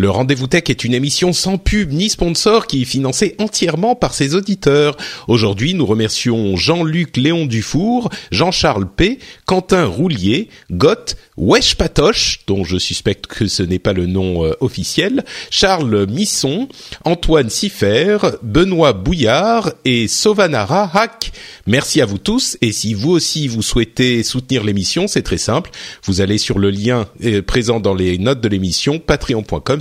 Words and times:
Le 0.00 0.08
Rendez-vous 0.08 0.46
Tech 0.46 0.62
est 0.70 0.84
une 0.84 0.94
émission 0.94 1.34
sans 1.34 1.58
pub 1.58 1.92
ni 1.92 2.08
sponsor 2.08 2.66
qui 2.66 2.80
est 2.80 2.86
financée 2.86 3.34
entièrement 3.38 3.94
par 3.94 4.14
ses 4.14 4.34
auditeurs. 4.34 4.96
Aujourd'hui, 5.28 5.74
nous 5.74 5.84
remercions 5.84 6.56
Jean-Luc 6.56 7.18
Léon 7.18 7.44
Dufour, 7.44 8.08
Jean-Charles 8.30 8.88
P, 8.90 9.18
Quentin 9.44 9.84
Roulier, 9.84 10.48
Gott, 10.70 11.16
Wesh 11.36 11.74
Patoche, 11.74 12.40
dont 12.46 12.64
je 12.64 12.78
suspecte 12.78 13.26
que 13.26 13.46
ce 13.46 13.62
n'est 13.62 13.78
pas 13.78 13.92
le 13.92 14.06
nom 14.06 14.42
euh, 14.42 14.54
officiel, 14.60 15.22
Charles 15.50 16.06
Misson, 16.06 16.68
Antoine 17.04 17.50
Siffer, 17.50 18.16
Benoît 18.42 18.94
Bouillard 18.94 19.72
et 19.84 20.08
Sovanara 20.08 20.90
Hack. 20.94 21.32
Merci 21.66 22.00
à 22.00 22.06
vous 22.06 22.16
tous 22.16 22.56
et 22.62 22.72
si 22.72 22.94
vous 22.94 23.10
aussi 23.10 23.48
vous 23.48 23.60
souhaitez 23.60 24.22
soutenir 24.22 24.64
l'émission, 24.64 25.08
c'est 25.08 25.20
très 25.20 25.36
simple. 25.36 25.70
Vous 26.04 26.22
allez 26.22 26.38
sur 26.38 26.58
le 26.58 26.70
lien 26.70 27.06
euh, 27.22 27.42
présent 27.42 27.80
dans 27.80 27.94
les 27.94 28.16
notes 28.16 28.40
de 28.40 28.48
l'émission 28.48 28.98
patreon.com 28.98 29.80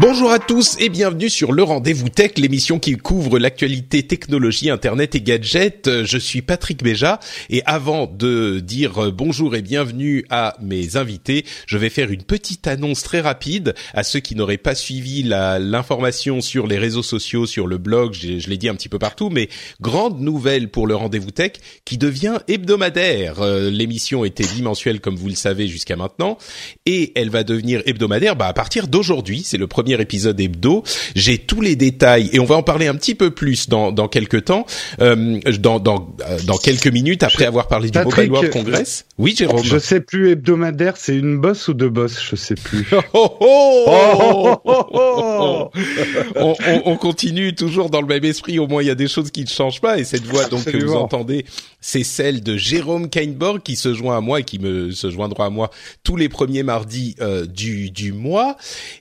Bonjour 0.00 0.32
à 0.32 0.38
tous 0.38 0.76
et 0.78 0.88
bienvenue 0.88 1.28
sur 1.28 1.52
le 1.52 1.62
Rendez-vous 1.62 2.08
Tech, 2.08 2.30
l'émission 2.38 2.78
qui 2.78 2.96
couvre 2.96 3.38
l'actualité 3.38 4.02
technologie, 4.02 4.70
internet 4.70 5.14
et 5.14 5.20
gadgets. 5.20 5.88
Euh, 5.88 6.06
Je 6.06 6.16
suis 6.16 6.40
Patrick 6.40 6.82
Béja 6.82 7.20
et 7.50 7.62
avant 7.66 8.06
de 8.06 8.60
dire 8.60 8.96
euh, 8.96 9.10
bonjour 9.10 9.54
et 9.54 9.60
bienvenue 9.60 10.24
à 10.30 10.56
mes 10.62 10.96
invités, 10.96 11.44
je 11.66 11.76
vais 11.76 11.90
faire 11.90 12.10
une 12.10 12.22
petite 12.22 12.66
annonce 12.66 13.02
très 13.02 13.20
rapide 13.20 13.74
à 13.92 14.02
ceux 14.02 14.20
qui 14.20 14.36
n'auraient 14.36 14.56
pas 14.56 14.74
suivi 14.74 15.22
l'information 15.22 16.40
sur 16.40 16.66
les 16.66 16.78
réseaux 16.78 17.02
sociaux, 17.02 17.44
sur 17.44 17.66
le 17.66 17.76
blog, 17.76 18.14
je, 18.14 18.38
je 18.38 18.48
l'ai 18.48 18.56
dit 18.56 18.70
un 18.70 18.76
petit 18.76 18.88
peu 18.88 18.98
partout, 18.98 19.28
mais 19.28 19.50
grande 19.82 20.18
nouvelle 20.18 20.70
pour 20.70 20.86
le 20.86 20.96
Rendez-vous 20.96 21.30
Tech 21.30 21.52
qui 21.84 21.98
devient 21.98 22.38
hebdomadaire. 22.48 23.42
Euh, 23.42 23.68
L'émission 23.68 24.24
était 24.24 24.46
bimensuelle 24.46 25.02
comme 25.02 25.16
vous 25.16 25.28
le 25.28 25.34
savez 25.34 25.68
jusqu'à 25.68 25.96
maintenant 25.96 26.38
et 26.86 27.12
elle 27.20 27.28
va 27.28 27.44
devenir 27.44 27.82
hebdomadaire 27.84 28.34
bah, 28.34 28.46
à 28.46 28.54
partir 28.54 28.88
d'aujourd'hui. 28.88 29.42
C'est 29.44 29.58
le 29.58 29.66
premier 29.66 29.89
épisode 29.98 30.38
hebdo. 30.38 30.84
J'ai 31.16 31.38
tous 31.38 31.62
les 31.62 31.74
détails 31.74 32.28
et 32.32 32.38
on 32.38 32.44
va 32.44 32.56
en 32.56 32.62
parler 32.62 32.86
un 32.86 32.94
petit 32.94 33.14
peu 33.14 33.30
plus 33.30 33.68
dans, 33.68 33.92
dans 33.92 34.08
quelques 34.08 34.44
temps, 34.44 34.66
euh, 35.00 35.40
dans, 35.58 35.80
dans, 35.80 36.14
euh, 36.28 36.38
dans 36.46 36.58
quelques 36.58 36.88
minutes 36.88 37.22
après 37.22 37.46
avoir 37.46 37.66
parlé 37.66 37.90
du 37.90 37.98
Mobile 37.98 38.30
World 38.30 38.50
Congress. 38.50 39.06
Oui, 39.20 39.34
Jérôme. 39.36 39.62
Je 39.62 39.76
sais 39.78 40.00
plus 40.00 40.30
hebdomadaire, 40.30 40.96
c'est 40.96 41.14
une 41.14 41.38
bosse 41.38 41.68
ou 41.68 41.74
deux 41.74 41.90
bosses, 41.90 42.22
je 42.22 42.36
sais 42.36 42.54
plus. 42.54 42.86
Oh, 43.12 43.36
oh 43.40 44.56
Oh, 44.64 45.70
on, 46.36 46.54
on- 46.66 46.82
on 46.86 46.96
continue 46.96 47.54
toujours 47.54 47.90
dans 47.90 48.00
le 48.00 48.06
même 48.06 48.24
esprit. 48.24 48.58
Au 48.58 48.66
moins, 48.66 48.82
il 48.82 48.86
y 48.86 48.90
a 48.90 48.94
des 48.94 49.08
choses 49.08 49.30
qui 49.30 49.42
ne 49.42 49.48
changent 49.48 49.80
pas. 49.80 49.98
Et 49.98 50.04
cette 50.04 50.24
voix 50.24 50.46
donc 50.46 50.64
que 50.64 50.76
vous 50.84 50.94
entendez, 50.94 51.44
c'est 51.80 52.02
celle 52.04 52.42
de 52.42 52.56
Jérôme 52.56 53.08
Kainborg 53.10 53.62
qui 53.62 53.76
se 53.76 53.92
joint 53.94 54.16
à 54.16 54.20
moi 54.20 54.40
et 54.40 54.44
qui 54.44 54.58
me 54.58 54.90
se 54.90 55.10
joindra 55.10 55.46
à 55.46 55.50
moi 55.50 55.70
tous 56.02 56.16
les 56.16 56.28
premiers 56.28 56.62
mardis 56.62 57.14
euh, 57.20 57.44
du 57.46 57.90
du 57.90 58.12
mois. 58.12 58.56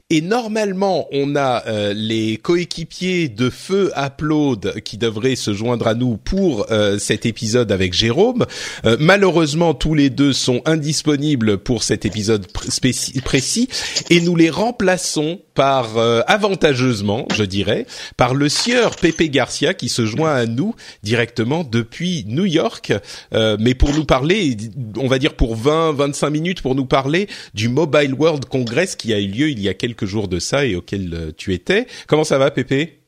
Et 0.09 0.21
normalement, 0.21 1.07
on 1.11 1.35
a 1.35 1.63
euh, 1.67 1.93
les 1.95 2.37
coéquipiers 2.37 3.29
de 3.29 3.49
Feu 3.49 3.91
Upload 3.97 4.81
qui 4.83 4.97
devraient 4.97 5.35
se 5.35 5.53
joindre 5.53 5.87
à 5.87 5.93
nous 5.95 6.17
pour 6.17 6.65
euh, 6.71 6.97
cet 6.99 7.25
épisode 7.25 7.71
avec 7.71 7.93
Jérôme. 7.93 8.45
Euh, 8.85 8.97
malheureusement, 8.99 9.73
tous 9.73 9.93
les 9.93 10.08
deux 10.09 10.33
sont 10.33 10.61
indisponibles 10.65 11.57
pour 11.57 11.83
cet 11.83 12.05
épisode 12.05 12.47
précis 12.47 13.69
et 14.09 14.21
nous 14.21 14.35
les 14.35 14.49
remplaçons 14.49 15.41
par 15.53 15.97
euh, 15.97 16.21
avantageusement, 16.27 17.27
je 17.33 17.43
dirais, 17.43 17.85
par 18.15 18.33
le 18.33 18.47
sieur 18.47 18.95
Pepe 18.95 19.23
Garcia 19.23 19.73
qui 19.73 19.89
se 19.89 20.05
joint 20.05 20.33
à 20.33 20.45
nous 20.45 20.73
directement 21.03 21.63
depuis 21.63 22.23
New 22.27 22.45
York, 22.45 22.93
euh, 23.33 23.57
mais 23.59 23.73
pour 23.73 23.93
nous 23.93 24.05
parler, 24.05 24.55
on 24.97 25.07
va 25.07 25.19
dire 25.19 25.33
pour 25.33 25.57
20-25 25.57 26.29
minutes 26.29 26.61
pour 26.61 26.75
nous 26.75 26.85
parler 26.85 27.27
du 27.53 27.67
Mobile 27.69 28.13
World 28.13 28.45
Congress 28.45 28.95
qui 28.95 29.13
a 29.13 29.19
eu 29.19 29.27
lieu 29.27 29.49
il 29.49 29.59
y 29.59 29.67
a 29.69 29.73
quelques 29.73 30.05
jours 30.05 30.27
de 30.27 30.39
ça 30.39 30.65
et 30.65 30.75
auquel 30.75 31.13
euh, 31.13 31.31
tu 31.35 31.53
étais. 31.53 31.87
Comment 32.07 32.23
ça 32.23 32.37
va, 32.37 32.51
Pepe? 32.51 32.98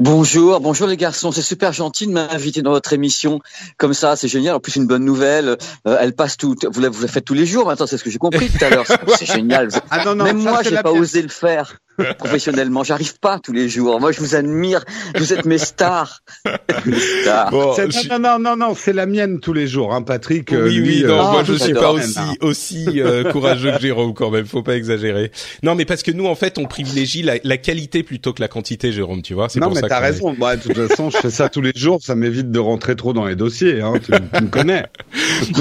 Bonjour, 0.00 0.60
bonjour 0.60 0.86
les 0.86 0.96
garçons, 0.96 1.32
c'est 1.32 1.42
super 1.42 1.72
gentil 1.72 2.06
de 2.06 2.12
m'inviter 2.12 2.62
dans 2.62 2.70
votre 2.70 2.92
émission. 2.92 3.40
Comme 3.76 3.94
ça, 3.94 4.16
c'est 4.16 4.28
génial. 4.28 4.54
En 4.54 4.60
plus, 4.60 4.76
une 4.76 4.86
bonne 4.86 5.04
nouvelle, 5.04 5.56
euh, 5.86 5.96
elle 6.00 6.14
passe 6.14 6.36
tout. 6.36 6.54
Vous 6.70 6.80
la, 6.80 6.88
vous 6.88 7.02
la 7.02 7.08
faites 7.08 7.24
tous 7.24 7.34
les 7.34 7.46
jours 7.46 7.66
maintenant, 7.66 7.86
c'est 7.86 7.98
ce 7.98 8.04
que 8.04 8.10
j'ai 8.10 8.18
compris 8.18 8.48
tout 8.48 8.64
à 8.64 8.70
l'heure. 8.70 8.86
C'est- 9.18 9.26
génial. 9.26 9.68
Ah 9.90 10.04
non, 10.04 10.14
non, 10.14 10.24
Même 10.24 10.42
ça, 10.42 10.50
moi, 10.50 10.62
j'ai 10.62 10.76
pas 10.78 10.92
osé 10.92 11.22
le 11.22 11.28
faire 11.28 11.78
professionnellement. 12.18 12.84
J'arrive 12.84 13.18
pas 13.18 13.38
tous 13.38 13.52
les 13.52 13.68
jours. 13.68 14.00
Moi, 14.00 14.12
je 14.12 14.20
vous 14.20 14.34
admire. 14.34 14.84
Vous 15.16 15.32
êtes 15.32 15.44
mes 15.44 15.58
stars. 15.58 16.20
Mes 16.86 16.98
stars. 16.98 17.50
Bon, 17.50 17.72
C'est- 17.74 17.90
je- 17.90 18.08
Non, 18.08 18.18
non, 18.18 18.38
non, 18.38 18.56
non, 18.56 18.74
c'est 18.74 18.92
la 18.92 19.06
mienne 19.06 19.40
tous 19.40 19.52
les 19.52 19.66
jours, 19.66 19.92
hein, 19.94 20.02
Patrick. 20.02 20.52
euh, 20.52 20.66
oui, 20.68 20.76
lui, 20.76 20.96
oui, 20.98 21.02
non, 21.04 21.14
euh, 21.14 21.22
moi 21.30 21.38
ah, 21.40 21.44
je 21.44 21.54
suis 21.54 21.74
pas 21.74 21.90
aussi 21.92 22.18
aussi 22.40 23.00
euh, 23.00 23.24
courageux 23.32 23.72
que 23.72 23.80
Jérôme 23.80 24.14
quand 24.14 24.30
même, 24.30 24.46
faut 24.46 24.62
pas 24.62 24.76
exagérer. 24.76 25.32
Non, 25.62 25.74
mais 25.74 25.84
parce 25.84 26.02
que 26.02 26.10
nous 26.10 26.26
en 26.26 26.34
fait, 26.34 26.58
on 26.58 26.64
privilégie 26.66 27.22
la, 27.22 27.34
la 27.42 27.56
qualité 27.56 28.02
plutôt 28.02 28.32
que 28.32 28.40
la 28.40 28.48
quantité, 28.48 28.92
Jérôme, 28.92 29.22
tu 29.22 29.34
vois. 29.34 29.48
C'est 29.48 29.58
Non, 29.60 29.66
pour 29.66 29.74
mais 29.76 29.80
ça 29.82 29.88
t'as 29.88 29.98
raison. 30.00 30.34
Moi, 30.38 30.56
de 30.56 30.62
toute 30.62 30.88
façon, 30.88 31.10
je 31.10 31.16
fais 31.18 31.30
ça 31.30 31.48
tous 31.48 31.60
les 31.62 31.72
jours. 31.74 31.98
Ça 32.02 32.14
m'évite 32.14 32.50
de 32.50 32.58
rentrer 32.58 32.94
trop 32.96 33.12
dans 33.12 33.24
les 33.26 33.36
dossiers. 33.36 33.80
Hein. 33.80 33.94
Tu, 34.04 34.12
tu 34.12 34.42
me 34.44 34.48
connais. 34.48 34.84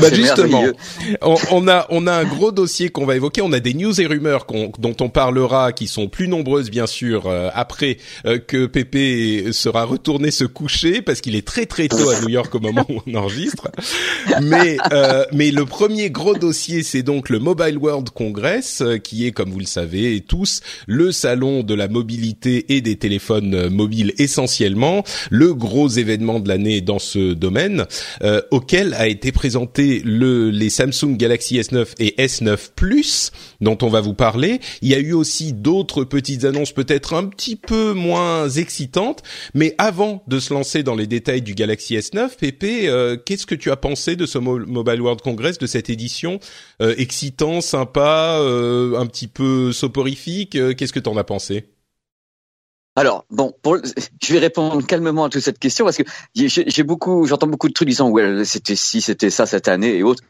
Bah 0.02 0.14
justement, 0.14 0.64
on, 1.22 1.36
on 1.52 1.68
a 1.68 1.88
on 1.90 2.06
a 2.08 2.14
un 2.14 2.26
gros 2.26 2.52
dossier 2.52 2.90
qu'on 2.90 3.06
va 3.06 3.16
évoquer. 3.16 3.42
On 3.42 3.52
a 3.54 3.60
des 3.60 3.74
news 3.74 4.00
et 4.00 4.06
rumeurs 4.06 4.46
qu'on- 4.46 4.72
dont 4.80 4.96
on 5.02 5.10
parlera, 5.10 5.72
qui 5.72 5.88
sont 5.88 6.08
plus 6.08 6.27
nombreuses 6.28 6.70
bien 6.70 6.88
sûr 6.88 7.28
euh, 7.28 7.50
après 7.54 7.98
euh, 8.26 8.40
que 8.40 8.66
Pépé 8.66 9.52
sera 9.52 9.84
retourné 9.84 10.32
se 10.32 10.44
coucher 10.44 11.02
parce 11.02 11.22
qu'il 11.22 11.36
est 11.36 11.46
très 11.46 11.66
très 11.66 11.88
tôt 11.88 12.10
à 12.10 12.22
New 12.22 12.30
York 12.30 12.54
au 12.56 12.60
moment 12.60 12.86
où 12.90 13.02
on 13.06 13.16
enregistre. 13.16 13.70
Mais 14.42 14.78
euh, 14.92 15.26
mais 15.32 15.52
le 15.52 15.66
premier 15.66 16.10
gros 16.10 16.36
dossier, 16.36 16.84
c'est 16.84 17.04
donc 17.04 17.30
le 17.30 17.40
Mobile 17.40 17.78
World 17.78 18.10
Congress, 18.10 18.82
euh, 18.82 18.98
qui 18.98 19.26
est 19.26 19.32
comme 19.32 19.52
vous 19.52 19.60
le 19.60 19.66
savez 19.66 20.22
tous 20.22 20.62
le 20.88 21.12
salon 21.12 21.64
de 21.64 21.74
la 21.74 21.88
mobilité 21.88 22.76
et 22.76 22.82
des 22.82 22.96
téléphones 22.96 23.70
mobiles 23.70 24.14
essentiellement, 24.18 25.04
le 25.30 25.54
gros 25.54 25.88
événement 25.88 26.40
de 26.40 26.48
l'année 26.48 26.82
dans 26.82 27.00
ce 27.00 27.34
domaine, 27.34 27.86
auquel 28.52 28.94
a 28.94 29.08
été 29.08 29.32
présenté 29.32 30.02
le 30.04 30.50
les 30.50 30.70
Samsung 30.70 31.18
Galaxy 31.18 31.60
S9 31.60 31.88
et 32.00 32.16
S9 32.18 32.58
Plus 32.76 33.32
dont 33.62 33.78
on 33.82 33.90
va 33.90 34.02
vous 34.02 34.14
parler. 34.14 34.60
Il 34.82 34.90
y 34.90 34.96
a 34.96 35.00
eu 35.00 35.14
aussi 35.14 35.54
d'autres 35.54 36.04
petites 36.18 36.46
annonces 36.46 36.72
peut-être 36.72 37.14
un 37.14 37.26
petit 37.26 37.56
peu 37.56 37.94
moins 37.94 38.50
excitantes, 38.50 39.22
mais 39.54 39.76
avant 39.78 40.24
de 40.26 40.40
se 40.40 40.52
lancer 40.52 40.82
dans 40.82 40.96
les 40.96 41.06
détails 41.06 41.44
du 41.44 41.54
Galaxy 41.54 41.96
S9, 41.96 42.38
Pépé, 42.40 42.90
euh, 42.90 43.18
qu'est-ce 43.24 43.46
que 43.46 43.54
tu 43.54 43.70
as 43.70 43.76
pensé 43.78 44.16
de 44.16 44.26
ce 44.26 44.40
Mo- 44.40 44.66
Mobile 44.66 45.00
World 45.00 45.22
Congress, 45.22 45.60
de 45.60 45.68
cette 45.68 45.92
édition 45.92 46.40
euh, 46.82 46.96
excitant, 46.98 47.62
sympa, 47.62 48.40
euh, 48.40 48.98
un 48.98 49.06
petit 49.06 49.28
peu 49.28 49.72
soporifique 49.72 50.56
euh, 50.56 50.74
Qu'est-ce 50.74 50.94
que 50.94 51.00
t'en 51.00 51.16
as 51.18 51.24
pensé? 51.24 51.66
Alors, 52.96 53.26
bon, 53.30 53.54
je 54.24 54.34
vais 54.34 54.40
répondre 54.40 54.84
calmement 54.88 55.26
à 55.26 55.30
toute 55.30 55.44
cette 55.44 55.60
question 55.60 55.86
parce 55.86 55.98
que 55.98 56.04
j'ai 56.36 56.84
beaucoup, 56.84 57.28
j'entends 57.28 57.46
beaucoup 57.46 57.68
de 57.68 57.74
trucs 57.74 57.90
disant 57.90 58.10
ouais, 58.10 58.44
c'était 58.44 58.76
ci, 58.76 59.02
c'était 59.02 59.30
ça 59.30 59.46
cette 59.46 59.68
année 59.68 59.98
et 59.98 60.02
autres. 60.04 60.24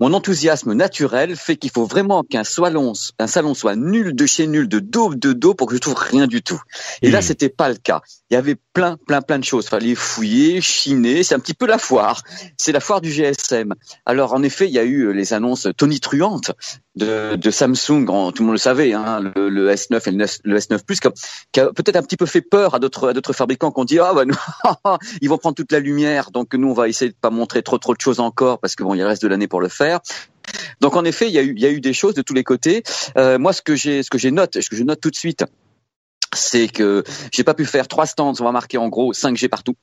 Mon 0.00 0.12
enthousiasme 0.12 0.72
naturel 0.74 1.36
fait 1.36 1.56
qu'il 1.56 1.70
faut 1.70 1.86
vraiment 1.86 2.22
qu'un 2.22 2.44
salon, 2.44 2.92
un 3.18 3.26
salon 3.26 3.54
soit 3.54 3.76
nul 3.76 4.14
de 4.14 4.26
chez 4.26 4.46
nul, 4.46 4.68
de 4.68 4.78
dos 4.78 5.14
de 5.14 5.32
dos 5.32 5.54
pour 5.54 5.66
que 5.68 5.74
je 5.74 5.80
trouve 5.80 5.94
rien 5.96 6.26
du 6.26 6.42
tout. 6.42 6.60
Et 7.02 7.10
là, 7.10 7.18
Mhm. 7.18 7.22
c'était 7.24 7.48
pas 7.48 7.68
le 7.68 7.76
cas. 7.76 8.00
Il 8.30 8.34
y 8.34 8.36
avait 8.36 8.56
plein, 8.72 8.96
plein, 9.06 9.22
plein 9.22 9.38
de 9.38 9.44
choses. 9.44 9.68
Fallait 9.68 9.94
fouiller, 9.94 10.60
chiner. 10.60 11.22
C'est 11.22 11.34
un 11.34 11.38
petit 11.40 11.54
peu 11.54 11.66
la 11.66 11.78
foire. 11.78 12.22
C'est 12.56 12.72
la 12.72 12.80
foire 12.80 13.00
du 13.00 13.10
GSM. 13.10 13.74
Alors, 14.06 14.32
en 14.34 14.42
effet, 14.42 14.66
il 14.66 14.72
y 14.72 14.78
a 14.78 14.84
eu 14.84 15.12
les 15.12 15.32
annonces 15.34 15.68
tonitruantes 15.76 16.52
de, 16.94 17.36
de 17.36 17.50
Samsung, 17.50 18.04
tout 18.06 18.42
le 18.42 18.44
monde 18.44 18.52
le 18.52 18.58
savait, 18.58 18.92
hein, 18.92 19.20
le, 19.34 19.48
le, 19.48 19.70
S9 19.70 20.08
et 20.08 20.10
le, 20.44 20.58
S9 20.58 20.84
Plus, 20.84 21.00
qui 21.00 21.60
a, 21.60 21.72
peut-être 21.72 21.96
un 21.96 22.02
petit 22.02 22.16
peu 22.16 22.26
fait 22.26 22.42
peur 22.42 22.74
à 22.74 22.78
d'autres 22.78 23.08
à 23.08 23.12
d'autres 23.12 23.32
fabricants 23.32 23.70
qui 23.70 23.80
ont 23.80 23.84
dit 23.84 23.98
ah 23.98 24.12
bah 24.14 24.24
nous, 24.24 24.36
ils 25.22 25.28
vont 25.28 25.38
prendre 25.38 25.54
toute 25.54 25.72
la 25.72 25.80
lumière, 25.80 26.30
donc 26.30 26.54
nous 26.54 26.68
on 26.68 26.74
va 26.74 26.88
essayer 26.88 27.10
de 27.10 27.16
pas 27.18 27.30
montrer 27.30 27.62
trop 27.62 27.78
trop 27.78 27.94
de 27.94 28.00
choses 28.00 28.20
encore 28.20 28.58
parce 28.58 28.74
que 28.74 28.82
bon 28.82 28.94
il 28.94 28.98
y 28.98 29.00
a 29.00 29.04
le 29.04 29.10
reste 29.10 29.22
de 29.22 29.28
l'année 29.28 29.48
pour 29.48 29.60
le 29.60 29.68
faire. 29.68 30.00
Donc 30.80 30.96
en 30.96 31.04
effet 31.04 31.28
il 31.28 31.32
y 31.32 31.38
a 31.38 31.42
eu 31.42 31.54
il 31.56 31.62
y 31.62 31.66
a 31.66 31.70
eu 31.70 31.80
des 31.80 31.94
choses 31.94 32.14
de 32.14 32.22
tous 32.22 32.34
les 32.34 32.44
côtés. 32.44 32.82
Euh, 33.16 33.38
moi 33.38 33.52
ce 33.52 33.62
que 33.62 33.74
j'ai 33.74 34.02
ce 34.02 34.10
que 34.10 34.18
j'ai 34.18 34.30
note 34.30 34.60
ce 34.60 34.68
que 34.68 34.76
je 34.76 34.82
note 34.82 35.00
tout 35.00 35.10
de 35.10 35.16
suite 35.16 35.44
c'est 36.34 36.68
que 36.68 37.04
j'ai 37.30 37.44
pas 37.44 37.54
pu 37.54 37.64
faire 37.64 37.88
trois 37.88 38.06
stands, 38.06 38.34
on 38.40 38.44
va 38.44 38.52
marquer 38.52 38.78
en 38.78 38.88
gros 38.88 39.12
5G 39.12 39.48
partout. 39.48 39.76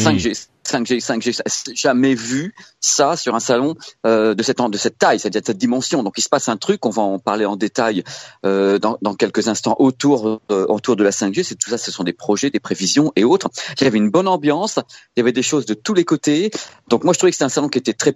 5G, 0.00 0.48
5G, 0.64 1.00
5G, 1.00 1.74
jamais 1.74 2.14
vu 2.14 2.54
ça 2.80 3.16
sur 3.16 3.34
un 3.34 3.40
salon 3.40 3.74
euh, 4.06 4.34
de 4.34 4.42
cette 4.42 4.58
de 4.58 4.78
cette 4.78 4.98
taille, 4.98 5.18
c'est-à-dire 5.18 5.42
de 5.42 5.46
cette 5.46 5.58
dimension. 5.58 6.02
Donc 6.02 6.14
il 6.16 6.22
se 6.22 6.28
passe 6.28 6.48
un 6.48 6.56
truc, 6.56 6.86
on 6.86 6.90
va 6.90 7.02
en 7.02 7.18
parler 7.18 7.44
en 7.44 7.56
détail 7.56 8.02
euh, 8.46 8.78
dans, 8.78 8.96
dans, 9.02 9.14
quelques 9.14 9.48
instants 9.48 9.76
autour 9.78 10.40
euh, 10.50 10.66
autour 10.66 10.96
de 10.96 11.04
la 11.04 11.10
5G. 11.10 11.42
C'est 11.42 11.56
tout 11.56 11.68
ça, 11.68 11.78
ce 11.78 11.90
sont 11.90 12.04
des 12.04 12.14
projets, 12.14 12.50
des 12.50 12.60
prévisions 12.60 13.12
et 13.16 13.24
autres. 13.24 13.50
Il 13.78 13.84
y 13.84 13.86
avait 13.86 13.98
une 13.98 14.10
bonne 14.10 14.28
ambiance, 14.28 14.78
il 15.16 15.20
y 15.20 15.20
avait 15.20 15.32
des 15.32 15.42
choses 15.42 15.66
de 15.66 15.74
tous 15.74 15.94
les 15.94 16.04
côtés. 16.04 16.50
Donc 16.88 17.04
moi 17.04 17.12
je 17.12 17.18
trouvais 17.18 17.30
que 17.30 17.36
c'était 17.36 17.44
un 17.44 17.50
salon 17.50 17.68
qui 17.68 17.78
était 17.78 17.92
très 17.92 18.14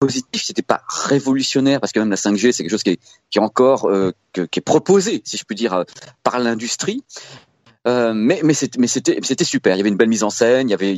positif, 0.00 0.42
c'était 0.42 0.62
pas 0.62 0.82
révolutionnaire 0.88 1.80
parce 1.80 1.92
que 1.92 2.00
même 2.00 2.10
la 2.10 2.16
5G 2.16 2.50
c'est 2.50 2.64
quelque 2.64 2.72
chose 2.72 2.82
qui 2.82 2.90
est, 2.90 3.00
qui 3.30 3.38
est 3.38 3.42
encore 3.42 3.88
euh, 3.88 4.10
qui 4.32 4.58
est 4.58 4.60
proposé, 4.60 5.22
si 5.24 5.36
je 5.36 5.44
puis 5.44 5.54
dire, 5.54 5.74
euh, 5.74 5.84
par 6.24 6.40
l'industrie. 6.40 7.04
Euh, 7.88 8.12
mais 8.14 8.40
mais 8.44 8.54
c'était 8.54 8.78
mais 8.78 8.86
c'était 8.86 9.18
c'était 9.22 9.44
super. 9.44 9.74
Il 9.74 9.78
y 9.78 9.80
avait 9.80 9.88
une 9.88 9.96
belle 9.96 10.08
mise 10.08 10.22
en 10.22 10.30
scène. 10.30 10.68
Il 10.68 10.70
y 10.70 10.74
avait, 10.74 10.96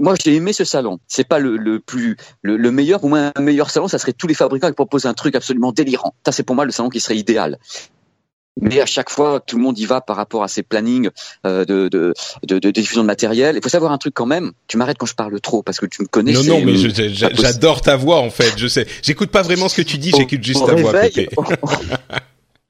moi 0.00 0.14
j'ai 0.22 0.34
aimé 0.34 0.52
ce 0.52 0.64
salon. 0.64 1.00
C'est 1.08 1.26
pas 1.26 1.38
le, 1.38 1.56
le 1.56 1.80
plus 1.80 2.16
le, 2.42 2.56
le, 2.56 2.70
meilleur. 2.70 3.00
Pour 3.00 3.08
moi, 3.08 3.32
un 3.34 3.40
meilleur 3.40 3.70
salon, 3.70 3.88
ça 3.88 3.98
serait 3.98 4.12
tous 4.12 4.28
les 4.28 4.34
fabricants 4.34 4.68
qui 4.68 4.74
proposent 4.74 5.06
un 5.06 5.14
truc 5.14 5.34
absolument 5.34 5.72
délirant. 5.72 6.14
Ça 6.24 6.32
c'est 6.32 6.44
pour 6.44 6.54
moi 6.54 6.64
le 6.64 6.70
salon 6.70 6.88
qui 6.88 7.00
serait 7.00 7.16
idéal. 7.16 7.58
Mais 8.60 8.80
à 8.80 8.86
chaque 8.86 9.10
fois, 9.10 9.40
tout 9.40 9.56
le 9.56 9.62
monde 9.62 9.78
y 9.78 9.86
va 9.86 10.00
par 10.00 10.16
rapport 10.16 10.42
à 10.42 10.48
ses 10.48 10.62
plannings 10.62 11.08
euh, 11.46 11.64
de, 11.64 11.88
de, 11.88 12.12
de, 12.46 12.58
de, 12.58 12.70
diffusion 12.70 13.02
de 13.02 13.06
matériel. 13.06 13.56
Il 13.56 13.62
faut 13.62 13.68
savoir 13.68 13.92
un 13.92 13.98
truc 13.98 14.12
quand 14.12 14.26
même. 14.26 14.52
Tu 14.66 14.76
m'arrêtes 14.76 14.98
quand 14.98 15.06
je 15.06 15.14
parle 15.14 15.40
trop 15.40 15.62
parce 15.62 15.78
que 15.78 15.86
tu 15.86 16.02
me 16.02 16.08
connais. 16.08 16.32
Non, 16.32 16.42
non, 16.44 16.60
mais 16.64 16.76
j'adore 16.76 17.80
ta 17.80 17.96
voix 17.96 18.18
en 18.18 18.30
fait. 18.30 18.52
Je 18.56 18.66
sais. 18.66 18.86
J'écoute 19.02 19.30
pas 19.30 19.42
vraiment 19.42 19.68
ce 19.68 19.76
que 19.76 19.82
tu 19.82 19.98
dis. 19.98 20.12
J'écoute 20.16 20.42
juste 20.42 20.66
ta 20.66 20.74
voix. 20.74 20.92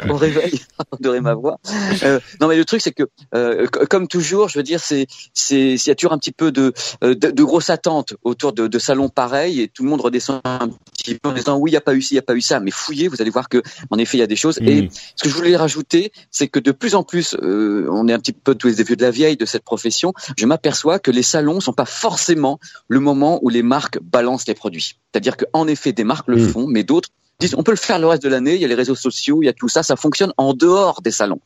Au 0.08 0.16
réveil, 0.16 0.60
adorer 0.92 1.20
ma 1.20 1.34
voix. 1.34 1.58
Euh, 2.02 2.20
non, 2.40 2.48
mais 2.48 2.56
le 2.56 2.64
truc, 2.64 2.80
c'est 2.80 2.92
que, 2.92 3.04
euh, 3.34 3.66
comme 3.66 4.08
toujours, 4.08 4.48
je 4.48 4.58
veux 4.58 4.62
dire, 4.62 4.80
c'est, 4.80 5.06
c'est, 5.34 5.74
il 5.74 5.86
y 5.86 5.90
a 5.90 5.94
toujours 5.94 6.12
un 6.12 6.18
petit 6.18 6.32
peu 6.32 6.52
de, 6.52 6.72
euh, 7.04 7.14
de, 7.14 7.30
de 7.30 7.44
grosses 7.44 7.70
attentes 7.70 8.14
autour 8.22 8.52
de, 8.52 8.66
de 8.66 8.78
salons 8.78 9.08
pareils, 9.08 9.60
et 9.60 9.68
tout 9.68 9.82
le 9.82 9.90
monde 9.90 10.00
redescend 10.00 10.40
un 10.44 10.70
petit 10.96 11.14
peu 11.14 11.28
en 11.28 11.32
disant 11.32 11.58
oui, 11.58 11.70
il 11.70 11.74
n'y 11.74 11.78
a 11.78 11.82
pas 11.82 11.94
eu 11.94 12.02
ci, 12.02 12.14
il 12.14 12.16
n'y 12.16 12.20
a 12.20 12.22
pas 12.22 12.34
eu 12.34 12.40
ça, 12.40 12.60
mais 12.60 12.70
fouillez, 12.70 13.08
vous 13.08 13.20
allez 13.20 13.30
voir 13.30 13.48
que, 13.48 13.62
en 13.90 13.98
effet, 13.98 14.16
il 14.16 14.20
y 14.20 14.24
a 14.24 14.26
des 14.26 14.36
choses. 14.36 14.58
Et 14.62 14.82
mm. 14.82 14.88
ce 15.16 15.22
que 15.24 15.28
je 15.28 15.34
voulais 15.34 15.56
rajouter, 15.56 16.12
c'est 16.30 16.48
que 16.48 16.58
de 16.58 16.72
plus 16.72 16.94
en 16.94 17.02
plus, 17.02 17.34
euh, 17.42 17.88
on 17.90 18.08
est 18.08 18.12
un 18.12 18.18
petit 18.18 18.32
peu 18.32 18.54
tous 18.54 18.68
les 18.68 18.82
vieux 18.82 18.96
de 18.96 19.02
la 19.02 19.10
vieille 19.10 19.36
de 19.36 19.46
cette 19.46 19.64
profession. 19.64 20.12
Je 20.36 20.46
m'aperçois 20.46 20.98
que 20.98 21.10
les 21.10 21.22
salons 21.22 21.60
sont 21.60 21.72
pas 21.72 21.84
forcément 21.84 22.58
le 22.88 23.00
moment 23.00 23.38
où 23.42 23.48
les 23.48 23.62
marques 23.62 23.98
balancent 24.00 24.46
les 24.46 24.54
produits. 24.54 24.96
C'est-à-dire 25.12 25.36
qu'en 25.36 25.66
effet, 25.66 25.92
des 25.92 26.04
marques 26.04 26.28
le 26.28 26.36
mm. 26.36 26.48
font, 26.48 26.66
mais 26.66 26.84
d'autres 26.84 27.10
on 27.56 27.62
peut 27.62 27.72
le 27.72 27.76
faire 27.76 27.98
le 27.98 28.06
reste 28.06 28.22
de 28.22 28.28
l'année, 28.28 28.54
il 28.54 28.60
y 28.60 28.64
a 28.64 28.68
les 28.68 28.74
réseaux 28.74 28.94
sociaux, 28.94 29.42
il 29.42 29.46
y 29.46 29.48
a 29.48 29.52
tout 29.52 29.68
ça, 29.68 29.82
ça 29.82 29.96
fonctionne 29.96 30.32
en 30.36 30.54
dehors 30.54 31.02
des 31.02 31.10
salons. 31.10 31.40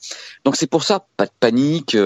Donc 0.44 0.56
c'est 0.56 0.67
pour 0.67 0.85
ça, 0.85 1.06
pas 1.17 1.26
de 1.26 1.32
panique. 1.41 1.96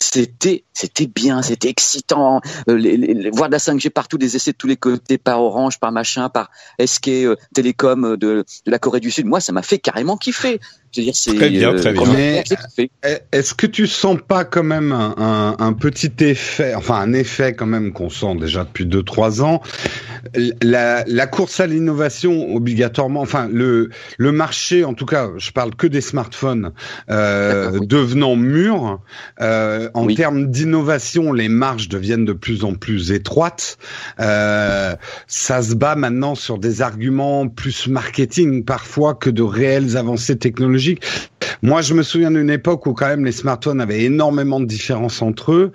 C'était, 0.00 0.64
c'était 0.72 1.06
bien, 1.06 1.42
c'était 1.42 1.68
excitant. 1.68 2.40
Euh, 2.68 2.76
les, 2.76 2.96
les, 2.96 3.30
voir 3.30 3.48
de 3.48 3.52
la 3.52 3.58
5G 3.58 3.90
partout, 3.90 4.16
des 4.16 4.36
essais 4.36 4.52
de 4.52 4.56
tous 4.56 4.66
les 4.66 4.76
côtés, 4.76 5.18
par 5.18 5.42
Orange, 5.42 5.78
par 5.80 5.92
machin, 5.92 6.28
par 6.28 6.50
SK 6.84 7.08
euh, 7.08 7.36
Télécom 7.54 8.04
euh, 8.04 8.16
de, 8.16 8.44
de 8.66 8.70
la 8.70 8.78
Corée 8.78 9.00
du 9.00 9.10
Sud. 9.10 9.26
Moi, 9.26 9.40
ça 9.40 9.52
m'a 9.52 9.62
fait 9.62 9.78
carrément 9.78 10.16
kiffer. 10.16 10.60
Je 10.92 11.00
veux 11.00 11.04
dire, 11.04 11.16
c'est 11.16 11.34
très 11.34 11.50
bien, 11.50 11.74
très 11.74 11.92
bien. 11.92 12.34
Est-ce 13.32 13.54
que 13.54 13.66
tu 13.66 13.86
sens 13.86 14.18
pas 14.26 14.44
quand 14.44 14.62
même 14.62 14.92
un, 14.92 15.14
un, 15.18 15.56
un, 15.58 15.72
petit 15.74 16.12
effet, 16.20 16.74
enfin 16.74 16.94
un 16.94 17.12
effet 17.12 17.52
quand 17.54 17.66
même 17.66 17.92
qu'on 17.92 18.08
sent 18.08 18.36
déjà 18.36 18.64
depuis 18.64 18.86
deux 18.86 19.02
trois 19.02 19.42
ans, 19.42 19.60
la, 20.62 21.04
la 21.06 21.26
course 21.26 21.60
à 21.60 21.66
l'innovation 21.66 22.54
obligatoirement, 22.54 23.20
enfin 23.20 23.48
le 23.50 23.90
le 24.16 24.32
marché, 24.32 24.84
en 24.84 24.94
tout 24.94 25.06
cas, 25.06 25.30
je 25.36 25.50
parle 25.50 25.74
que 25.74 25.86
des 25.86 26.00
smartphones 26.00 26.72
euh, 27.10 27.78
devenant 27.80 28.36
mûrs. 28.36 29.00
Euh, 29.40 29.90
en 29.94 30.06
termes 30.06 30.50
d'innovation, 30.50 31.32
les 31.32 31.48
marges 31.48 31.88
deviennent 31.88 32.24
de 32.24 32.32
plus 32.32 32.64
en 32.64 32.74
plus 32.74 33.12
étroites. 33.12 33.78
Euh, 34.20 34.94
ça 35.26 35.62
se 35.62 35.74
bat 35.74 35.94
maintenant 35.96 36.34
sur 36.34 36.58
des 36.58 36.82
arguments 36.82 37.48
plus 37.48 37.88
marketing 37.88 38.64
parfois 38.64 39.14
que 39.14 39.30
de 39.30 39.42
réelles 39.42 39.96
avancées 39.96 40.38
technologiques 40.38 41.02
moi, 41.62 41.82
je 41.82 41.94
me 41.94 42.02
souviens 42.02 42.30
d'une 42.30 42.50
époque 42.50 42.86
où 42.86 42.94
quand 42.94 43.08
même 43.08 43.24
les 43.24 43.32
smartphones 43.32 43.80
avaient 43.80 44.02
énormément 44.02 44.60
de 44.60 44.66
différences 44.66 45.22
entre 45.22 45.52
eux. 45.52 45.72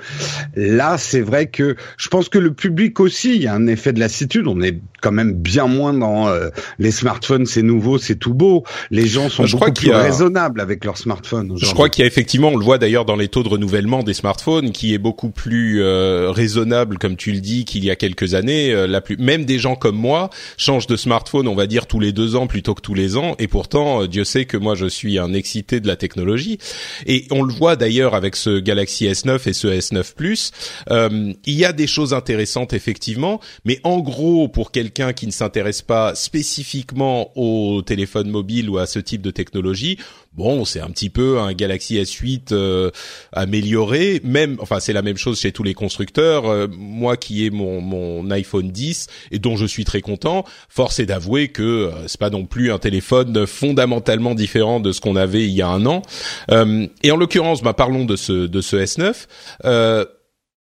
Là, 0.56 0.98
c'est 0.98 1.22
vrai 1.22 1.48
que 1.48 1.76
je 1.98 2.08
pense 2.08 2.30
que 2.30 2.38
le 2.38 2.54
public 2.54 3.00
aussi, 3.00 3.36
il 3.36 3.42
y 3.42 3.48
a 3.48 3.54
un 3.54 3.68
effet 3.68 3.94
de 3.94 4.00
lassitude. 4.00 4.48
On 4.48 4.62
est 4.62 4.80
quand 5.02 5.12
même 5.12 5.34
bien 5.34 5.68
moins 5.68 5.94
dans 5.94 6.28
euh, 6.28 6.50
les 6.80 6.92
smartphones, 6.92 7.46
c'est 7.46 7.62
nouveau, 7.62 7.98
c'est 7.98 8.16
tout 8.16 8.34
beau. 8.34 8.64
Les 8.92 9.06
gens 9.08 9.30
sont 9.30 9.46
je 9.46 9.58
beaucoup 9.58 9.74
plus 9.74 9.92
raisonnables 9.92 10.62
avec 10.62 10.86
leurs 10.86 10.98
smartphones. 10.98 11.54
Je 11.58 11.74
crois 11.74 11.90
qu'il 11.90 12.04
y 12.04 12.06
a 12.06 12.08
effectivement, 12.08 12.50
on 12.50 12.58
le 12.58 12.64
voit 12.64 12.78
d'ailleurs 12.78 13.06
dans 13.06 13.16
les 13.16 13.28
taux 13.28 13.44
de 13.44 13.50
renouvellement 13.50 14.04
des 14.04 14.14
smartphones, 14.14 14.72
qui 14.72 14.94
est 14.94 14.98
beaucoup 15.00 15.30
plus 15.30 15.82
euh, 15.82 16.32
raisonnable, 16.32 16.98
comme 16.98 17.18
tu 17.18 17.32
le 17.32 17.40
dis, 17.40 17.66
qu'il 17.66 17.84
y 17.84 17.92
a 17.92 17.96
quelques 17.96 18.34
années. 18.34 18.72
Euh, 18.72 18.88
la 18.88 19.02
plus, 19.02 19.18
même 19.18 19.46
des 19.46 19.60
gens 19.60 19.76
comme 19.76 19.98
moi 19.98 20.30
changent 20.58 20.88
de 20.88 20.96
smartphone, 20.96 21.48
on 21.48 21.56
va 21.56 21.68
dire 21.68 21.88
tous 21.88 22.00
les 22.00 22.14
deux 22.14 22.36
ans 22.36 22.48
plutôt 22.48 22.74
que 22.74 22.82
tous 22.82 22.94
les 22.94 23.18
ans, 23.18 23.36
et 23.40 23.48
pourtant, 23.48 24.06
Dieu 24.06 24.24
sait 24.24 24.46
que 24.46 24.58
moi 24.58 24.76
je 24.76 24.86
suis 24.86 25.20
un 25.20 25.34
excité 25.34 25.73
de 25.80 25.88
la 25.88 25.96
technologie. 25.96 26.58
Et 27.06 27.26
on 27.32 27.44
le 27.44 27.54
voit 27.54 27.76
d'ailleurs 27.76 28.16
avec 28.16 28.36
ce 28.36 28.60
Galaxy 28.60 29.06
S9 29.06 29.48
et 29.48 29.54
ce 29.54 29.68
S9 29.68 30.14
Plus. 30.16 30.52
Euh, 30.90 31.34
il 31.46 31.54
y 31.54 31.66
a 31.66 31.74
des 31.74 31.88
choses 31.88 32.14
intéressantes 32.14 32.74
effectivement, 32.74 33.40
mais 33.66 33.80
en 33.84 34.00
gros 34.00 34.48
pour 34.48 34.72
quelqu'un 34.72 35.14
qui 35.14 35.28
ne 35.28 35.32
s'intéresse 35.32 35.82
pas 35.82 36.16
spécifiquement 36.16 37.32
au 37.36 37.82
téléphone 37.82 38.30
mobile 38.30 38.70
ou 38.70 38.78
à 38.78 38.86
ce 38.86 39.00
type 39.00 39.22
de 39.22 39.32
technologie, 39.32 39.98
bon, 40.36 40.66
c'est 40.66 40.80
un 40.80 40.90
petit 40.90 41.10
peu 41.10 41.40
un 41.40 41.54
Galaxy 41.54 41.96
S8 41.96 42.50
euh, 42.52 42.92
amélioré. 43.32 44.22
Même, 44.24 44.58
enfin, 44.60 44.80
c'est 44.80 44.94
la 44.94 45.02
même 45.02 45.18
chose 45.18 45.40
chez 45.40 45.52
tous 45.52 45.64
les 45.64 45.74
constructeurs. 45.74 46.46
Euh, 46.46 46.68
moi, 46.72 47.18
qui 47.18 47.46
ai 47.46 47.50
mon, 47.50 48.30
iPhone 48.32 48.72
10 48.72 49.08
et 49.32 49.40
dont 49.40 49.56
je 49.56 49.66
suis 49.66 49.86
très 49.86 50.02
content, 50.02 50.44
force 50.70 51.00
est 51.00 51.06
d'avouer 51.06 51.50
que 51.50 51.62
euh, 51.64 52.08
c'est 52.08 52.20
pas 52.20 52.30
non 52.30 52.46
plus 52.46 52.72
un 52.72 52.80
téléphone 52.80 53.46
fondamentalement 53.46 54.34
différent 54.34 54.80
de 54.80 54.92
ce 54.92 55.02
qu'on 55.02 55.16
avait 55.16 55.44
il 55.44 55.52
y 55.52 55.62
a 55.62 55.68
un 55.68 55.86
an. 55.86 56.02
et 56.50 57.12
en 57.12 57.18
l'occurrence, 57.18 57.62
bah, 57.62 57.74
parlons 57.74 58.06
de 58.06 58.16
ce 58.16 58.48
de 58.48 58.62
ce 58.62 58.78
S9 58.78 60.08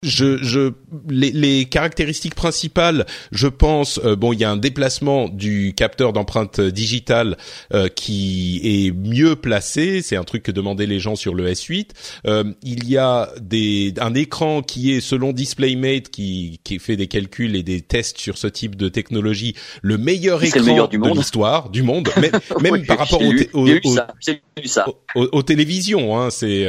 je, 0.06 0.38
je 0.42 0.72
les, 1.08 1.32
les, 1.32 1.64
caractéristiques 1.64 2.34
principales, 2.34 3.06
je 3.32 3.48
pense, 3.48 4.00
euh, 4.04 4.16
bon, 4.16 4.32
il 4.32 4.40
y 4.40 4.44
a 4.44 4.50
un 4.50 4.56
déplacement 4.56 5.28
du 5.28 5.74
capteur 5.76 6.12
d'empreinte 6.12 6.60
digitale 6.60 7.36
euh, 7.74 7.88
qui 7.88 8.60
est 8.62 8.92
mieux 8.92 9.36
placé. 9.36 10.00
C'est 10.02 10.16
un 10.16 10.24
truc 10.24 10.44
que 10.44 10.52
demandaient 10.52 10.86
les 10.86 11.00
gens 11.00 11.16
sur 11.16 11.34
le 11.34 11.50
S8. 11.50 11.88
Euh, 12.26 12.44
il 12.62 12.88
y 12.88 12.96
a 12.96 13.30
des, 13.40 13.94
un 14.00 14.14
écran 14.14 14.62
qui 14.62 14.92
est, 14.92 15.00
selon 15.00 15.32
DisplayMate, 15.32 16.08
qui, 16.08 16.60
qui 16.62 16.78
fait 16.78 16.96
des 16.96 17.08
calculs 17.08 17.56
et 17.56 17.62
des 17.62 17.80
tests 17.80 18.18
sur 18.18 18.38
ce 18.38 18.46
type 18.46 18.76
de 18.76 18.88
technologie, 18.88 19.54
le 19.82 19.98
meilleur 19.98 20.42
écran 20.44 20.86
de 20.86 21.18
l'histoire 21.18 21.68
du 21.70 21.82
monde, 21.82 22.08
même, 22.20 22.32
même 22.60 22.86
par 22.86 22.98
rapport 22.98 23.20
aux, 23.54 25.42
télévisions. 25.42 26.18
Hein, 26.18 26.28
c'est 26.30 26.66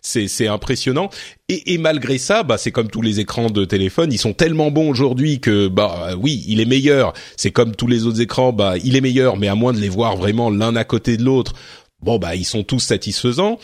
c'est 0.00 0.46
impressionnant. 0.46 1.10
Et, 1.50 1.78
malgré 1.78 2.18
ça, 2.18 2.42
bah, 2.42 2.58
c'est 2.58 2.72
comme 2.72 2.90
tous 2.90 3.00
les 3.00 3.20
écrans 3.20 3.48
de 3.48 3.64
téléphone, 3.64 4.12
ils 4.12 4.18
sont 4.18 4.34
tellement 4.34 4.70
bons 4.70 4.90
aujourd'hui 4.90 5.40
que, 5.40 5.68
bah, 5.68 6.10
oui, 6.20 6.44
il 6.46 6.60
est 6.60 6.66
meilleur. 6.66 7.14
C'est 7.38 7.52
comme 7.52 7.74
tous 7.74 7.86
les 7.86 8.04
autres 8.04 8.20
écrans, 8.20 8.52
bah, 8.52 8.74
il 8.84 8.96
est 8.96 9.00
meilleur, 9.00 9.38
mais 9.38 9.48
à 9.48 9.54
moins 9.54 9.72
de 9.72 9.78
les 9.78 9.88
voir 9.88 10.18
vraiment 10.18 10.50
l'un 10.50 10.76
à 10.76 10.84
côté 10.84 11.16
de 11.16 11.24
l'autre, 11.24 11.54
bon, 12.02 12.18
bah, 12.18 12.34
ils 12.34 12.44
sont 12.44 12.64
tous 12.64 12.80
satisfaisants. 12.80 13.58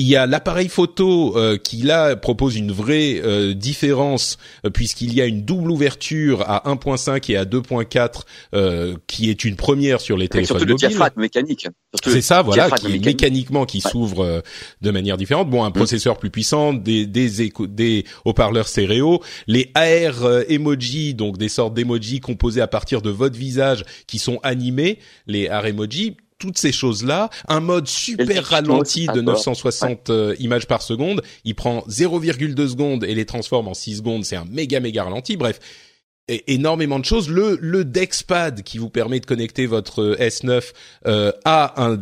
Il 0.00 0.08
y 0.08 0.16
a 0.16 0.24
l'appareil 0.24 0.68
photo 0.68 1.36
euh, 1.36 1.58
qui 1.58 1.82
là 1.82 2.16
propose 2.16 2.56
une 2.56 2.72
vraie 2.72 3.20
euh, 3.22 3.52
différence 3.52 4.38
euh, 4.64 4.70
puisqu'il 4.70 5.12
y 5.12 5.20
a 5.20 5.26
une 5.26 5.42
double 5.42 5.70
ouverture 5.70 6.40
à 6.48 6.62
1.5 6.74 7.30
et 7.30 7.36
à 7.36 7.44
2.4 7.44 8.96
qui 9.06 9.28
est 9.28 9.44
une 9.44 9.56
première 9.56 10.00
sur 10.00 10.16
les 10.16 10.28
téléphones 10.28 10.58
surtout 10.58 10.72
mobiles. 10.72 10.86
Le 10.86 10.88
diaphragme 10.88 11.20
mécanique. 11.20 11.68
C'est 12.02 12.22
ça, 12.22 12.40
voilà, 12.40 12.70
qui 12.70 12.94
est 12.94 13.04
mécaniquement 13.04 13.66
qui 13.66 13.82
s'ouvre 13.82 14.42
de 14.80 14.90
manière 14.90 15.18
différente. 15.18 15.50
Bon, 15.50 15.64
un 15.64 15.68
mm. 15.68 15.74
processeur 15.74 16.16
plus 16.16 16.30
puissant, 16.30 16.72
des 16.72 17.04
des, 17.04 17.52
des 17.68 18.04
haut-parleurs 18.24 18.68
stéréo, 18.68 19.20
les 19.48 19.70
AR 19.74 20.44
emoji, 20.48 21.12
donc 21.12 21.36
des 21.36 21.50
sortes 21.50 21.74
d'emoji 21.74 22.20
composés 22.20 22.62
à 22.62 22.68
partir 22.68 23.02
de 23.02 23.10
votre 23.10 23.36
visage 23.36 23.84
qui 24.06 24.18
sont 24.18 24.40
animés, 24.42 24.98
les 25.26 25.48
AR 25.48 25.66
emoji 25.66 26.16
toutes 26.40 26.58
ces 26.58 26.72
choses-là, 26.72 27.30
un 27.46 27.60
mode 27.60 27.86
super 27.86 28.44
ralenti 28.44 29.06
de 29.06 29.20
960 29.20 30.10
euh, 30.10 30.34
images 30.40 30.66
par 30.66 30.82
seconde, 30.82 31.22
il 31.44 31.54
prend 31.54 31.84
0,2 31.88 32.68
secondes 32.68 33.04
et 33.04 33.14
les 33.14 33.26
transforme 33.26 33.68
en 33.68 33.74
6 33.74 33.98
secondes, 33.98 34.24
c'est 34.24 34.36
un 34.36 34.46
méga 34.46 34.80
méga 34.80 35.04
ralenti. 35.04 35.36
Bref, 35.36 35.60
énormément 36.46 36.98
de 36.98 37.04
choses. 37.04 37.28
Le, 37.28 37.58
le 37.60 37.84
Dexpad 37.84 38.62
qui 38.62 38.78
vous 38.78 38.90
permet 38.90 39.20
de 39.20 39.26
connecter 39.26 39.66
votre 39.66 40.16
S9 40.18 40.72
euh, 41.06 41.32
a 41.44 41.84
un, 41.84 41.98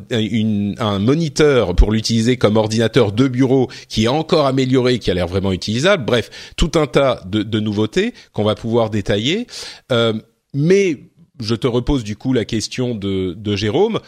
un 0.79 0.99
moniteur 0.99 1.75
pour 1.75 1.93
l'utiliser 1.93 2.37
comme 2.37 2.57
ordinateur 2.57 3.13
de 3.13 3.29
bureau 3.29 3.69
qui 3.89 4.05
est 4.05 4.09
encore 4.09 4.47
amélioré, 4.47 4.99
qui 4.99 5.11
a 5.11 5.15
l'air 5.15 5.27
vraiment 5.27 5.53
utilisable. 5.53 6.05
Bref, 6.05 6.31
tout 6.57 6.73
un 6.75 6.87
tas 6.87 7.23
de, 7.27 7.43
de 7.43 7.61
nouveautés 7.61 8.15
qu'on 8.33 8.45
va 8.45 8.55
pouvoir 8.55 8.91
détailler. 8.91 9.47
Euh, 9.93 10.15
mais 10.55 11.11
je 11.41 11.55
te 11.55 11.67
repose 11.67 12.05
du 12.05 12.17
coup 12.17 12.33
la 12.33 12.45
question 12.45 12.95
de, 12.95 13.35
de 13.37 13.57
Jérôme 13.57 14.01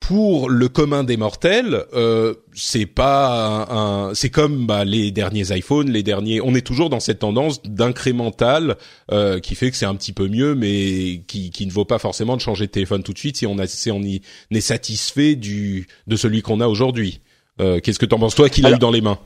pour 0.00 0.48
le 0.48 0.68
commun 0.68 1.02
des 1.02 1.16
mortels, 1.16 1.84
euh, 1.94 2.34
c'est 2.54 2.86
pas 2.86 3.66
un, 3.70 4.14
c'est 4.14 4.30
comme 4.30 4.66
bah, 4.66 4.84
les 4.84 5.10
derniers 5.10 5.56
iPhones, 5.56 5.90
les 5.90 6.04
derniers. 6.04 6.40
On 6.40 6.54
est 6.54 6.64
toujours 6.64 6.90
dans 6.90 7.00
cette 7.00 7.20
tendance 7.20 7.62
d'incrémental 7.64 8.76
euh, 9.10 9.40
qui 9.40 9.56
fait 9.56 9.70
que 9.70 9.76
c'est 9.76 9.86
un 9.86 9.96
petit 9.96 10.12
peu 10.12 10.28
mieux, 10.28 10.54
mais 10.54 11.22
qui, 11.26 11.50
qui 11.50 11.66
ne 11.66 11.72
vaut 11.72 11.84
pas 11.84 11.98
forcément 11.98 12.36
de 12.36 12.40
changer 12.40 12.66
de 12.66 12.70
téléphone 12.70 13.02
tout 13.02 13.12
de 13.12 13.18
suite 13.18 13.36
si 13.36 13.46
on 13.46 13.58
a, 13.58 13.66
si 13.66 13.90
on 13.90 14.00
y 14.00 14.20
est 14.52 14.60
satisfait 14.60 15.34
du 15.34 15.88
de 16.06 16.16
celui 16.16 16.40
qu'on 16.40 16.60
a 16.60 16.68
aujourd'hui. 16.68 17.20
Euh, 17.60 17.80
Qu'est-ce 17.80 17.98
que 17.98 18.06
t'en 18.06 18.18
penses 18.18 18.34
toi 18.34 18.48
qui 18.48 18.60
l'a 18.60 18.72
eu 18.72 18.78
dans 18.78 18.90
les 18.92 19.00
mains? 19.00 19.18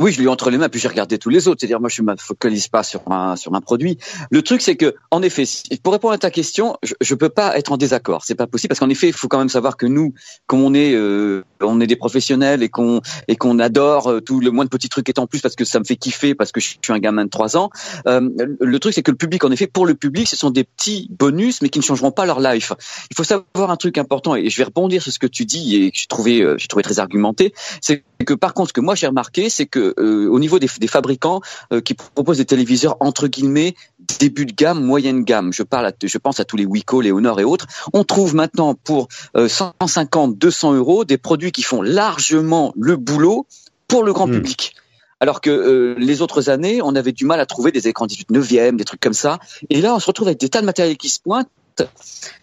Oui, 0.00 0.12
je 0.12 0.22
l'ai 0.22 0.28
entre 0.28 0.48
les 0.48 0.56
mains, 0.56 0.70
puis 0.70 0.80
j'ai 0.80 0.88
regardé 0.88 1.18
tous 1.18 1.28
les 1.28 1.46
autres. 1.46 1.60
C'est-à-dire, 1.60 1.78
moi, 1.78 1.90
je 1.90 2.00
me 2.00 2.16
focalise 2.16 2.68
pas 2.68 2.82
sur 2.82 3.02
un 3.12 3.36
sur 3.36 3.54
un 3.54 3.60
produit. 3.60 3.98
Le 4.30 4.40
truc, 4.40 4.62
c'est 4.62 4.74
que, 4.74 4.94
en 5.10 5.20
effet, 5.20 5.44
pour 5.82 5.92
répondre 5.92 6.14
à 6.14 6.18
ta 6.18 6.30
question, 6.30 6.78
je, 6.82 6.94
je 7.02 7.14
peux 7.14 7.28
pas 7.28 7.58
être 7.58 7.70
en 7.70 7.76
désaccord. 7.76 8.24
C'est 8.24 8.34
pas 8.34 8.46
possible 8.46 8.70
parce 8.70 8.80
qu'en 8.80 8.88
effet, 8.88 9.08
il 9.08 9.12
faut 9.12 9.28
quand 9.28 9.38
même 9.38 9.50
savoir 9.50 9.76
que 9.76 9.84
nous, 9.84 10.14
comme 10.46 10.62
on 10.62 10.72
est, 10.72 10.94
euh, 10.94 11.44
on 11.60 11.82
est 11.82 11.86
des 11.86 11.96
professionnels 11.96 12.62
et 12.62 12.70
qu'on 12.70 13.02
et 13.28 13.36
qu'on 13.36 13.58
adore 13.58 14.10
euh, 14.10 14.20
tout 14.20 14.40
le 14.40 14.50
moins 14.50 14.64
de 14.64 14.70
petits 14.70 14.88
trucs 14.88 15.10
étant 15.10 15.26
plus 15.26 15.42
parce 15.42 15.54
que 15.54 15.66
ça 15.66 15.78
me 15.78 15.84
fait 15.84 15.96
kiffer 15.96 16.34
parce 16.34 16.50
que 16.50 16.60
je 16.60 16.68
suis 16.68 16.78
un 16.88 16.98
gamin 16.98 17.26
de 17.26 17.30
3 17.30 17.58
ans. 17.58 17.68
Euh, 18.06 18.26
le 18.58 18.78
truc, 18.78 18.94
c'est 18.94 19.02
que 19.02 19.10
le 19.10 19.18
public, 19.18 19.44
en 19.44 19.50
effet, 19.50 19.66
pour 19.66 19.84
le 19.84 19.94
public, 19.94 20.28
ce 20.28 20.36
sont 20.36 20.50
des 20.50 20.64
petits 20.64 21.08
bonus, 21.10 21.60
mais 21.60 21.68
qui 21.68 21.78
ne 21.78 21.84
changeront 21.84 22.10
pas 22.10 22.24
leur 22.24 22.40
life. 22.40 22.72
Il 23.10 23.16
faut 23.18 23.24
savoir 23.24 23.70
un 23.70 23.76
truc 23.76 23.98
important 23.98 24.34
et 24.34 24.48
je 24.48 24.56
vais 24.56 24.64
rebondir 24.64 25.02
sur 25.02 25.12
ce 25.12 25.18
que 25.18 25.26
tu 25.26 25.44
dis 25.44 25.76
et 25.76 25.90
que 25.90 25.98
j'ai 25.98 26.06
trouvé, 26.06 26.54
j'ai 26.56 26.68
trouvé 26.68 26.82
très 26.82 27.00
argumenté. 27.00 27.52
C'est 27.82 28.02
que 28.24 28.32
par 28.34 28.54
contre, 28.54 28.68
ce 28.68 28.72
que 28.72 28.80
moi 28.80 28.94
j'ai 28.94 29.06
remarqué, 29.06 29.50
c'est 29.50 29.66
que 29.66 29.89
euh, 29.89 29.89
au 29.98 30.38
niveau 30.38 30.58
des, 30.58 30.68
fabricants 30.68 31.40
euh, 31.72 31.80
qui 31.80 31.94
proposent 31.94 32.38
des 32.38 32.44
téléviseurs 32.44 32.96
entre 33.00 33.28
guillemets 33.28 33.74
début 34.18 34.46
de 34.46 34.52
gamme, 34.52 34.82
moyenne 34.82 35.24
gamme, 35.24 35.52
je 35.52 35.62
parle, 35.62 35.92
je 36.02 36.18
pense 36.18 36.40
à 36.40 36.44
tous 36.44 36.56
les 36.56 36.66
Wico, 36.66 37.00
les 37.00 37.12
Honor 37.12 37.40
et 37.40 37.44
autres, 37.44 37.66
on 37.92 38.04
trouve 38.04 38.34
maintenant 38.34 38.74
pour 38.74 39.08
150, 39.34 40.32
euh, 40.32 40.36
200 40.36 40.74
euros 40.74 41.04
des 41.04 41.18
produits 41.18 41.52
qui 41.52 41.62
font 41.62 41.82
largement 41.82 42.72
le 42.76 42.96
boulot 42.96 43.46
pour 43.88 44.04
le 44.04 44.12
grand 44.12 44.26
hmm. 44.26 44.32
public. 44.32 44.74
Alors 45.22 45.42
que 45.42 45.94
les 45.98 46.22
autres 46.22 46.48
années, 46.48 46.80
on 46.82 46.96
avait 46.96 47.12
du 47.12 47.26
mal 47.26 47.40
à 47.40 47.46
trouver 47.46 47.72
des 47.72 47.88
écrans 47.88 48.06
18 48.06 48.30
neuvième, 48.30 48.78
des 48.78 48.84
trucs 48.84 49.00
comme 49.00 49.12
ça. 49.12 49.38
Et 49.68 49.82
là, 49.82 49.94
on 49.94 49.98
se 49.98 50.06
retrouve 50.06 50.28
avec 50.28 50.40
des 50.40 50.48
tas 50.48 50.62
de 50.62 50.66
matériel 50.66 50.96
qui 50.96 51.10
se 51.10 51.20
pointent 51.20 51.50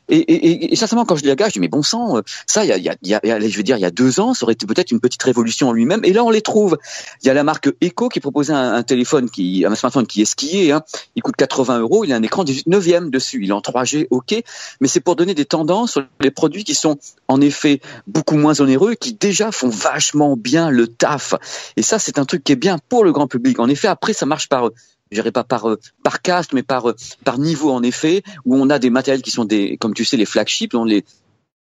et, 0.10 0.72
et, 0.72 0.76
sincèrement, 0.76 1.04
quand 1.04 1.18
je 1.18 1.26
l'ai 1.26 1.36
gars, 1.36 1.48
je 1.48 1.54
dis 1.54 1.60
mais 1.60 1.68
bon 1.68 1.84
sang, 1.84 2.18
euh, 2.18 2.22
ça, 2.46 2.64
il 2.64 2.70
y 2.70 2.90
a, 2.90 2.96
je 3.02 3.58
veux 3.58 3.64
dire, 3.64 3.78
il 3.78 3.82
y 3.82 3.86
a 3.86 3.92
deux 3.92 4.20
ans, 4.22 4.34
ça 4.34 4.46
aurait 4.46 4.54
été 4.54 4.66
peut-être 4.66 4.92
une 4.92 5.02
petite 5.02 5.22
révolution 5.22 5.68
en 5.68 5.74
lui-même. 5.74 6.00
Et 6.06 6.14
là, 6.14 6.24
on 6.24 6.30
les 6.30 6.42
trouve. 6.42 6.78
Il 7.24 7.28
y 7.28 7.30
a 7.30 7.34
la 7.34 7.44
marque 7.44 7.70
Echo 7.82 8.08
qui 8.08 8.22
proposait 8.22 8.54
un, 8.54 8.76
un 8.76 8.84
téléphone 8.84 9.30
qui, 9.30 9.66
un 9.66 9.76
smartphone 9.76 10.08
qui 10.08 10.22
est 10.22 10.26
skié. 10.26 10.72
Hein. 10.72 10.82
Il 11.16 11.24
coûte 11.24 11.36
80 11.36 11.80
euros. 11.80 12.06
Il 12.06 12.14
a 12.14 12.16
un 12.16 12.24
écran 12.24 12.46
18 12.46 12.68
neuvième 12.68 13.10
dessus. 13.10 13.40
Il 13.44 13.50
est 13.50 13.54
en 13.54 13.60
3G, 13.60 14.08
ok. 14.10 14.42
Mais 14.80 14.88
c'est 14.88 15.02
pour 15.02 15.18
donner 15.18 15.34
des 15.34 15.46
tendances 15.46 15.94
sur 15.94 16.06
les 16.22 16.32
produits 16.32 16.64
qui 16.64 16.76
sont 16.76 16.98
en 17.28 17.42
effet 17.42 17.82
beaucoup 18.08 18.38
moins 18.38 18.62
onéreux, 18.62 18.96
qui 18.96 19.14
déjà 19.14 19.52
font 19.52 19.70
vachement 19.70 20.38
bien 20.38 20.70
le 20.70 20.88
taf. 20.88 21.34
Et 21.76 21.82
ça, 21.82 22.00
c'est 22.00 22.18
un 22.18 22.26
truc 22.26 22.46
qui 22.46 22.54
est 22.54 22.58
bien 22.58 22.78
pour 22.88 23.04
le 23.04 23.12
grand 23.12 23.28
public. 23.28 23.60
En 23.60 23.68
effet, 23.68 23.90
après, 23.90 24.14
ça 24.14 24.26
marche 24.26 24.48
par 24.48 24.70
je 25.12 25.16
dirais 25.16 25.32
pas 25.32 25.44
par 25.44 25.70
euh, 25.70 25.80
par 26.04 26.22
caste, 26.22 26.54
mais 26.54 26.64
par 26.64 26.90
euh, 26.90 26.96
par 27.24 27.38
niveau 27.38 27.72
en 27.72 27.84
effet, 27.84 28.24
où 28.46 28.56
on 28.56 28.70
a 28.70 28.80
des 28.80 28.90
matériels 28.90 29.22
qui 29.22 29.32
sont 29.32 29.46
des, 29.46 29.78
comme 29.78 29.94
tu 29.94 30.06
sais, 30.06 30.18
les 30.18 30.26
flagships, 30.26 30.74
les 30.86 31.04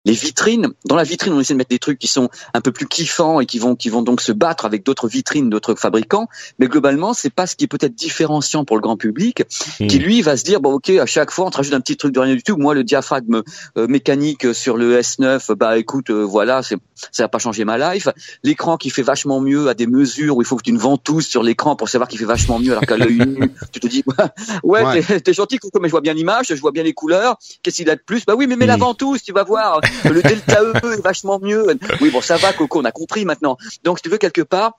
les 0.04 0.12
vitrines. 0.12 0.68
Dans 0.84 0.96
la 0.96 1.04
vitrine, 1.04 1.32
on 1.32 1.40
essaie 1.40 1.54
de 1.54 1.58
mettre 1.58 1.70
des 1.70 1.78
trucs 1.78 1.98
qui 1.98 2.08
sont 2.08 2.28
un 2.52 2.60
peu 2.60 2.72
plus 2.72 2.86
kiffants 2.86 3.40
et 3.40 3.46
qui 3.46 3.58
vont 3.58 3.74
qui 3.74 3.88
vont 3.88 4.02
donc 4.02 4.20
se 4.20 4.32
battre 4.32 4.64
avec 4.64 4.84
d'autres 4.84 5.08
vitrines, 5.08 5.50
d'autres 5.50 5.74
fabricants. 5.74 6.28
Mais 6.58 6.66
globalement, 6.66 7.14
c'est 7.14 7.30
pas 7.30 7.46
ce 7.46 7.56
qui 7.56 7.64
est 7.64 7.68
peut-être 7.68 7.94
différenciant 7.94 8.64
pour 8.64 8.76
le 8.76 8.82
grand 8.82 8.96
public, 8.96 9.42
hmm. 9.80 9.86
qui 9.86 9.98
lui 9.98 10.22
va 10.22 10.36
se 10.36 10.44
dire 10.44 10.60
bon 10.60 10.74
ok, 10.74 10.90
à 10.90 11.06
chaque 11.06 11.30
fois 11.30 11.46
on 11.46 11.50
te 11.50 11.56
rajoute 11.56 11.74
un 11.74 11.80
petit 11.80 11.96
truc 11.96 12.12
de 12.12 12.20
rien 12.20 12.34
du 12.34 12.42
tout. 12.42 12.56
Moi, 12.56 12.74
le 12.74 12.84
diaphragme 12.84 13.42
euh, 13.76 13.86
mécanique 13.86 14.54
sur 14.54 14.76
le 14.76 15.00
S9, 15.00 15.54
bah 15.54 15.78
écoute, 15.78 16.10
euh, 16.10 16.22
voilà, 16.22 16.62
c'est 16.62 16.76
ça 17.10 17.24
va 17.24 17.28
pas 17.28 17.38
changer 17.38 17.64
ma 17.64 17.94
life. 17.94 18.08
L'écran 18.42 18.76
qui 18.76 18.90
fait 18.90 19.02
vachement 19.02 19.40
mieux 19.40 19.68
à 19.68 19.74
des 19.74 19.86
mesures 19.86 20.36
où 20.36 20.42
il 20.42 20.44
faut 20.44 20.56
que 20.56 20.62
tu 20.62 20.70
une 20.70 20.78
ventouse 20.78 21.26
sur 21.26 21.42
l'écran 21.42 21.76
pour 21.76 21.88
savoir 21.88 22.08
qu'il 22.08 22.18
fait 22.18 22.24
vachement 22.24 22.58
mieux 22.58 22.72
alors 22.72 22.84
qu'à 22.84 22.96
l'œil 22.96 23.18
nu, 23.18 23.50
tu 23.72 23.80
te 23.80 23.86
dis 23.86 24.04
ouais, 24.62 25.02
t'es 25.20 25.32
gentil, 25.32 25.58
mais 25.80 25.88
je 25.88 25.92
vois 25.92 26.00
bien 26.00 26.14
l'image, 26.14 26.46
je 26.48 26.60
vois 26.60 26.72
bien 26.72 26.82
les 26.82 26.92
couleurs. 26.92 27.38
Qu'est-ce 27.62 27.76
qu'il 27.76 27.90
a 27.90 27.96
de 27.96 28.02
plus? 28.04 28.24
Bah 28.26 28.34
oui, 28.36 28.46
mais 28.46 28.56
mets 28.56 28.66
la 28.66 28.76
hmm. 28.76 28.80
ventouse, 28.80 29.22
tu 29.22 29.32
vas 29.32 29.44
voir 29.44 29.80
le 30.04 30.22
delta 30.22 30.62
E 30.62 30.94
est 30.94 31.02
vachement 31.02 31.38
mieux. 31.40 31.66
Oui, 32.00 32.10
bon, 32.10 32.20
ça 32.20 32.36
va, 32.36 32.52
Coco, 32.52 32.80
on 32.80 32.84
a 32.84 32.92
compris 32.92 33.24
maintenant. 33.24 33.56
Donc, 33.82 33.98
si 33.98 34.02
tu 34.02 34.08
veux, 34.08 34.18
quelque 34.18 34.42
part, 34.42 34.74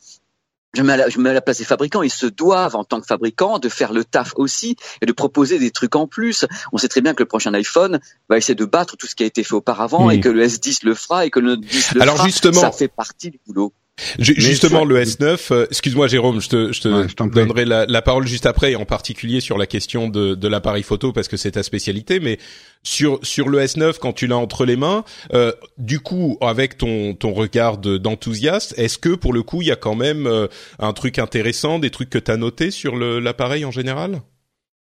je 0.76 0.82
me, 0.82 0.88
mets 0.88 0.94
à 0.94 0.98
la, 0.98 1.10
je 1.10 1.20
mets 1.20 1.30
à 1.30 1.34
la 1.34 1.42
place 1.42 1.58
des 1.60 1.64
fabricants, 1.64 2.02
ils 2.02 2.12
se 2.12 2.26
doivent 2.26 2.76
en 2.76 2.84
tant 2.84 3.00
que 3.00 3.08
fabricants 3.08 3.60
de 3.60 3.70
faire 3.70 3.94
le 3.94 4.04
taf 4.04 4.34
aussi 4.36 4.76
et 5.02 5.06
de 5.06 5.12
proposer 5.12 5.58
des 5.58 5.72
trucs 5.72 5.96
en 5.96 6.08
plus. 6.08 6.46
On 6.72 6.78
sait 6.78 6.88
très 6.88 7.02
bien 7.02 7.14
que 7.14 7.24
le 7.24 7.28
prochain 7.28 7.54
iPhone 7.54 8.00
va 8.30 8.38
essayer 8.38 8.56
de 8.56 8.66
battre 8.66 8.98
tout 8.98 9.08
ce 9.08 9.16
qui 9.16 9.24
a 9.24 9.26
été 9.26 9.44
fait 9.44 9.54
auparavant 9.54 10.10
et 10.10 10.20
que 10.20 10.30
le 10.30 10.46
S10 10.46 10.86
le 10.86 10.94
fera 10.94 11.26
et 11.26 11.30
que 11.30 11.40
le 11.40 11.58
10 11.58 11.96
le 11.96 12.02
Alors 12.02 12.18
fera. 12.18 12.28
Justement, 12.28 12.62
ça 12.62 12.72
fait 12.72 12.88
partie 12.88 13.32
du 13.32 13.40
boulot. 13.46 13.74
Justement, 14.20 14.84
le 14.84 15.02
S9, 15.02 15.52
euh, 15.52 15.66
excuse-moi 15.70 16.08
Jérôme, 16.08 16.42
je 16.42 16.50
te, 16.50 16.74
je 16.74 16.82
te 16.82 17.30
donnerai 17.30 17.64
la, 17.64 17.86
la, 17.86 18.02
parole 18.02 18.28
juste 18.28 18.46
après, 18.46 18.74
et 18.74 18.76
en 18.76 18.84
particulier 18.84 19.40
sur 19.40 19.58
la 19.58 19.68
question 19.68 20.10
de, 20.10 20.36
de 20.36 20.48
l'appareil 20.50 20.84
photo, 20.84 21.14
parce 21.14 21.30
que 21.30 21.38
c'est 21.38 21.52
ta 21.52 21.64
spécialité, 21.64 22.20
mais 22.20 22.38
sur, 22.84 23.20
sur 23.24 23.48
le 23.48 23.60
S9, 23.60 23.98
quand 24.00 24.12
tu 24.12 24.28
l'as 24.28 24.38
entre 24.38 24.66
les 24.66 24.76
mains, 24.76 25.06
euh, 25.34 25.54
du 25.78 26.02
coup, 26.02 26.38
avec 26.42 26.78
ton, 26.78 27.14
ton 27.14 27.34
regard 27.34 27.78
d'enthousiaste, 27.78 28.74
est-ce 28.78 28.98
que 28.98 29.16
pour 29.16 29.32
le 29.32 29.44
coup, 29.44 29.62
il 29.62 29.70
y 29.70 29.72
a 29.72 29.78
quand 29.78 29.96
même 29.96 30.28
euh, 30.28 30.48
un 30.80 30.92
truc 30.92 31.18
intéressant, 31.18 31.80
des 31.80 31.90
trucs 31.90 32.10
que 32.10 32.20
tu 32.20 32.32
as 32.32 32.38
notés 32.38 32.72
sur 32.72 32.98
l'appareil 32.98 33.64
en 33.64 33.72
général? 33.72 34.22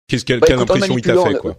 Qu'est-ce 0.08 0.26
quelle, 0.26 0.40
bah, 0.40 0.48
quelle 0.48 0.60
impression 0.60 0.98
il 0.98 1.02
t'a 1.02 1.24
fait 1.24 1.36
quoi? 1.36 1.58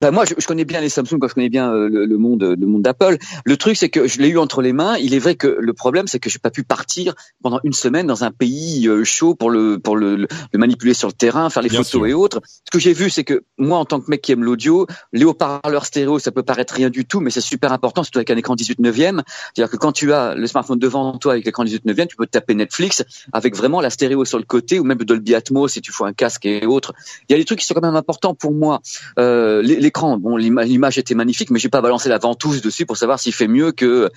Bah 0.00 0.10
moi, 0.10 0.24
je, 0.24 0.34
je, 0.38 0.46
connais 0.46 0.64
bien 0.64 0.80
les 0.80 0.88
Samsung, 0.88 1.18
je 1.22 1.34
connais 1.34 1.50
bien 1.50 1.72
euh, 1.72 1.88
le, 1.88 2.16
monde, 2.16 2.42
le 2.58 2.66
monde 2.66 2.82
d'Apple. 2.82 3.18
Le 3.44 3.56
truc, 3.56 3.76
c'est 3.76 3.90
que 3.90 4.06
je 4.08 4.18
l'ai 4.20 4.28
eu 4.28 4.38
entre 4.38 4.62
les 4.62 4.72
mains. 4.72 4.96
Il 4.96 5.14
est 5.14 5.18
vrai 5.18 5.34
que 5.34 5.46
le 5.46 5.72
problème, 5.74 6.06
c'est 6.06 6.18
que 6.18 6.30
j'ai 6.30 6.38
pas 6.38 6.50
pu 6.50 6.62
partir 6.62 7.14
pendant 7.42 7.60
une 7.64 7.74
semaine 7.74 8.06
dans 8.06 8.24
un 8.24 8.30
pays 8.30 8.88
euh, 8.88 9.04
chaud 9.04 9.34
pour 9.34 9.50
le 9.50 9.78
pour 9.78 9.96
le, 9.96 10.16
le, 10.16 10.28
manipuler 10.54 10.94
sur 10.94 11.08
le 11.08 11.12
terrain, 11.12 11.50
faire 11.50 11.62
les 11.62 11.68
photos 11.68 12.08
et 12.08 12.14
autres. 12.14 12.40
Ce 12.46 12.70
que 12.70 12.78
j'ai 12.78 12.94
vu, 12.94 13.10
c'est 13.10 13.24
que 13.24 13.44
moi, 13.58 13.78
en 13.78 13.84
tant 13.84 14.00
que 14.00 14.10
mec 14.10 14.22
qui 14.22 14.32
aime 14.32 14.42
l'audio, 14.42 14.86
les 15.12 15.24
haut-parleurs 15.24 15.84
stéréo, 15.84 16.18
ça 16.18 16.32
peut 16.32 16.42
paraître 16.42 16.74
rien 16.74 16.88
du 16.88 17.04
tout, 17.04 17.20
mais 17.20 17.30
c'est 17.30 17.42
super 17.42 17.72
important, 17.72 18.02
surtout 18.02 18.18
avec 18.18 18.30
un 18.30 18.36
écran 18.36 18.54
18 18.54 18.78
neuvième. 18.80 19.22
C'est-à-dire 19.54 19.70
que 19.70 19.76
quand 19.76 19.92
tu 19.92 20.12
as 20.14 20.34
le 20.34 20.46
smartphone 20.46 20.78
devant 20.78 21.18
toi 21.18 21.32
avec 21.32 21.44
l'écran 21.44 21.64
18 21.64 21.84
neuvième, 21.84 22.08
tu 22.08 22.16
peux 22.16 22.26
taper 22.26 22.54
Netflix 22.54 23.04
avec 23.32 23.54
vraiment 23.54 23.82
la 23.82 23.90
stéréo 23.90 24.24
sur 24.24 24.38
le 24.38 24.44
côté 24.44 24.78
ou 24.78 24.84
même 24.84 24.98
Dolby 24.98 25.34
Atmos 25.34 25.72
si 25.72 25.82
tu 25.82 25.92
fais 25.92 26.04
un 26.04 26.14
casque 26.14 26.46
et 26.46 26.64
autres. 26.64 26.94
Il 27.28 27.32
y 27.32 27.34
a 27.34 27.38
des 27.38 27.44
trucs 27.44 27.58
qui 27.58 27.66
sont 27.66 27.74
quand 27.74 27.82
même 27.82 27.96
importants 27.96 28.34
pour 28.34 28.52
moi. 28.52 28.80
Euh, 29.18 29.62
l'écran, 29.90 30.18
bon, 30.18 30.36
l'image 30.36 30.98
était 30.98 31.16
magnifique, 31.16 31.50
mais 31.50 31.58
j'ai 31.58 31.68
pas 31.68 31.80
balancé 31.80 32.08
la 32.08 32.18
ventouse 32.18 32.62
dessus 32.62 32.86
pour 32.86 32.96
savoir 32.96 33.18
s'il 33.18 33.32
fait 33.32 33.48
mieux 33.48 33.72
que 33.72 34.08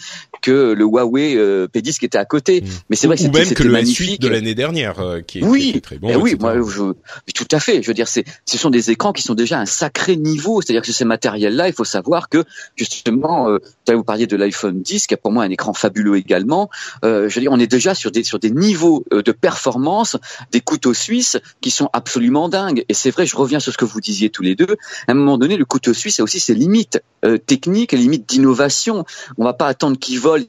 que 0.41 0.73
le 0.73 0.83
Huawei 0.83 1.35
euh, 1.35 1.67
P10 1.67 1.97
qui 1.97 2.05
était 2.05 2.19
à 2.19 2.25
côté. 2.25 2.61
Mm. 2.61 2.65
Mais 2.89 2.95
c'est 2.95 3.07
vrai 3.07 3.17
que 3.17 3.23
ou 3.23 3.31
même 3.31 3.53
que 3.53 3.63
le 3.63 3.73
S8 3.73 4.19
de 4.19 4.27
l'année 4.27 4.53
dernière, 4.53 4.99
euh, 4.99 5.21
qui, 5.21 5.39
est, 5.39 5.43
oui, 5.43 5.81
très 5.81 5.97
bon. 5.97 6.09
Eh 6.11 6.15
oui, 6.15 6.35
moi, 6.39 6.55
je, 6.55 6.93
tout 7.33 7.47
à 7.51 7.59
fait. 7.59 7.81
Je 7.81 7.87
veux 7.87 7.95
dire, 7.95 8.07
c'est 8.07 8.23
ce 8.45 8.57
sont 8.57 8.69
des 8.69 8.91
écrans 8.91 9.13
qui 9.13 9.23
sont 9.23 9.33
déjà 9.33 9.59
un 9.59 9.65
sacré 9.65 10.15
niveau. 10.15 10.61
C'est-à-dire 10.61 10.83
que 10.83 10.91
ces 10.91 11.05
matériels-là, 11.05 11.67
il 11.67 11.73
faut 11.73 11.85
savoir 11.85 12.29
que 12.29 12.43
justement, 12.75 13.49
euh, 13.49 13.57
vous 13.87 14.03
parliez 14.03 14.27
de 14.27 14.35
l'iPhone 14.35 14.81
10, 14.81 15.07
qui 15.07 15.13
a 15.15 15.17
pour 15.17 15.31
moi 15.31 15.43
un 15.43 15.49
écran 15.49 15.73
fabuleux 15.73 16.17
également. 16.17 16.69
Euh, 17.03 17.29
je 17.29 17.35
veux 17.35 17.41
dire, 17.41 17.51
on 17.51 17.59
est 17.59 17.71
déjà 17.71 17.95
sur 17.95 18.11
des 18.11 18.23
sur 18.23 18.37
des 18.37 18.51
niveaux 18.51 19.03
de 19.11 19.31
performance, 19.31 20.17
des 20.51 20.61
couteaux 20.61 20.93
suisses 20.93 21.39
qui 21.61 21.71
sont 21.71 21.89
absolument 21.93 22.47
dingues. 22.49 22.85
Et 22.89 22.93
c'est 22.93 23.09
vrai, 23.09 23.25
je 23.25 23.35
reviens 23.35 23.59
sur 23.59 23.73
ce 23.73 23.77
que 23.77 23.85
vous 23.85 24.01
disiez 24.01 24.29
tous 24.29 24.43
les 24.43 24.55
deux. 24.55 24.77
À 25.07 25.11
un 25.11 25.15
moment 25.15 25.37
donné, 25.37 25.57
le 25.63 25.65
couteau 25.65 25.93
suisse 25.93 26.19
a 26.19 26.23
aussi 26.23 26.41
ses 26.41 26.53
limites 26.53 27.01
euh, 27.23 27.37
techniques, 27.37 27.93
les 27.93 27.99
limites 27.99 28.27
d'innovation. 28.27 29.05
On 29.37 29.45
va 29.45 29.53
pas 29.53 29.67
attendre 29.67 29.97
qu'il 29.97 30.19
vole 30.19 30.43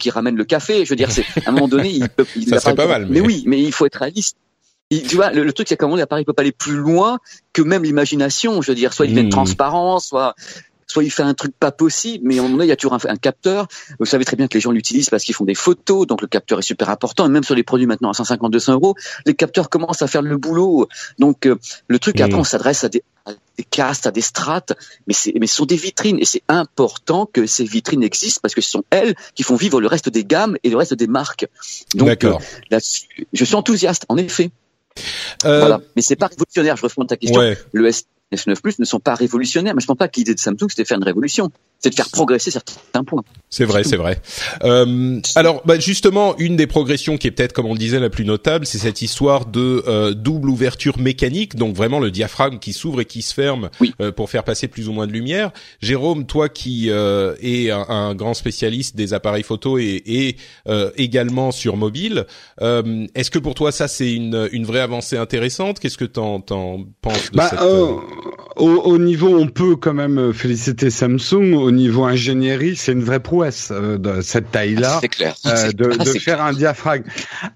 qui 0.00 0.08
ramène 0.08 0.36
le 0.36 0.44
café. 0.44 0.86
Je 0.86 0.90
veux 0.90 0.96
dire, 0.96 1.10
c'est 1.10 1.24
à 1.44 1.50
un 1.50 1.52
moment 1.52 1.68
donné, 1.68 1.90
il 1.90 2.08
peut. 2.08 2.24
Il 2.34 2.48
ça 2.48 2.60
serait 2.60 2.74
pas, 2.74 2.86
mal. 2.86 3.06
Mais... 3.10 3.20
oui, 3.20 3.42
mais 3.46 3.62
il 3.62 3.72
faut 3.72 3.84
être 3.84 3.96
réaliste. 3.96 4.38
tu 4.90 5.16
vois, 5.16 5.32
le, 5.32 5.52
truc, 5.52 5.68
c'est 5.68 5.76
qu'à 5.76 5.84
un 5.84 5.88
moment, 5.88 5.98
l'appareil 5.98 6.24
peut 6.24 6.32
pas 6.32 6.42
aller 6.42 6.52
plus 6.52 6.76
loin 6.76 7.18
que 7.52 7.60
même 7.60 7.84
l'imagination. 7.84 8.62
Je 8.62 8.70
veux 8.70 8.74
dire, 8.74 8.94
soit 8.94 9.04
il 9.04 9.14
devient 9.14 9.26
mmh. 9.26 9.30
transparent, 9.30 9.98
soit 9.98 10.34
soit 10.90 11.04
il 11.04 11.10
fait 11.10 11.22
un 11.22 11.34
truc 11.34 11.52
pas 11.58 11.70
possible, 11.70 12.26
mais 12.26 12.36
à 12.36 12.40
un 12.40 12.42
moment 12.44 12.54
donné, 12.54 12.66
il 12.66 12.70
y 12.70 12.72
a 12.72 12.76
toujours 12.76 12.94
un, 12.94 13.16
capteur. 13.16 13.68
Vous 13.98 14.06
savez 14.06 14.24
très 14.24 14.36
bien 14.36 14.48
que 14.48 14.54
les 14.54 14.60
gens 14.60 14.72
l'utilisent 14.72 15.10
parce 15.10 15.22
qu'ils 15.22 15.34
font 15.34 15.44
des 15.44 15.54
photos, 15.54 16.06
donc 16.06 16.22
le 16.22 16.28
capteur 16.28 16.58
est 16.58 16.62
super 16.62 16.88
important. 16.88 17.26
Et 17.26 17.28
même 17.28 17.44
sur 17.44 17.54
les 17.54 17.62
produits 17.62 17.86
maintenant 17.86 18.08
à 18.08 18.12
150-200 18.12 18.72
euros, 18.72 18.94
les 19.26 19.34
capteurs 19.34 19.68
commencent 19.68 20.02
à 20.02 20.06
faire 20.06 20.22
le 20.22 20.36
boulot. 20.38 20.88
Donc 21.18 21.46
euh, 21.46 21.56
le 21.88 21.98
truc, 21.98 22.20
après, 22.20 22.38
on 22.38 22.44
s'adresse 22.44 22.84
à 22.84 22.88
des, 22.88 23.02
des 23.56 23.64
castes, 23.64 24.06
à 24.06 24.10
des 24.10 24.20
strates, 24.20 24.72
mais, 25.06 25.14
c'est, 25.14 25.32
mais 25.38 25.46
ce 25.46 25.56
sont 25.56 25.66
des 25.66 25.76
vitrines 25.76 26.18
et 26.18 26.24
c'est 26.24 26.42
important 26.48 27.26
que 27.26 27.46
ces 27.46 27.64
vitrines 27.64 28.02
existent 28.02 28.40
parce 28.42 28.54
que 28.54 28.60
ce 28.60 28.70
sont 28.70 28.84
elles 28.90 29.14
qui 29.34 29.42
font 29.42 29.56
vivre 29.56 29.80
le 29.80 29.86
reste 29.86 30.08
des 30.08 30.24
gammes 30.24 30.56
et 30.62 30.70
le 30.70 30.76
reste 30.76 30.94
des 30.94 31.06
marques. 31.06 31.46
Donc, 31.94 32.24
euh, 32.24 32.34
je 33.32 33.44
suis 33.44 33.54
enthousiaste, 33.54 34.04
en 34.08 34.16
effet. 34.16 34.50
Euh... 35.44 35.60
Voilà. 35.60 35.80
Mais 35.96 36.02
c'est 36.02 36.16
pas 36.16 36.26
révolutionnaire. 36.26 36.76
Je 36.76 36.82
reprends 36.82 37.04
ta 37.04 37.16
question. 37.16 37.40
Le 37.72 37.86
S 37.86 38.06
S9 38.32 38.60
Plus 38.60 38.78
ne 38.78 38.84
sont 38.84 39.00
pas 39.00 39.14
révolutionnaires, 39.14 39.74
mais 39.74 39.80
je 39.80 39.86
pense 39.86 39.96
pas 39.96 40.08
que 40.08 40.16
l'idée 40.16 40.34
de 40.34 40.40
Samsung 40.40 40.68
c'était 40.68 40.84
faire 40.84 40.98
une 40.98 41.04
révolution, 41.04 41.50
c'est 41.80 41.90
de 41.90 41.94
faire 41.94 42.08
progresser 42.10 42.50
certains 42.50 43.04
points. 43.04 43.22
C'est 43.50 43.64
vrai, 43.64 43.82
c'est 43.82 43.96
vrai. 43.96 44.20
Euh, 44.64 45.20
alors, 45.34 45.62
bah, 45.64 45.78
justement, 45.78 46.36
une 46.38 46.56
des 46.56 46.66
progressions 46.66 47.16
qui 47.16 47.28
est 47.28 47.30
peut-être, 47.30 47.54
comme 47.54 47.64
on 47.66 47.72
le 47.72 47.78
disait, 47.78 47.98
la 47.98 48.10
plus 48.10 48.26
notable, 48.26 48.66
c'est 48.66 48.78
cette 48.78 49.00
histoire 49.00 49.46
de 49.46 49.84
euh, 49.86 50.12
double 50.12 50.50
ouverture 50.50 50.98
mécanique, 50.98 51.56
donc 51.56 51.74
vraiment 51.74 51.98
le 51.98 52.10
diaphragme 52.10 52.58
qui 52.58 52.74
s'ouvre 52.74 53.00
et 53.00 53.04
qui 53.06 53.22
se 53.22 53.32
ferme 53.32 53.70
euh, 54.00 54.12
pour 54.12 54.28
faire 54.28 54.44
passer 54.44 54.68
plus 54.68 54.88
ou 54.88 54.92
moins 54.92 55.06
de 55.06 55.12
lumière. 55.12 55.52
Jérôme, 55.80 56.26
toi 56.26 56.48
qui 56.48 56.90
euh, 56.90 57.36
es 57.40 57.70
un, 57.70 58.14
grand 58.14 58.34
spécialiste 58.34 58.96
des 58.96 59.14
appareils 59.14 59.42
photo 59.42 59.78
et, 59.78 60.02
et 60.06 60.36
également 60.96 61.52
sur 61.52 61.76
mobile, 61.76 62.26
est-ce 62.60 63.30
que 63.30 63.38
pour 63.38 63.54
toi 63.54 63.70
ça 63.70 63.86
c'est 63.86 64.12
une, 64.12 64.48
une 64.52 64.64
vraie 64.64 64.80
avancée 64.80 65.16
intéressante? 65.16 65.78
Qu'est-ce 65.78 65.98
que 65.98 66.04
t'en, 66.04 66.42
en 66.50 66.84
penses 67.00 67.30
de 67.30 67.36
bah, 67.36 67.48
cette 67.50 67.60
au, 67.60 68.02
au, 68.66 68.98
niveau, 68.98 69.38
on 69.38 69.46
peut 69.46 69.76
quand 69.76 69.94
même 69.94 70.32
féliciter 70.32 70.90
Samsung. 70.90 71.67
Au 71.68 71.70
niveau 71.70 72.04
ingénierie, 72.04 72.76
c'est 72.76 72.92
une 72.92 73.04
vraie 73.04 73.20
prouesse 73.20 73.68
euh, 73.70 73.98
de 73.98 74.22
cette 74.22 74.50
taille-là, 74.50 75.02
euh, 75.44 75.70
de, 75.72 76.02
de 76.02 76.18
faire 76.18 76.40
un 76.40 76.54
diaphragme. 76.54 77.04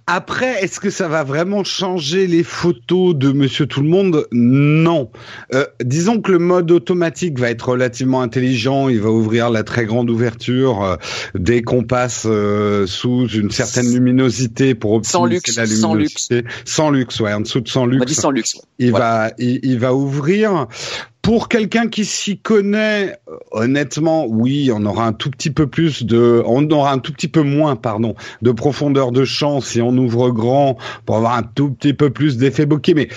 Après, 0.06 0.62
est-ce 0.62 0.80
que 0.80 0.90
ça 0.90 1.08
va 1.08 1.24
vraiment 1.24 1.64
changer 1.64 2.26
les 2.26 2.42
photos 2.42 3.16
de 3.16 3.32
Monsieur 3.32 3.64
Tout 3.64 3.80
le 3.80 3.88
Monde 3.88 4.26
Non. 4.30 5.10
Euh, 5.54 5.64
disons 5.82 6.20
que 6.20 6.30
le 6.30 6.38
mode 6.38 6.70
automatique 6.70 7.38
va 7.38 7.48
être 7.48 7.70
relativement 7.70 8.20
intelligent. 8.20 8.90
Il 8.90 9.00
va 9.00 9.08
ouvrir 9.08 9.48
la 9.48 9.62
très 9.62 9.86
grande 9.86 10.10
ouverture 10.10 10.84
euh, 10.84 10.96
dès 11.34 11.62
qu'on 11.62 11.82
passe 11.82 12.24
euh, 12.26 12.86
sous 12.86 13.28
une 13.28 13.50
certaine 13.50 13.90
luminosité 13.94 14.74
pour 14.74 14.92
optimiser 14.92 15.40
la 15.56 15.64
luminosité. 15.64 15.76
Sans 15.76 15.94
luxe. 15.94 16.64
Sans 16.66 16.90
luxe, 16.90 17.20
ouais, 17.20 17.32
en 17.32 17.40
dessous 17.40 17.62
de 17.62 17.68
sans 17.68 17.86
luxe. 17.86 18.12
sans 18.12 18.30
luxe. 18.30 18.60
Il 18.78 18.92
va, 18.92 19.32
il, 19.38 19.60
il 19.62 19.78
va 19.78 19.94
ouvrir. 19.94 20.66
Pour 21.22 21.48
quelqu'un 21.48 21.86
qui 21.86 22.04
s'y 22.04 22.38
connaît, 22.38 23.16
euh, 23.28 23.36
honnêtement, 23.52 24.26
oui, 24.26 24.70
on 24.74 24.84
aura 24.84 25.06
un 25.06 25.12
tout 25.12 25.30
petit 25.30 25.50
peu 25.50 25.68
plus 25.68 26.02
de, 26.02 26.42
on 26.46 26.68
aura 26.70 26.92
un 26.92 26.98
tout 26.98 27.12
petit 27.12 27.28
peu 27.28 27.42
moins, 27.42 27.76
pardon, 27.76 28.16
de 28.42 28.50
profondeur 28.50 29.12
de 29.12 29.24
champ 29.24 29.60
si 29.60 29.80
on 29.80 29.96
ouvre 29.96 30.30
grand 30.30 30.78
pour 31.06 31.16
avoir 31.16 31.36
un 31.36 31.44
tout 31.44 31.70
petit 31.70 31.94
peu 31.94 32.10
plus 32.10 32.38
d'effet 32.38 32.66
bokeh. 32.66 32.94
Mais 32.94 33.08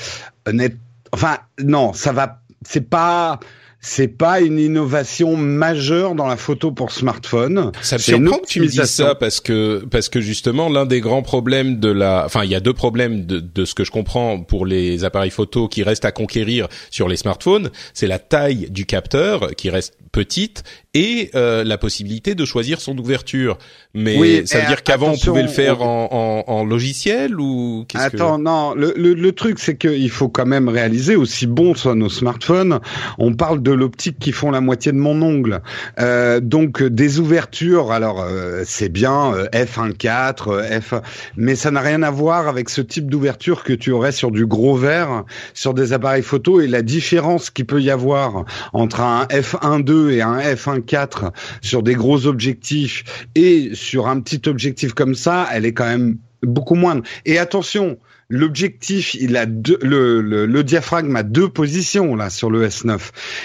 honnête, 0.46 0.78
enfin, 1.14 1.38
non, 1.64 1.94
ça 1.94 2.12
va, 2.12 2.42
c'est 2.64 2.88
pas, 2.88 3.40
c'est 3.86 4.08
pas 4.08 4.42
une 4.42 4.58
innovation 4.58 5.38
majeure 5.38 6.15
dans 6.15 6.25
la 6.25 6.38
photo 6.38 6.72
pour 6.72 6.92
smartphone. 6.92 7.72
Ça 7.84 7.98
me 7.98 8.01
surprend 8.01 8.39
que 8.39 8.48
tu 8.48 8.62
me 8.62 8.65
dises 8.65 8.82
ça 8.86 9.13
parce 9.13 9.39
que 9.39 9.86
parce 9.92 10.10
que 10.10 10.22
justement 10.22 10.70
l'un 10.70 10.88
des 10.88 11.01
grands 11.01 11.22
problèmes 11.22 11.80
de 11.80 11.89
la, 11.92 12.24
enfin 12.25 12.44
il 12.44 12.50
y 12.50 12.56
a 12.56 12.60
deux 12.60 12.74
problèmes 12.74 13.27
de, 13.27 13.39
de 13.39 13.63
ce 13.63 13.75
que 13.75 13.84
je 13.84 13.92
comprends 13.92 14.39
pour 14.42 14.65
les 14.65 15.04
appareils 15.04 15.30
photo 15.30 15.68
qui 15.68 15.84
restent 15.84 16.06
à 16.06 16.12
conquérir 16.12 16.68
sur 16.89 17.08
les 17.08 17.15
smartphones, 17.15 17.70
c'est 17.94 18.08
la 18.08 18.18
taille 18.18 18.72
du 18.72 18.88
capteur 18.88 19.51
qui 19.56 19.70
reste 19.70 19.94
petite 20.12 20.63
et 20.94 21.30
euh, 21.36 21.65
la 21.65 21.77
possibilité 21.77 22.36
de 22.36 22.46
choisir 22.46 22.80
son 22.80 22.98
ouverture. 22.98 23.58
Mais 23.94 24.18
oui, 24.18 24.44
ça 24.46 24.62
veut 24.62 24.68
dire 24.68 24.82
qu'avant 24.82 25.12
on 25.12 25.18
pouvait 25.18 25.44
le 25.44 25.50
faire 25.50 25.82
en, 25.82 26.44
en, 26.48 26.51
en 26.51 26.63
logiciel 26.63 27.39
ou 27.39 27.86
Attends, 27.94 28.39
non, 28.39 28.74
le, 28.74 28.94
le, 28.96 29.13
le 29.13 29.32
truc 29.34 29.60
c'est 29.60 29.77
qu'il 29.77 30.10
faut 30.10 30.30
quand 30.30 30.46
même 30.46 30.70
réaliser 30.70 31.15
aussi 31.15 31.46
bon 31.46 31.75
soit 31.75 31.96
nos 31.96 32.10
smartphones, 32.10 32.80
on 33.20 33.34
parle 33.34 33.62
de 33.62 33.75
l'optique 33.75 34.20
qui 34.20 34.32
font 34.32 34.51
la 34.51 34.62
moitié 34.62 34.91
de 34.91 34.98
mon 34.98 35.22
ongle. 35.22 35.62
Euh, 36.00 36.39
donc 36.39 36.84
des 36.84 37.20
ouvertures, 37.20 37.91
alors 37.91 38.22
euh, 38.22 38.63
c'est 38.65 38.89
bien 38.89 39.34
euh, 39.34 39.48
f1.4, 39.50 40.82
f, 40.82 40.94
mais 41.36 41.55
ça 41.55 41.72
n'a 41.72 41.82
rien 41.82 42.03
à 42.03 42.12
voir 42.12 42.48
avec 42.48 42.70
ce 42.70 42.82
type 42.82 43.10
d'ouverture 43.10 43.63
que 43.63 43.74
tu 43.74 43.91
aurais 43.91 44.12
sur 44.12 44.32
du 44.32 44.46
gros 44.46 44.75
verre, 44.75 45.24
sur 45.53 45.74
des 45.74 45.94
appareils 45.94 46.24
photo 46.24 46.62
et 46.62 46.67
la 46.67 46.82
différence 46.82 47.50
qu'il 47.50 47.65
peut 47.65 47.82
y 47.82 47.89
avoir 47.89 48.46
entre 48.74 49.01
un 49.01 49.25
f1.2 49.25 50.12
et 50.12 50.22
un 50.22 50.39
f1.4 50.39 51.32
sur 51.62 51.84
des 51.84 51.96
gros 51.96 52.27
objectifs 52.27 53.25
et 53.36 53.72
sur 53.74 54.08
un 54.08 54.20
petit 54.20 54.50
objectif 54.50 54.94
comme 54.94 55.15
ça, 55.15 55.48
elle 55.51 55.65
est 55.65 55.74
quand 55.74 55.86
même 55.86 56.17
beaucoup 56.41 56.75
moindre. 56.75 57.03
Et 57.25 57.38
attention, 57.38 57.98
L'objectif, 58.29 59.13
il 59.13 59.38
a 59.38 59.46
deux, 59.46 59.77
le, 59.83 60.20
le, 60.22 60.48
le, 60.48 60.64
diaphragme 60.64 61.16
a 61.16 61.22
deux 61.22 61.48
positions 61.48 62.16
là 62.16 62.31
sur 62.31 62.50
le 62.50 62.68
S9. 62.68 63.00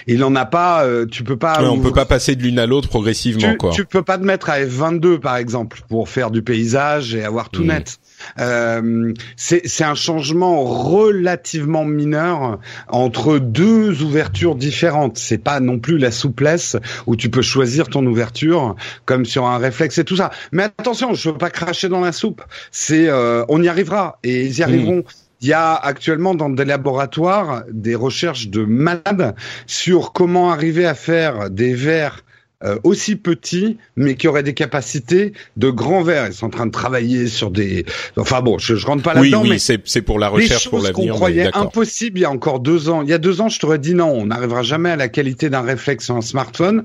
Il 0.07 0.25
en 0.25 0.35
a 0.35 0.47
pas. 0.47 0.85
Euh, 0.85 1.05
tu 1.05 1.23
peux 1.23 1.37
pas. 1.37 1.63
on 1.63 1.81
peut 1.81 1.93
pas 1.93 2.07
passer 2.07 2.35
de 2.35 2.43
l'une 2.43 2.59
à 2.59 2.67
l'autre 2.67 2.89
progressivement 2.89 3.53
tu, 3.53 3.57
quoi. 3.59 3.71
Tu 3.73 3.85
peux 3.85 4.03
pas 4.03 4.17
te 4.17 4.25
mettre 4.25 4.49
à 4.49 4.61
F22 4.61 5.19
par 5.19 5.37
exemple 5.37 5.83
pour 5.89 6.09
faire 6.09 6.31
du 6.31 6.43
paysage 6.43 7.15
et 7.15 7.23
avoir 7.23 7.51
tout 7.51 7.63
mmh. 7.63 7.67
net. 7.67 7.99
Euh, 8.39 9.13
c'est 9.37 9.85
un 9.85 9.95
changement 9.95 10.63
relativement 10.65 11.85
mineur 11.85 12.59
entre 12.89 13.39
deux 13.39 14.03
ouvertures 14.03 14.55
différentes. 14.55 15.19
C'est 15.19 15.39
pas 15.39 15.61
non 15.61 15.79
plus 15.79 15.99
la 15.99 16.11
souplesse 16.11 16.77
où 17.07 17.17
tu 17.17 17.31
peux 17.31 17.43
choisir 17.43 17.89
ton 17.89 18.05
ouverture 18.07 18.77
comme 19.05 19.25
sur 19.25 19.47
un 19.47 19.59
réflexe 19.59 19.99
et 19.99 20.05
tout 20.05 20.17
ça. 20.17 20.31
Mais 20.53 20.65
attention, 20.65 21.15
je 21.15 21.31
veux 21.31 21.39
pas 21.39 21.51
cracher 21.51 21.89
dans 21.89 22.01
la 22.01 22.13
soupe. 22.13 22.43
C'est, 22.71 23.09
euh, 23.09 23.45
on 23.49 23.63
y 23.63 23.69
arrivera 23.69 24.19
et 24.23 24.47
ils 24.47 24.59
y 24.59 24.63
arriveront. 24.63 24.99
Mmh. 24.99 25.05
Il 25.43 25.49
y 25.49 25.55
a 25.55 25.75
actuellement 25.75 26.35
dans 26.35 26.51
des 26.51 26.67
laboratoires 26.67 27.65
des 27.71 27.95
recherches 27.95 28.49
de 28.49 28.63
malades 28.63 29.35
sur 29.67 30.13
comment 30.13 30.53
arriver 30.53 30.85
à 30.85 30.95
faire 30.95 31.49
des 31.49 31.73
verres 31.73 32.25
euh, 32.63 32.79
aussi 32.85 33.17
petits, 33.17 33.79
mais 33.97 34.17
qui 34.17 34.29
auraient 34.29 34.43
des 34.43 34.53
capacités 34.55 35.33
de 35.57 35.71
grands 35.71 36.03
verres. 36.03 36.27
Ils 36.27 36.35
sont 36.35 36.47
en 36.47 36.51
train 36.51 36.67
de 36.67 36.71
travailler 36.71 37.27
sur 37.27 37.51
des. 37.51 37.87
Enfin 38.17 38.43
bon, 38.43 38.59
je, 38.59 38.77
je 38.77 38.87
rentre 38.87 39.03
pas 39.03 39.15
là-dedans. 39.15 39.39
Oui, 39.39 39.45
oui, 39.45 39.51
mais 39.55 39.59
c'est 39.59 39.81
c'est 39.87 40.03
pour 40.03 40.19
la 40.19 40.29
recherche 40.29 40.69
pour 40.69 40.81
l'avenir. 40.81 41.13
qu'on 41.13 41.19
croyait 41.19 41.51
impossible 41.55 42.19
il 42.19 42.23
y 42.23 42.25
a 42.27 42.31
encore 42.31 42.61
deux 42.61 42.91
ans. 42.91 43.03
Il 43.03 43.09
y 43.09 43.15
a 43.15 43.19
deux 43.19 43.41
ans, 43.41 43.49
je 43.49 43.59
t'aurais 43.59 43.79
dit 43.79 43.95
non, 43.95 44.11
on 44.11 44.27
n'arrivera 44.27 44.63
jamais 44.63 44.91
à 44.91 44.97
la 44.97 45.09
qualité 45.09 45.49
d'un 45.49 45.63
réflexe 45.63 46.05
sur 46.05 46.17
un 46.17 46.21
smartphone. 46.21 46.85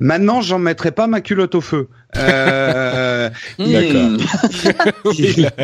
Maintenant, 0.00 0.40
j'en 0.40 0.58
mettrai 0.58 0.90
pas 0.90 1.06
ma 1.06 1.20
culotte 1.20 1.54
au 1.54 1.60
feu. 1.60 1.88
Euh, 2.16 3.30
D'accord. 3.58 4.18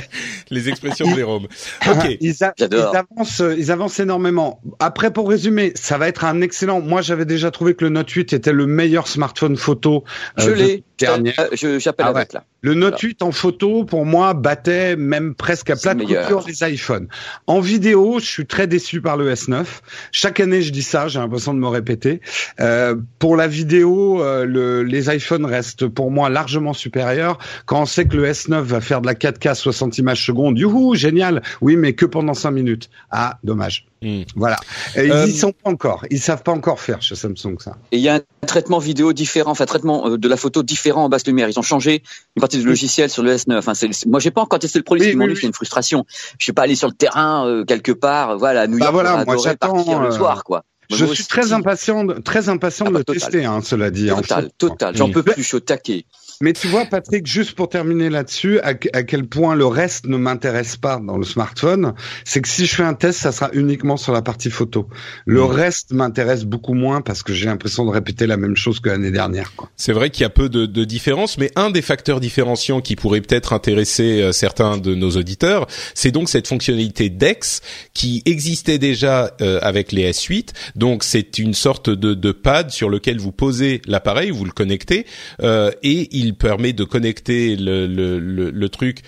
les 0.50 0.68
expressions 0.68 1.10
de 1.10 1.14
Jérôme. 1.14 1.46
Ok. 1.86 2.16
Ils, 2.20 2.44
a, 2.44 2.54
ils, 2.58 2.74
avancent, 2.74 3.42
ils 3.56 3.70
avancent 3.70 4.00
énormément. 4.00 4.60
Après, 4.78 5.12
pour 5.12 5.28
résumer, 5.28 5.72
ça 5.74 5.98
va 5.98 6.08
être 6.08 6.24
un 6.24 6.40
excellent. 6.40 6.80
Moi, 6.80 7.02
j'avais 7.02 7.26
déjà 7.26 7.50
trouvé 7.50 7.74
que 7.74 7.84
le 7.84 7.90
Note 7.90 8.10
8 8.10 8.32
était 8.32 8.52
le 8.52 8.66
meilleur 8.66 9.08
smartphone 9.08 9.56
photo. 9.56 10.04
Euh, 10.38 10.42
je 10.42 10.50
l'ai. 10.50 10.84
Euh, 11.02 11.78
j'appelle 11.78 12.06
ah 12.06 12.10
avec 12.10 12.32
là. 12.32 12.44
Le 12.60 12.74
Note 12.74 12.98
8 12.98 13.22
en 13.22 13.30
photo, 13.30 13.84
pour 13.84 14.04
moi, 14.04 14.34
battait 14.34 14.96
même 14.96 15.34
presque 15.34 15.70
à 15.70 15.76
plat 15.76 15.94
de 15.94 16.02
couture 16.02 16.44
les 16.46 16.68
iPhones. 16.68 17.06
En 17.46 17.60
vidéo, 17.60 18.18
je 18.18 18.26
suis 18.26 18.46
très 18.46 18.66
déçu 18.66 19.00
par 19.00 19.16
le 19.16 19.32
S9. 19.32 19.64
Chaque 20.12 20.40
année, 20.40 20.62
je 20.62 20.72
dis 20.72 20.82
ça, 20.82 21.08
j'ai 21.08 21.20
l'impression 21.20 21.54
de 21.54 21.60
me 21.60 21.68
répéter. 21.68 22.20
Euh, 22.60 22.96
pour 23.18 23.36
la 23.36 23.46
vidéo, 23.46 24.22
euh, 24.22 24.44
le, 24.44 24.82
les 24.82 25.14
iPhones 25.14 25.44
restent 25.44 25.86
pour 25.86 26.10
moi 26.10 26.28
largement 26.30 26.72
supérieurs. 26.72 27.38
Quand 27.66 27.82
on 27.82 27.86
sait 27.86 28.06
que 28.06 28.16
le 28.16 28.26
S9 28.26 28.60
va 28.60 28.80
faire 28.80 29.00
de 29.00 29.06
la 29.06 29.14
4K 29.14 29.54
60 29.54 29.98
images 29.98 30.24
secondes, 30.24 30.58
youhou, 30.58 30.94
génial. 30.94 31.42
Oui, 31.60 31.76
mais 31.76 31.92
que 31.92 32.06
pendant 32.06 32.34
5 32.34 32.50
minutes. 32.50 32.90
Ah, 33.10 33.38
dommage. 33.44 33.87
Mmh. 34.00 34.22
Voilà. 34.36 34.56
Et 34.94 35.10
euh, 35.10 35.26
ils 35.26 35.34
y 35.34 35.36
sont 35.36 35.52
pas 35.52 35.70
encore. 35.70 36.04
Ils 36.10 36.20
savent 36.20 36.42
pas 36.42 36.52
encore 36.52 36.78
faire 36.80 37.02
chez 37.02 37.16
Samsung 37.16 37.56
ça. 37.58 37.76
Et 37.90 37.96
il 37.96 38.02
y 38.02 38.08
a 38.08 38.16
un 38.16 38.46
traitement 38.46 38.78
vidéo 38.78 39.12
différent, 39.12 39.50
enfin 39.50 39.66
traitement 39.66 40.08
euh, 40.08 40.18
de 40.18 40.28
la 40.28 40.36
photo 40.36 40.62
différent 40.62 41.04
en 41.04 41.08
basse 41.08 41.26
lumière. 41.26 41.48
Ils 41.48 41.58
ont 41.58 41.62
changé 41.62 42.02
une 42.36 42.40
partie 42.40 42.58
du 42.58 42.64
logiciel 42.64 43.10
sur 43.10 43.24
le 43.24 43.34
S9. 43.34 43.58
Enfin, 43.58 43.74
c'est, 43.74 43.90
moi, 44.06 44.20
j'ai 44.20 44.30
pas 44.30 44.40
encore 44.40 44.60
testé 44.60 44.78
le 44.78 44.84
produit. 44.84 45.08
Oui, 45.08 45.16
oui, 45.16 45.26
oui. 45.30 45.38
c'est 45.40 45.46
une 45.46 45.52
frustration. 45.52 46.06
Je 46.38 46.44
suis 46.44 46.52
pas 46.52 46.62
allé 46.62 46.76
sur 46.76 46.88
le 46.88 46.94
terrain 46.94 47.46
euh, 47.46 47.64
quelque 47.64 47.92
part. 47.92 48.38
Voilà, 48.38 48.62
à 48.62 48.66
New 48.68 48.78
York, 48.78 48.88
bah 48.88 48.92
voilà, 48.92 49.24
moi, 49.24 49.36
partir 49.58 50.00
le 50.00 50.10
soir, 50.12 50.44
quoi. 50.44 50.64
je 50.90 51.04
suis 51.04 51.24
très 51.24 51.52
impatient, 51.52 52.04
de, 52.04 52.14
très 52.14 52.48
impatient 52.48 52.86
ah, 52.88 52.90
bah, 52.90 52.94
de 52.94 52.98
le 52.98 53.04
total. 53.04 53.20
tester, 53.20 53.44
hein, 53.46 53.60
cela 53.62 53.90
dit. 53.90 54.08
Total, 54.08 54.44
en 54.44 54.48
total. 54.58 54.96
J'en 54.96 55.10
peux 55.10 55.24
plus, 55.24 55.42
je 55.42 55.48
suis 55.48 55.56
au 55.56 55.60
taquet. 55.60 56.04
Mais 56.40 56.52
tu 56.52 56.68
vois, 56.68 56.84
Patrick, 56.84 57.26
juste 57.26 57.52
pour 57.52 57.68
terminer 57.68 58.10
là-dessus, 58.10 58.60
à, 58.60 58.68
à, 58.68 59.02
quel 59.02 59.26
point 59.26 59.56
le 59.56 59.66
reste 59.66 60.06
ne 60.06 60.16
m'intéresse 60.16 60.76
pas 60.76 61.00
dans 61.04 61.16
le 61.16 61.24
smartphone, 61.24 61.94
c'est 62.24 62.40
que 62.40 62.48
si 62.48 62.66
je 62.66 62.74
fais 62.74 62.84
un 62.84 62.94
test, 62.94 63.18
ça 63.18 63.32
sera 63.32 63.50
uniquement 63.52 63.96
sur 63.96 64.12
la 64.12 64.22
partie 64.22 64.50
photo. 64.50 64.88
Le 65.26 65.42
mmh. 65.42 65.46
reste 65.46 65.92
m'intéresse 65.92 66.44
beaucoup 66.44 66.74
moins 66.74 67.00
parce 67.00 67.22
que 67.22 67.32
j'ai 67.32 67.46
l'impression 67.46 67.84
de 67.84 67.90
répéter 67.90 68.26
la 68.26 68.36
même 68.36 68.56
chose 68.56 68.80
que 68.80 68.88
l'année 68.88 69.10
dernière. 69.10 69.52
C'est 69.76 69.92
vrai 69.92 70.10
qu'il 70.10 70.22
y 70.22 70.26
a 70.26 70.30
peu 70.30 70.48
de, 70.48 70.66
de 70.66 70.84
différence, 70.84 71.38
mais 71.38 71.50
un 71.56 71.70
des 71.70 71.82
facteurs 71.82 72.20
différenciants 72.20 72.80
qui 72.80 72.94
pourrait 72.94 73.20
peut-être 73.20 73.52
intéresser 73.52 74.22
euh, 74.22 74.32
certains 74.32 74.78
de 74.78 74.94
nos 74.94 75.10
auditeurs, 75.10 75.66
c'est 75.94 76.10
donc 76.10 76.28
cette 76.28 76.46
fonctionnalité 76.46 77.10
DeX 77.10 77.60
qui 77.94 78.22
existait 78.26 78.78
déjà 78.78 79.34
euh, 79.40 79.58
avec 79.62 79.92
les 79.92 80.10
S8. 80.10 80.50
Donc 80.76 81.04
c'est 81.04 81.38
une 81.38 81.54
sorte 81.54 81.90
de, 81.90 82.14
de, 82.14 82.32
pad 82.32 82.70
sur 82.70 82.88
lequel 82.88 83.18
vous 83.18 83.32
posez 83.32 83.82
l'appareil, 83.86 84.30
vous 84.30 84.44
le 84.44 84.52
connectez, 84.52 85.06
euh, 85.42 85.70
et 85.82 86.08
il 86.12 86.27
il 86.28 86.34
permet 86.34 86.72
de 86.72 86.84
connecter 86.84 87.56
le, 87.56 87.86
le, 87.86 88.68
truc 88.68 89.02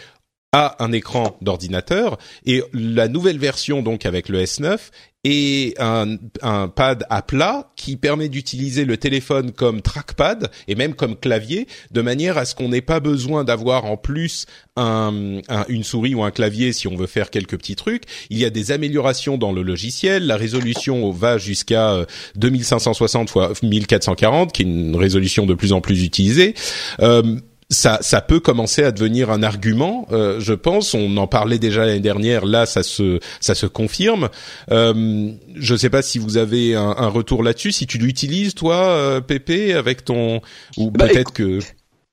a 0.53 0.83
un 0.83 0.91
écran 0.91 1.37
d'ordinateur. 1.43 2.19
Et 2.47 2.63
la 2.73 3.09
nouvelle 3.09 3.39
version 3.39 3.83
donc 3.83 4.07
avec 4.07 4.29
le 4.29 4.43
S9 4.43 4.79
et 5.25 5.75
un, 5.79 6.17
un, 6.41 6.69
pad 6.69 7.05
à 7.11 7.21
plat 7.21 7.71
qui 7.77 7.97
permet 7.97 8.29
d'utiliser 8.29 8.85
le 8.85 8.97
téléphone 8.97 9.53
comme 9.53 9.83
trackpad 9.83 10.51
et 10.67 10.75
même 10.75 10.95
comme 10.95 11.17
clavier 11.17 11.67
de 11.91 12.01
manière 12.01 12.39
à 12.39 12.47
ce 12.47 12.55
qu'on 12.55 12.71
n'ait 12.71 12.81
pas 12.81 13.01
besoin 13.01 13.45
d'avoir 13.45 13.85
en 13.85 13.97
plus 13.99 14.47
un, 14.77 15.41
une 15.69 15.85
souris 15.85 16.15
ou 16.15 16.23
un 16.23 16.31
clavier 16.31 16.73
si 16.73 16.89
on 16.89 16.97
veut 16.97 17.07
faire 17.07 17.31
quelques 17.31 17.59
petits 17.59 17.77
trucs. 17.77 18.05
Il 18.31 18.39
y 18.39 18.47
a 18.47 18.51
des 18.51 18.73
améliorations 18.73 19.37
dans 19.37 19.53
le 19.53 19.63
logiciel. 19.63 20.27
La 20.27 20.37
résolution 20.37 21.11
va 21.11 21.37
jusqu'à 21.37 22.07
2560 22.37 23.33
x 23.51 23.63
1440 23.63 24.53
qui 24.53 24.63
est 24.63 24.65
une 24.65 24.97
résolution 24.97 25.45
de 25.45 25.55
plus 25.55 25.73
en 25.73 25.83
plus 25.83 26.03
utilisée. 26.03 26.55
Euh, 27.01 27.37
ça, 27.71 27.99
ça 28.01 28.21
peut 28.21 28.41
commencer 28.41 28.83
à 28.83 28.91
devenir 28.91 29.31
un 29.31 29.43
argument. 29.43 30.07
Euh, 30.11 30.41
je 30.41 30.55
pense, 30.55 30.95
on 30.95 31.17
en 31.17 31.27
parlait 31.27 31.59
déjà 31.59 31.87
l'année 31.87 32.01
dernière. 32.01 32.45
Là, 32.45 32.67
ça 32.67 32.83
se, 32.83 33.21
ça 33.41 33.55
se 33.55 33.67
confirme. 33.67 34.29
Euh, 34.71 35.31
je 35.55 35.73
ne 35.73 35.79
sais 35.79 35.91
pas 35.91 36.03
si 36.03 36.19
vous 36.19 36.37
avez 36.37 36.75
un, 36.75 36.95
un 36.99 37.09
retour 37.09 37.43
là-dessus. 37.43 37.73
Si 37.73 37.87
tu 37.87 37.99
l'utilises, 37.99 38.55
toi, 38.55 38.77
euh, 38.77 39.21
Pépé, 39.21 39.75
avec 39.75 40.05
ton, 40.05 40.41
ou 40.77 40.91
bah, 40.91 41.07
peut-être 41.07 41.33
que. 41.33 41.61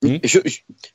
Hmm? 0.00 0.18
Je, 0.22 0.38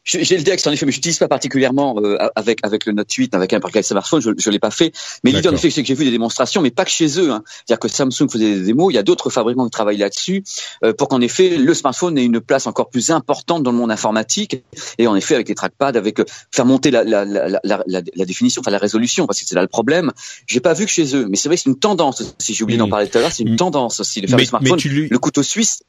j'ai 0.05 0.37
le 0.37 0.43
DeX 0.43 0.65
en 0.65 0.71
effet, 0.71 0.85
mais 0.85 0.93
je 0.93 0.97
n'utilise 0.97 1.17
pas 1.17 1.27
particulièrement 1.27 1.95
euh, 2.01 2.17
avec 2.37 2.59
avec 2.63 2.85
le 2.85 2.93
Note 2.93 3.11
8, 3.11 3.35
avec 3.35 3.51
un 3.51 3.59
parquet 3.59 3.83
smartphone, 3.83 4.21
je, 4.21 4.29
je 4.37 4.49
l'ai 4.49 4.59
pas 4.59 4.71
fait. 4.71 4.93
Mais 5.25 5.31
l'idée 5.31 5.49
en 5.49 5.53
effet, 5.53 5.69
c'est 5.69 5.81
que 5.81 5.87
j'ai 5.89 5.93
vu 5.93 6.05
des 6.05 6.11
démonstrations, 6.11 6.61
mais 6.61 6.71
pas 6.71 6.85
que 6.85 6.91
chez 6.91 7.19
eux. 7.19 7.29
Hein. 7.31 7.43
C'est-à-dire 7.45 7.79
que 7.79 7.89
Samsung 7.89 8.29
faisait 8.31 8.55
des 8.55 8.61
démos, 8.61 8.93
il 8.93 8.95
y 8.95 8.97
a 8.97 9.03
d'autres 9.03 9.29
fabricants 9.29 9.65
qui 9.65 9.71
travaillent 9.71 9.97
là-dessus 9.97 10.45
euh, 10.85 10.93
pour 10.93 11.09
qu'en 11.09 11.19
effet 11.19 11.57
le 11.57 11.73
smartphone 11.73 12.17
ait 12.17 12.23
une 12.23 12.39
place 12.39 12.65
encore 12.65 12.89
plus 12.89 13.09
importante 13.09 13.63
dans 13.63 13.73
le 13.73 13.77
monde 13.77 13.91
informatique 13.91 14.63
et 14.97 15.05
en 15.07 15.17
effet 15.17 15.35
avec 15.35 15.49
les 15.49 15.55
trackpads, 15.55 15.97
avec 15.97 16.21
euh, 16.21 16.25
faire 16.51 16.65
monter 16.65 16.89
la 16.89 17.03
la, 17.03 17.25
la, 17.25 17.59
la, 17.61 17.83
la, 17.85 18.25
définition, 18.25 18.61
enfin 18.61 18.71
la 18.71 18.77
résolution, 18.77 19.27
parce 19.27 19.41
que 19.41 19.45
c'est 19.45 19.55
là 19.55 19.61
le 19.63 19.67
problème. 19.67 20.13
J'ai 20.47 20.61
pas 20.61 20.73
vu 20.73 20.85
que 20.85 20.91
chez 20.91 21.13
eux, 21.13 21.27
mais 21.29 21.35
c'est 21.35 21.49
vrai 21.49 21.57
c'est 21.57 21.69
une 21.69 21.77
tendance. 21.77 22.23
Si 22.39 22.53
j'ai 22.53 22.63
oublié 22.63 22.77
d'en 22.77 22.87
parler 22.87 23.09
tout 23.09 23.17
à 23.17 23.21
l'heure, 23.21 23.33
c'est 23.33 23.43
une 23.43 23.57
tendance 23.57 23.99
aussi 23.99 24.21
de 24.21 24.27
faire 24.27 24.39
le 24.39 24.45
smartphone. 24.45 24.79
Le 24.81 25.19
couteau 25.19 25.43
suisse 25.43 25.81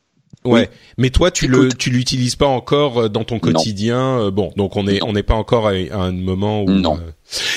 Ouais, 0.45 0.71
mais 0.99 1.11
toi 1.11 1.31
tu 1.31 1.47
le 1.49 1.71
tu 1.71 1.91
l'utilises 1.91 2.37
pas 2.37 2.47
encore 2.47 2.99
euh, 2.99 3.09
dans 3.09 3.25
ton 3.25 3.39
quotidien. 3.39 4.21
Euh, 4.21 4.31
bon, 4.31 4.53
donc 4.57 4.77
on 4.77 4.87
est 4.87 5.03
on 5.03 5.13
n'est 5.13 5.23
pas 5.23 5.35
encore 5.35 5.69
à, 5.69 5.73
un 5.73 6.13
moment 6.13 6.63
où. 6.63 6.71
Non. 6.71 6.97
Euh, 6.97 7.11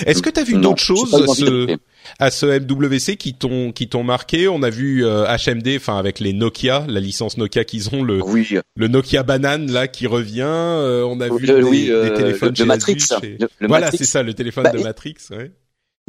est-ce 0.06 0.22
que 0.22 0.30
tu 0.30 0.40
as 0.40 0.44
vu 0.44 0.58
d'autres 0.58 0.82
choses 0.82 1.14
à 1.14 1.28
ce, 1.28 1.78
à 2.20 2.32
ce 2.32 2.46
MWC 2.46 3.18
qui 3.18 3.34
t'ont 3.34 3.72
qui 3.74 3.90
t'ont 3.90 4.04
marqué? 4.04 4.48
On 4.48 4.64
a 4.64 4.70
vu 4.70 5.04
HMD, 5.04 5.76
enfin 5.76 5.98
avec 5.98 6.20
les 6.20 6.34
Nokia, 6.34 6.86
la 6.88 7.00
licence 7.00 7.38
Nokia 7.38 7.66
qu'ils 7.66 7.94
ont, 7.94 8.04
le 8.04 8.22
le 8.76 8.88
Nokia 8.88 9.24
banane 9.24 9.72
là 9.72 9.88
qui 9.88 10.08
revient. 10.08 10.44
on 10.44 11.20
a 11.20 11.28
vu 11.28 11.46
des, 11.46 12.14
téléphones 12.14 12.54
de 12.54 12.64
Matrix. 12.64 13.06
voilà, 13.62 13.92
c'est 13.92 14.06
ça, 14.06 14.24
le 14.24 14.34
téléphone 14.34 14.64
bah, 14.64 14.72
de 14.72 14.80
Matrix. 14.80 15.16
Ouais 15.32 15.52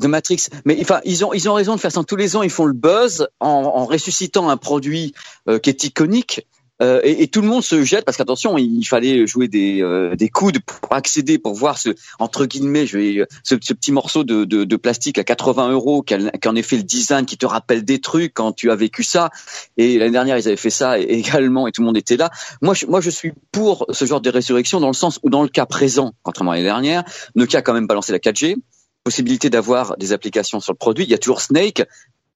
de 0.01 0.07
Matrix. 0.07 0.47
Mais 0.65 0.79
enfin, 0.81 1.01
ils 1.05 1.25
ont 1.25 1.33
ils 1.33 1.49
ont 1.51 1.55
raison 1.55 1.75
de 1.75 1.81
faire 1.81 1.91
ça. 1.91 2.05
Tous 2.05 2.15
les 2.15 2.37
ans, 2.37 2.45
ils 2.45 2.51
font 2.51 2.67
le 2.67 2.73
buzz 2.73 3.27
en, 3.41 3.49
en 3.49 3.85
ressuscitant 3.85 4.49
un 4.49 4.57
produit 4.57 5.13
qui 5.61 5.71
est 5.71 5.83
iconique. 5.83 6.47
Euh, 6.81 7.01
et, 7.03 7.27
tout 7.29 7.41
le 7.41 7.49
monde 7.49 7.62
se 7.62 7.83
jette 7.83 8.05
parce 8.05 8.17
qu'attention, 8.17 8.57
il 8.57 8.85
fallait 8.85 9.27
jouer 9.27 9.49
des, 9.49 9.83
euh, 9.83 10.14
des 10.14 10.29
coudes 10.29 10.61
pour 10.61 10.93
accéder, 10.93 11.38
pour 11.38 11.55
voir 11.55 11.77
ce 11.77 11.91
entre 12.19 12.47
guillemets, 12.47 12.87
je 12.87 12.99
vais, 12.99 13.27
ce, 13.43 13.55
petit 13.57 13.91
morceau 13.91 14.23
de, 14.23 14.45
de, 14.45 14.64
de, 14.64 14.77
plastique 14.77 15.19
à 15.19 15.25
80 15.25 15.73
euros 15.73 16.03
qui, 16.03 16.14
a, 16.14 16.19
en 16.47 16.57
effet 16.57 16.77
le 16.77 16.85
design 16.85 17.27
qui 17.27 17.37
te 17.37 17.47
rappelle 17.47 17.85
des 17.85 18.01
trucs 18.01 18.33
quand 18.35 18.53
tu 18.53 18.71
as 18.71 18.77
vécu 18.77 19.03
ça. 19.03 19.31
Et 19.77 19.99
l'année 19.99 20.12
dernière, 20.12 20.38
ils 20.38 20.47
avaient 20.47 20.57
fait 20.57 20.71
ça 20.71 20.99
également 20.99 21.67
et 21.67 21.73
tout 21.73 21.83
le 21.83 21.87
monde 21.87 21.97
était 21.97 22.17
là. 22.17 22.31
Moi, 22.62 22.75
je, 22.75 22.87
moi, 22.87 23.01
je 23.01 23.11
suis 23.11 23.33
pour 23.51 23.87
ce 23.91 24.05
genre 24.05 24.21
de 24.21 24.31
résurrection 24.31 24.79
dans 24.81 24.88
le 24.88 24.95
sens 24.95 25.19
où 25.23 25.31
dans 25.31 25.43
le 25.43 25.49
cas 25.49 25.67
présent, 25.67 26.12
contrairement 26.23 26.53
à 26.53 26.55
l'année 26.55 26.67
dernière, 26.69 27.05
Nokia 27.35 27.59
a 27.59 27.62
quand 27.62 27.75
même 27.75 27.87
balancé 27.87 28.12
la 28.12 28.19
4G 28.19 28.57
possibilité 29.05 29.49
d'avoir 29.49 29.97
des 29.97 30.12
applications 30.12 30.61
sur 30.61 30.73
le 30.75 30.77
produit. 30.77 31.05
Il 31.05 31.11
y 31.11 31.14
a 31.14 31.19
toujours 31.19 31.41
Snake, 31.41 31.83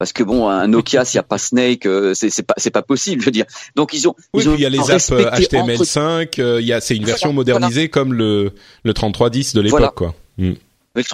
parce 0.02 0.12
que 0.12 0.24
bon, 0.24 0.48
un 0.48 0.66
Nokia 0.66 1.04
s'il 1.04 1.18
n'y 1.18 1.20
a 1.20 1.22
pas 1.22 1.38
Snake, 1.38 1.86
euh, 1.86 2.12
c'est 2.12 2.28
c'est 2.28 2.42
pas 2.42 2.54
c'est 2.56 2.72
pas 2.72 2.82
possible, 2.82 3.20
je 3.20 3.26
veux 3.26 3.30
dire. 3.30 3.44
Donc 3.76 3.92
ils 3.92 4.08
ont. 4.08 4.16
Oui, 4.34 4.42
il 4.44 4.58
y 4.58 4.66
a 4.66 4.68
les 4.68 4.90
apps 4.90 5.12
HTML5. 5.12 6.40
Euh, 6.40 6.60
il 6.60 6.66
y 6.66 6.72
a 6.72 6.80
c'est 6.80 6.96
une 6.96 7.04
version 7.04 7.32
modernisée 7.32 7.88
comme 7.88 8.12
le 8.12 8.50
le 8.82 8.94
3310 8.94 9.54
de 9.54 9.60
l'époque, 9.60 9.94
quoi. 9.94 10.16
Hmm. 10.38 10.54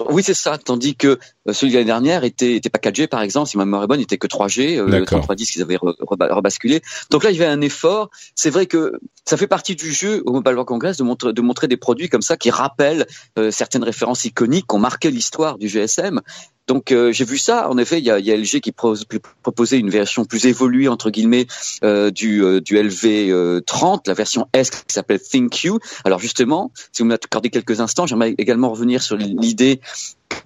Oui, 0.09 0.23
c'est 0.25 0.33
ça. 0.33 0.57
Tandis 0.57 0.97
que 0.97 1.19
euh, 1.49 1.53
celui 1.53 1.71
de 1.71 1.77
l'année 1.77 1.89
dernière 1.89 2.25
était, 2.25 2.55
était 2.55 2.71
pas 2.71 2.79
4G, 2.79 3.09
par 3.09 3.21
exemple. 3.21 3.51
Si 3.51 3.59
ma 3.59 3.67
mémoire 3.67 3.85
est 3.85 3.87
bonne, 3.87 4.01
il 4.01 4.05
était 4.05 4.17
que 4.17 4.27
3G. 4.27 4.79
Euh, 4.79 4.87
le 4.87 5.05
3310 5.05 5.51
qu'ils 5.51 5.63
avaient 5.63 5.77
rebasculé. 5.79 6.81
Donc 7.11 7.25
là, 7.25 7.31
il 7.31 7.37
y 7.37 7.43
avait 7.43 7.53
un 7.53 7.61
effort. 7.61 8.09
C'est 8.35 8.49
vrai 8.51 8.65
que 8.65 8.93
ça 9.27 9.37
fait 9.37 9.47
partie 9.47 9.77
du 9.77 9.93
jeu 9.93 10.23
au 10.25 10.33
Mobile 10.33 10.55
World 10.55 10.67
Congress 10.67 10.97
de 10.97 11.05
montrer, 11.05 11.35
de 11.35 11.43
montrer 11.43 11.69
des 11.69 11.77
produits 11.77 12.09
comme 12.09 12.23
ça 12.23 12.39
qui 12.39 12.49
rappellent 12.49 13.07
certaines 13.51 13.85
références 13.85 14.25
iconiques 14.25 14.65
qui 14.67 14.75
ont 14.75 14.81
marqué 14.81 15.11
l'histoire 15.11 15.59
du 15.59 15.69
GSM. 15.69 16.23
Donc 16.69 16.93
euh, 16.93 17.13
j'ai 17.13 17.25
vu 17.25 17.39
ça. 17.39 17.69
En 17.69 17.79
effet, 17.79 17.99
il 17.99 18.05
y 18.05 18.11
a, 18.11 18.19
y 18.21 18.31
a, 18.31 18.37
LG 18.37 18.61
qui 18.61 18.73
proposait 18.73 19.79
une 19.79 19.91
version 19.91 20.25
plus 20.25 20.47
évoluée 20.47 20.87
entre 20.89 21.11
guillemets 21.11 21.47
euh, 21.83 22.11
du, 22.11 22.45
euh, 22.45 22.61
du 22.61 22.81
LV 22.81 23.63
30, 23.65 24.07
la 24.07 24.15
version 24.15 24.47
S 24.53 24.71
qui 24.71 24.95
s'appelle 24.95 25.19
ThinQ. 25.19 25.73
Alors 26.05 26.21
justement, 26.21 26.71
si 26.93 27.03
vous 27.03 27.09
m'accordez 27.09 27.49
quelques 27.49 27.81
instants, 27.81 28.07
j'aimerais 28.07 28.35
également 28.37 28.71
revenir 28.71 29.03
sur 29.03 29.17
l'idée 29.17 29.81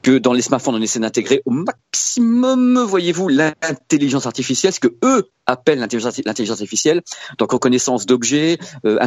que 0.03 0.19
dans 0.19 0.33
les 0.33 0.43
smartphones, 0.43 0.75
on 0.75 0.83
essaie 0.83 0.99
d'intégrer 0.99 1.43
au 1.45 1.51
maximum, 1.51 2.85
voyez-vous, 2.85 3.29
l'intelligence 3.29 4.27
artificielle, 4.27 4.73
ce 4.73 4.81
que 4.81 4.95
eux 5.05 5.29
appellent 5.47 5.79
l'intelligence 5.79 6.51
artificielle, 6.51 7.03
donc 7.39 7.53
reconnaissance 7.53 8.07
d'objets, 8.07 8.59
euh, 8.87 8.99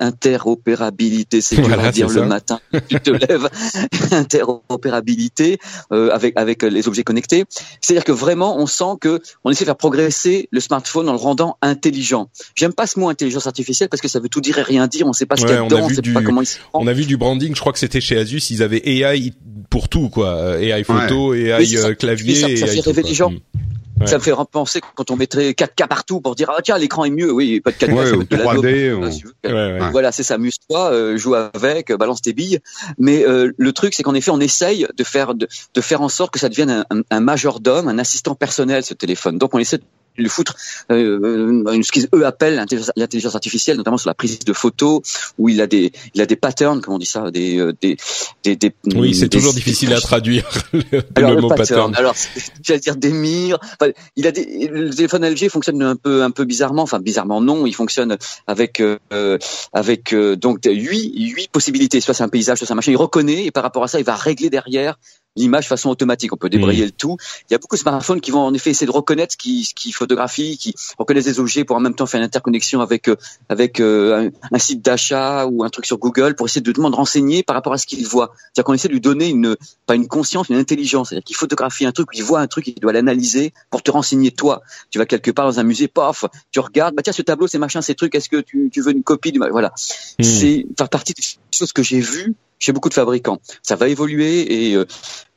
interopérabilité, 0.00 1.40
c'est 1.40 1.56
dur 1.56 1.78
à 1.78 1.92
dire 1.92 2.08
le 2.08 2.26
matin, 2.26 2.60
tu 2.88 3.00
te 3.00 3.10
lèves, 3.10 3.48
interopérabilité 4.10 5.58
euh, 5.92 6.10
avec 6.10 6.36
avec 6.36 6.62
les 6.62 6.88
objets 6.88 7.04
connectés. 7.04 7.44
C'est-à-dire 7.80 8.04
que 8.04 8.12
vraiment, 8.12 8.58
on 8.58 8.66
sent 8.66 8.96
que 9.00 9.20
on 9.44 9.50
essaie 9.50 9.64
de 9.64 9.66
faire 9.66 9.76
progresser 9.76 10.48
le 10.50 10.60
smartphone 10.60 11.08
en 11.08 11.12
le 11.12 11.18
rendant 11.18 11.58
intelligent. 11.62 12.28
J'aime 12.54 12.72
pas 12.72 12.86
ce 12.86 12.98
mot 12.98 13.08
intelligence 13.08 13.46
artificielle 13.46 13.88
parce 13.88 14.00
que 14.00 14.08
ça 14.08 14.18
veut 14.20 14.28
tout 14.28 14.40
dire 14.40 14.58
et 14.58 14.62
rien 14.62 14.86
dire. 14.88 15.06
On 15.06 15.12
sait 15.12 15.26
pas 15.26 15.36
ce 15.36 15.42
qu'il 15.42 15.54
y 15.54 15.58
a 15.58 15.62
dedans, 15.62 15.84
on 15.84 15.88
sait 15.88 16.02
pas 16.02 16.22
comment 16.22 16.42
il 16.42 16.46
se 16.46 16.58
On 16.74 16.86
a 16.86 16.92
vu 16.92 17.06
du 17.06 17.16
branding, 17.16 17.54
je 17.54 17.60
crois 17.60 17.72
que 17.72 17.78
c'était 17.78 18.00
chez 18.00 18.18
Asus, 18.18 18.47
ils 18.50 18.62
avaient 18.62 18.82
AI 18.84 19.32
pour 19.70 19.88
tout 19.88 20.08
quoi, 20.08 20.58
AI 20.60 20.84
photo, 20.84 21.34
AI 21.34 21.76
euh, 21.76 21.94
clavier, 21.94 22.34
ça, 22.34 22.66
ça 22.66 22.72
fait 22.72 22.80
rêver 22.80 23.02
les 23.02 23.14
gens. 23.14 23.30
Mm. 23.30 24.06
Ça 24.06 24.18
me 24.18 24.22
fait 24.22 24.32
penser 24.52 24.80
quand 24.94 25.10
on 25.10 25.16
mettrait 25.16 25.50
4K 25.50 25.88
partout 25.88 26.20
pour 26.20 26.36
dire 26.36 26.48
ah 26.56 26.60
tiens 26.62 26.78
l'écran 26.78 27.04
est 27.04 27.10
mieux. 27.10 27.32
Oui 27.32 27.60
pas 27.60 27.72
de 27.72 27.76
4K 27.76 27.92
ouais, 27.92 28.12
de 28.12 28.36
3D 28.36 29.90
voilà 29.90 30.12
c'est 30.12 30.22
ça 30.22 30.34
amuse-toi 30.34 30.92
euh, 30.92 31.16
joue 31.16 31.34
avec 31.34 31.92
balance 31.92 32.22
tes 32.22 32.32
billes. 32.32 32.60
Mais 32.98 33.26
euh, 33.26 33.52
le 33.56 33.72
truc 33.72 33.94
c'est 33.94 34.04
qu'en 34.04 34.14
effet 34.14 34.30
on 34.30 34.40
essaye 34.40 34.86
de 34.96 35.04
faire 35.04 35.34
de, 35.34 35.48
de, 35.74 35.80
faire 35.80 36.00
en 36.00 36.08
sorte 36.08 36.32
que 36.32 36.38
ça 36.38 36.48
devienne 36.48 36.70
un, 36.70 36.84
un, 36.90 37.02
un 37.10 37.20
majordome 37.20 37.88
un 37.88 37.98
assistant 37.98 38.36
personnel 38.36 38.84
ce 38.84 38.94
téléphone. 38.94 39.36
Donc 39.36 39.54
on 39.54 39.58
essaie 39.58 39.80
le 40.18 40.28
foutre 40.28 40.56
euh, 40.90 41.64
euh 41.66 41.82
ce 41.82 41.92
qu'ils 41.92 42.08
eux 42.14 42.26
appellent 42.26 42.56
l'intelligence 42.96 43.34
artificielle, 43.34 43.76
notamment 43.76 43.96
sur 43.96 44.08
la 44.08 44.14
prise 44.14 44.38
de 44.40 44.52
photos, 44.52 45.00
où 45.38 45.48
il 45.48 45.60
a 45.60 45.66
des 45.66 45.92
il 46.14 46.20
a 46.20 46.26
des 46.26 46.36
patterns, 46.36 46.80
comme 46.80 46.94
on 46.94 46.98
dit 46.98 47.06
ça, 47.06 47.30
des 47.30 47.58
euh, 47.58 47.72
des 47.80 47.96
des, 48.44 48.56
des 48.56 48.74
oui, 48.94 49.14
c'est 49.14 49.28
toujours 49.28 49.54
difficile 49.54 49.92
à 49.92 50.00
traduire 50.00 50.48
le, 50.72 51.02
alors, 51.14 51.32
le, 51.32 51.40
mot 51.40 51.48
pattern. 51.48 51.94
Alors, 51.94 52.14
j'allais 52.62 52.80
dire 52.80 52.96
des 52.96 53.12
mires. 53.12 53.58
Enfin, 53.80 53.92
il 54.16 54.26
a 54.26 54.32
des 54.32 54.68
le 54.70 54.90
téléphone 54.90 55.28
LG 55.28 55.48
fonctionne 55.48 55.82
un 55.82 55.96
peu 55.96 56.22
un 56.22 56.30
peu 56.30 56.44
bizarrement. 56.44 56.82
Enfin, 56.82 57.00
bizarrement 57.00 57.40
non, 57.40 57.66
il 57.66 57.74
fonctionne 57.74 58.16
avec 58.46 58.80
euh, 58.80 59.38
avec 59.72 60.14
donc 60.14 60.60
huit 60.64 61.12
huit 61.34 61.50
possibilités. 61.50 62.00
Soit 62.00 62.14
c'est 62.14 62.24
un 62.24 62.28
paysage, 62.28 62.58
soit 62.58 62.66
c'est 62.66 62.72
un 62.72 62.76
machin. 62.76 62.92
Il 62.92 62.96
reconnaît 62.96 63.44
et 63.44 63.50
par 63.50 63.62
rapport 63.62 63.84
à 63.84 63.88
ça, 63.88 63.98
il 63.98 64.04
va 64.04 64.16
régler 64.16 64.50
derrière 64.50 64.98
l'image 65.36 65.68
façon 65.68 65.90
automatique. 65.90 66.32
On 66.32 66.36
peut 66.36 66.48
débrayer 66.48 66.82
mmh. 66.82 66.86
le 66.86 66.92
tout. 66.92 67.16
Il 67.48 67.52
y 67.52 67.54
a 67.54 67.58
beaucoup 67.58 67.76
de 67.76 67.80
smartphones 67.80 68.20
qui 68.20 68.30
vont 68.30 68.40
en 68.40 68.54
effet 68.54 68.70
essayer 68.70 68.86
de 68.86 68.92
reconnaître 68.92 69.32
ce 69.32 69.36
qui, 69.36 69.68
qui 69.74 69.92
photographie, 69.92 70.58
qui 70.58 70.74
reconnaissent 70.98 71.26
des 71.26 71.40
objets 71.40 71.64
pour 71.64 71.76
en 71.76 71.80
même 71.80 71.94
temps 71.94 72.06
faire 72.06 72.18
une 72.18 72.26
interconnexion 72.26 72.80
avec 72.80 73.08
euh, 73.08 73.16
avec 73.48 73.80
euh, 73.80 74.30
un, 74.50 74.58
site 74.58 74.84
d'achat 74.84 75.46
ou 75.46 75.64
un 75.64 75.70
truc 75.70 75.86
sur 75.86 75.98
Google 75.98 76.34
pour 76.34 76.46
essayer 76.46 76.60
de 76.60 76.72
demander 76.72 76.96
renseigner 76.96 77.42
par 77.42 77.54
rapport 77.54 77.72
à 77.72 77.78
ce 77.78 77.86
qu'il 77.86 78.06
voit. 78.06 78.32
C'est-à-dire 78.36 78.64
qu'on 78.64 78.74
essaie 78.74 78.88
de 78.88 78.92
lui 78.92 79.00
donner 79.00 79.28
une 79.28 79.56
pas 79.86 79.94
une 79.94 80.08
conscience, 80.08 80.48
une 80.48 80.56
intelligence. 80.56 81.10
C'est-à-dire 81.10 81.24
qu'il 81.24 81.36
photographie 81.36 81.86
un 81.86 81.92
truc, 81.92 82.08
il 82.14 82.24
voit 82.24 82.40
un 82.40 82.46
truc, 82.46 82.66
il 82.66 82.74
doit 82.74 82.92
l'analyser 82.92 83.52
pour 83.70 83.82
te 83.82 83.90
renseigner 83.90 84.30
toi. 84.30 84.62
Tu 84.90 84.98
vas 84.98 85.06
quelque 85.06 85.30
part 85.30 85.46
dans 85.46 85.60
un 85.60 85.62
musée, 85.64 85.88
paf, 85.88 86.24
tu 86.50 86.60
regardes, 86.60 86.94
bah 86.94 87.02
tiens 87.02 87.12
ce 87.12 87.22
tableau, 87.22 87.46
c'est 87.46 87.58
machin, 87.58 87.80
ces 87.82 87.94
trucs. 87.94 88.14
Est-ce 88.14 88.28
que 88.28 88.40
tu, 88.40 88.70
tu 88.72 88.80
veux 88.80 88.92
une 88.92 89.02
copie 89.02 89.32
du 89.32 89.38
voilà. 89.38 89.72
Mmh. 90.18 90.22
C'est 90.24 90.66
faire 90.76 90.88
partie 90.88 91.14
des 91.14 91.22
choses 91.52 91.72
que 91.72 91.82
j'ai 91.82 92.00
vues 92.00 92.34
chez 92.58 92.72
beaucoup 92.72 92.88
de 92.88 92.94
fabricants. 92.94 93.40
Ça 93.62 93.76
va 93.76 93.88
évoluer 93.88 94.70
et 94.70 94.74
euh, 94.74 94.86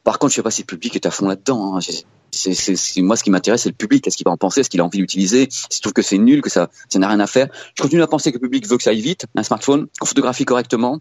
par 0.04 0.20
contre, 0.20 0.32
je 0.32 0.38
sais 0.38 0.44
pas 0.44 0.52
si 0.52 0.62
le 0.62 0.68
public 0.68 0.96
est 0.96 1.06
à 1.06 1.12
fond 1.12 1.28
là-dedans. 1.28 1.78
Hein. 1.78 1.80
C'est, 2.32 3.02
moi 3.02 3.16
ce 3.16 3.24
qui 3.24 3.30
m'intéresse, 3.30 3.64
c'est 3.64 3.70
le 3.70 3.76
public. 3.76 4.08
Est-ce 4.08 4.18
qu'il 4.18 4.26
va 4.26 4.32
en 4.32 4.38
penser? 4.38 4.62
Est-ce 4.62 4.70
qu'il 4.70 4.82
a 4.82 4.86
envie 4.86 5.00
d'utiliser? 5.00 5.48
S'il 5.50 5.82
trouve 5.82 5.94
que 5.94 6.02
c'est 6.02 6.18
nul, 6.18 6.42
que 6.42 6.50
ça, 6.50 6.70
ça 6.90 6.98
n'a 6.98 7.08
rien 7.08 7.20
à 7.20 7.28
faire. 7.28 7.50
Je 7.76 7.84
continue 7.84 8.02
à 8.02 8.08
penser 8.08 8.32
que 8.32 8.38
le 8.38 8.42
public 8.42 8.68
veut 8.68 8.78
que 8.78 8.84
ça 8.84 8.92
aille 8.92 9.02
vite, 9.02 9.26
un 9.36 9.44
smartphone, 9.44 9.88
qu'on 10.00 10.06
photographie 10.06 10.46
correctement, 10.46 11.00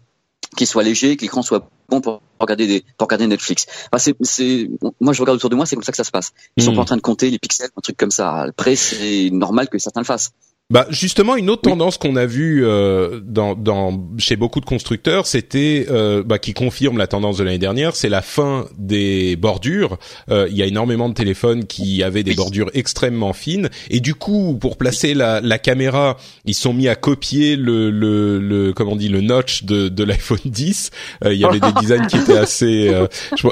qu'il 0.55 0.67
soit 0.67 0.83
léger, 0.83 1.15
que 1.15 1.21
l'écran 1.21 1.41
soit 1.41 1.69
bon 1.89 2.01
pour 2.01 2.21
regarder 2.39 2.67
des, 2.67 2.83
pour 2.97 3.07
regarder 3.07 3.27
Netflix. 3.27 3.65
Enfin, 3.91 4.13
c'est, 4.21 4.69
moi 4.99 5.13
je 5.13 5.21
regarde 5.21 5.37
autour 5.37 5.49
de 5.49 5.55
moi, 5.55 5.65
c'est 5.65 5.75
comme 5.75 5.83
ça 5.83 5.91
que 5.91 5.97
ça 5.97 6.03
se 6.03 6.11
passe. 6.11 6.33
Ils 6.57 6.63
sont 6.63 6.73
hmm. 6.73 6.75
pas 6.75 6.81
en 6.81 6.85
train 6.85 6.97
de 6.97 7.01
compter 7.01 7.29
les 7.29 7.39
pixels, 7.39 7.69
un 7.75 7.81
truc 7.81 7.97
comme 7.97 8.11
ça. 8.11 8.41
Après, 8.41 8.75
c'est 8.75 9.29
normal 9.31 9.69
que 9.69 9.77
certains 9.77 10.01
le 10.01 10.05
fassent. 10.05 10.31
Bah 10.71 10.87
justement, 10.89 11.35
une 11.35 11.49
autre 11.49 11.63
tendance 11.63 11.97
qu'on 11.97 12.15
a 12.15 12.25
vue 12.25 12.65
euh, 12.65 13.19
dans, 13.23 13.55
dans, 13.55 14.07
chez 14.17 14.37
beaucoup 14.37 14.61
de 14.61 14.65
constructeurs, 14.65 15.27
c'était 15.27 15.85
euh, 15.89 16.23
bah, 16.23 16.39
qui 16.39 16.53
confirme 16.53 16.97
la 16.97 17.07
tendance 17.07 17.37
de 17.37 17.43
l'année 17.43 17.57
dernière, 17.57 17.93
c'est 17.93 18.07
la 18.07 18.21
fin 18.21 18.67
des 18.77 19.35
bordures. 19.35 19.97
Euh, 20.29 20.47
il 20.49 20.55
y 20.55 20.63
a 20.63 20.65
énormément 20.65 21.09
de 21.09 21.13
téléphones 21.13 21.65
qui 21.65 22.03
avaient 22.03 22.23
des 22.23 22.35
bordures 22.35 22.71
extrêmement 22.73 23.33
fines, 23.33 23.69
et 23.89 23.99
du 23.99 24.15
coup, 24.15 24.57
pour 24.59 24.77
placer 24.77 25.13
la, 25.13 25.41
la 25.41 25.59
caméra, 25.59 26.15
ils 26.45 26.55
sont 26.55 26.73
mis 26.73 26.87
à 26.87 26.95
copier 26.95 27.57
le, 27.57 27.91
le, 27.91 28.39
le 28.39 28.71
comment 28.71 28.93
on 28.93 28.95
dit 28.95 29.09
le 29.09 29.19
notch 29.19 29.65
de, 29.65 29.89
de 29.89 30.03
l'iPhone 30.05 30.39
10. 30.45 30.89
Euh, 31.25 31.33
il 31.33 31.39
y 31.41 31.43
avait 31.43 31.59
des 31.59 31.73
designs 31.81 32.07
qui 32.07 32.15
étaient 32.17 32.37
assez. 32.37 32.87
euh, 32.87 33.07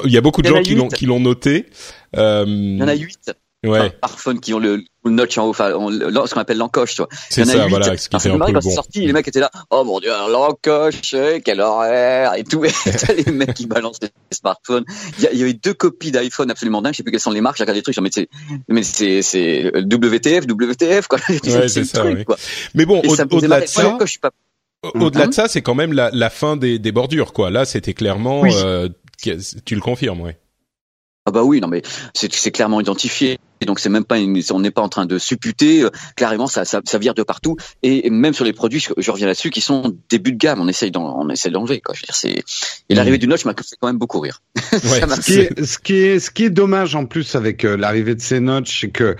il 0.06 0.10
y 0.10 0.16
a 0.16 0.22
beaucoup 0.22 0.40
de 0.40 0.48
gens 0.48 0.62
qui 0.62 0.74
l'ont 0.74 0.88
qui 0.88 1.04
l'ont 1.04 1.20
noté. 1.20 1.66
Euh, 2.16 2.44
Il 2.48 2.78
y 2.78 2.82
en 2.82 2.88
a 2.88 2.94
huit 2.94 3.30
Ouais, 3.62 3.92
smartphones 3.98 4.40
qui 4.40 4.54
ont 4.54 4.58
le, 4.58 4.82
le 5.04 5.10
notch 5.10 5.36
en 5.36 5.44
haut, 5.44 5.50
enfin, 5.50 5.74
on- 5.74 5.90
ce 5.92 6.32
qu'on 6.34 6.40
appelle 6.40 6.56
l'encoche, 6.56 6.94
tu 6.94 7.02
vois. 7.02 7.08
c'est 7.28 7.42
Il 7.42 7.46
y 7.46 7.50
en 7.50 7.52
a 7.52 7.56
ça, 7.58 7.64
huit. 7.64 7.68
voilà, 7.70 7.96
ce 7.98 8.08
qui 8.08 8.16
fait 8.16 8.22
c'est 8.22 8.30
un 8.30 8.38
marrant, 8.38 8.52
peu 8.52 8.58
quand 8.58 8.64
bon. 8.64 8.74
sorti, 8.74 9.00
les 9.06 9.12
mecs 9.12 9.28
étaient 9.28 9.40
là, 9.40 9.50
oh 9.68 9.84
mon 9.84 10.00
dieu, 10.00 10.08
l'encoche, 10.30 11.14
quel 11.44 11.60
horaire, 11.60 12.34
et 12.36 12.44
tout. 12.44 12.64
Et 12.64 12.70
t'as 12.72 13.12
les 13.12 13.30
mecs 13.30 13.52
qui 13.52 13.66
balancent 13.66 13.98
les 14.00 14.08
smartphones. 14.32 14.84
Il 15.18 15.24
y, 15.24 15.26
a, 15.26 15.32
il 15.32 15.38
y 15.38 15.42
avait 15.42 15.52
deux 15.52 15.74
copies 15.74 16.10
d'iPhone 16.10 16.50
absolument 16.50 16.80
dingues, 16.80 16.94
je 16.94 16.98
sais 16.98 17.02
plus 17.02 17.10
quelles 17.12 17.20
sont 17.20 17.30
les 17.32 17.42
marques, 17.42 17.58
j'ai 17.58 17.64
regardé 17.64 17.80
les 17.80 17.82
trucs, 17.82 17.94
j'ai 17.94 18.00
dit, 18.00 18.04
mais 18.04 18.10
c'est, 18.10 18.28
mais 18.68 18.82
c'est, 18.82 19.22
c'est 19.22 19.70
WTF, 19.84 20.46
WTF, 20.46 21.06
quoi. 21.08 21.18
Ouais, 21.28 21.68
c'est 21.68 21.80
le 21.80 21.84
ça, 21.86 21.98
truc, 22.00 22.16
oui. 22.18 22.24
quoi. 22.24 22.36
Mais 22.74 22.86
bon, 22.86 23.02
au- 23.06 23.34
au-delà 23.36 23.60
de 23.60 23.66
ça, 23.66 23.82
l'encoche, 23.82 24.08
je 24.08 24.12
suis 24.12 24.20
pas 24.20 24.30
Au- 24.82 24.98
Au-delà 24.98 25.26
de 25.26 25.34
ça, 25.34 25.46
c'est 25.48 25.60
quand 25.60 25.74
même 25.74 25.92
la, 25.92 26.08
la 26.14 26.30
fin 26.30 26.56
des, 26.56 26.78
des 26.78 26.92
bordures, 26.92 27.34
quoi. 27.34 27.50
Là, 27.50 27.66
c'était 27.66 27.92
clairement. 27.92 28.40
Oui. 28.40 28.52
euh, 28.54 28.88
tu 29.18 29.74
le 29.74 29.80
confirmes, 29.82 30.22
ouais. 30.22 30.38
Ah 31.26 31.30
bah 31.32 31.42
oui, 31.42 31.60
non 31.60 31.68
mais 31.68 31.82
c'est 32.14 32.32
c'est 32.32 32.50
clairement 32.50 32.80
identifié. 32.80 33.38
Et 33.60 33.66
donc 33.66 33.78
c'est 33.80 33.88
même 33.88 34.04
pas 34.04 34.18
une, 34.18 34.40
on 34.52 34.60
n'est 34.60 34.70
pas 34.70 34.82
en 34.82 34.88
train 34.88 35.06
de 35.06 35.18
supputer. 35.18 35.82
euh, 35.82 35.90
Clairement, 36.16 36.46
ça, 36.46 36.64
ça, 36.64 36.80
ça 36.84 36.98
vire 36.98 37.14
de 37.14 37.22
partout. 37.22 37.56
Et 37.82 38.08
même 38.10 38.32
sur 38.34 38.44
les 38.44 38.52
produits, 38.52 38.80
je, 38.80 38.90
je 38.96 39.10
reviens 39.10 39.26
là-dessus, 39.26 39.50
qui 39.50 39.60
sont 39.60 39.96
début 40.08 40.32
de 40.32 40.38
gamme. 40.38 40.60
On 40.60 40.68
essaye 40.68 40.90
d'en, 40.90 41.18
on 41.18 41.28
essaie 41.28 41.50
d'enlever. 41.50 41.80
Quoi. 41.80 41.94
Je 41.94 42.00
veux 42.00 42.06
dire, 42.06 42.14
c'est 42.14 42.42
et 42.88 42.94
l'arrivée 42.94 43.18
du 43.18 43.28
notch 43.28 43.44
m'a 43.44 43.52
fait 43.52 43.76
quand 43.80 43.88
même 43.88 43.98
beaucoup 43.98 44.20
rire. 44.20 44.42
Ouais, 44.72 45.00
Ce 45.20 45.20
qui, 45.20 45.32
est, 45.40 45.64
ce 45.64 45.78
qui 45.78 45.94
est, 45.94 46.18
ce 46.20 46.30
qui 46.30 46.44
est 46.44 46.50
dommage 46.50 46.94
en 46.94 47.04
plus 47.04 47.34
avec 47.34 47.64
euh, 47.64 47.76
l'arrivée 47.76 48.14
de 48.14 48.20
ces 48.20 48.40
notches, 48.40 48.80
c'est 48.82 48.88
que 48.90 49.16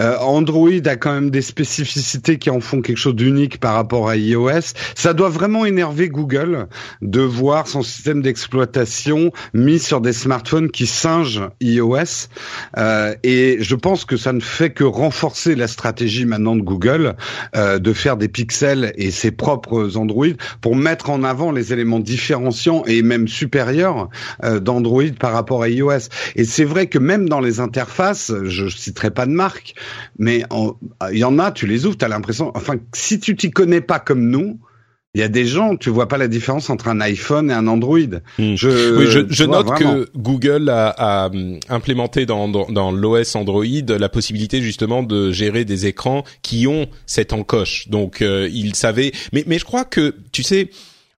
euh, 0.00 0.18
Android 0.18 0.70
a 0.86 0.96
quand 0.96 1.12
même 1.12 1.30
des 1.30 1.42
spécificités 1.42 2.38
qui 2.38 2.50
en 2.50 2.60
font 2.60 2.80
quelque 2.82 2.96
chose 2.96 3.14
d'unique 3.14 3.60
par 3.60 3.74
rapport 3.74 4.08
à 4.08 4.16
iOS. 4.16 4.72
Ça 4.94 5.12
doit 5.12 5.28
vraiment 5.28 5.64
énerver 5.66 6.08
Google 6.08 6.68
de 7.02 7.20
voir 7.20 7.68
son 7.68 7.82
système 7.82 8.22
d'exploitation 8.22 9.30
mis 9.52 9.78
sur 9.78 10.00
des 10.00 10.12
smartphones 10.12 10.70
qui 10.70 10.86
singent 10.86 11.42
iOS. 11.60 12.28
Euh, 12.76 13.14
et 13.22 13.58
je 13.60 13.74
pense 13.84 14.06
que 14.06 14.16
ça 14.16 14.32
ne 14.32 14.40
fait 14.40 14.70
que 14.70 14.82
renforcer 14.82 15.54
la 15.54 15.68
stratégie 15.68 16.24
maintenant 16.24 16.56
de 16.56 16.62
Google 16.62 17.16
euh, 17.54 17.78
de 17.78 17.92
faire 17.92 18.16
des 18.16 18.28
pixels 18.28 18.94
et 18.96 19.10
ses 19.10 19.30
propres 19.30 19.98
Android 19.98 20.32
pour 20.62 20.74
mettre 20.74 21.10
en 21.10 21.22
avant 21.22 21.52
les 21.52 21.74
éléments 21.74 22.00
différenciants 22.00 22.82
et 22.86 23.02
même 23.02 23.28
supérieurs 23.28 24.08
euh, 24.42 24.58
d'Android 24.58 25.12
par 25.20 25.34
rapport 25.34 25.62
à 25.62 25.68
iOS. 25.68 26.08
Et 26.34 26.44
c'est 26.44 26.64
vrai 26.64 26.86
que 26.86 26.98
même 26.98 27.28
dans 27.28 27.40
les 27.40 27.60
interfaces, 27.60 28.32
je 28.44 28.68
citerai 28.68 29.10
pas 29.10 29.26
de 29.26 29.32
marque, 29.32 29.74
mais 30.18 30.44
il 31.12 31.18
y 31.18 31.24
en 31.24 31.38
a, 31.38 31.52
tu 31.52 31.66
les 31.66 31.84
ouvres, 31.84 31.98
tu 31.98 32.06
as 32.06 32.08
l'impression, 32.08 32.52
enfin, 32.54 32.76
si 32.94 33.20
tu 33.20 33.36
t'y 33.36 33.50
connais 33.50 33.82
pas 33.82 33.98
comme 33.98 34.30
nous, 34.30 34.60
il 35.14 35.20
y 35.20 35.24
a 35.24 35.28
des 35.28 35.46
gens, 35.46 35.76
tu 35.76 35.90
vois 35.90 36.08
pas 36.08 36.18
la 36.18 36.26
différence 36.26 36.70
entre 36.70 36.88
un 36.88 37.00
iPhone 37.00 37.50
et 37.50 37.54
un 37.54 37.68
Android. 37.68 37.98
Hmm. 38.38 38.56
Je, 38.56 38.98
oui, 38.98 39.06
je, 39.08 39.20
je 39.28 39.44
note 39.44 39.66
vraiment. 39.66 39.94
que 39.94 40.08
Google 40.16 40.68
a, 40.68 40.88
a, 40.88 41.26
hum, 41.28 41.60
implémenté 41.68 42.26
dans, 42.26 42.48
dans, 42.48 42.66
dans 42.66 42.90
l'OS 42.90 43.36
Android 43.36 43.64
la 43.64 44.08
possibilité 44.08 44.60
justement 44.60 45.04
de 45.04 45.30
gérer 45.30 45.64
des 45.64 45.86
écrans 45.86 46.24
qui 46.42 46.66
ont 46.66 46.88
cette 47.06 47.32
encoche. 47.32 47.88
Donc, 47.88 48.22
euh, 48.22 48.48
ils 48.52 48.74
savaient. 48.74 49.12
Mais, 49.32 49.44
mais 49.46 49.58
je 49.58 49.64
crois 49.64 49.84
que, 49.84 50.14
tu 50.32 50.42
sais. 50.42 50.70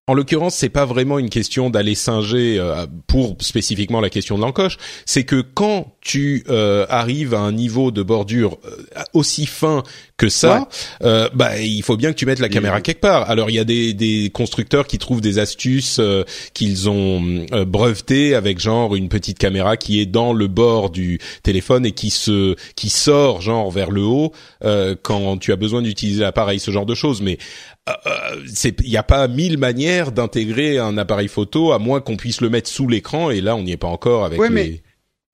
En 0.08 0.14
l'occurrence, 0.14 0.54
c'est 0.54 0.68
pas 0.68 0.84
vraiment 0.84 1.18
une 1.18 1.30
question 1.30 1.68
d'aller 1.68 1.96
singer 1.96 2.60
euh, 2.60 2.86
pour 3.08 3.36
spécifiquement 3.40 4.00
la 4.00 4.08
question 4.08 4.36
de 4.36 4.42
l'encoche. 4.42 4.78
C'est 5.04 5.24
que 5.24 5.40
quand 5.40 5.96
tu 6.00 6.44
euh, 6.48 6.86
arrives 6.88 7.34
à 7.34 7.40
un 7.40 7.50
niveau 7.50 7.90
de 7.90 8.04
bordure 8.04 8.58
euh, 8.64 9.02
aussi 9.14 9.46
fin 9.46 9.82
que 10.16 10.28
ça, 10.28 10.68
euh, 11.02 11.28
bah 11.34 11.58
il 11.58 11.82
faut 11.82 11.96
bien 11.96 12.12
que 12.12 12.16
tu 12.16 12.24
mettes 12.24 12.38
la 12.38 12.48
caméra 12.48 12.80
quelque 12.80 13.00
part. 13.00 13.28
Alors 13.28 13.50
il 13.50 13.54
y 13.54 13.58
a 13.58 13.64
des, 13.64 13.94
des 13.94 14.30
constructeurs 14.30 14.86
qui 14.86 14.98
trouvent 14.98 15.20
des 15.20 15.40
astuces 15.40 15.98
euh, 15.98 16.22
qu'ils 16.54 16.88
ont 16.88 17.44
euh, 17.52 17.64
brevetées 17.64 18.36
avec 18.36 18.60
genre 18.60 18.94
une 18.94 19.08
petite 19.08 19.38
caméra 19.38 19.76
qui 19.76 20.00
est 20.00 20.06
dans 20.06 20.32
le 20.32 20.46
bord 20.46 20.90
du 20.90 21.18
téléphone 21.42 21.84
et 21.84 21.92
qui 21.92 22.10
se 22.10 22.54
qui 22.76 22.90
sort 22.90 23.40
genre 23.40 23.72
vers 23.72 23.90
le 23.90 24.02
haut 24.02 24.32
euh, 24.64 24.94
quand 25.02 25.36
tu 25.38 25.52
as 25.52 25.56
besoin 25.56 25.82
d'utiliser 25.82 26.22
l'appareil, 26.22 26.60
ce 26.60 26.70
genre 26.70 26.86
de 26.86 26.94
choses. 26.94 27.20
Mais 27.22 27.38
il 28.64 28.88
n'y 28.88 28.96
a 28.96 29.02
pas 29.02 29.28
mille 29.28 29.58
manières 29.58 30.12
d'intégrer 30.12 30.78
un 30.78 30.98
appareil 30.98 31.28
photo 31.28 31.72
à 31.72 31.78
moins 31.78 32.00
qu'on 32.00 32.16
puisse 32.16 32.40
le 32.40 32.50
mettre 32.50 32.68
sous 32.68 32.88
l'écran 32.88 33.30
et 33.30 33.40
là 33.40 33.56
on 33.56 33.62
n'y 33.62 33.72
est 33.72 33.76
pas 33.76 33.86
encore 33.88 34.24
avec 34.24 34.40
Ouais, 34.40 34.48
les... 34.48 34.54
mais- 34.54 34.80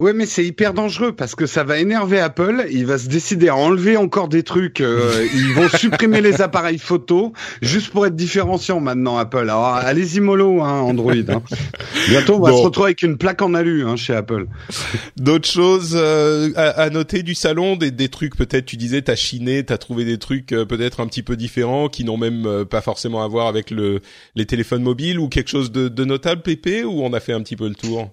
Ouais, 0.02 0.12
mais 0.12 0.26
c'est 0.26 0.44
hyper 0.44 0.74
dangereux 0.74 1.12
parce 1.12 1.36
que 1.36 1.46
ça 1.46 1.62
va 1.62 1.78
énerver 1.78 2.18
Apple. 2.18 2.66
Il 2.72 2.86
va 2.86 2.98
se 2.98 3.06
décider 3.08 3.48
à 3.48 3.54
enlever 3.54 3.96
encore 3.96 4.26
des 4.28 4.42
trucs. 4.42 4.80
euh, 4.80 5.24
ils 5.34 5.52
vont 5.54 5.68
supprimer 5.68 6.20
les 6.20 6.42
appareils 6.42 6.78
photo 6.78 7.32
juste 7.60 7.90
pour 7.90 8.04
être 8.04 8.16
différenciants 8.16 8.80
maintenant, 8.80 9.16
Apple. 9.16 9.38
Alors, 9.38 9.66
allez-y 9.66 10.18
mollo, 10.18 10.60
hein, 10.60 10.80
Android. 10.80 11.12
Hein. 11.12 11.42
Bientôt, 12.08 12.34
on 12.34 12.40
va 12.40 12.50
Bon. 12.50 12.58
se 12.58 12.62
retrouver 12.64 12.86
avec 12.88 13.02
une 13.02 13.16
plaque 13.16 13.42
en 13.42 13.54
alu 13.54 13.86
hein, 13.86 13.94
chez 13.94 14.12
Apple. 14.12 14.46
D'autres 15.18 15.48
choses 15.48 15.92
euh, 15.94 16.50
à, 16.56 16.70
à 16.70 16.90
noter 16.90 17.22
du 17.22 17.36
salon, 17.36 17.76
des, 17.76 17.92
des 17.92 18.08
trucs 18.08 18.34
peut-être 18.36 18.66
tu 18.66 18.76
disais 18.76 19.02
t'as 19.02 19.14
chiné, 19.14 19.62
t'as 19.64 19.78
trouvé 19.78 20.04
des 20.04 20.18
trucs 20.18 20.50
euh, 20.52 20.64
peut-être 20.64 20.98
un 20.98 21.06
petit 21.06 21.22
peu 21.22 21.36
différents 21.36 21.88
qui 21.88 22.02
n'ont 22.02 22.16
même 22.18 22.44
euh, 22.46 22.64
pas 22.64 22.80
forcément 22.80 23.22
à 23.22 23.28
voir 23.28 23.46
avec 23.46 23.70
le 23.70 24.00
les 24.34 24.46
téléphones 24.46 24.82
mobiles 24.82 25.20
ou 25.20 25.28
quelque 25.28 25.48
chose 25.50 25.70
de, 25.70 25.86
de 25.86 26.04
notable 26.04 26.42
Pépé 26.42 26.82
ou 26.82 27.02
on 27.04 27.12
a 27.12 27.20
fait 27.20 27.32
un 27.32 27.40
petit 27.42 27.54
peu 27.54 27.68
le 27.68 27.76
tour? 27.76 28.10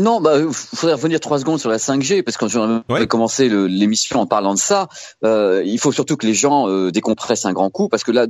Non, 0.00 0.20
bah, 0.20 0.38
il 0.38 0.52
faudrait 0.52 0.94
revenir 0.94 1.20
trois 1.20 1.38
secondes 1.38 1.60
sur 1.60 1.68
la 1.68 1.76
5G 1.78 2.22
parce 2.22 2.36
que 2.36 2.44
quand 2.44 2.48
j'avais 2.48 2.80
Ouais. 2.88 3.06
commencé 3.06 3.48
l'émission 3.48 4.20
en 4.20 4.26
parlant 4.26 4.54
de 4.54 4.58
ça, 4.58 4.88
euh, 5.24 5.62
il 5.64 5.78
faut 5.78 5.92
surtout 5.92 6.16
que 6.16 6.26
les 6.26 6.34
gens 6.34 6.68
euh, 6.68 6.90
décompressent 6.90 7.44
un 7.44 7.52
grand 7.52 7.70
coup 7.70 7.88
parce 7.88 8.02
que 8.02 8.10
là, 8.10 8.26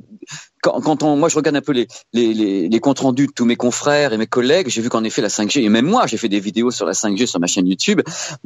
quand, 0.62 0.80
quand 0.80 1.02
on, 1.02 1.16
moi 1.16 1.28
je 1.28 1.36
regarde 1.36 1.56
un 1.56 1.60
peu 1.62 1.72
les, 1.72 1.86
les, 2.12 2.34
les, 2.34 2.68
les 2.68 2.80
comptes 2.80 2.98
rendus 2.98 3.28
de 3.28 3.32
tous 3.32 3.44
mes 3.44 3.56
confrères 3.56 4.12
et 4.12 4.18
mes 4.18 4.26
collègues, 4.26 4.68
j'ai 4.68 4.82
vu 4.82 4.88
qu'en 4.88 5.04
effet 5.04 5.22
la 5.22 5.28
5G 5.28 5.62
et 5.62 5.68
même 5.68 5.86
moi 5.86 6.06
j'ai 6.06 6.16
fait 6.16 6.28
des 6.28 6.40
vidéos 6.40 6.70
sur 6.70 6.86
la 6.86 6.92
5G 6.92 7.26
sur 7.26 7.40
ma 7.40 7.46
chaîne 7.46 7.66
YouTube. 7.66 8.00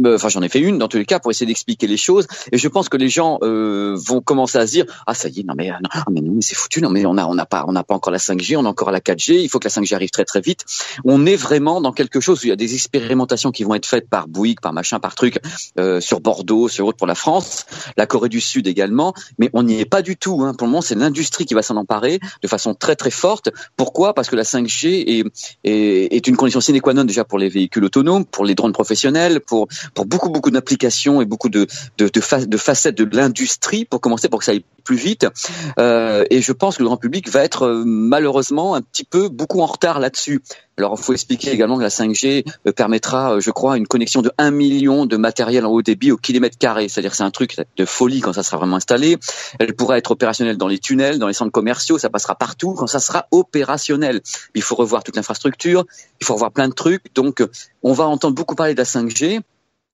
Euh, 0.05 0.15
Enfin 0.17 0.29
j'en 0.29 0.43
ai 0.43 0.49
fait 0.49 0.61
une 0.61 0.79
dans 0.79 0.89
tous 0.89 0.99
les 0.99 1.07
cas 1.07 1.19
pour 1.19 1.31
essayer 1.31 1.47
d'expliquer 1.47 1.87
les 1.87 1.97
choses 1.97 2.27
et 2.53 2.59
je 2.59 2.69
pense 2.69 2.89
que 2.89 2.97
les 2.97 3.09
gens 3.09 3.39
euh, 3.43 3.97
vont 4.07 4.21
commencer 4.21 4.59
à 4.59 4.67
se 4.67 4.73
dire 4.73 4.85
ah 5.07 5.15
ça 5.15 5.29
y 5.29 5.41
est 5.41 5.45
non 5.45 5.55
mais 5.57 5.71
euh, 5.71 5.75
non, 5.83 5.89
ah, 5.93 6.05
mais 6.11 6.21
non 6.21 6.33
mais 6.35 6.43
c'est 6.43 6.55
foutu 6.55 6.81
non 6.83 6.91
mais 6.91 7.05
on 7.07 7.17
a 7.17 7.25
on 7.27 7.35
n'a 7.35 7.47
pas 7.47 7.65
on 7.67 7.73
n'a 7.73 7.83
pas 7.85 7.95
encore 7.95 8.13
la 8.13 8.19
5G 8.19 8.57
on 8.57 8.65
a 8.65 8.69
encore 8.69 8.91
la 8.91 9.01
4G 9.01 9.41
il 9.41 9.49
faut 9.49 9.59
que 9.59 9.67
la 9.67 9.71
5G 9.73 9.95
arrive 9.95 10.11
très 10.11 10.25
très 10.25 10.41
vite 10.41 10.65
on 11.05 11.27
est 11.27 11.37
vraiment 11.37 11.81
dans 11.81 11.93
quelque 11.93 12.21
chose 12.21 12.41
où 12.43 12.47
il 12.47 12.51
y 12.51 12.53
a 12.53 12.57
des 12.57 12.75
qui 13.53 13.65
vont 13.65 13.75
être 13.75 13.87
faites 13.87 14.09
par 14.09 14.29
Bouygues, 14.29 14.61
par 14.61 14.73
machin, 14.73 15.01
par 15.01 15.15
truc, 15.15 15.39
euh, 15.79 16.01
sur 16.01 16.21
Bordeaux, 16.21 16.69
sur 16.69 16.87
autre 16.87 16.99
pour 16.99 17.07
la 17.07 17.15
France, 17.15 17.67
la 17.97 18.07
Corée 18.07 18.29
du 18.29 18.41
Sud 18.41 18.67
également, 18.67 19.15
mais 19.39 19.51
on 19.53 19.63
n'y 19.63 19.81
est 19.81 19.85
pas 19.85 20.03
du 20.03 20.17
tout. 20.17 20.43
Hein. 20.43 20.55
Pour 20.55 20.67
le 20.67 20.73
moment, 20.73 20.83
c'est 20.83 20.95
l'industrie 20.95 21.47
qui 21.47 21.55
va 21.55 21.63
s'en 21.63 21.77
emparer 21.77 22.21
de 22.43 22.49
façon 22.49 22.75
très 22.75 22.97
très 22.97 23.11
forte. 23.11 23.51
Pourquoi? 23.77 24.15
Parce 24.15 24.29
que 24.29 24.37
la 24.37 24.43
5G 24.45 25.25
est, 25.65 26.27
une 26.27 26.37
condition 26.37 26.61
sine 26.61 26.81
qua 26.81 26.95
non 26.95 27.05
déjà 27.05 27.25
pour 27.25 27.39
les 27.39 27.49
véhicules 27.49 27.85
autonomes, 27.85 28.25
pour 28.25 28.45
les 28.45 28.55
drones 28.55 28.73
professionnels, 28.73 29.41
pour 29.41 29.69
beaucoup 30.07 30.31
beaucoup 30.31 30.51
d'applications 30.51 31.21
et 31.21 31.25
beaucoup 31.25 31.49
de 31.49 31.67
de, 31.99 32.09
de, 32.09 32.21
fa- 32.21 32.45
de 32.45 32.57
facettes 32.57 32.97
de 32.97 33.17
l'industrie 33.17 33.85
pour 33.85 34.01
commencer 34.01 34.29
pour 34.29 34.39
que 34.41 34.45
ça 34.45 34.53
aille 34.53 34.65
plus 34.85 34.97
vite. 34.97 35.27
Euh, 35.79 36.25
et 36.31 36.43
je 36.43 36.53
pense 36.53 36.77
que 36.77 36.83
le 36.83 36.89
grand 36.89 36.97
public 36.97 37.29
va 37.31 37.43
être 37.43 37.63
euh, 37.67 37.83
malheureusement 37.87 38.75
un 38.75 38.83
petit 38.83 39.05
peu 39.05 39.29
beaucoup 39.29 39.61
en 39.61 39.67
retard 39.67 39.99
là-dessus. 39.99 40.43
Alors, 40.77 40.97
il 40.99 41.03
faut 41.03 41.13
expliquer 41.13 41.53
également 41.53 41.77
que 41.79 41.83
la 41.83 41.89
5G 41.89 42.45
euh, 42.67 42.73
euh, 43.13 43.41
je 43.41 43.51
crois, 43.51 43.77
une 43.77 43.87
connexion 43.87 44.23
de 44.23 44.31
1 44.39 44.51
million 44.51 45.05
de 45.07 45.17
matériel 45.17 45.67
en 45.67 45.71
haut 45.71 45.83
débit 45.83 46.13
au 46.13 46.17
kilomètre 46.17 46.57
carré. 46.59 46.89
C'est-à-dire 46.89 47.15
c'est 47.15 47.23
un 47.23 47.31
truc 47.31 47.57
de 47.77 47.85
folie 47.85 48.21
quand 48.21 48.33
ça 48.33 48.43
sera 48.43 48.57
vraiment 48.57 48.77
installé. 48.77 49.19
Elle 49.59 49.75
pourra 49.75 49.99
être 49.99 50.13
opérationnelle 50.13 50.57
dans 50.57 50.69
les 50.69 50.79
tunnels, 50.79 51.19
dans 51.19 51.29
les 51.29 51.35
centres 51.35 51.53
commerciaux, 51.53 51.99
ça 51.99 52.09
passera 52.09 52.35
partout 52.35 52.75
quand 52.75 52.87
ça 52.87 53.01
sera 53.01 53.27
opérationnel. 53.31 54.23
Il 54.55 54.63
faut 54.63 54.75
revoir 54.75 55.05
toute 55.05 55.17
l'infrastructure, 55.17 55.85
il 56.21 56.27
faut 56.27 56.35
revoir 56.35 56.53
plein 56.53 56.69
de 56.69 56.75
trucs. 56.75 57.15
Donc, 57.15 57.41
euh, 57.41 57.51
on 57.83 57.93
va 57.93 58.05
entendre 58.05 58.35
beaucoup 58.35 58.55
parler 58.55 58.75
de 58.75 58.79
la 58.79 58.85
5G. 58.85 59.41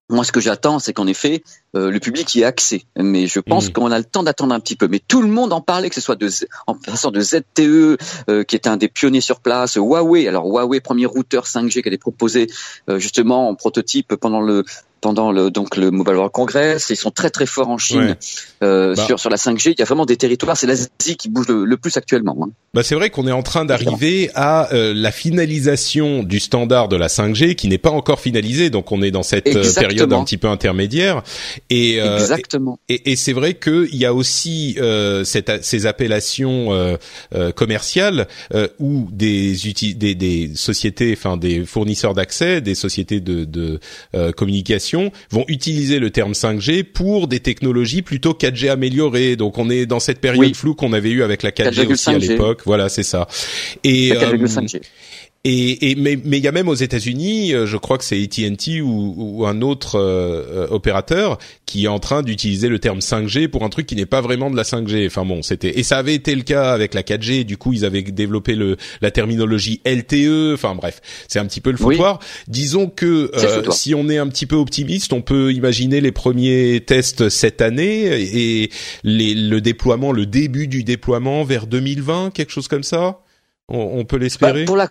Moi, 0.09 0.23
ce 0.23 0.31
que 0.31 0.41
j'attends, 0.41 0.79
c'est 0.79 0.93
qu'en 0.93 1.07
effet, 1.07 1.43
euh, 1.75 1.89
le 1.91 1.99
public 1.99 2.33
y 2.35 2.41
ait 2.41 2.45
accès. 2.45 2.83
Mais 2.97 3.27
je 3.27 3.39
pense 3.39 3.67
Mhm. 3.67 3.73
qu'on 3.73 3.91
a 3.91 3.97
le 3.97 4.03
temps 4.05 4.23
d'attendre 4.23 4.53
un 4.53 4.59
petit 4.59 4.75
peu. 4.75 4.87
Mais 4.87 4.99
tout 5.07 5.21
le 5.21 5.27
monde 5.29 5.53
en 5.53 5.61
parlait, 5.61 5.89
que 5.89 5.95
ce 5.95 6.01
soit 6.01 6.15
de, 6.15 6.29
en 6.67 6.75
passant 6.75 7.11
de 7.11 7.21
ZTE, 7.21 7.97
euh, 8.29 8.43
qui 8.43 8.55
est 8.55 8.67
un 8.67 8.77
des 8.77 8.87
pionniers 8.87 9.21
sur 9.21 9.39
place, 9.39 9.75
Huawei. 9.75 10.27
Alors 10.27 10.45
Huawei, 10.45 10.79
premier 10.81 11.05
routeur 11.05 11.45
5G 11.47 11.81
qui 11.81 11.87
a 11.87 11.91
été 11.91 11.97
proposé 11.97 12.47
euh, 12.89 12.99
justement 12.99 13.49
en 13.49 13.55
prototype 13.55 14.15
pendant 14.15 14.41
le 14.41 14.63
pendant 14.99 15.31
le 15.31 15.49
donc 15.49 15.77
le 15.77 15.89
Mobile 15.89 16.13
World 16.13 16.31
Congress. 16.31 16.87
Ils 16.91 16.95
sont 16.95 17.09
très 17.09 17.31
très 17.31 17.47
forts 17.47 17.69
en 17.69 17.79
Chine 17.79 17.99
Ouais. 18.01 18.17
euh, 18.61 18.93
Bah. 18.93 19.03
sur 19.03 19.19
sur 19.19 19.31
la 19.31 19.37
5G. 19.37 19.71
Il 19.71 19.79
y 19.79 19.81
a 19.81 19.85
vraiment 19.85 20.05
des 20.05 20.15
territoires. 20.15 20.55
C'est 20.55 20.67
l'Asie 20.67 20.89
qui 21.17 21.27
bouge 21.27 21.47
le, 21.47 21.65
le 21.65 21.77
plus 21.77 21.97
actuellement. 21.97 22.37
hein. 22.39 22.49
Bah 22.75 22.83
c'est 22.83 22.93
vrai 22.93 23.09
qu'on 23.09 23.25
est 23.27 23.31
en 23.31 23.41
train 23.41 23.65
d'arriver 23.65 24.29
à 24.35 24.71
euh, 24.73 24.93
la 24.95 25.11
finalisation 25.11 26.23
du 26.23 26.39
standard 26.39 26.87
de 26.87 26.95
la 26.95 27.07
5G 27.07 27.55
qui 27.55 27.67
n'est 27.67 27.77
pas 27.79 27.89
encore 27.89 28.19
finalisé, 28.19 28.69
donc 28.69 28.91
on 28.91 29.01
est 29.01 29.11
dans 29.11 29.23
cette 29.23 29.47
euh, 29.47 29.73
période 29.73 30.13
un 30.13 30.23
petit 30.23 30.37
peu 30.37 30.47
intermédiaire. 30.47 31.23
Et 31.71 31.97
exactement. 31.97 32.79
Et, 32.89 33.11
et 33.11 33.15
c'est 33.15 33.33
vrai 33.33 33.53
qu'il 33.55 33.95
y 33.95 34.05
a 34.05 34.13
aussi 34.13 34.77
cette, 35.23 35.63
ces 35.63 35.85
appellations 35.85 36.97
commerciales 37.55 38.27
où 38.79 39.07
des, 39.11 39.55
des, 39.95 40.15
des 40.15 40.51
sociétés, 40.55 41.13
enfin 41.17 41.37
des 41.37 41.65
fournisseurs 41.65 42.13
d'accès, 42.13 42.61
des 42.61 42.75
sociétés 42.75 43.19
de, 43.19 43.45
de 43.45 43.79
communication 44.31 45.11
vont 45.29 45.45
utiliser 45.47 45.99
le 45.99 46.09
terme 46.11 46.33
5G 46.33 46.83
pour 46.83 47.27
des 47.27 47.39
technologies 47.39 48.01
plutôt 48.01 48.33
4G 48.33 48.69
améliorées. 48.69 49.35
Donc 49.35 49.57
on 49.57 49.69
est 49.69 49.85
dans 49.85 49.99
cette 49.99 50.19
période 50.19 50.55
floue 50.55 50.75
qu'on 50.75 50.93
avait 50.93 51.11
eu 51.11 51.23
avec 51.23 51.43
la 51.43 51.51
4G, 51.51 51.87
aussi 51.91 52.09
à 52.09 52.17
l'époque. 52.17 52.61
Voilà, 52.65 52.89
c'est 52.89 53.03
ça. 53.03 53.27
Et 53.83 54.11
et, 55.43 55.89
et 55.89 55.95
mais 55.95 56.19
mais 56.23 56.37
il 56.37 56.43
y 56.43 56.47
a 56.47 56.51
même 56.51 56.67
aux 56.67 56.75
États-Unis, 56.75 57.55
euh, 57.55 57.65
je 57.65 57.75
crois 57.75 57.97
que 57.97 58.03
c'est 58.03 58.21
AT&T 58.21 58.81
ou, 58.81 59.15
ou, 59.17 59.47
un 59.47 59.61
autre 59.61 59.99
euh, 59.99 60.67
opérateur 60.69 61.39
qui 61.65 61.85
est 61.85 61.87
en 61.87 61.97
train 61.97 62.21
d'utiliser 62.21 62.69
le 62.69 62.77
terme 62.77 62.99
5G 62.99 63.47
pour 63.47 63.63
un 63.63 63.69
truc 63.69 63.87
qui 63.87 63.95
n'est 63.95 64.05
pas 64.05 64.21
vraiment 64.21 64.51
de 64.51 64.55
la 64.55 64.61
5G. 64.61 65.07
Enfin 65.07 65.25
bon, 65.25 65.41
c'était 65.41 65.79
et 65.79 65.81
ça 65.81 65.97
avait 65.97 66.13
été 66.13 66.35
le 66.35 66.43
cas 66.43 66.71
avec 66.71 66.93
la 66.93 67.01
4G. 67.01 67.43
Du 67.43 67.57
coup, 67.57 67.73
ils 67.73 67.85
avaient 67.85 68.03
développé 68.03 68.53
le 68.53 68.77
la 69.01 69.09
terminologie 69.09 69.81
LTE. 69.83 70.53
Enfin 70.53 70.75
bref, 70.75 71.01
c'est 71.27 71.39
un 71.39 71.47
petit 71.47 71.61
peu 71.61 71.71
le 71.71 71.77
foutoir. 71.77 72.19
Disons 72.47 72.87
que 72.87 73.31
euh, 73.33 73.71
si 73.71 73.95
on 73.95 74.09
est 74.09 74.19
un 74.19 74.27
petit 74.27 74.45
peu 74.45 74.57
optimiste, 74.57 75.11
on 75.11 75.23
peut 75.23 75.51
imaginer 75.53 76.01
les 76.01 76.11
premiers 76.11 76.83
tests 76.85 77.29
cette 77.29 77.61
année 77.61 78.05
et 78.05 78.69
les, 79.03 79.33
le 79.33 79.59
déploiement, 79.59 80.11
le 80.11 80.27
début 80.27 80.67
du 80.67 80.83
déploiement 80.83 81.43
vers 81.43 81.65
2020, 81.65 82.29
quelque 82.31 82.51
chose 82.51 82.67
comme 82.67 82.83
ça. 82.83 83.21
On, 83.73 84.03
peut 84.03 84.17
l'espérer? 84.17 84.61
Bah, 84.61 84.65
pour 84.65 84.75
la 84.75 84.89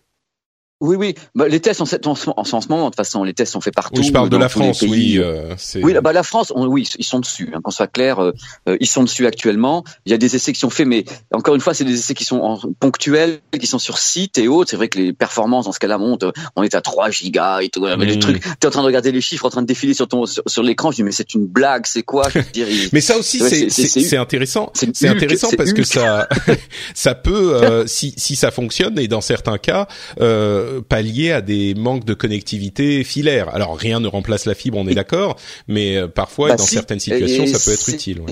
oui, 0.81 0.97
oui. 0.97 1.15
Bah, 1.35 1.47
les 1.47 1.61
tests 1.61 1.83
en, 1.83 1.85
en, 1.85 2.15
en, 2.37 2.45
ce 2.45 2.69
moment, 2.69 2.85
de 2.85 2.91
toute 2.91 2.97
façon, 2.97 3.23
les 3.23 3.35
tests 3.35 3.53
sont 3.53 3.61
faits 3.61 3.75
partout. 3.75 4.01
Oui, 4.01 4.07
je 4.07 4.13
parle 4.13 4.31
de 4.31 4.37
la 4.39 4.49
France, 4.49 4.81
oui. 4.81 5.19
Euh, 5.19 5.55
oui, 5.83 5.95
bah, 6.03 6.15
la 6.15 6.23
France, 6.23 6.53
oui, 6.57 6.89
ils 6.99 7.05
sont 7.05 7.21
dessus. 7.21 7.53
Hein, 7.55 7.61
qu'on 7.63 7.71
soit 7.71 7.87
clair, 7.87 8.19
euh, 8.19 8.33
euh, 8.67 8.79
ils 8.81 8.87
sont 8.87 9.05
dessus 9.05 9.27
actuellement. 9.27 9.85
Il 10.07 10.13
y 10.13 10.15
a 10.15 10.19
des 10.19 10.35
essais 10.37 10.53
qui 10.55 10.59
sont 10.59 10.71
faits, 10.71 10.87
mais 10.87 11.05
encore 11.33 11.55
une 11.55 11.61
fois, 11.61 11.75
c'est 11.75 11.85
des 11.85 11.95
essais 11.95 12.15
qui 12.15 12.25
sont 12.25 12.39
en, 12.39 12.59
ponctuels, 12.79 13.41
qui 13.59 13.67
sont 13.67 13.79
sur 13.79 13.99
site 13.99 14.39
et 14.39 14.49
autres. 14.49 14.71
C'est 14.71 14.77
vrai 14.77 14.89
que 14.89 14.99
les 14.99 15.13
performances 15.13 15.67
dans 15.67 15.73
ce 15.73 15.79
cas-là 15.81 15.99
montent. 15.99 16.25
On 16.57 16.63
est 16.63 16.75
à 16.75 16.81
3 16.81 17.11
gigas 17.11 17.61
et 17.61 17.69
tout. 17.69 17.87
Mais 17.99 18.17
mmh. 18.17 18.19
truc, 18.19 18.43
t'es 18.59 18.67
en 18.67 18.71
train 18.71 18.81
de 18.81 18.87
regarder 18.87 19.13
les 19.13 19.21
chiffres, 19.21 19.45
en 19.45 19.51
train 19.51 19.63
de 19.63 19.67
défiler 19.67 19.93
sur 19.93 20.09
ton 20.09 20.25
sur, 20.25 20.63
l'écran. 20.63 20.91
Je 20.93 20.97
dis 20.97 21.03
mais 21.03 21.13
c'est 21.13 21.35
une 21.35 21.47
blague, 21.47 21.85
c'est 21.87 22.03
quoi 22.03 22.29
Mais 22.93 23.03
ça 23.03 23.19
aussi, 23.19 23.39
c'est 23.69 24.17
intéressant. 24.17 24.73
C'est 24.75 25.09
intéressant 25.09 25.51
parce 25.59 25.75
que 25.75 25.83
ça 25.83 26.27
ça 26.95 27.15
peut, 27.15 27.85
si 27.87 28.15
si 28.17 28.35
ça 28.35 28.51
fonctionne 28.51 28.99
et 28.99 29.09
dans 29.09 29.21
certains 29.21 29.59
cas. 29.59 29.87
Euh, 30.21 30.70
pallier 30.81 31.33
à 31.33 31.41
des 31.41 31.75
manques 31.75 32.05
de 32.05 32.15
connectivité 32.15 33.05
filaire. 33.05 33.49
Alors 33.55 33.77
rien 33.77 34.01
ne 34.01 34.09
remplace 34.09 34.47
la 34.47 34.55
fibre, 34.55 34.79
on 34.79 34.87
est 34.87 34.95
d'accord, 34.95 35.37
mais 35.69 35.97
euh, 35.97 36.09
parfois 36.09 36.51
bah 36.51 36.57
dans 36.57 36.67
certaines 36.67 37.01
situations 37.01 37.47
ça 37.47 37.59
peut 37.59 37.73
être 37.75 37.89
utile. 37.89 38.23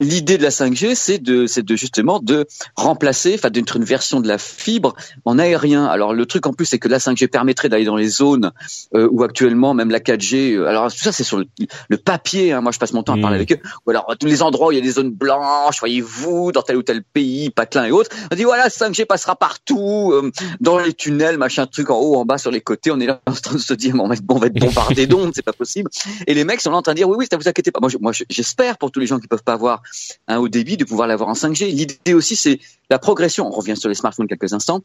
L'idée 0.00 0.38
de 0.38 0.42
la 0.42 0.48
5G, 0.48 0.96
c'est 0.96 1.18
de, 1.18 1.46
c'est 1.46 1.64
de 1.64 1.76
justement 1.76 2.18
de 2.18 2.46
remplacer, 2.74 3.34
enfin 3.34 3.50
d'être 3.50 3.76
une 3.76 3.84
version 3.84 4.20
de 4.20 4.26
la 4.26 4.38
fibre 4.38 4.94
en 5.24 5.38
aérien. 5.38 5.86
Alors 5.86 6.12
le 6.14 6.26
truc 6.26 6.46
en 6.46 6.52
plus, 6.52 6.66
c'est 6.66 6.80
que 6.80 6.88
la 6.88 6.98
5G 6.98 7.28
permettrait 7.28 7.68
d'aller 7.68 7.84
dans 7.84 7.94
les 7.94 8.08
zones 8.08 8.50
euh, 8.96 9.08
où 9.12 9.22
actuellement 9.22 9.72
même 9.72 9.90
la 9.90 10.00
4G. 10.00 10.56
Euh, 10.56 10.66
alors 10.66 10.92
tout 10.92 10.98
ça, 10.98 11.12
c'est 11.12 11.22
sur 11.22 11.38
le, 11.38 11.96
papier. 11.96 12.52
Hein, 12.52 12.60
moi, 12.60 12.72
je 12.72 12.80
passe 12.80 12.92
mon 12.92 13.04
temps 13.04 13.12
à 13.12 13.20
parler 13.20 13.36
mmh. 13.36 13.40
avec 13.40 13.52
eux. 13.52 13.58
Ou 13.86 13.90
alors 13.90 14.16
tous 14.18 14.26
les 14.26 14.42
endroits 14.42 14.68
où 14.68 14.72
il 14.72 14.74
y 14.74 14.78
a 14.78 14.82
des 14.82 14.90
zones 14.90 15.12
blanches, 15.12 15.78
voyez-vous, 15.78 16.50
dans 16.50 16.62
tel 16.62 16.76
ou 16.76 16.82
tel 16.82 17.04
pays, 17.04 17.50
patelin 17.50 17.84
et 17.84 17.92
autres. 17.92 18.10
On 18.32 18.34
dit 18.34 18.42
voilà, 18.42 18.66
5G 18.66 19.06
passera 19.06 19.36
partout, 19.36 20.10
euh, 20.12 20.32
dans 20.60 20.80
les 20.80 20.92
tunnels, 20.92 21.38
machin 21.38 21.66
truc 21.66 21.90
en 21.90 22.00
haut, 22.00 22.16
en 22.16 22.24
bas, 22.24 22.38
sur 22.38 22.50
les 22.50 22.60
côtés. 22.60 22.90
On 22.90 22.98
est 22.98 23.06
là 23.06 23.20
en 23.26 23.32
train 23.32 23.54
de 23.54 23.60
se 23.60 23.74
dire, 23.74 23.94
bon, 23.94 24.06
on 24.06 24.08
va 24.08 24.16
être 24.16 24.24
bombardé 24.54 25.06
d'ondes, 25.06 25.30
c'est 25.36 25.44
pas 25.44 25.52
possible. 25.52 25.88
Et 26.26 26.34
les 26.34 26.42
mecs 26.42 26.60
sont 26.60 26.72
là 26.72 26.78
en 26.78 26.82
train 26.82 26.94
de 26.94 26.96
dire 26.96 27.08
oui, 27.08 27.14
oui, 27.16 27.26
ça 27.30 27.36
vous 27.36 27.46
inquiétez 27.46 27.70
pas. 27.70 27.78
Moi, 27.80 28.12
j'espère 28.28 28.76
pour 28.76 28.90
tous 28.90 28.98
les 28.98 29.06
gens 29.06 29.20
qui 29.20 29.28
peuvent 29.28 29.44
pas 29.44 29.52
avoir 29.52 29.83
un 30.28 30.38
haut 30.38 30.48
débit, 30.48 30.76
de 30.76 30.84
pouvoir 30.84 31.08
l'avoir 31.08 31.28
en 31.28 31.34
5G. 31.34 31.66
L'idée 31.66 32.14
aussi, 32.14 32.36
c'est 32.36 32.60
la 32.90 32.98
progression. 32.98 33.46
On 33.46 33.50
revient 33.50 33.76
sur 33.76 33.88
les 33.88 33.94
smartphones 33.94 34.28
quelques 34.28 34.52
instants 34.52 34.82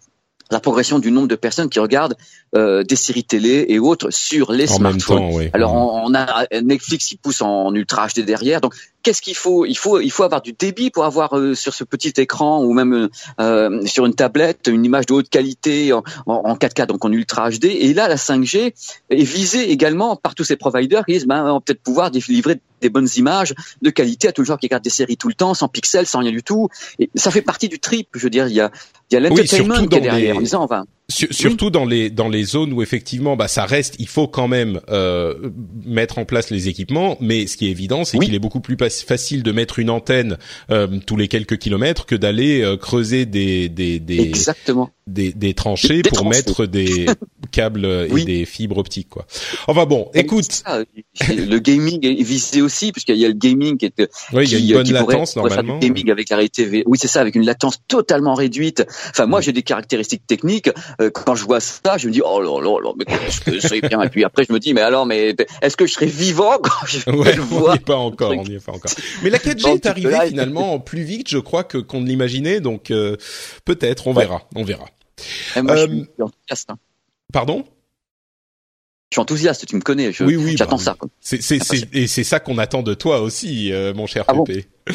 la 0.51 0.59
progression 0.59 0.99
du 0.99 1.11
nombre 1.11 1.27
de 1.27 1.35
personnes 1.35 1.69
qui 1.69 1.79
regardent 1.79 2.15
euh, 2.55 2.83
des 2.83 2.95
séries 2.95 3.23
télé 3.23 3.65
et 3.69 3.79
autres 3.79 4.09
sur 4.09 4.51
les 4.51 4.67
smartphones. 4.67 5.49
Alors 5.53 5.73
on, 5.75 6.13
a 6.15 6.47
Netflix 6.61 7.07
qui 7.07 7.17
pousse 7.17 7.41
en 7.41 7.73
ultra 7.75 8.07
HD 8.07 8.21
derrière. 8.21 8.61
Donc 8.61 8.73
qu'est-ce 9.03 9.21
qu'il 9.21 9.35
faut 9.35 9.65
Il 9.65 9.77
faut 9.77 9.99
il 9.99 10.11
faut 10.11 10.23
avoir 10.23 10.41
du 10.41 10.53
débit 10.53 10.89
pour 10.89 11.05
avoir 11.05 11.37
euh, 11.37 11.55
sur 11.55 11.73
ce 11.73 11.83
petit 11.83 12.13
écran 12.17 12.63
ou 12.63 12.73
même 12.73 13.09
euh, 13.39 13.85
sur 13.85 14.05
une 14.05 14.13
tablette 14.13 14.67
une 14.67 14.85
image 14.85 15.05
de 15.05 15.13
haute 15.13 15.29
qualité 15.29 15.93
en, 15.93 16.03
en, 16.25 16.55
4K 16.55 16.85
donc 16.87 17.03
en 17.05 17.11
ultra 17.11 17.49
HD. 17.49 17.65
Et 17.65 17.93
là 17.93 18.07
la 18.07 18.15
5G 18.15 18.73
est 19.09 19.23
visée 19.23 19.71
également 19.71 20.15
par 20.15 20.35
tous 20.35 20.43
ces 20.43 20.55
providers 20.55 21.05
qui 21.05 21.13
disent 21.13 21.27
ben, 21.27 21.43
on 21.43 21.53
va 21.53 21.59
peut-être 21.59 21.81
pouvoir 21.81 22.11
livrer 22.11 22.59
des 22.81 22.89
bonnes 22.89 23.09
images 23.17 23.53
de 23.81 23.89
qualité 23.89 24.27
à 24.27 24.31
tout 24.31 24.41
le 24.41 24.45
genre 24.45 24.57
qui 24.57 24.67
regarde 24.67 24.83
des 24.83 24.89
séries 24.89 25.17
tout 25.17 25.27
le 25.27 25.33
temps 25.33 25.53
sans 25.53 25.67
pixels, 25.67 26.05
sans 26.05 26.19
rien 26.19 26.31
du 26.31 26.43
tout. 26.43 26.69
Et 26.97 27.09
ça 27.15 27.31
fait 27.31 27.41
partie 27.41 27.67
du 27.67 27.79
trip. 27.79 28.07
Je 28.13 28.19
veux 28.19 28.29
dire, 28.29 28.47
il 28.47 28.53
y 28.53 28.61
a 28.61 28.71
il 29.11 29.15
y 29.15 29.17
a 29.17 29.19
l'entertainment 29.19 29.85
qui 29.87 29.95
est 29.95 30.01
derrière. 30.01 30.37
En 30.37 30.41
disant, 30.41 30.63
on 30.63 30.67
va 30.67 30.85
surtout 31.09 31.69
dans 31.69 31.85
les 31.85 32.09
dans 32.09 32.29
les 32.29 32.43
zones 32.43 32.73
où 32.73 32.81
effectivement 32.81 33.35
bah 33.35 33.47
ça 33.47 33.65
reste 33.65 33.95
il 33.99 34.07
faut 34.07 34.27
quand 34.27 34.47
même 34.47 34.79
euh, 34.89 35.49
mettre 35.85 36.19
en 36.19 36.25
place 36.25 36.49
les 36.51 36.67
équipements 36.67 37.17
mais 37.19 37.47
ce 37.47 37.57
qui 37.57 37.67
est 37.67 37.71
évident 37.71 38.05
c'est 38.05 38.19
qu'il 38.19 38.35
est 38.35 38.39
beaucoup 38.39 38.59
plus 38.59 38.77
facile 38.77 39.43
de 39.43 39.51
mettre 39.51 39.79
une 39.79 39.89
antenne 39.89 40.37
euh, 40.71 40.87
tous 41.05 41.17
les 41.17 41.27
quelques 41.27 41.57
kilomètres 41.57 42.05
que 42.05 42.15
d'aller 42.15 42.61
euh, 42.61 42.77
creuser 42.77 43.25
des 43.25 43.69
des 43.69 43.99
des 43.99 44.19
Exactement. 44.19 44.91
Des, 45.09 45.33
des 45.33 45.53
tranchées 45.53 46.01
pour 46.01 46.25
mettre 46.25 46.65
des 46.65 47.05
câbles 47.51 47.85
et 47.85 48.25
des 48.25 48.45
fibres 48.45 48.77
optiques 48.77 49.09
quoi. 49.09 49.25
Enfin 49.67 49.85
bon, 49.85 50.09
écoute, 50.13 50.63
le 51.29 51.57
gaming 51.59 52.05
est 52.05 52.23
visé 52.23 52.61
aussi 52.61 52.91
puisqu'il 52.91 53.17
y 53.17 53.25
a 53.25 53.29
le 53.29 53.33
gaming 53.33 53.77
qui 53.77 53.85
est 53.85 54.09
oui, 54.33 54.47
il 54.47 54.65
y 54.65 54.73
a 54.73 54.77
une 54.77 54.83
bonne 54.83 54.93
latence 54.93 55.35
normalement. 55.35 55.79
gaming 55.79 56.11
avec 56.11 56.29
la 56.29 56.37
réalité 56.37 56.83
oui, 56.85 56.97
c'est 56.99 57.07
ça 57.07 57.21
avec 57.21 57.35
une 57.35 57.45
latence 57.45 57.79
totalement 57.87 58.33
réduite. 58.33 58.85
Enfin 59.09 59.25
moi 59.25 59.41
j'ai 59.41 59.53
des 59.53 59.63
caractéristiques 59.63 60.25
techniques 60.27 60.69
euh, 61.01 61.09
quand 61.09 61.35
je 61.35 61.45
vois 61.45 61.59
ça, 61.59 61.97
je 61.97 62.07
me 62.07 62.11
dis 62.11 62.21
oh 62.23 62.41
là 62.41 62.81
là, 62.81 62.91
mais 62.97 63.05
qu'est-ce 63.05 63.41
que 63.41 63.59
c'est 63.59 63.81
bien. 63.81 64.01
Et 64.01 64.09
puis 64.09 64.23
après, 64.23 64.45
je 64.47 64.53
me 64.53 64.59
dis 64.59 64.73
mais 64.73 64.81
alors, 64.81 65.05
mais 65.05 65.35
est-ce 65.61 65.77
que 65.77 65.85
je 65.85 65.93
serai 65.93 66.05
vivant 66.05 66.57
quand 66.61 66.85
je 66.85 66.99
le 67.09 67.41
voir 67.41 67.69
On 67.69 67.71
n'y 67.71 67.77
est 67.77 67.85
pas 67.85 67.95
encore, 67.95 68.31
on 68.31 68.43
n'y 68.43 68.55
est 68.55 68.65
pas 68.65 68.73
encore. 68.73 68.91
Mais 69.23 69.29
la 69.29 69.37
4G 69.37 69.75
est 69.75 69.85
arrivée 69.85 70.17
finalement 70.27 70.79
plus 70.79 71.03
vite, 71.03 71.29
je 71.29 71.37
crois, 71.37 71.63
que 71.63 71.77
qu'on 71.77 72.01
ne 72.01 72.07
l'imaginait. 72.07 72.59
Donc 72.59 72.91
euh, 72.91 73.17
peut-être, 73.65 74.07
on 74.07 74.13
verra, 74.13 74.47
on 74.55 74.63
verra. 74.63 74.85
Moi, 75.61 75.75
je 75.75 75.87
suis 75.87 76.01
euh, 76.19 76.23
enthousiaste. 76.23 76.69
Hein. 76.69 76.77
Pardon? 77.31 77.65
Je 79.11 79.15
suis 79.15 79.21
enthousiaste, 79.21 79.65
tu 79.65 79.75
me 79.75 79.81
connais, 79.81 80.09
oui, 80.19 80.35
oui, 80.35 80.55
j'attends 80.55 80.77
bah, 80.77 80.83
ça. 80.83 80.97
C'est, 81.19 81.41
c'est, 81.41 81.95
et 81.95 82.05
c'est 82.05 82.23
ça 82.23 82.39
qu'on 82.39 82.59
attend 82.59 82.83
de 82.83 82.93
toi 82.93 83.21
aussi, 83.21 83.71
mon 83.95 84.05
cher 84.05 84.23
ah 84.27 84.33
Pépé. 84.33 84.67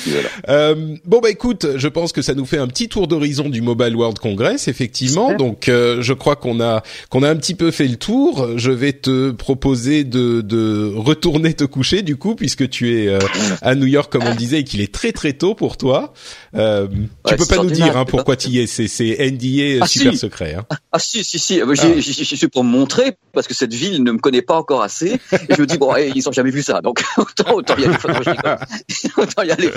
Euh, 0.48 0.96
bon 1.04 1.20
bah 1.20 1.30
écoute, 1.30 1.66
je 1.76 1.88
pense 1.88 2.12
que 2.12 2.20
ça 2.20 2.34
nous 2.34 2.44
fait 2.44 2.58
un 2.58 2.66
petit 2.66 2.88
tour 2.88 3.08
d'horizon 3.08 3.48
du 3.48 3.62
Mobile 3.62 3.96
World 3.96 4.18
Congress, 4.18 4.68
effectivement. 4.68 5.34
Donc 5.34 5.68
euh, 5.68 6.02
je 6.02 6.12
crois 6.12 6.36
qu'on 6.36 6.60
a 6.60 6.82
qu'on 7.08 7.22
a 7.22 7.30
un 7.30 7.36
petit 7.36 7.54
peu 7.54 7.70
fait 7.70 7.88
le 7.88 7.96
tour. 7.96 8.58
Je 8.58 8.70
vais 8.70 8.92
te 8.92 9.30
proposer 9.30 10.04
de, 10.04 10.42
de 10.42 10.92
retourner 10.94 11.54
te 11.54 11.64
coucher 11.64 12.02
du 12.02 12.16
coup, 12.16 12.34
puisque 12.34 12.68
tu 12.68 12.94
es 12.94 13.08
euh, 13.08 13.18
à 13.62 13.74
New 13.74 13.86
York 13.86 14.12
comme 14.12 14.24
on 14.24 14.34
disait 14.34 14.60
et 14.60 14.64
qu'il 14.64 14.80
est 14.80 14.92
très 14.92 15.12
très 15.12 15.32
tôt 15.32 15.54
pour 15.54 15.76
toi. 15.76 16.12
Euh, 16.54 16.86
tu 17.26 17.36
peux 17.36 17.46
pas 17.46 17.62
nous 17.62 17.70
dire 17.70 17.96
hein, 17.96 18.04
pourquoi 18.04 18.36
tu 18.36 18.48
y 18.48 18.58
es. 18.58 18.66
C'est 18.66 18.88
c'est 18.88 19.16
NDA 19.18 19.82
ah, 19.82 19.86
super 19.86 20.16
secret. 20.16 20.54
Hein. 20.54 20.66
Ah 20.92 20.98
si 20.98 21.24
si 21.24 21.38
si. 21.38 21.60
Euh, 21.60 21.74
ah. 21.78 22.00
Je 22.00 22.36
suis 22.36 22.48
pour 22.48 22.64
montrer 22.64 23.16
parce 23.32 23.46
que 23.46 23.54
cette 23.54 23.74
ville 23.74 24.02
ne 24.02 24.12
me 24.12 24.18
connaît 24.18 24.42
pas 24.42 24.56
encore 24.56 24.82
assez. 24.82 25.20
Et 25.48 25.54
je 25.54 25.60
me 25.60 25.66
dis 25.66 25.78
bon, 25.78 25.94
ils 25.96 26.28
ont 26.28 26.32
jamais 26.32 26.50
vu 26.50 26.62
ça, 26.62 26.80
donc 26.80 27.02
autant 27.16 27.54
autant 27.54 27.76
y 27.76 27.84
aller. 27.84 27.96
autant 29.16 29.42
y 29.42 29.50
aller 29.50 29.70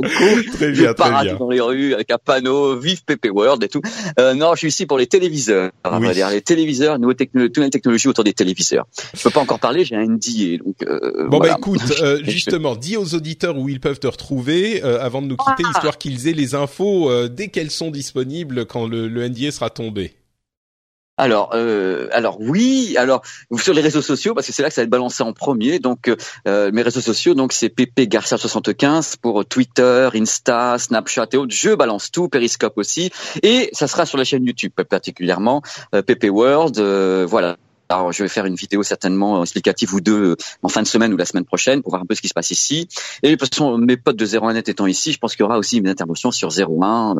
très 0.52 0.70
bien, 0.72 0.94
très 0.94 1.22
bien. 1.22 1.36
dans 1.36 1.50
les 1.50 1.60
rues 1.60 1.94
avec 1.94 2.10
un 2.10 2.18
panneau 2.18 2.76
Vive 2.76 3.04
PP 3.04 3.30
World 3.30 3.62
et 3.62 3.68
tout. 3.68 3.82
Euh, 4.18 4.34
non, 4.34 4.54
je 4.54 4.60
suis 4.60 4.68
ici 4.68 4.86
pour 4.86 4.98
les 4.98 5.06
téléviseurs. 5.06 5.70
On 5.84 5.98
va 5.98 6.14
dire 6.14 6.30
les 6.30 6.40
téléviseurs, 6.40 6.98
nouvelles 6.98 7.16
technologies, 7.16 7.52
toutes 7.52 7.64
les 7.64 7.70
technologies 7.70 8.08
autour 8.08 8.24
des 8.24 8.32
téléviseurs. 8.32 8.86
Je 9.14 9.22
peux 9.22 9.30
pas 9.30 9.40
encore 9.40 9.58
parler, 9.58 9.84
j'ai 9.84 9.96
un 9.96 10.06
NDA. 10.06 10.58
Donc 10.64 10.76
euh, 10.82 11.28
bon 11.28 11.38
bah 11.38 11.56
écoute, 11.58 11.82
euh, 12.02 12.20
justement, 12.24 12.76
dis 12.76 12.96
aux 12.96 13.14
auditeurs 13.14 13.58
où 13.58 13.68
ils 13.68 13.80
peuvent 13.80 14.00
te 14.00 14.06
retrouver 14.06 14.82
euh, 14.84 15.00
avant 15.02 15.22
de 15.22 15.26
nous 15.26 15.36
quitter, 15.36 15.64
ah. 15.66 15.70
histoire 15.74 15.98
qu'ils 15.98 16.28
aient 16.28 16.32
les 16.32 16.54
infos 16.54 17.10
euh, 17.10 17.28
dès 17.28 17.48
qu'elles 17.48 17.70
sont 17.70 17.90
disponibles 17.90 18.66
quand 18.66 18.86
le, 18.86 19.08
le 19.08 19.28
NDA 19.28 19.50
sera 19.50 19.70
tombé. 19.70 20.14
Alors, 21.20 21.50
euh, 21.52 22.08
alors 22.12 22.38
oui, 22.40 22.96
alors 22.96 23.20
sur 23.58 23.74
les 23.74 23.82
réseaux 23.82 24.00
sociaux 24.00 24.32
parce 24.34 24.46
que 24.46 24.54
c'est 24.54 24.62
là 24.62 24.70
que 24.70 24.74
ça 24.74 24.80
va 24.80 24.84
être 24.84 24.90
balancé 24.90 25.22
en 25.22 25.34
premier. 25.34 25.78
Donc 25.78 26.10
euh, 26.48 26.72
mes 26.72 26.80
réseaux 26.80 27.02
sociaux, 27.02 27.34
donc 27.34 27.52
c'est 27.52 27.68
PP 27.68 28.08
Garcia 28.08 28.38
75 28.38 29.16
pour 29.16 29.44
Twitter, 29.44 30.08
Insta, 30.14 30.78
Snapchat 30.78 31.26
et 31.32 31.36
autres. 31.36 31.54
Je 31.54 31.74
balance 31.74 32.10
tout, 32.10 32.30
Periscope 32.30 32.78
aussi, 32.78 33.10
et 33.42 33.68
ça 33.74 33.86
sera 33.86 34.06
sur 34.06 34.16
la 34.16 34.24
chaîne 34.24 34.46
YouTube 34.46 34.72
particulièrement 34.88 35.60
euh, 35.94 36.00
PP 36.00 36.30
World. 36.30 36.78
Euh, 36.78 37.26
voilà. 37.28 37.58
Alors, 37.90 38.12
je 38.12 38.22
vais 38.22 38.28
faire 38.28 38.46
une 38.46 38.54
vidéo 38.54 38.82
certainement 38.82 39.42
explicative 39.42 39.92
ou 39.92 40.00
deux 40.00 40.36
en 40.62 40.68
fin 40.68 40.80
de 40.80 40.86
semaine 40.86 41.12
ou 41.12 41.18
la 41.18 41.26
semaine 41.26 41.44
prochaine 41.44 41.82
pour 41.82 41.90
voir 41.90 42.00
un 42.00 42.06
peu 42.06 42.14
ce 42.14 42.22
qui 42.22 42.28
se 42.28 42.34
passe 42.34 42.50
ici. 42.50 42.88
Et 43.22 43.30
de 43.30 43.34
toute 43.34 43.52
façon, 43.52 43.76
mes 43.76 43.98
potes 43.98 44.16
de 44.16 44.24
01net 44.24 44.70
étant 44.70 44.86
ici, 44.86 45.12
je 45.12 45.18
pense 45.18 45.36
qu'il 45.36 45.42
y 45.42 45.46
aura 45.46 45.58
aussi 45.58 45.76
une 45.76 45.88
intervention 45.88 46.30
sur 46.30 46.48
01 46.48 47.16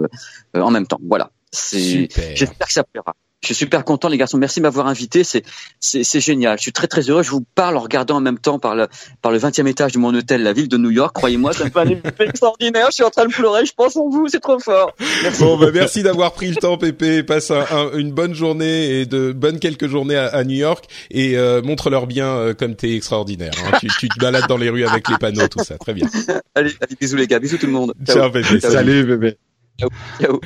euh, 0.57 0.61
en 0.61 0.71
même 0.71 0.87
temps. 0.87 1.01
Voilà. 1.07 1.33
J'espère 1.53 2.69
que 2.69 2.73
ça 2.73 2.85
plaira. 2.85 3.15
Je 3.43 3.47
suis 3.47 3.55
super 3.55 3.85
content, 3.85 4.09
les 4.09 4.19
garçons. 4.19 4.37
Merci 4.37 4.61
de 4.61 4.65
m'avoir 4.65 4.87
invité. 4.87 5.25
C'est, 5.25 5.43
c'est, 5.79 6.05
c'est 6.05 6.21
génial. 6.21 6.59
Je 6.59 6.63
suis 6.63 6.73
très, 6.73 6.87
très 6.87 7.09
heureux. 7.09 7.23
Je 7.23 7.31
vous 7.31 7.45
parle 7.55 7.79
en 7.79 7.81
regardant 7.81 8.17
en 8.17 8.21
même 8.21 8.39
temps 8.39 8.59
par 8.59 8.75
le, 8.75 8.87
par 9.23 9.33
le 9.33 9.39
20e 9.39 9.67
étage 9.67 9.93
de 9.93 9.99
mon 9.99 10.15
hôtel, 10.15 10.43
la 10.43 10.53
ville 10.53 10.69
de 10.69 10.77
New 10.77 10.91
York. 10.91 11.15
Croyez-moi, 11.15 11.55
ça 11.55 11.65
me 11.65 11.71
fait 11.71 11.79
un 11.79 11.89
effet 11.89 12.13
extraordinaire. 12.21 12.89
Je 12.91 12.97
suis 12.97 13.03
en 13.03 13.09
train 13.09 13.25
de 13.25 13.33
pleurer. 13.33 13.65
Je 13.65 13.73
pense 13.73 13.97
en 13.97 14.11
vous. 14.11 14.29
C'est 14.29 14.41
trop 14.41 14.59
fort. 14.59 14.95
Merci. 15.23 15.43
Bon, 15.43 15.57
bah, 15.57 15.71
merci 15.73 16.03
d'avoir 16.03 16.33
pris 16.33 16.51
le 16.51 16.57
temps, 16.57 16.77
Pépé. 16.77 17.23
Passe 17.23 17.51
un, 17.51 17.93
une 17.95 18.13
bonne 18.13 18.35
journée 18.35 19.01
et 19.01 19.07
de 19.07 19.33
bonnes 19.33 19.59
quelques 19.59 19.87
journées 19.87 20.17
à, 20.17 20.27
à 20.27 20.45
New 20.45 20.57
York 20.57 20.85
et 21.11 21.39
euh, 21.39 21.63
montre-leur 21.63 22.07
bien 22.07 22.27
euh, 22.27 22.53
comme 22.53 22.77
t'es 22.77 22.95
extraordinaire. 22.95 23.53
Hein. 23.65 23.79
tu, 23.81 23.89
tu, 23.99 24.09
te 24.11 24.19
balades 24.19 24.49
dans 24.49 24.59
les 24.59 24.69
rues 24.69 24.85
avec 24.85 25.09
les 25.09 25.17
panneaux, 25.17 25.49
tout 25.49 25.65
ça. 25.65 25.79
Très 25.79 25.95
bien. 25.95 26.07
allez, 26.55 26.75
allez, 26.81 26.97
bisous 27.01 27.17
les 27.17 27.27
gars. 27.27 27.39
Bisous 27.39 27.57
tout 27.57 27.67
le 27.67 27.73
monde. 27.73 27.95
Ciao, 28.07 28.17
Ciao 28.17 28.31
Pépé. 28.31 28.61
Salut, 28.61 29.05
bébé. 29.05 29.39
Ciao. 29.79 29.89
Ciao. 30.21 30.41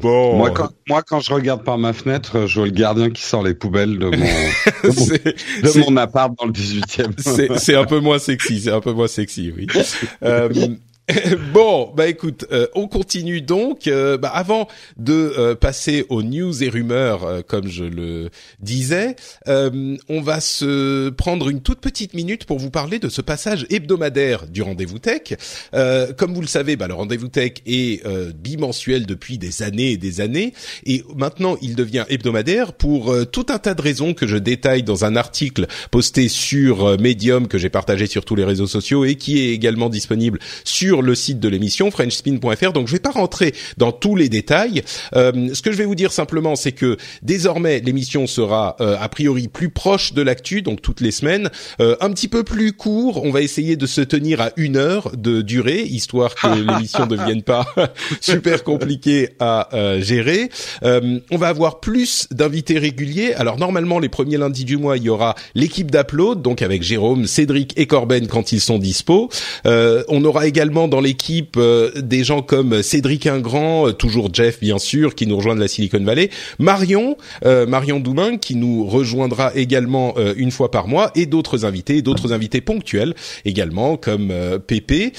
Bon. 0.00 0.36
Moi 0.36 0.50
quand, 0.50 0.70
moi, 0.88 1.02
quand 1.02 1.20
je 1.20 1.32
regarde 1.32 1.62
par 1.62 1.78
ma 1.78 1.92
fenêtre, 1.92 2.46
je 2.46 2.56
vois 2.56 2.66
le 2.66 2.72
gardien 2.72 3.10
qui 3.10 3.22
sort 3.22 3.42
les 3.42 3.54
poubelles 3.54 3.98
de 3.98 4.06
mon, 4.06 4.10
de 4.12 4.88
mon, 4.88 5.72
de 5.72 5.78
mon 5.80 5.96
appart 5.96 6.32
dans 6.38 6.46
le 6.46 6.52
18e. 6.52 7.58
c'est 7.58 7.74
un 7.74 7.84
peu 7.84 8.00
moins 8.00 8.18
sexy, 8.18 8.60
c'est 8.60 8.72
un 8.72 8.80
peu 8.80 8.92
moins 8.92 9.08
sexy, 9.08 9.52
oui. 9.56 9.66
euh, 10.24 10.48
bon, 11.52 11.92
bah 11.96 12.08
écoute, 12.08 12.46
euh, 12.52 12.66
on 12.74 12.88
continue 12.88 13.40
donc. 13.40 13.86
Euh, 13.86 14.18
bah, 14.18 14.30
avant 14.34 14.68
de 14.96 15.12
euh, 15.12 15.54
passer 15.54 16.04
aux 16.08 16.22
news 16.22 16.62
et 16.62 16.68
rumeurs, 16.68 17.44
comme 17.46 17.68
je 17.68 17.84
le 17.84 18.30
disais, 18.60 19.16
on 19.46 20.20
va 20.20 20.40
se 20.40 21.10
prendre 21.10 21.48
une 21.48 21.60
toute 21.60 21.80
petite 21.80 22.14
minute 22.14 22.44
pour 22.44 22.58
vous 22.58 22.70
parler 22.70 22.98
de 22.98 23.08
ce 23.08 23.20
passage 23.20 23.66
hebdomadaire 23.70 24.46
du 24.46 24.62
rendez-vous 24.62 24.98
tech. 24.98 25.34
comme 26.16 26.34
vous 26.34 26.40
le 26.40 26.46
savez, 26.46 26.76
bah, 26.76 26.88
le 26.88 26.94
rendez-vous 26.94 27.28
tech 27.28 27.52
est 27.66 28.06
bimensuel 28.34 29.06
depuis 29.06 29.38
des 29.38 29.62
années 29.62 29.92
et 29.92 29.96
des 29.96 30.20
années, 30.20 30.52
et 30.84 31.04
maintenant 31.14 31.56
il 31.62 31.74
devient 31.74 32.04
hebdomadaire 32.08 32.72
pour 32.72 33.14
tout 33.30 33.46
un 33.48 33.58
tas 33.58 33.74
de 33.74 33.82
raisons 33.82 34.14
que 34.14 34.26
je 34.26 34.36
détaille 34.36 34.82
dans 34.82 35.04
un 35.04 35.16
article 35.16 35.66
posté 35.90 36.28
sur 36.28 36.98
Medium 36.98 37.48
que 37.48 37.58
j'ai 37.58 37.70
partagé 37.70 38.06
sur 38.06 38.24
tous 38.24 38.34
les 38.34 38.44
réseaux 38.44 38.66
sociaux 38.66 39.04
et 39.04 39.16
qui 39.16 39.38
est 39.38 39.52
également 39.52 39.88
disponible 39.88 40.38
sur 40.64 40.99
le 41.02 41.14
site 41.14 41.40
de 41.40 41.48
l'émission 41.48 41.90
frenchspin.fr. 41.90 42.72
Donc 42.72 42.88
je 42.88 42.92
vais 42.92 43.00
pas 43.00 43.10
rentrer 43.10 43.54
dans 43.76 43.92
tous 43.92 44.16
les 44.16 44.28
détails. 44.28 44.82
Euh, 45.14 45.54
ce 45.54 45.62
que 45.62 45.72
je 45.72 45.76
vais 45.76 45.84
vous 45.84 45.94
dire 45.94 46.12
simplement, 46.12 46.56
c'est 46.56 46.72
que 46.72 46.96
désormais 47.22 47.80
l'émission 47.80 48.26
sera 48.26 48.76
euh, 48.80 48.96
a 49.00 49.08
priori 49.08 49.48
plus 49.48 49.70
proche 49.70 50.12
de 50.12 50.22
l'actu, 50.22 50.62
donc 50.62 50.82
toutes 50.82 51.00
les 51.00 51.10
semaines, 51.10 51.50
euh, 51.80 51.96
un 52.00 52.10
petit 52.10 52.28
peu 52.28 52.44
plus 52.44 52.72
court. 52.72 53.22
On 53.24 53.30
va 53.30 53.42
essayer 53.42 53.76
de 53.76 53.86
se 53.86 54.00
tenir 54.00 54.40
à 54.40 54.50
une 54.56 54.76
heure 54.76 55.16
de 55.16 55.42
durée, 55.42 55.82
histoire 55.82 56.34
que 56.34 56.48
l'émission 56.72 57.06
ne 57.06 57.16
devienne 57.16 57.42
pas 57.42 57.66
super 58.20 58.64
compliquée 58.64 59.30
à 59.38 59.68
gérer. 60.00 60.50
on 60.82 61.36
va 61.36 61.48
avoir 61.48 61.80
plus 61.80 62.28
d'invités 62.30 62.78
réguliers. 62.78 63.34
Alors 63.34 63.58
normalement 63.58 63.98
les 63.98 64.08
premiers 64.08 64.36
lundis 64.36 64.64
du 64.64 64.76
mois, 64.76 64.96
il 64.96 65.04
y 65.04 65.08
aura 65.08 65.34
l'équipe 65.54 65.90
d'Upload, 65.90 66.42
donc 66.42 66.62
avec 66.62 66.82
Jérôme, 66.82 67.26
Cédric 67.26 67.72
et 67.76 67.86
Corben 67.86 68.26
quand 68.26 68.52
ils 68.52 68.60
sont 68.60 68.78
dispo. 68.78 69.28
on 69.64 70.24
aura 70.24 70.46
également 70.46 70.88
dans 70.90 71.00
l'équipe 71.00 71.56
euh, 71.56 71.90
des 71.96 72.24
gens 72.24 72.42
comme 72.42 72.82
Cédric 72.82 73.26
Ingrand, 73.26 73.88
euh, 73.88 73.92
toujours 73.92 74.28
Jeff 74.32 74.60
bien 74.60 74.78
sûr, 74.78 75.14
qui 75.14 75.26
nous 75.26 75.36
rejoint 75.36 75.54
de 75.54 75.60
la 75.60 75.68
Silicon 75.68 76.02
Valley, 76.04 76.28
Marion, 76.58 77.16
euh, 77.46 77.66
Marion 77.66 78.00
Doumain 78.00 78.36
qui 78.36 78.56
nous 78.56 78.84
rejoindra 78.84 79.54
également 79.54 80.14
une 80.36 80.50
fois 80.50 80.70
par 80.70 80.88
mois, 80.88 81.12
et 81.14 81.26
d'autres 81.26 81.64
invités, 81.64 82.02
d'autres 82.02 82.32
invités 82.32 82.60
ponctuels 82.60 83.14
également 83.44 83.96
comme 83.96 84.32
Pépé. 84.66 85.12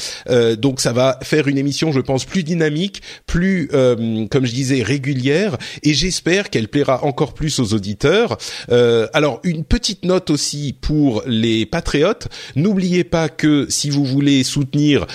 donc 0.57 0.81
ça 0.81 0.91
va 0.91 1.17
faire 1.23 1.47
une 1.47 1.57
émission, 1.57 1.93
je 1.93 2.01
pense, 2.01 2.25
plus 2.25 2.43
dynamique, 2.43 3.01
plus, 3.25 3.69
comme 3.69 4.45
je 4.45 4.51
disais, 4.51 4.83
régulière, 4.83 5.57
et 5.83 5.93
j'espère 5.93 6.49
qu'elle 6.49 6.67
plaira 6.67 7.05
encore 7.05 7.33
plus 7.33 7.59
aux 7.59 7.73
auditeurs. 7.73 8.37
alors 8.69 9.39
une 9.43 9.63
petite 9.63 10.03
note 10.03 10.29
aussi 10.29 10.75
pour 10.79 11.23
les 11.25 11.65
patriotes. 11.65 12.27
N'oubliez 12.55 13.05
pas 13.05 13.29
que 13.29 13.67
si 13.69 13.89
vous 13.89 14.03
voulez 14.03 14.43
soutenir 14.43 15.07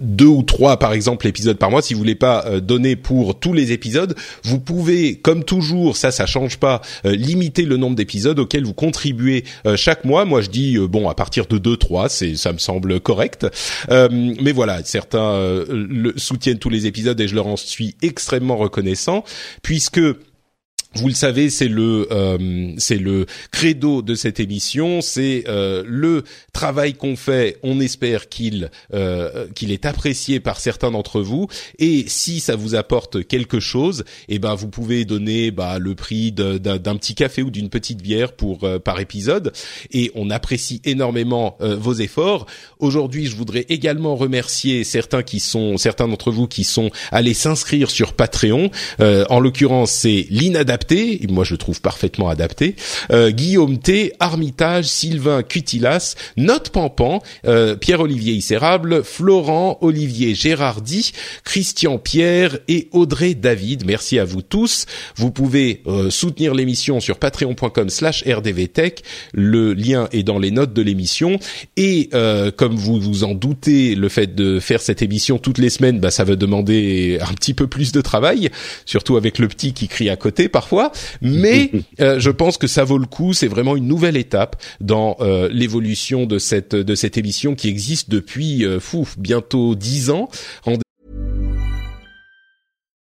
deux 0.00 0.26
ou 0.26 0.42
trois 0.42 0.78
par 0.78 0.92
exemple 0.92 1.26
épisodes 1.26 1.56
par 1.56 1.70
mois. 1.70 1.82
Si 1.82 1.94
vous 1.94 1.98
voulez 1.98 2.14
pas 2.14 2.44
euh, 2.46 2.60
donner 2.60 2.96
pour 2.96 3.38
tous 3.38 3.52
les 3.52 3.72
épisodes, 3.72 4.14
vous 4.44 4.60
pouvez, 4.60 5.16
comme 5.16 5.44
toujours, 5.44 5.96
ça 5.96 6.10
ça 6.10 6.26
change 6.26 6.58
pas, 6.58 6.82
euh, 7.06 7.14
limiter 7.14 7.62
le 7.62 7.76
nombre 7.76 7.96
d'épisodes 7.96 8.38
auxquels 8.38 8.64
vous 8.64 8.74
contribuez 8.74 9.44
euh, 9.66 9.76
chaque 9.76 10.04
mois. 10.04 10.24
Moi 10.24 10.40
je 10.42 10.50
dis 10.50 10.78
bon 10.78 11.08
à 11.08 11.14
partir 11.14 11.46
de 11.46 11.58
deux 11.58 11.76
trois, 11.76 12.08
c'est 12.08 12.36
ça 12.36 12.52
me 12.52 12.58
semble 12.58 13.00
correct. 13.00 13.46
mais 13.90 14.52
voilà, 14.52 14.82
certains 14.84 15.38
le, 15.68 16.12
soutiennent 16.16 16.58
tous 16.58 16.70
les 16.70 16.86
épisodes 16.86 17.20
et 17.20 17.28
je 17.28 17.34
leur 17.34 17.46
en 17.46 17.56
suis 17.56 17.96
extrêmement 18.02 18.56
reconnaissant 18.56 19.24
puisque 19.62 20.00
vous 20.96 21.08
le 21.08 21.14
savez, 21.14 21.50
c'est 21.50 21.66
le 21.66 22.06
euh, 22.12 22.72
c'est 22.78 22.98
le 22.98 23.26
credo 23.50 24.00
de 24.00 24.14
cette 24.14 24.38
émission, 24.38 25.00
c'est 25.00 25.44
euh, 25.48 25.82
le 25.86 26.22
travail 26.52 26.94
qu'on 26.94 27.16
fait. 27.16 27.58
On 27.64 27.80
espère 27.80 28.28
qu'il 28.28 28.70
euh, 28.92 29.48
qu'il 29.54 29.72
est 29.72 29.86
apprécié 29.86 30.38
par 30.38 30.60
certains 30.60 30.92
d'entre 30.92 31.20
vous. 31.20 31.48
Et 31.80 32.04
si 32.06 32.38
ça 32.38 32.54
vous 32.54 32.76
apporte 32.76 33.26
quelque 33.26 33.58
chose, 33.58 34.04
eh 34.28 34.38
ben 34.38 34.54
vous 34.54 34.68
pouvez 34.68 35.04
donner 35.04 35.50
bah, 35.50 35.78
le 35.80 35.96
prix 35.96 36.30
d'un 36.30 36.96
petit 36.96 37.16
café 37.16 37.42
ou 37.42 37.50
d'une 37.50 37.70
petite 37.70 38.00
bière 38.00 38.32
pour 38.32 38.64
par 38.84 39.00
épisode. 39.00 39.52
Et 39.90 40.12
on 40.14 40.30
apprécie 40.30 40.80
énormément 40.84 41.56
vos 41.60 41.94
efforts. 41.94 42.46
Aujourd'hui, 42.78 43.26
je 43.26 43.34
voudrais 43.34 43.66
également 43.68 44.14
remercier 44.14 44.84
certains 44.84 45.22
qui 45.22 45.40
sont 45.40 45.76
certains 45.76 46.06
d'entre 46.06 46.30
vous 46.30 46.46
qui 46.46 46.62
sont 46.62 46.90
allés 47.10 47.34
s'inscrire 47.34 47.90
sur 47.90 48.12
Patreon. 48.12 48.70
en 49.00 49.40
l'occurrence, 49.40 49.90
c'est 49.90 50.26
l'inadapté 50.30 50.83
moi 51.28 51.44
je 51.44 51.52
le 51.52 51.58
trouve 51.58 51.80
parfaitement 51.80 52.28
adapté, 52.28 52.76
euh, 53.10 53.30
Guillaume 53.30 53.78
T, 53.78 54.12
Armitage, 54.20 54.86
Sylvain 54.86 55.42
Cutilas, 55.42 56.14
Note 56.36 56.70
Pampan, 56.70 57.22
euh, 57.46 57.76
Pierre-Olivier 57.76 58.34
Isérable, 58.34 59.02
Florent, 59.04 59.78
Olivier 59.80 60.34
Gérardi, 60.34 61.12
Christian 61.44 61.98
Pierre 61.98 62.58
et 62.68 62.88
Audrey 62.92 63.34
David. 63.34 63.84
Merci 63.86 64.18
à 64.18 64.24
vous 64.24 64.42
tous. 64.42 64.86
Vous 65.16 65.30
pouvez 65.30 65.82
euh, 65.86 66.10
soutenir 66.10 66.54
l'émission 66.54 67.00
sur 67.00 67.18
patreon.com 67.18 67.88
slash 67.88 68.24
rdvtech. 68.26 69.02
Le 69.32 69.74
lien 69.74 70.08
est 70.12 70.22
dans 70.22 70.38
les 70.38 70.50
notes 70.50 70.72
de 70.72 70.82
l'émission. 70.82 71.38
Et 71.76 72.10
comme 72.56 72.76
vous 72.76 73.00
vous 73.00 73.24
en 73.24 73.34
doutez, 73.34 73.94
le 73.94 74.08
fait 74.08 74.34
de 74.34 74.60
faire 74.60 74.80
cette 74.80 75.02
émission 75.02 75.38
toutes 75.38 75.58
les 75.58 75.70
semaines, 75.70 76.00
bah, 76.00 76.10
ça 76.10 76.24
va 76.24 76.36
demander 76.36 77.18
un 77.20 77.32
petit 77.34 77.54
peu 77.54 77.66
plus 77.66 77.92
de 77.92 78.00
travail, 78.00 78.50
surtout 78.86 79.16
avec 79.16 79.38
le 79.38 79.48
petit 79.48 79.72
qui 79.72 79.88
crie 79.88 80.10
à 80.10 80.16
côté 80.16 80.48
parfois 80.48 80.73
mais 81.20 81.70
euh, 82.00 82.18
je 82.18 82.30
pense 82.30 82.58
que 82.58 82.66
ça 82.66 82.84
vaut 82.84 82.98
le 82.98 83.06
coup. 83.06 83.32
C'est 83.32 83.48
vraiment 83.48 83.76
une 83.76 83.86
nouvelle 83.86 84.16
étape 84.16 84.56
dans 84.80 85.16
euh, 85.20 85.48
l'évolution 85.50 86.26
de 86.26 86.38
cette 86.38 86.74
de 86.74 86.94
cette 86.94 87.16
émission 87.16 87.54
qui 87.54 87.68
existe 87.68 88.10
depuis 88.10 88.64
euh, 88.64 88.80
fou 88.80 89.08
bientôt 89.18 89.74
dix 89.74 90.10
ans. 90.10 90.28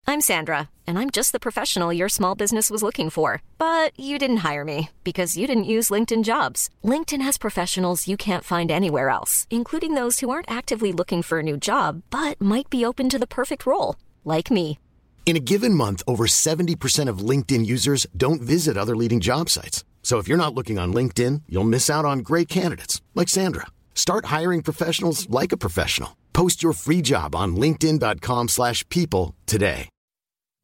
I'm 0.10 0.22
Sandra, 0.22 0.70
and 0.88 0.98
I'm 0.98 1.10
just 1.10 1.34
the 1.34 1.40
professional 1.40 1.92
your 1.92 2.08
small 2.08 2.34
business 2.34 2.72
was 2.72 2.82
looking 2.82 3.10
for. 3.10 3.42
But 3.58 3.92
you 4.00 4.18
didn't 4.18 4.38
hire 4.38 4.64
me 4.64 4.90
because 5.04 5.36
you 5.36 5.48
didn't 5.48 5.74
use 5.76 5.90
LinkedIn 5.90 6.24
Jobs. 6.24 6.70
LinkedIn 6.82 7.22
has 7.22 7.38
professionals 7.38 8.08
you 8.08 8.16
can't 8.16 8.46
find 8.46 8.72
anywhere 8.72 9.10
else, 9.10 9.48
including 9.50 9.96
those 9.96 10.22
who 10.22 10.30
aren't 10.30 10.50
actively 10.50 10.94
looking 10.94 11.24
for 11.24 11.40
a 11.40 11.44
new 11.44 11.58
job 11.58 12.04
but 12.10 12.40
might 12.40 12.70
be 12.70 12.86
open 12.86 13.10
to 13.10 13.20
the 13.20 13.28
perfect 13.28 13.66
role, 13.66 13.98
like 14.24 14.50
me. 14.50 14.80
In 15.28 15.36
a 15.36 15.42
given 15.42 15.74
month, 15.74 16.02
over 16.08 16.26
70% 16.26 17.10
of 17.10 17.20
LinkedIn 17.20 17.66
users 17.66 18.08
don't 18.16 18.42
visit 18.42 18.78
other 18.78 18.96
leading 18.96 19.20
job 19.20 19.50
sites. 19.50 19.84
So 20.02 20.20
if 20.20 20.28
you're 20.30 20.38
not 20.38 20.56
looking 20.56 20.80
on 20.80 20.94
LinkedIn, 20.94 21.42
you'll 21.50 21.66
miss 21.66 21.90
out 21.90 22.06
on 22.06 22.20
great 22.20 22.48
candidates 22.48 23.02
like 23.14 23.28
Sandra. 23.28 23.68
Start 23.94 24.28
hiring 24.28 24.62
professionals 24.62 25.30
like 25.30 25.52
a 25.52 25.58
professional. 25.58 26.16
Post 26.32 26.64
your 26.64 26.72
free 26.72 27.02
job 27.02 27.36
on 27.36 27.58
linkedin.com/people 27.58 29.36
today. 29.46 29.90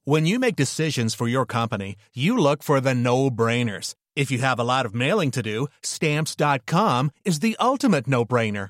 When 0.05 0.25
you 0.25 0.39
make 0.39 0.55
decisions 0.55 1.13
for 1.15 1.27
your 1.27 1.45
company, 1.45 1.95
you 2.13 2.37
look 2.37 2.63
for 2.63 2.79
the 2.79 2.95
no-brainers. 2.95 3.95
If 4.15 4.31
you 4.31 4.39
have 4.39 4.59
a 4.59 4.63
lot 4.63 4.85
of 4.85 4.95
mailing 4.95 5.31
to 5.31 5.41
do, 5.41 5.67
stamps.com 5.81 7.11
is 7.25 7.39
the 7.39 7.57
ultimate 7.59 8.07
no-brainer. 8.07 8.69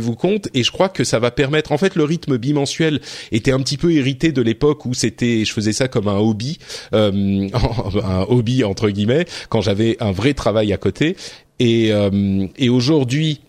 Vous 0.00 0.14
compte 0.14 0.48
et 0.54 0.62
je 0.62 0.70
crois 0.70 0.88
que 0.88 1.04
ça 1.04 1.18
va 1.18 1.30
permettre 1.30 1.72
en 1.72 1.78
fait 1.78 1.96
le 1.96 2.04
rythme 2.04 2.38
bimensuel 2.38 3.00
était 3.30 3.52
un 3.52 3.60
petit 3.60 3.76
peu 3.76 3.92
hérité 3.92 4.32
de 4.32 4.42
l'époque 4.42 4.86
où 4.86 4.94
c'était 4.94 5.44
je 5.44 5.52
faisais 5.52 5.72
ça 5.72 5.88
comme 5.88 6.08
un 6.08 6.18
hobby 6.18 6.58
euh, 6.94 7.48
un 8.04 8.26
hobby 8.28 8.64
entre 8.64 8.90
guillemets 8.90 9.26
quand 9.48 9.60
j'avais 9.60 9.96
un 10.00 10.12
vrai 10.12 10.34
travail 10.34 10.72
à 10.72 10.76
côté. 10.76 11.16
Et, 11.58 11.92
euh, 11.92 12.46
et 12.56 12.68
aujourd'hui 12.68 13.40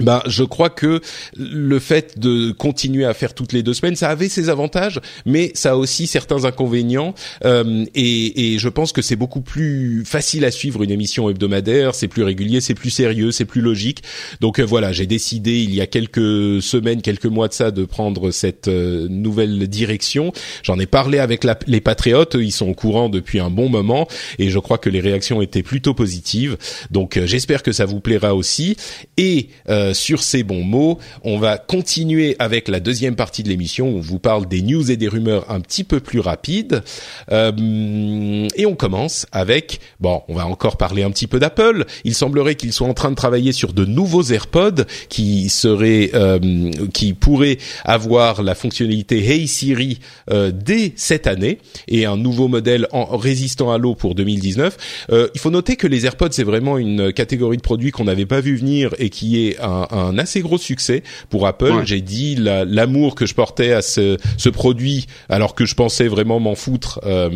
ben, 0.00 0.22
je 0.26 0.44
crois 0.44 0.70
que 0.70 1.00
le 1.36 1.78
fait 1.78 2.18
de 2.18 2.52
continuer 2.52 3.04
à 3.04 3.14
faire 3.14 3.34
toutes 3.34 3.52
les 3.52 3.62
deux 3.62 3.74
semaines, 3.74 3.96
ça 3.96 4.08
avait 4.08 4.28
ses 4.28 4.48
avantages, 4.48 5.00
mais 5.26 5.50
ça 5.54 5.72
a 5.72 5.76
aussi 5.76 6.06
certains 6.06 6.44
inconvénients. 6.44 7.14
Euh, 7.44 7.84
et, 7.94 8.54
et, 8.54 8.58
je 8.58 8.68
pense 8.68 8.92
que 8.92 9.02
c'est 9.02 9.16
beaucoup 9.16 9.40
plus 9.40 10.04
facile 10.04 10.44
à 10.44 10.50
suivre 10.50 10.82
une 10.82 10.90
émission 10.90 11.28
hebdomadaire, 11.30 11.94
c'est 11.94 12.08
plus 12.08 12.22
régulier, 12.22 12.60
c'est 12.60 12.74
plus 12.74 12.90
sérieux, 12.90 13.30
c'est 13.30 13.44
plus 13.44 13.60
logique. 13.60 14.02
Donc 14.40 14.58
euh, 14.58 14.64
voilà, 14.64 14.92
j'ai 14.92 15.06
décidé 15.06 15.62
il 15.62 15.74
y 15.74 15.80
a 15.80 15.86
quelques 15.86 16.62
semaines, 16.62 17.02
quelques 17.02 17.26
mois 17.26 17.48
de 17.48 17.54
ça, 17.54 17.70
de 17.70 17.84
prendre 17.84 18.30
cette 18.30 18.68
euh, 18.68 19.06
nouvelle 19.08 19.68
direction. 19.68 20.32
J'en 20.62 20.78
ai 20.78 20.86
parlé 20.86 21.18
avec 21.18 21.44
les 21.66 21.80
patriotes, 21.80 22.36
ils 22.38 22.52
sont 22.52 22.68
au 22.68 22.74
courant 22.74 23.08
depuis 23.08 23.40
un 23.40 23.50
bon 23.50 23.68
moment, 23.68 24.08
et 24.38 24.50
je 24.50 24.58
crois 24.58 24.78
que 24.78 24.90
les 24.90 25.00
réactions 25.00 25.42
étaient 25.42 25.62
plutôt 25.62 25.94
positives. 25.94 26.56
Donc 26.90 27.16
euh, 27.16 27.26
j'espère 27.26 27.62
que 27.62 27.72
ça 27.72 27.84
vous 27.84 28.00
plaira 28.00 28.34
aussi. 28.34 28.76
Et 29.16 29.48
euh, 29.68 29.87
sur 29.92 30.22
ces 30.22 30.42
bons 30.42 30.64
mots, 30.64 30.98
on 31.24 31.38
va 31.38 31.58
continuer 31.58 32.36
avec 32.38 32.68
la 32.68 32.80
deuxième 32.80 33.16
partie 33.16 33.42
de 33.42 33.48
l'émission 33.48 33.88
où 33.90 33.98
on 33.98 34.00
vous 34.00 34.18
parle 34.18 34.46
des 34.46 34.62
news 34.62 34.90
et 34.90 34.96
des 34.96 35.08
rumeurs 35.08 35.50
un 35.50 35.60
petit 35.60 35.84
peu 35.84 36.00
plus 36.00 36.20
rapides. 36.20 36.82
Euh, 37.30 38.48
et 38.56 38.66
on 38.66 38.74
commence 38.74 39.26
avec, 39.32 39.80
bon, 40.00 40.22
on 40.28 40.34
va 40.34 40.46
encore 40.46 40.76
parler 40.76 41.02
un 41.02 41.10
petit 41.10 41.26
peu 41.26 41.38
d'Apple. 41.38 41.84
Il 42.04 42.14
semblerait 42.14 42.54
qu'ils 42.54 42.72
soient 42.72 42.88
en 42.88 42.94
train 42.94 43.10
de 43.10 43.16
travailler 43.16 43.52
sur 43.52 43.72
de 43.72 43.84
nouveaux 43.84 44.22
AirPods 44.22 44.84
qui 45.08 45.48
seraient, 45.48 46.10
euh, 46.14 46.70
qui 46.92 47.12
pourraient 47.12 47.58
avoir 47.84 48.42
la 48.42 48.54
fonctionnalité 48.54 49.18
Hey 49.18 49.48
Siri 49.48 49.98
euh, 50.30 50.52
dès 50.52 50.92
cette 50.96 51.26
année 51.26 51.58
et 51.86 52.06
un 52.06 52.16
nouveau 52.16 52.48
modèle 52.48 52.86
en 52.92 53.16
résistant 53.16 53.72
à 53.72 53.78
l'eau 53.78 53.94
pour 53.94 54.14
2019. 54.14 55.06
Euh, 55.10 55.28
il 55.34 55.40
faut 55.40 55.50
noter 55.50 55.76
que 55.76 55.86
les 55.86 56.06
AirPods 56.06 56.28
c'est 56.32 56.44
vraiment 56.44 56.78
une 56.78 57.12
catégorie 57.12 57.56
de 57.56 57.62
produits 57.62 57.90
qu'on 57.90 58.04
n'avait 58.04 58.26
pas 58.26 58.40
vu 58.40 58.56
venir 58.56 58.94
et 58.98 59.10
qui 59.10 59.46
est 59.46 59.60
un, 59.60 59.77
un 59.90 60.18
assez 60.18 60.40
gros 60.40 60.58
succès 60.58 61.02
pour 61.30 61.46
Apple. 61.46 61.82
J'ai 61.84 62.00
dit 62.00 62.36
l'amour 62.36 63.14
que 63.14 63.26
je 63.26 63.34
portais 63.34 63.72
à 63.72 63.82
ce, 63.82 64.16
ce, 64.36 64.48
produit, 64.48 65.06
alors 65.28 65.54
que 65.54 65.66
je 65.66 65.74
pensais 65.74 66.08
vraiment 66.08 66.40
m'en 66.40 66.54
foutre 66.54 67.00
euh, 67.04 67.30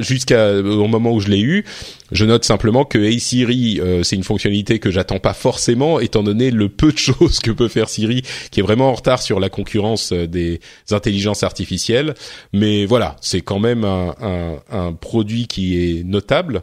jusqu'au 0.00 0.88
moment 0.88 1.12
où 1.12 1.20
je 1.20 1.28
l'ai 1.28 1.40
eu. 1.40 1.64
Je 2.12 2.24
note 2.24 2.44
simplement 2.44 2.84
que 2.84 2.98
Hey 2.98 3.18
Siri, 3.18 3.80
euh, 3.80 4.02
c'est 4.02 4.14
une 4.16 4.22
fonctionnalité 4.22 4.78
que 4.78 4.90
j'attends 4.90 5.18
pas 5.18 5.34
forcément, 5.34 5.98
étant 5.98 6.22
donné 6.22 6.50
le 6.50 6.68
peu 6.68 6.92
de 6.92 6.98
choses 6.98 7.40
que 7.40 7.50
peut 7.50 7.68
faire 7.68 7.88
Siri, 7.88 8.22
qui 8.50 8.60
est 8.60 8.62
vraiment 8.62 8.90
en 8.90 8.94
retard 8.94 9.22
sur 9.22 9.40
la 9.40 9.48
concurrence 9.48 10.12
euh, 10.12 10.26
des 10.26 10.60
intelligences 10.90 11.42
artificielles. 11.42 12.14
Mais 12.52 12.86
voilà, 12.86 13.16
c'est 13.20 13.40
quand 13.40 13.58
même 13.58 13.84
un, 13.84 14.14
un, 14.20 14.58
un, 14.70 14.92
produit 14.92 15.46
qui 15.46 15.78
est 15.98 16.04
notable. 16.04 16.62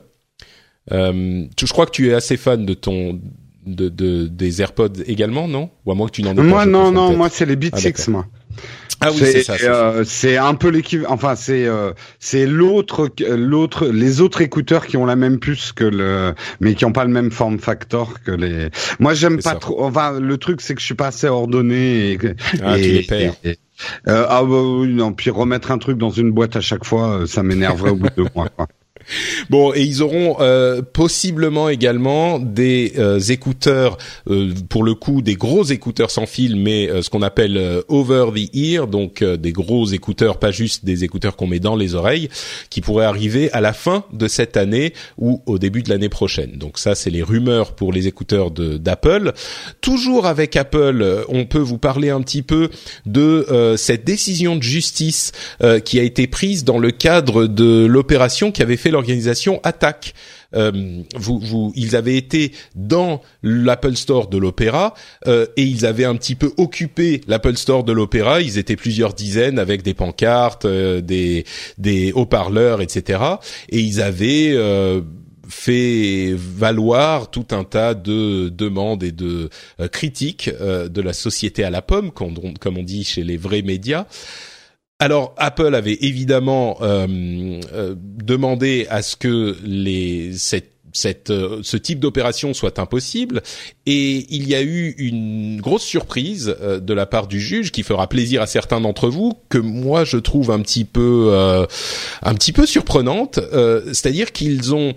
Euh, 0.92 1.46
je 1.60 1.74
crois 1.74 1.86
que 1.86 1.92
tu 1.92 2.10
es 2.10 2.14
assez 2.14 2.38
fan 2.38 2.66
de 2.66 2.74
ton 2.74 3.20
de, 3.66 3.90
de, 3.90 4.28
des 4.28 4.62
AirPods 4.62 5.04
également, 5.06 5.48
non? 5.48 5.70
Ou 5.86 5.92
à 5.92 5.96
moins 5.96 6.08
que 6.08 6.14
tu 6.14 6.24
n'en 6.24 6.32
aies 6.32 6.36
pas. 6.36 6.44
Moi, 6.44 6.66
non, 6.66 6.92
non, 6.92 7.16
moi 7.16 7.30
c'est 7.30 7.46
les 7.46 7.56
Beats 7.56 7.70
ah, 7.74 8.10
moi. 8.12 8.26
Ah 9.02 9.10
oui, 9.12 9.20
c'est 9.20 9.44
ça. 9.44 9.56
Euh, 9.64 10.04
c'est 10.06 10.38
un 10.38 10.56
peu 10.56 10.70
l'équivalent. 10.70 11.12
Enfin, 11.12 11.36
c'est 11.36 11.66
euh, 11.66 11.92
c'est 12.20 12.46
l'autre 12.46 13.10
l'autre 13.20 13.88
les 13.88 14.22
autres 14.22 14.42
écouteurs 14.42 14.86
qui 14.86 14.96
ont 14.96 15.06
la 15.06 15.16
même 15.16 15.40
puce 15.40 15.74
que 15.74 15.84
le, 15.84 16.34
mais 16.62 16.74
qui 16.74 16.86
ont 16.86 16.94
pas 16.94 17.04
le 17.04 17.12
même 17.12 17.32
form 17.32 17.60
factor 17.60 18.22
que 18.24 18.32
les. 18.32 18.70
Moi, 19.00 19.14
j'aime 19.14 19.42
pas 19.42 19.56
trop. 19.56 19.84
Enfin, 19.84 20.20
le 20.20 20.38
truc 20.38 20.62
c'est 20.62 20.74
que 20.74 20.80
je 20.80 20.86
suis 20.86 20.96
pas 20.96 21.08
assez 21.08 21.28
ordonné 21.28 22.12
et. 22.12 22.20
Ah, 22.64 22.76
tu 22.78 22.84
les 22.84 23.04
perds. 23.04 23.34
euh, 24.08 24.26
ah 24.30 24.44
bah, 24.44 24.62
oui, 24.62 24.88
non. 24.94 25.12
Puis 25.12 25.30
remettre 25.30 25.72
un 25.72 25.80
truc 25.80 25.98
dans 25.98 26.12
une 26.12 26.32
boîte 26.32 26.56
à 26.56 26.62
chaque 26.62 26.86
fois, 26.86 27.22
euh, 27.22 27.26
ça 27.26 27.44
m'énerverait 27.44 27.92
au 27.92 27.96
bout 27.96 28.10
de 28.10 28.24
deux 28.24 28.30
mois. 28.36 28.50
Quoi. 28.56 28.68
Bon, 29.50 29.74
et 29.74 29.82
ils 29.82 30.02
auront 30.02 30.38
euh, 30.40 30.82
possiblement 30.82 31.70
également 31.70 32.40
des 32.40 32.94
euh, 32.98 33.20
écouteurs, 33.20 33.98
euh, 34.30 34.54
pour 34.70 34.84
le 34.84 34.96
coup, 34.96 35.22
des 35.22 35.36
gros 35.36 35.64
écouteurs 35.64 36.12
sans 36.12 36.26
fil, 36.26 36.56
mais 36.56 36.90
ce 37.02 37.10
qu'on 37.10 37.22
appelle 37.22 37.84
over 37.88 38.28
the 38.36 38.56
ear, 38.56 38.88
donc 38.88 39.24
des 39.24 39.52
gros 39.52 39.86
écouteurs, 39.88 40.38
pas 40.40 40.52
juste 40.52 40.86
des 40.86 41.04
écouteurs 41.04 41.36
qu'on 41.36 41.48
met 41.48 41.60
dans 41.60 41.76
les 41.76 41.96
oreilles, 41.96 42.30
qui 42.70 42.82
pourraient 42.82 43.06
arriver 43.06 43.52
à 43.52 43.62
la 43.62 43.74
fin 43.74 44.06
de 44.14 44.28
cette 44.28 44.58
année 44.58 44.94
ou 45.18 45.42
au 45.46 45.60
début 45.60 45.84
de 45.84 45.90
l'année 45.90 46.10
prochaine. 46.10 46.54
Donc 46.58 46.78
ça, 46.78 46.96
c'est 46.96 47.10
les 47.10 47.24
rumeurs 47.24 47.76
pour 47.76 47.92
les 47.92 48.08
écouteurs 48.08 48.52
d'Apple. 48.52 49.34
Toujours 49.82 50.26
avec 50.26 50.56
Apple, 50.56 51.26
on 51.30 51.46
peut 51.46 51.60
vous 51.60 51.78
parler 51.78 52.10
un 52.10 52.22
petit 52.22 52.42
peu 52.42 52.70
de 53.06 53.76
cette 53.78 54.06
décision 54.06 54.56
de 54.56 54.64
justice 54.64 55.32
qui 55.86 56.00
a 56.00 56.04
été 56.04 56.28
prise 56.28 56.64
dans 56.64 56.80
le 56.80 56.92
cadre 56.92 57.48
de 57.48 57.86
l'opération 57.86 58.52
qui 58.52 58.62
avait 58.62 58.78
fait 58.78 58.92
l'organisation 58.94 59.60
Attaque. 59.64 60.14
Euh, 60.56 61.02
vous, 61.16 61.40
vous, 61.40 61.74
ils 61.76 61.96
avaient 61.96 62.16
été 62.16 62.52
dans 62.76 63.22
l'Apple 63.42 63.96
Store 63.96 64.28
de 64.28 64.38
l'Opéra 64.38 64.94
euh, 65.28 65.48
et 65.58 65.64
ils 65.64 65.86
avaient 65.86 66.06
un 66.06 66.16
petit 66.16 66.36
peu 66.36 66.52
occupé 66.58 67.22
l'Apple 67.28 67.58
Store 67.58 67.84
de 67.84 67.92
l'Opéra. 67.92 68.40
Ils 68.42 68.58
étaient 68.58 68.76
plusieurs 68.76 69.14
dizaines 69.14 69.60
avec 69.60 69.82
des 69.82 69.94
pancartes, 69.94 70.66
euh, 70.66 71.02
des, 71.02 71.46
des 71.78 72.12
haut-parleurs, 72.14 72.82
etc. 72.82 73.20
Et 73.70 73.80
ils 73.80 74.02
avaient 74.02 74.54
euh, 74.54 75.02
fait 75.48 76.34
valoir 76.36 77.30
tout 77.30 77.48
un 77.52 77.64
tas 77.64 77.94
de 77.94 78.50
demandes 78.50 79.04
et 79.04 79.12
de 79.12 79.50
euh, 79.80 79.88
critiques 79.88 80.50
euh, 80.62 80.90
de 80.90 81.02
la 81.02 81.14
société 81.14 81.64
à 81.64 81.70
la 81.70 81.82
pomme, 81.82 82.12
comme 82.12 82.38
on 82.78 82.84
dit 82.84 83.04
chez 83.04 83.24
les 83.24 83.38
vrais 83.38 83.62
médias. 83.62 84.06
Alors 85.04 85.36
Apple 85.36 85.76
avait 85.76 85.98
évidemment 86.00 86.78
euh, 86.82 87.60
euh, 87.74 87.94
demandé 88.00 88.88
à 88.90 89.02
ce 89.02 89.18
que 89.18 89.58
les 89.66 90.38
cette 90.38 90.73
cette, 90.94 91.32
euh, 91.32 91.60
ce 91.64 91.76
type 91.76 92.00
d'opération 92.00 92.54
soit 92.54 92.80
impossible. 92.80 93.42
Et 93.86 94.26
il 94.30 94.48
y 94.48 94.56
a 94.56 94.62
eu 94.62 94.96
une 94.98 95.60
grosse 95.60 95.84
surprise 95.84 96.56
euh, 96.62 96.80
de 96.80 96.94
la 96.94 97.06
part 97.06 97.28
du 97.28 97.42
juge 97.42 97.72
qui 97.72 97.84
fera 97.84 98.08
plaisir 98.08 98.42
à 98.42 98.48
certains 98.48 98.80
d'entre 98.80 99.10
vous, 99.10 99.34
que 99.50 99.58
moi 99.58 100.06
je 100.06 100.18
trouve 100.18 100.52
un 100.52 100.62
petit 100.62 100.86
peu, 100.86 101.30
euh, 101.32 101.66
un 102.22 102.34
petit 102.36 102.54
peu 102.54 102.66
surprenante. 102.66 103.40
C'est-à-dire 103.92 104.32
qu'ils 104.32 104.76
ont 104.76 104.94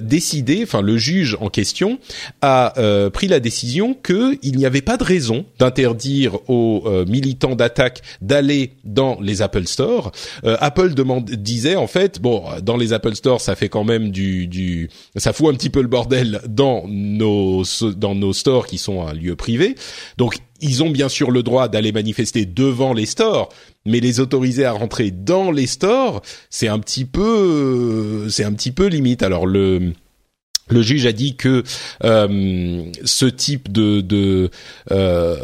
décidé, 0.00 0.60
enfin 0.64 0.80
le 0.80 0.98
juge 0.98 1.36
en 1.40 1.48
question 1.48 1.98
a 2.42 2.74
pris 3.12 3.28
la 3.28 3.38
décision 3.38 3.94
qu'il 3.94 4.56
n'y 4.56 4.66
avait 4.66 4.82
pas 4.82 4.96
de 4.96 5.04
raison 5.04 5.44
d'interdire 5.58 6.38
aux 6.48 6.84
militants 7.06 7.54
d'attaque 7.54 8.02
d'aller 8.20 8.72
dans 8.84 9.18
les 9.20 9.42
Apple 9.42 9.66
Store. 9.66 10.10
Apple 10.42 10.94
demande, 10.94 11.30
disait 11.30 11.76
en 11.76 11.86
fait, 11.86 12.20
bon, 12.20 12.42
dans 12.62 12.76
les 12.76 12.92
Apple 12.92 13.14
Store, 13.14 13.40
ça 13.40 13.54
fait 13.54 13.68
quand 13.68 13.84
même 13.84 14.10
du, 14.10 14.48
du 14.48 14.90
ça 15.16 15.32
fout 15.36 15.52
un 15.52 15.56
petit 15.56 15.70
peu 15.70 15.82
le 15.82 15.88
bordel 15.88 16.40
dans 16.48 16.84
nos 16.88 17.62
dans 17.94 18.14
nos 18.14 18.32
stores 18.32 18.66
qui 18.66 18.78
sont 18.78 19.06
un 19.06 19.12
lieu 19.12 19.36
privé. 19.36 19.74
Donc 20.16 20.38
ils 20.62 20.82
ont 20.82 20.88
bien 20.88 21.10
sûr 21.10 21.30
le 21.30 21.42
droit 21.42 21.68
d'aller 21.68 21.92
manifester 21.92 22.46
devant 22.46 22.94
les 22.94 23.04
stores, 23.04 23.50
mais 23.84 24.00
les 24.00 24.20
autoriser 24.20 24.64
à 24.64 24.72
rentrer 24.72 25.10
dans 25.10 25.50
les 25.50 25.66
stores, 25.66 26.22
c'est 26.48 26.68
un 26.68 26.78
petit 26.78 27.04
peu 27.04 28.28
c'est 28.30 28.44
un 28.44 28.52
petit 28.54 28.72
peu 28.72 28.86
limite. 28.86 29.22
Alors 29.22 29.46
le 29.46 29.92
le 30.68 30.82
juge 30.82 31.06
a 31.06 31.12
dit 31.12 31.36
que 31.36 31.62
euh, 32.04 32.84
ce 33.04 33.26
type 33.26 33.70
de, 33.70 34.00
de 34.00 34.50
euh, 34.90 35.36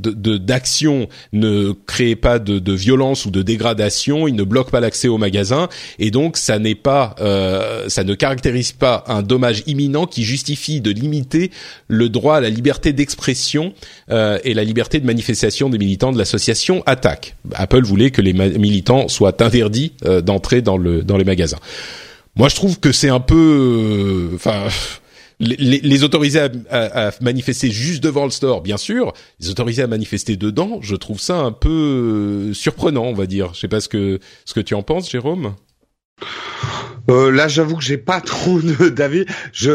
d'action 0.00 1.08
ne 1.32 1.72
crée 1.72 2.16
pas 2.16 2.38
de, 2.38 2.72
violence 2.72 3.26
ou 3.26 3.30
de 3.30 3.42
dégradation, 3.42 4.28
il 4.28 4.34
ne 4.34 4.44
bloque 4.44 4.70
pas 4.70 4.80
l'accès 4.80 5.08
au 5.08 5.18
magasin 5.18 5.68
et 5.98 6.10
donc 6.10 6.36
ça 6.36 6.58
n'est 6.58 6.74
pas, 6.74 7.14
euh, 7.20 7.88
ça 7.88 8.04
ne 8.04 8.14
caractérise 8.14 8.72
pas 8.72 9.04
un 9.08 9.22
dommage 9.22 9.62
imminent 9.66 10.06
qui 10.06 10.22
justifie 10.22 10.80
de 10.80 10.90
limiter 10.90 11.50
le 11.88 12.08
droit 12.08 12.36
à 12.36 12.40
la 12.40 12.50
liberté 12.50 12.92
d'expression 12.92 13.74
euh, 14.10 14.38
et 14.44 14.54
la 14.54 14.64
liberté 14.64 15.00
de 15.00 15.06
manifestation 15.06 15.68
des 15.68 15.78
militants 15.78 16.12
de 16.12 16.18
l'association 16.18 16.82
Attaque. 16.86 17.36
Apple 17.54 17.82
voulait 17.82 18.10
que 18.10 18.22
les 18.22 18.32
militants 18.32 19.08
soient 19.08 19.42
interdits 19.42 19.92
euh, 20.04 20.20
d'entrer 20.20 20.62
dans 20.62 20.76
les 20.78 21.24
magasins. 21.24 21.58
Moi, 22.36 22.48
je 22.48 22.54
trouve 22.54 22.78
que 22.80 22.92
c'est 22.92 23.08
un 23.08 23.20
peu, 23.20 24.30
euh, 24.32 24.34
enfin 24.34 24.68
les, 25.40 25.80
les 25.80 26.04
autoriser 26.04 26.40
à, 26.70 27.10
manifester 27.20 27.70
juste 27.70 28.02
devant 28.02 28.24
le 28.24 28.30
store, 28.30 28.60
bien 28.60 28.76
sûr. 28.76 29.12
Les 29.40 29.48
autoriser 29.48 29.82
à 29.82 29.86
manifester 29.86 30.36
dedans, 30.36 30.78
je 30.82 30.94
trouve 30.94 31.18
ça 31.18 31.38
un 31.38 31.52
peu 31.52 31.68
euh, 32.50 32.54
surprenant, 32.54 33.04
on 33.04 33.14
va 33.14 33.26
dire. 33.26 33.54
Je 33.54 33.60
sais 33.60 33.68
pas 33.68 33.80
ce 33.80 33.88
que 33.88 34.20
ce 34.44 34.54
que 34.54 34.60
tu 34.60 34.74
en 34.74 34.82
penses, 34.82 35.10
Jérôme. 35.10 35.54
Euh, 37.08 37.30
là, 37.30 37.48
j'avoue 37.48 37.76
que 37.76 37.82
j'ai 37.82 37.96
pas 37.96 38.20
trop 38.20 38.60
d'avis. 38.60 39.24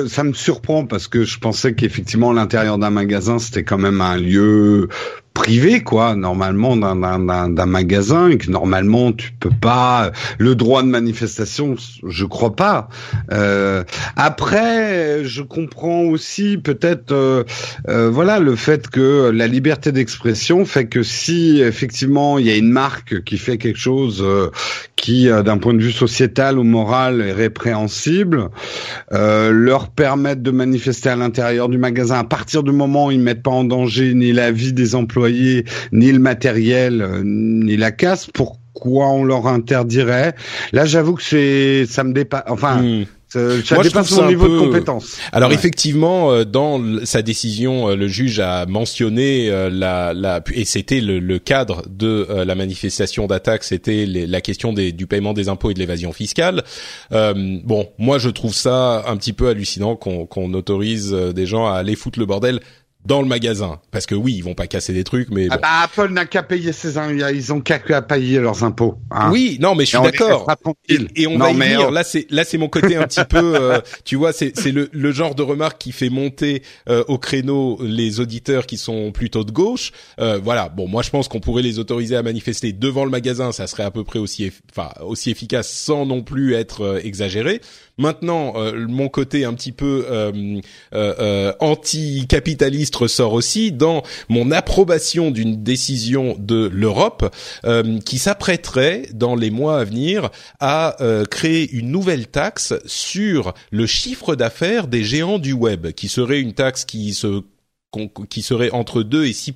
Ça 0.08 0.24
me 0.24 0.34
surprend 0.34 0.86
parce 0.86 1.08
que 1.08 1.24
je 1.24 1.40
pensais 1.40 1.74
qu'effectivement 1.74 2.32
l'intérieur 2.32 2.78
d'un 2.78 2.92
magasin 2.92 3.40
c'était 3.40 3.64
quand 3.64 3.80
même 3.80 4.02
un 4.02 4.18
lieu 4.18 4.90
privé 5.36 5.84
quoi 5.84 6.16
normalement 6.16 6.76
d'un 6.78 7.66
magasin 7.68 8.30
et 8.30 8.38
que 8.40 8.50
normalement 8.50 9.12
tu 9.12 9.32
peux 9.34 9.52
pas 9.62 10.12
le 10.40 10.56
droit 10.56 10.82
de 10.82 10.88
manifestation 10.88 11.76
je 12.08 12.26
crois 12.26 12.56
pas. 12.56 12.88
Euh, 13.32 13.84
après 14.16 15.24
je 15.26 15.44
comprends 15.44 16.04
aussi 16.04 16.58
peut-être 16.58 17.12
euh, 17.12 17.44
euh, 17.90 18.10
voilà 18.10 18.40
le 18.40 18.56
fait 18.56 18.88
que 18.88 19.30
la 19.30 19.48
liberté 19.48 19.92
d'expression 19.92 20.66
fait 20.66 20.88
que 20.88 21.04
si 21.04 21.62
effectivement 21.62 22.40
il 22.40 22.48
y 22.48 22.52
a 22.52 22.56
une 22.56 22.72
marque 22.72 23.24
qui 23.26 23.38
fait 23.38 23.58
quelque 23.58 23.80
chose 23.80 24.26
qui, 25.06 25.28
d'un 25.28 25.60
point 25.60 25.76
de 25.76 25.84
vue 25.84 25.92
sociétal 25.92 26.58
ou 26.58 26.64
moral, 26.64 27.22
est 27.22 27.32
répréhensible, 27.32 28.50
leur 29.12 29.90
permettre 29.90 30.42
de 30.42 30.50
manifester 30.50 31.10
à 31.10 31.16
l'intérieur 31.16 31.70
du 31.70 31.78
magasin 31.78 32.18
à 32.18 32.24
partir 32.24 32.64
du 32.64 32.72
moment 32.72 33.08
où 33.08 33.12
ils 33.12 33.20
mettent 33.20 33.44
pas 33.44 33.52
en 33.52 33.66
danger 33.66 34.16
ni 34.16 34.32
la 34.32 34.52
vie 34.52 34.74
des 34.74 34.96
employés, 34.96 35.66
ni 35.92 36.12
le 36.12 36.18
matériel, 36.18 37.22
ni 37.24 37.78
la 37.78 37.92
casse. 37.92 38.26
Pourquoi 38.34 39.10
on 39.10 39.24
leur 39.24 39.46
interdirait? 39.46 40.34
Là, 40.74 40.86
j'avoue 40.86 41.14
que 41.14 41.24
c'est, 41.24 41.86
ça 41.88 42.04
me 42.04 42.12
dépasse. 42.14 42.44
Enfin. 42.48 42.82
Hmm. 42.82 43.06
Ça, 43.36 43.82
dépasse 43.82 44.12
mon 44.12 44.28
niveau 44.28 44.48
de 44.48 44.60
compétence. 44.60 45.18
Alors 45.32 45.52
effectivement, 45.52 46.32
euh, 46.32 46.46
dans 46.46 46.82
sa 47.06 47.22
décision, 47.22 47.90
euh, 47.90 47.96
le 47.96 48.08
juge 48.08 48.40
a 48.40 48.66
mentionné 48.66 49.50
euh, 49.50 49.70
la, 49.70 50.14
la 50.14 50.42
et 50.54 50.66
c'était 50.66 51.02
le, 51.02 51.20
le, 51.20 51.40
cadre 51.40 51.84
de 51.90 52.28
la 52.30 52.56
manifestation 52.56 53.28
d'attaque, 53.28 53.64
c'était 53.64 54.06
la 54.06 54.42
question 54.42 54.74
des, 54.74 54.92
du 54.92 55.06
paiement 55.06 55.34
des 55.34 55.50
impôts 55.50 55.72
et 55.72 55.74
de 55.74 55.80
l'évasion 55.80 56.14
fiscale. 56.14 56.64
Euh, 57.12 57.34
bon, 57.64 57.90
moi 57.98 58.18
je 58.20 58.30
trouve 58.30 58.54
ça 58.54 59.04
un 59.08 59.18
petit 59.18 59.34
peu 59.34 59.50
hallucinant 59.50 59.96
qu'on 59.96 60.26
qu'on 60.26 60.54
autorise 60.54 61.12
des 61.12 61.46
gens 61.46 61.68
à 61.68 61.74
aller 61.74 61.96
foutre 61.96 62.20
le 62.20 62.26
bordel 62.26 62.60
dans 63.06 63.22
le 63.22 63.28
magasin. 63.28 63.80
Parce 63.92 64.06
que 64.06 64.16
oui, 64.16 64.36
ils 64.36 64.44
vont 64.44 64.56
pas 64.56 64.68
casser 64.68 64.94
des 64.94 65.04
trucs, 65.04 65.30
mais 65.30 65.48
ah 65.50 65.58
bah, 65.58 65.68
Apple 65.84 66.12
n'a 66.12 66.26
qu'à 66.26 66.44
payer 66.44 66.72
ses 66.72 66.96
ils 67.34 67.54
ont 67.54 67.62
qu'à 67.62 67.80
payer 68.02 68.40
leurs 68.40 68.64
impôts. 68.64 68.98
Hein. 69.12 69.30
Oui, 69.32 69.58
non, 69.62 69.76
mais 69.76 69.86
je 69.86 69.92
suis 69.92 70.02
d'accord. 70.02 70.48
Et, 70.90 71.28
on 71.28 71.38
va 71.38 71.52
y 71.52 71.54
venir. 71.54 71.92
Là, 71.92 72.04
c'est 72.04 72.28
là, 72.30 72.44
c'est 72.44 72.58
mon 72.58 72.68
côté 72.68 72.96
un 72.96 73.08
petit 73.08 73.24
peu. 73.26 73.56
Euh, 73.56 73.80
tu 74.06 74.16
vois, 74.16 74.34
c'est 74.34 74.58
c'est 74.58 74.72
le, 74.72 74.90
le 74.92 75.12
genre 75.12 75.36
de 75.36 75.44
remarque 75.44 75.78
qui 75.78 75.92
fait 75.92 76.10
monter 76.10 76.64
euh, 76.90 77.04
au 77.08 77.18
créneau 77.18 77.78
les 77.82 78.20
auditeurs 78.20 78.66
qui 78.66 78.78
sont 78.78 79.12
plutôt 79.12 79.44
de 79.44 79.52
gauche. 79.52 79.92
Euh, 80.20 80.40
voilà. 80.42 80.70
Bon, 80.70 80.88
moi, 80.88 81.04
je 81.04 81.10
pense 81.10 81.28
qu'on 81.28 81.40
pourrait 81.40 81.64
les 81.64 81.80
autoriser 81.80 82.16
à 82.16 82.24
manifester 82.24 82.74
devant 82.74 83.06
le 83.06 83.12
magasin. 83.12 83.52
Ça 83.52 83.68
serait 83.68 83.84
à 83.84 83.92
peu 83.92 84.04
près 84.04 84.20
aussi, 84.20 84.52
enfin, 84.72 84.90
aussi 85.04 85.32
efficace 85.32 85.70
sans 85.70 86.06
non 86.06 86.24
plus 86.24 86.54
être 86.54 87.02
exagéré. 87.04 87.62
Maintenant, 87.98 88.54
euh, 88.58 88.88
mon 88.90 89.08
côté 89.08 89.46
un 89.46 89.54
petit 89.54 89.72
peu 89.72 90.06
euh, 90.10 90.60
euh, 90.94 91.54
anti-capitaliste 91.62 92.96
ressort 92.98 93.32
aussi 93.32 93.72
dans 93.72 94.04
mon 94.28 94.52
approbation 94.52 95.32
d'une 95.32 95.64
décision 95.64 96.36
de 96.38 96.70
l'Europe 96.74 97.34
qui 98.06 98.18
s'apprêterait 98.18 99.08
dans 99.14 99.36
les 99.36 99.50
mois 99.50 99.80
à 99.80 99.84
venir 99.84 100.30
à 100.60 100.98
créer 101.30 101.70
une 101.72 101.90
nouvelle 101.90 102.28
taxe 102.28 102.74
sur 102.86 103.54
le 103.72 103.86
chiffre 103.86 104.36
d'affaires 104.36 104.88
des 104.88 105.04
géants 105.04 105.40
du 105.40 105.54
web, 105.54 105.92
qui 105.92 106.08
serait 106.08 106.42
une 106.42 106.54
taxe 106.54 106.86
qui 106.86 107.14
se 107.14 107.44
qui 108.30 108.42
serait 108.42 108.72
entre 108.72 109.04
2 109.04 109.26
et 109.26 109.34
6 109.34 109.54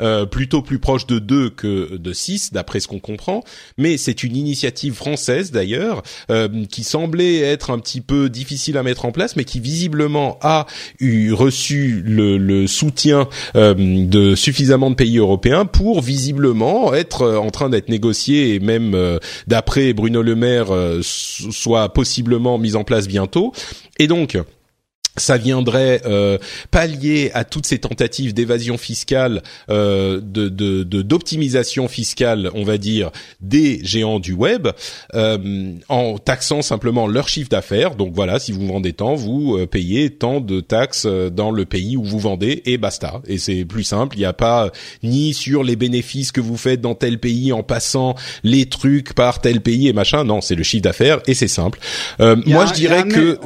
euh, 0.00 0.26
plutôt 0.26 0.62
plus 0.62 0.78
proche 0.78 1.06
de 1.06 1.18
2 1.18 1.50
que 1.50 1.96
de 1.96 2.12
6 2.12 2.52
d'après 2.52 2.80
ce 2.80 2.88
qu'on 2.88 3.00
comprend, 3.00 3.42
mais 3.78 3.96
c'est 3.96 4.22
une 4.22 4.36
initiative 4.36 4.94
française 4.94 5.50
d'ailleurs 5.50 6.02
euh, 6.30 6.64
qui 6.66 6.84
semblait 6.84 7.40
être 7.40 7.70
un 7.70 7.78
petit 7.78 8.00
peu 8.00 8.28
difficile 8.28 8.76
à 8.78 8.82
mettre 8.82 9.04
en 9.04 9.12
place 9.12 9.36
mais 9.36 9.44
qui 9.44 9.60
visiblement 9.60 10.38
a 10.42 10.66
eu 11.00 11.32
reçu 11.32 12.02
le, 12.04 12.38
le 12.38 12.66
soutien 12.66 13.28
euh, 13.54 13.74
de 13.76 14.34
suffisamment 14.34 14.90
de 14.90 14.94
pays 14.94 15.18
européens 15.18 15.64
pour 15.64 16.00
visiblement 16.00 16.94
être 16.94 17.22
euh, 17.22 17.38
en 17.38 17.50
train 17.50 17.68
d'être 17.68 17.88
négocié 17.88 18.54
et 18.54 18.60
même 18.60 18.94
euh, 18.94 19.18
d'après 19.46 19.92
Bruno 19.92 20.22
Le 20.22 20.34
Maire 20.34 20.66
soit 21.02 21.92
possiblement 21.92 22.58
mise 22.58 22.76
en 22.76 22.84
place 22.84 23.08
bientôt. 23.08 23.52
Et 23.98 24.06
donc 24.06 24.38
ça 25.16 25.38
viendrait 25.38 26.02
euh, 26.06 26.38
pallier 26.70 27.30
à 27.34 27.44
toutes 27.44 27.66
ces 27.66 27.78
tentatives 27.78 28.34
d'évasion 28.34 28.78
fiscale, 28.78 29.42
euh, 29.70 30.20
de 30.22 30.46
d'optimisation 30.46 31.88
fiscale, 31.88 32.50
on 32.54 32.64
va 32.64 32.78
dire, 32.78 33.10
des 33.40 33.80
géants 33.82 34.20
du 34.20 34.32
web, 34.32 34.68
euh, 35.14 35.72
en 35.88 36.18
taxant 36.18 36.62
simplement 36.62 37.06
leur 37.06 37.28
chiffre 37.28 37.48
d'affaires. 37.48 37.94
Donc 37.94 38.12
voilà, 38.14 38.38
si 38.38 38.52
vous 38.52 38.66
vendez 38.66 38.92
tant, 38.92 39.14
vous 39.14 39.56
euh, 39.56 39.66
payez 39.66 40.10
tant 40.10 40.40
de 40.40 40.60
taxes 40.60 41.06
euh, 41.06 41.30
dans 41.30 41.50
le 41.50 41.64
pays 41.64 41.96
où 41.96 42.04
vous 42.04 42.18
vendez 42.18 42.62
et 42.66 42.78
basta. 42.78 43.22
Et 43.26 43.38
c'est 43.38 43.64
plus 43.64 43.84
simple. 43.84 44.16
Il 44.16 44.20
n'y 44.20 44.24
a 44.24 44.32
pas 44.32 44.70
ni 45.02 45.34
sur 45.34 45.62
les 45.62 45.76
bénéfices 45.76 46.32
que 46.32 46.40
vous 46.40 46.56
faites 46.56 46.80
dans 46.80 46.94
tel 46.94 47.18
pays 47.18 47.52
en 47.52 47.62
passant 47.62 48.14
les 48.42 48.66
trucs 48.66 49.14
par 49.14 49.40
tel 49.40 49.60
pays 49.60 49.88
et 49.88 49.92
machin. 49.92 50.24
Non, 50.24 50.40
c'est 50.40 50.54
le 50.54 50.62
chiffre 50.62 50.82
d'affaires 50.82 51.20
et 51.26 51.34
c'est 51.34 51.48
simple. 51.48 51.78
moi, 52.18 52.66
je 52.66 52.72
dirais 52.74 53.04
que 53.04 53.38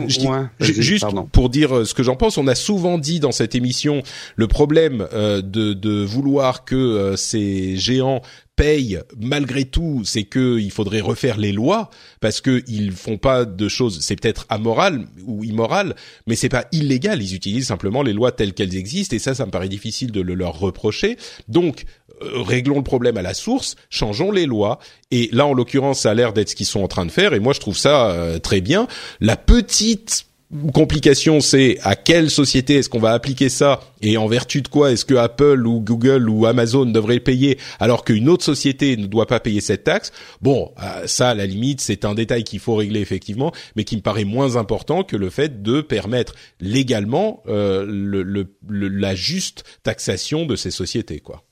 juste 0.60 1.06
pour 1.32 1.48
dire 1.48 1.59
euh, 1.68 1.84
ce 1.84 1.94
que 1.94 2.02
j'en 2.02 2.16
pense. 2.16 2.38
On 2.38 2.46
a 2.46 2.54
souvent 2.54 2.98
dit 2.98 3.20
dans 3.20 3.32
cette 3.32 3.54
émission 3.54 4.02
le 4.36 4.48
problème 4.48 5.06
euh, 5.12 5.42
de, 5.42 6.04
vouloir 6.04 6.64
que 6.64 6.74
euh, 6.74 7.16
ces 7.16 7.76
géants 7.76 8.22
payent 8.56 9.00
malgré 9.18 9.64
tout, 9.64 10.02
c'est 10.04 10.24
que 10.24 10.58
il 10.58 10.70
faudrait 10.70 11.00
refaire 11.00 11.38
les 11.38 11.52
lois 11.52 11.90
parce 12.20 12.40
que 12.40 12.62
ils 12.66 12.92
font 12.92 13.16
pas 13.16 13.44
de 13.44 13.68
choses. 13.68 14.00
C'est 14.00 14.16
peut-être 14.16 14.46
amoral 14.48 15.06
ou 15.26 15.44
immoral, 15.44 15.94
mais 16.26 16.36
c'est 16.36 16.48
pas 16.48 16.66
illégal. 16.72 17.22
Ils 17.22 17.34
utilisent 17.34 17.68
simplement 17.68 18.02
les 18.02 18.12
lois 18.12 18.32
telles 18.32 18.52
qu'elles 18.52 18.76
existent 18.76 19.16
et 19.16 19.18
ça, 19.18 19.34
ça 19.34 19.46
me 19.46 19.50
paraît 19.50 19.68
difficile 19.68 20.12
de 20.12 20.20
le 20.20 20.34
leur 20.34 20.58
reprocher. 20.58 21.16
Donc 21.48 21.84
réglons 22.20 22.76
le 22.76 22.84
problème 22.84 23.16
à 23.16 23.22
la 23.22 23.32
source, 23.32 23.76
changeons 23.88 24.30
les 24.30 24.44
lois. 24.44 24.78
Et 25.10 25.30
là, 25.32 25.46
en 25.46 25.54
l'occurrence, 25.54 26.00
ça 26.00 26.10
a 26.10 26.14
l'air 26.14 26.34
d'être 26.34 26.50
ce 26.50 26.54
qu'ils 26.54 26.66
sont 26.66 26.82
en 26.82 26.88
train 26.88 27.06
de 27.06 27.10
faire. 27.10 27.32
Et 27.32 27.40
moi, 27.40 27.54
je 27.54 27.60
trouve 27.60 27.78
ça 27.78 28.38
très 28.42 28.60
bien. 28.60 28.88
La 29.20 29.38
petite 29.38 30.26
complication, 30.72 31.40
c'est 31.40 31.78
à 31.82 31.94
quelle 31.94 32.30
société 32.30 32.76
est-ce 32.76 32.88
qu'on 32.88 32.98
va 32.98 33.12
appliquer 33.12 33.48
ça 33.48 33.80
et 34.02 34.16
en 34.16 34.26
vertu 34.26 34.62
de 34.62 34.68
quoi 34.68 34.90
est-ce 34.90 35.04
que 35.04 35.14
Apple 35.14 35.66
ou 35.66 35.80
Google 35.80 36.28
ou 36.28 36.46
Amazon 36.46 36.86
devraient 36.86 37.20
payer 37.20 37.58
alors 37.78 38.04
qu'une 38.04 38.28
autre 38.28 38.44
société 38.44 38.96
ne 38.96 39.06
doit 39.06 39.26
pas 39.26 39.40
payer 39.40 39.60
cette 39.60 39.84
taxe? 39.84 40.12
Bon, 40.40 40.72
euh, 40.82 41.06
ça, 41.06 41.30
à 41.30 41.34
la 41.34 41.46
limite, 41.46 41.80
c'est 41.80 42.04
un 42.04 42.14
détail 42.14 42.44
qu'il 42.44 42.60
faut 42.60 42.74
régler 42.74 43.00
effectivement, 43.00 43.52
mais 43.76 43.84
qui 43.84 43.96
me 43.96 44.02
paraît 44.02 44.24
moins 44.24 44.56
important 44.56 45.04
que 45.04 45.16
le 45.16 45.30
fait 45.30 45.62
de 45.62 45.80
permettre 45.80 46.34
légalement 46.60 47.42
euh, 47.46 48.44
la 48.68 49.14
juste 49.14 49.64
taxation 49.82 50.46
de 50.46 50.56
ces 50.56 50.70
sociétés, 50.70 51.20
quoi. 51.20 51.44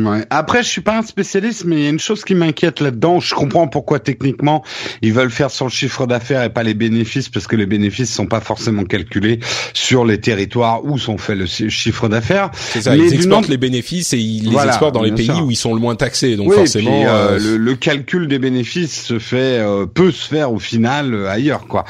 Ouais. 0.00 0.24
Après, 0.30 0.62
je 0.62 0.68
suis 0.68 0.80
pas 0.80 0.98
un 0.98 1.02
spécialiste, 1.02 1.64
mais 1.64 1.76
il 1.76 1.82
y 1.82 1.86
a 1.86 1.90
une 1.90 1.98
chose 1.98 2.24
qui 2.24 2.34
m'inquiète 2.34 2.80
là-dedans. 2.80 3.20
Je 3.20 3.34
comprends 3.34 3.68
pourquoi 3.68 3.98
techniquement 3.98 4.64
ils 5.02 5.12
veulent 5.12 5.30
faire 5.30 5.50
sur 5.50 5.66
le 5.66 5.70
chiffre 5.70 6.06
d'affaires 6.06 6.42
et 6.42 6.50
pas 6.50 6.62
les 6.62 6.74
bénéfices, 6.74 7.28
parce 7.28 7.46
que 7.46 7.56
les 7.56 7.66
bénéfices 7.66 8.12
sont 8.12 8.26
pas 8.26 8.40
forcément 8.40 8.84
calculés 8.84 9.40
sur 9.74 10.04
les 10.04 10.18
territoires 10.18 10.84
où 10.84 10.98
sont 10.98 11.18
faits 11.18 11.36
le 11.36 11.46
chiffre 11.46 12.08
d'affaires. 12.08 12.50
C'est 12.54 12.82
ça. 12.82 12.96
ils 12.96 13.14
exportent 13.14 13.48
les 13.48 13.56
bénéfices 13.56 14.12
et 14.12 14.18
ils 14.18 14.50
les 14.50 14.64
exportent 14.64 14.94
dans 14.94 15.02
les 15.02 15.12
pays 15.12 15.30
où 15.30 15.50
ils 15.50 15.56
sont 15.56 15.74
le 15.74 15.80
moins 15.80 15.96
taxés. 15.96 16.36
Donc 16.36 16.52
forcément, 16.52 17.04
euh, 17.06 17.38
euh, 17.38 17.58
le, 17.58 17.74
calcul 17.74 18.28
des 18.28 18.38
bénéfices 18.38 19.02
se 19.02 19.18
fait 19.18 19.58
euh, 19.58 19.86
peut 19.86 20.12
se 20.12 20.28
faire 20.28 20.52
au 20.52 20.58
final 20.58 21.26
ailleurs, 21.26 21.66
quoi. 21.66 21.84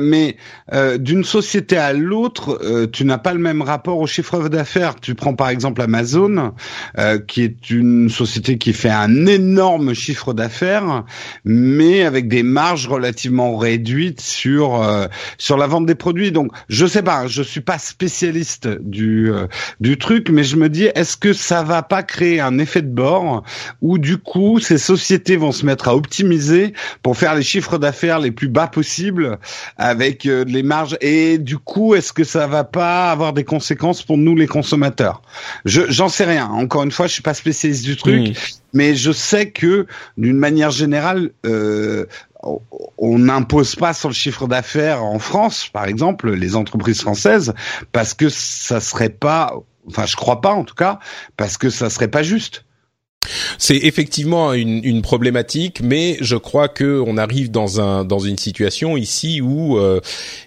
mais 0.00 0.36
d'une 0.98 1.24
société 1.24 1.76
à 1.76 1.92
l'autre, 1.92 2.60
tu 2.92 3.04
n'as 3.04 3.18
pas 3.18 3.32
le 3.32 3.40
même 3.40 3.62
rapport 3.62 3.98
au 3.98 4.06
chiffre 4.06 4.48
d'affaires. 4.48 4.94
Tu 5.00 5.14
prends 5.14 5.34
par 5.34 5.48
exemple 5.48 5.82
Amazon 5.82 6.52
qui 7.30 7.42
est 7.42 7.70
une 7.70 8.08
société 8.08 8.58
qui 8.58 8.72
fait 8.72 8.90
un 8.90 9.24
énorme 9.26 9.94
chiffre 9.94 10.34
d'affaires, 10.34 11.04
mais 11.44 12.02
avec 12.02 12.26
des 12.26 12.42
marges 12.42 12.88
relativement 12.88 13.56
réduites 13.56 14.20
sur 14.20 14.82
euh, 14.82 15.06
sur 15.38 15.56
la 15.56 15.68
vente 15.68 15.86
des 15.86 15.94
produits. 15.94 16.32
Donc, 16.32 16.50
je 16.68 16.86
sais 16.86 17.04
pas, 17.04 17.28
je 17.28 17.44
suis 17.44 17.60
pas 17.60 17.78
spécialiste 17.78 18.66
du 18.80 19.30
euh, 19.30 19.46
du 19.78 19.96
truc, 19.96 20.28
mais 20.28 20.42
je 20.42 20.56
me 20.56 20.68
dis, 20.68 20.86
est-ce 20.86 21.16
que 21.16 21.32
ça 21.32 21.62
va 21.62 21.82
pas 21.82 22.02
créer 22.02 22.40
un 22.40 22.58
effet 22.58 22.82
de 22.82 22.88
bord 22.88 23.44
où 23.80 23.98
du 23.98 24.18
coup 24.18 24.58
ces 24.58 24.78
sociétés 24.78 25.36
vont 25.36 25.52
se 25.52 25.64
mettre 25.64 25.86
à 25.86 25.94
optimiser 25.94 26.72
pour 27.00 27.16
faire 27.16 27.36
les 27.36 27.44
chiffres 27.44 27.78
d'affaires 27.78 28.18
les 28.18 28.32
plus 28.32 28.48
bas 28.48 28.66
possibles 28.66 29.38
avec 29.76 30.26
euh, 30.26 30.44
les 30.48 30.64
marges? 30.64 30.96
Et 31.00 31.38
du 31.38 31.58
coup, 31.58 31.94
est-ce 31.94 32.12
que 32.12 32.24
ça 32.24 32.48
va 32.48 32.64
pas 32.64 33.12
avoir 33.12 33.32
des 33.32 33.44
conséquences 33.44 34.02
pour 34.02 34.18
nous 34.18 34.34
les 34.34 34.48
consommateurs? 34.48 35.22
Je 35.64 35.82
j'en 35.88 36.08
sais 36.08 36.24
rien. 36.24 36.48
Encore 36.48 36.82
une 36.82 36.90
fois, 36.90 37.06
je 37.10 37.14
suis 37.14 37.22
pas 37.22 37.34
spécialiste 37.34 37.84
du 37.84 37.96
truc, 37.96 38.36
mais 38.72 38.94
je 38.94 39.12
sais 39.12 39.50
que 39.50 39.86
d'une 40.16 40.38
manière 40.38 40.70
générale, 40.70 41.30
euh, 41.44 42.06
on 42.98 43.18
n'impose 43.18 43.76
pas 43.76 43.92
sur 43.92 44.08
le 44.08 44.14
chiffre 44.14 44.46
d'affaires 44.46 45.04
en 45.04 45.18
France, 45.18 45.68
par 45.68 45.84
exemple, 45.84 46.32
les 46.32 46.56
entreprises 46.56 47.02
françaises, 47.02 47.52
parce 47.92 48.14
que 48.14 48.28
ça 48.28 48.80
serait 48.80 49.10
pas, 49.10 49.54
enfin, 49.88 50.06
je 50.06 50.16
crois 50.16 50.40
pas 50.40 50.52
en 50.52 50.64
tout 50.64 50.74
cas, 50.74 51.00
parce 51.36 51.58
que 51.58 51.68
ça 51.68 51.90
serait 51.90 52.08
pas 52.08 52.22
juste. 52.22 52.64
C'est 53.58 53.76
effectivement 53.76 54.52
une, 54.52 54.84
une, 54.84 55.02
problématique, 55.02 55.80
mais 55.82 56.18
je 56.20 56.36
crois 56.36 56.68
que 56.68 57.02
on 57.06 57.16
arrive 57.16 57.50
dans 57.50 57.80
un 57.80 58.04
dans 58.04 58.18
une 58.18 58.38
situation 58.38 58.96
ici 58.96 59.40
où 59.40 59.78
euh, 59.78 60.00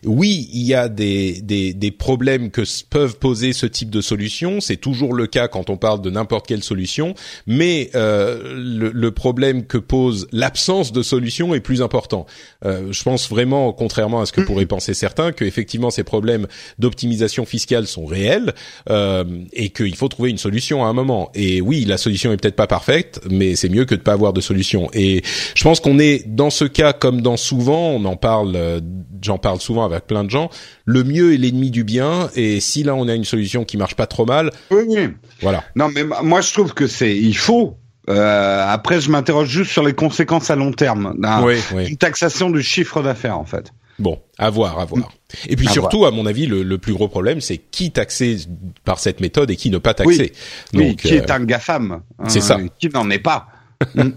oui, 0.05 0.49
il 0.53 0.63
y 0.63 0.73
a 0.73 0.89
des, 0.89 1.41
des, 1.41 1.73
des 1.73 1.91
problèmes 1.91 2.51
que 2.51 2.61
peuvent 2.89 3.17
poser 3.17 3.53
ce 3.53 3.65
type 3.65 3.89
de 3.89 4.01
solution. 4.01 4.61
C'est 4.61 4.77
toujours 4.77 5.13
le 5.13 5.27
cas 5.27 5.47
quand 5.47 5.69
on 5.69 5.77
parle 5.77 6.01
de 6.01 6.09
n'importe 6.09 6.47
quelle 6.47 6.63
solution, 6.63 7.15
mais 7.47 7.89
euh, 7.95 8.55
le, 8.55 8.91
le, 8.91 9.11
problème 9.11 9.65
que 9.65 9.77
pose 9.77 10.27
l'absence 10.31 10.91
de 10.91 11.01
solution 11.01 11.53
est 11.53 11.59
plus 11.59 11.81
important. 11.81 12.25
Euh, 12.65 12.91
je 12.91 13.03
pense 13.03 13.29
vraiment, 13.29 13.71
contrairement 13.73 14.21
à 14.21 14.25
ce 14.25 14.31
que 14.33 14.41
mm. 14.41 14.45
pourraient 14.45 14.65
penser 14.65 14.93
certains, 14.93 15.31
que 15.31 15.45
effectivement 15.45 15.89
ces 15.89 16.03
problèmes 16.03 16.47
d'optimisation 16.79 17.45
fiscale 17.45 17.87
sont 17.87 18.05
réels 18.05 18.53
euh, 18.89 19.23
et 19.53 19.69
qu'il 19.69 19.95
faut 19.95 20.07
trouver 20.07 20.29
une 20.29 20.37
solution 20.37 20.83
à 20.83 20.87
un 20.87 20.93
moment. 20.93 21.31
Et 21.35 21.61
oui, 21.61 21.85
la 21.85 21.97
solution 21.97 22.31
est 22.31 22.37
peut-être 22.37 22.55
pas 22.55 22.67
parfaite 22.73 23.19
mais 23.29 23.55
c'est 23.55 23.69
mieux 23.69 23.85
que 23.85 23.93
de 23.95 24.01
pas 24.01 24.13
avoir 24.13 24.33
de 24.33 24.41
solution. 24.41 24.89
Et 24.93 25.21
je 25.55 25.63
pense 25.63 25.79
qu'on 25.79 25.99
est 25.99 26.27
dans 26.27 26.49
ce 26.49 26.65
cas 26.65 26.91
comme 26.93 27.21
dans 27.21 27.37
souvent, 27.37 27.89
on 27.91 28.03
en 28.05 28.15
parle, 28.15 28.53
euh, 28.55 28.79
j'en 29.21 29.37
parle 29.37 29.59
souvent 29.59 29.85
avec 29.85 30.07
plein 30.07 30.23
de 30.23 30.29
gens. 30.31 30.49
Le 30.85 31.03
mieux 31.03 31.33
est 31.33 31.37
l'ennemi 31.37 31.69
du 31.69 31.83
bien, 31.83 32.29
et 32.35 32.59
si 32.59 32.83
là 32.83 32.95
on 32.95 33.07
a 33.07 33.13
une 33.13 33.25
solution 33.25 33.63
qui 33.63 33.77
marche 33.77 33.95
pas 33.95 34.07
trop 34.07 34.25
mal, 34.25 34.49
Oui, 34.71 34.83
oui. 34.87 35.07
voilà. 35.41 35.63
Non, 35.75 35.87
mais 35.93 36.03
moi 36.23 36.41
je 36.41 36.51
trouve 36.51 36.73
que 36.73 36.87
c'est 36.87 37.15
il 37.15 37.37
faut. 37.37 37.77
Euh, 38.09 38.65
après, 38.67 38.99
je 38.99 39.09
m'interroge 39.11 39.47
juste 39.49 39.71
sur 39.71 39.83
les 39.83 39.93
conséquences 39.93 40.49
à 40.49 40.55
long 40.57 40.71
terme 40.73 41.13
d'un- 41.19 41.41
Oui, 41.43 41.55
oui. 41.73 41.85
d'une 41.85 41.95
taxation 41.97 42.49
du 42.49 42.61
chiffre 42.61 43.01
d'affaires 43.01 43.37
en 43.37 43.45
fait. 43.45 43.71
Bon, 43.99 44.19
à 44.37 44.49
voir, 44.49 44.79
à 44.79 44.85
voir. 44.85 45.11
Et 45.47 45.55
puis 45.55 45.67
À 45.67 45.71
surtout, 45.71 46.05
à 46.05 46.11
mon 46.11 46.25
avis, 46.25 46.47
le, 46.47 46.63
le 46.63 46.77
plus 46.77 46.93
gros 46.93 47.07
problème, 47.07 47.41
c'est 47.41 47.57
qui 47.57 47.91
taxer 47.91 48.37
par 48.83 48.99
cette 48.99 49.19
méthode 49.19 49.51
et 49.51 49.55
qui 49.55 49.69
ne 49.69 49.77
pas 49.77 49.93
taxer. 49.93 50.33
oui, 50.73 50.89
Donc, 50.89 50.97
qui 50.97 51.13
euh, 51.13 51.17
est 51.17 51.31
un 51.31 51.43
GAFAM. 51.43 52.01
c'est 52.27 52.39
euh, 52.39 52.41
ça. 52.41 52.59
Qui 52.79 52.89
n'en 52.89 53.09
est 53.09 53.19
pas. 53.19 53.47
euh, 53.97 54.09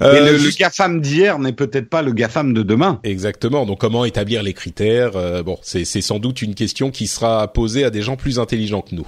Et 0.00 0.32
le, 0.32 0.50
GAFAM 0.58 1.00
d'hier 1.00 1.38
n'est 1.38 1.52
peut-être 1.52 1.88
pas 1.88 2.02
le 2.02 2.12
GAFAM 2.12 2.52
de 2.52 2.62
demain. 2.62 3.00
Exactement. 3.04 3.64
Donc, 3.64 3.80
comment 3.80 4.04
établir 4.04 4.42
les 4.42 4.52
critères 4.52 5.16
Euh, 5.16 5.42
Bon, 5.42 5.58
c'est 5.62 5.84
c'est 5.84 6.00
sans 6.00 6.18
doute 6.18 6.42
une 6.42 6.54
question 6.54 6.90
qui 6.90 7.06
sera 7.06 7.52
posée 7.52 7.84
à 7.84 7.90
des 7.90 8.02
gens 8.02 8.16
plus 8.16 8.38
intelligents 8.38 8.82
que 8.82 8.94
nous. 8.94 9.06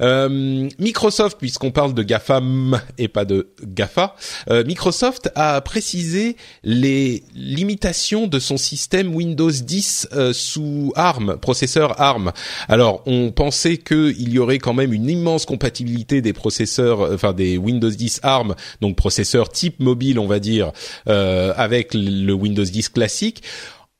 Euh, 0.00 0.68
Microsoft, 0.78 1.38
puisqu'on 1.38 1.70
parle 1.70 1.94
de 1.94 2.02
GAFAM 2.02 2.80
et 2.98 3.08
pas 3.08 3.24
de 3.24 3.48
GAFA, 3.62 4.16
euh, 4.50 4.64
Microsoft 4.64 5.30
a 5.34 5.60
précisé 5.60 6.36
les 6.62 7.22
limitations 7.34 8.26
de 8.26 8.38
son 8.38 8.56
système 8.56 9.14
Windows 9.14 9.50
10 9.50 10.08
euh, 10.12 10.32
sous 10.32 10.92
ARM, 10.96 11.36
processeur 11.38 12.00
ARM. 12.00 12.32
Alors, 12.68 13.02
on 13.06 13.30
pensait 13.30 13.76
qu'il 13.76 14.32
y 14.32 14.38
aurait 14.38 14.58
quand 14.58 14.74
même 14.74 14.92
une 14.92 15.08
immense 15.08 15.46
compatibilité 15.46 16.20
des 16.22 16.32
processeurs, 16.32 17.12
enfin 17.12 17.32
des 17.32 17.58
Windows 17.58 17.90
10 17.90 18.20
ARM, 18.22 18.54
donc 18.80 18.96
processeur 18.96 19.50
type 19.50 19.80
mobile, 19.80 20.18
on 20.18 20.26
va 20.26 20.38
dire, 20.38 20.72
avec 21.06 21.94
le 21.94 22.32
Windows 22.32 22.64
10 22.64 22.88
classique. 22.90 23.42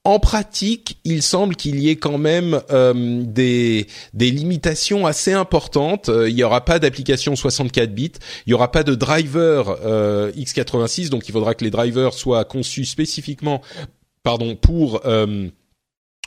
En 0.04 0.18
pratique, 0.18 0.98
il 1.04 1.22
semble 1.22 1.54
qu'il 1.54 1.78
y 1.78 1.88
ait 1.88 1.96
quand 1.96 2.18
même 2.18 2.60
euh, 2.72 3.22
des, 3.24 3.86
des 4.14 4.32
limitations 4.32 5.06
assez 5.06 5.32
importantes. 5.32 6.08
Euh, 6.08 6.28
il 6.28 6.34
n'y 6.34 6.42
aura 6.42 6.64
pas 6.64 6.80
d'application 6.80 7.36
64 7.36 7.94
bits, 7.94 8.10
il 8.46 8.50
n'y 8.50 8.54
aura 8.54 8.72
pas 8.72 8.82
de 8.82 8.96
driver 8.96 9.78
euh, 9.84 10.32
x86, 10.32 11.08
donc 11.08 11.28
il 11.28 11.32
faudra 11.32 11.54
que 11.54 11.62
les 11.62 11.70
drivers 11.70 12.14
soient 12.14 12.44
conçus 12.44 12.84
spécifiquement, 12.84 13.62
pardon, 14.24 14.56
pour 14.56 15.02
euh, 15.06 15.48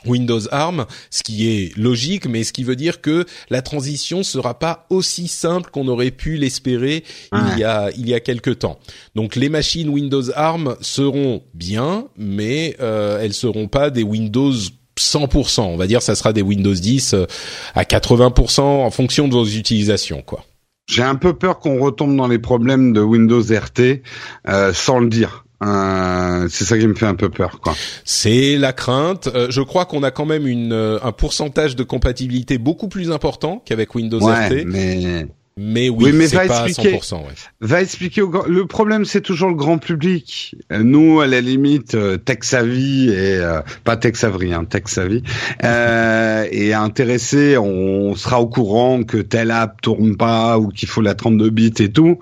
Windows 0.04 0.40
ARM, 0.52 0.86
ce 1.10 1.22
qui 1.22 1.48
est 1.48 1.76
logique, 1.76 2.26
mais 2.26 2.44
ce 2.44 2.52
qui 2.52 2.64
veut 2.64 2.76
dire 2.76 3.00
que 3.00 3.24
la 3.50 3.62
transition 3.62 4.22
sera 4.22 4.58
pas 4.58 4.86
aussi 4.90 5.26
simple 5.26 5.70
qu'on 5.70 5.88
aurait 5.88 6.10
pu 6.10 6.36
l'espérer 6.36 7.02
il 7.32 7.58
y 7.58 7.64
a 7.64 7.90
il 7.96 8.08
y 8.08 8.14
a 8.14 8.20
quelque 8.20 8.50
temps. 8.50 8.78
Donc 9.14 9.36
les 9.36 9.48
machines 9.48 9.88
Windows 9.88 10.30
ARM 10.34 10.76
seront 10.80 11.42
bien, 11.54 12.06
mais 12.16 12.76
euh, 12.80 13.20
elles 13.20 13.34
seront 13.34 13.68
pas 13.68 13.90
des 13.90 14.02
Windows 14.02 14.52
100%. 14.98 15.62
On 15.62 15.76
va 15.76 15.86
dire 15.86 16.02
ça 16.02 16.14
sera 16.14 16.32
des 16.32 16.42
Windows 16.42 16.74
10 16.74 17.14
euh, 17.14 17.26
à 17.74 17.84
80% 17.84 18.60
en 18.60 18.90
fonction 18.90 19.28
de 19.28 19.34
vos 19.34 19.46
utilisations, 19.46 20.22
quoi. 20.22 20.44
J'ai 20.88 21.02
un 21.02 21.16
peu 21.16 21.32
peur 21.32 21.58
qu'on 21.58 21.80
retombe 21.80 22.16
dans 22.16 22.28
les 22.28 22.38
problèmes 22.38 22.92
de 22.92 23.00
Windows 23.00 23.42
RT 23.42 24.02
euh, 24.48 24.72
sans 24.72 25.00
le 25.00 25.08
dire. 25.08 25.45
Euh, 25.64 26.48
c'est 26.50 26.64
ça 26.64 26.78
qui 26.78 26.86
me 26.86 26.94
fait 26.94 27.06
un 27.06 27.14
peu 27.14 27.28
peur, 27.30 27.60
quoi. 27.60 27.74
C'est 28.04 28.56
la 28.58 28.72
crainte. 28.72 29.28
Euh, 29.34 29.46
je 29.50 29.62
crois 29.62 29.86
qu'on 29.86 30.02
a 30.02 30.10
quand 30.10 30.26
même 30.26 30.46
une, 30.46 30.72
euh, 30.72 30.98
un 31.02 31.12
pourcentage 31.12 31.76
de 31.76 31.82
compatibilité 31.82 32.58
beaucoup 32.58 32.88
plus 32.88 33.10
important 33.10 33.62
qu'avec 33.64 33.94
Windows 33.94 34.20
Ouais, 34.20 34.48
RT. 34.48 34.64
mais 34.66 35.26
Mais 35.58 35.88
oui, 35.88 36.06
Oui, 36.06 36.12
mais 36.12 36.28
c'est 36.28 36.46
pas 36.46 36.60
à 36.64 36.66
expliquer. 36.68 36.98
100%. 36.98 37.14
Ouais. 37.16 37.32
va 37.62 37.80
expliquer 37.80 38.20
au 38.20 38.28
grand... 38.28 38.44
le 38.46 38.66
problème 38.66 39.06
c'est 39.06 39.22
toujours 39.22 39.48
le 39.48 39.54
grand 39.54 39.78
public 39.78 40.54
Euh, 40.70 40.82
nous 40.82 41.20
à 41.20 41.26
la 41.26 41.40
limite 41.40 41.96
tech 42.26 42.40
savvy 42.42 43.08
et 43.08 43.38
euh, 43.38 43.62
pas 43.82 43.96
tech 43.96 44.16
savvy 44.16 44.52
hein, 44.52 44.66
tech 44.66 44.82
savvy 44.88 45.22
euh, 45.64 46.46
et 46.50 46.74
intéressé 46.74 47.56
on 47.56 48.14
sera 48.16 48.42
au 48.42 48.48
courant 48.48 49.02
que 49.02 49.16
telle 49.16 49.50
app 49.50 49.80
tourne 49.80 50.14
pas 50.18 50.58
ou 50.58 50.68
qu'il 50.68 50.88
faut 50.88 51.00
la 51.00 51.14
32 51.14 51.48
bits 51.48 51.72
et 51.78 51.90
tout 51.90 52.18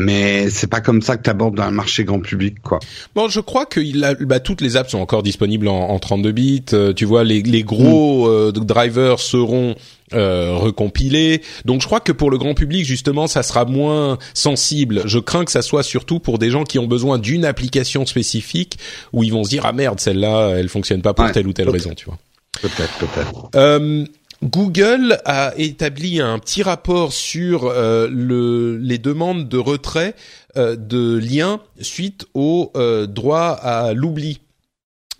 mais 0.00 0.50
c'est 0.50 0.66
pas 0.66 0.80
comme 0.80 1.02
ça 1.02 1.16
que 1.16 1.22
tu 1.22 1.30
abordes 1.30 1.58
un 1.60 1.70
marché 1.70 2.04
grand 2.04 2.20
public 2.20 2.60
quoi 2.62 2.78
Bon, 3.14 3.28
je 3.28 3.40
crois 3.40 3.66
que 3.66 3.80
il 3.80 4.02
a, 4.04 4.14
bah, 4.14 4.40
toutes 4.40 4.60
les 4.60 4.76
apps 4.76 4.90
sont 4.90 4.98
encore 4.98 5.22
disponibles 5.22 5.68
en, 5.68 5.88
en 5.90 5.98
32 5.98 6.32
bits. 6.32 6.64
Euh, 6.72 6.92
tu 6.92 7.04
vois, 7.04 7.24
les, 7.24 7.42
les 7.42 7.62
gros 7.62 8.28
euh, 8.28 8.52
drivers 8.52 9.18
seront 9.20 9.74
euh, 10.12 10.54
recompilés. 10.56 11.42
Donc, 11.64 11.80
je 11.82 11.86
crois 11.86 12.00
que 12.00 12.12
pour 12.12 12.30
le 12.30 12.38
grand 12.38 12.54
public, 12.54 12.84
justement, 12.84 13.26
ça 13.28 13.42
sera 13.42 13.64
moins 13.64 14.18
sensible. 14.34 15.02
Je 15.04 15.18
crains 15.18 15.44
que 15.44 15.52
ça 15.52 15.62
soit 15.62 15.82
surtout 15.82 16.18
pour 16.18 16.38
des 16.38 16.50
gens 16.50 16.64
qui 16.64 16.78
ont 16.78 16.86
besoin 16.86 17.18
d'une 17.18 17.44
application 17.44 18.06
spécifique 18.06 18.76
où 19.12 19.22
ils 19.22 19.32
vont 19.32 19.44
se 19.44 19.50
dire 19.50 19.62
ah 19.66 19.72
merde, 19.72 20.00
celle-là, 20.00 20.54
elle 20.56 20.68
fonctionne 20.68 21.02
pas 21.02 21.14
pour 21.14 21.24
Ouais, 21.26 21.32
telle 21.32 21.46
ou 21.46 21.52
telle 21.52 21.68
raison, 21.70 21.92
tu 21.94 22.06
vois. 22.06 22.18
peut-être 22.60 22.98
peut-être 22.98 23.50
Euh, 23.54 24.04
Google 24.42 25.20
a 25.26 25.52
établi 25.58 26.20
un 26.20 26.38
petit 26.38 26.62
rapport 26.62 27.12
sur 27.12 27.66
euh, 27.66 28.08
le, 28.10 28.78
les 28.78 28.96
demandes 28.96 29.48
de 29.48 29.58
retrait 29.58 30.14
euh, 30.56 30.76
de 30.76 31.18
liens 31.18 31.60
suite 31.80 32.26
au 32.32 32.72
euh, 32.74 33.06
droit 33.06 33.48
à 33.50 33.92
l'oubli. 33.92 34.40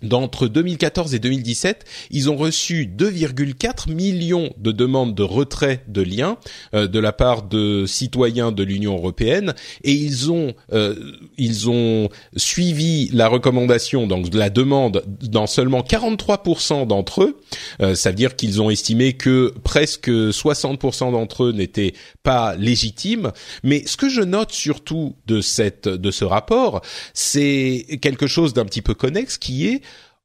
D'entre 0.03 0.47
2014 0.47 1.13
et 1.13 1.19
2017, 1.19 1.85
ils 2.09 2.29
ont 2.29 2.35
reçu 2.35 2.85
2,4 2.85 3.91
millions 3.91 4.51
de 4.57 4.71
demandes 4.71 5.13
de 5.13 5.23
retrait 5.23 5.83
de 5.87 6.01
liens 6.01 6.37
euh, 6.73 6.87
de 6.87 6.99
la 6.99 7.11
part 7.11 7.43
de 7.43 7.85
citoyens 7.85 8.51
de 8.51 8.63
l'Union 8.63 8.95
européenne 8.95 9.53
et 9.83 9.91
ils 9.91 10.31
ont 10.31 10.53
euh, 10.73 10.95
ils 11.37 11.69
ont 11.69 12.09
suivi 12.35 13.09
la 13.13 13.27
recommandation 13.27 14.07
donc 14.07 14.29
de 14.29 14.39
la 14.39 14.49
demande 14.49 15.03
dans 15.21 15.45
seulement 15.45 15.81
43% 15.81 16.87
d'entre 16.87 17.23
eux. 17.23 17.39
Euh, 17.81 17.93
ça 17.93 18.09
veut 18.09 18.15
dire 18.15 18.35
qu'ils 18.35 18.61
ont 18.61 18.69
estimé 18.71 19.13
que 19.13 19.53
presque 19.63 20.09
60% 20.09 21.11
d'entre 21.11 21.45
eux 21.45 21.51
n'étaient 21.51 21.93
pas 22.23 22.55
légitimes. 22.55 23.31
Mais 23.63 23.85
ce 23.85 23.97
que 23.97 24.09
je 24.09 24.21
note 24.21 24.51
surtout 24.51 25.15
de 25.27 25.41
cette 25.41 25.87
de 25.87 26.11
ce 26.11 26.25
rapport, 26.25 26.81
c'est 27.13 27.85
quelque 28.01 28.27
chose 28.27 28.53
d'un 28.53 28.65
petit 28.65 28.81
peu 28.81 28.93
connexe 28.93 29.37
qui 29.37 29.67
est 29.67 29.81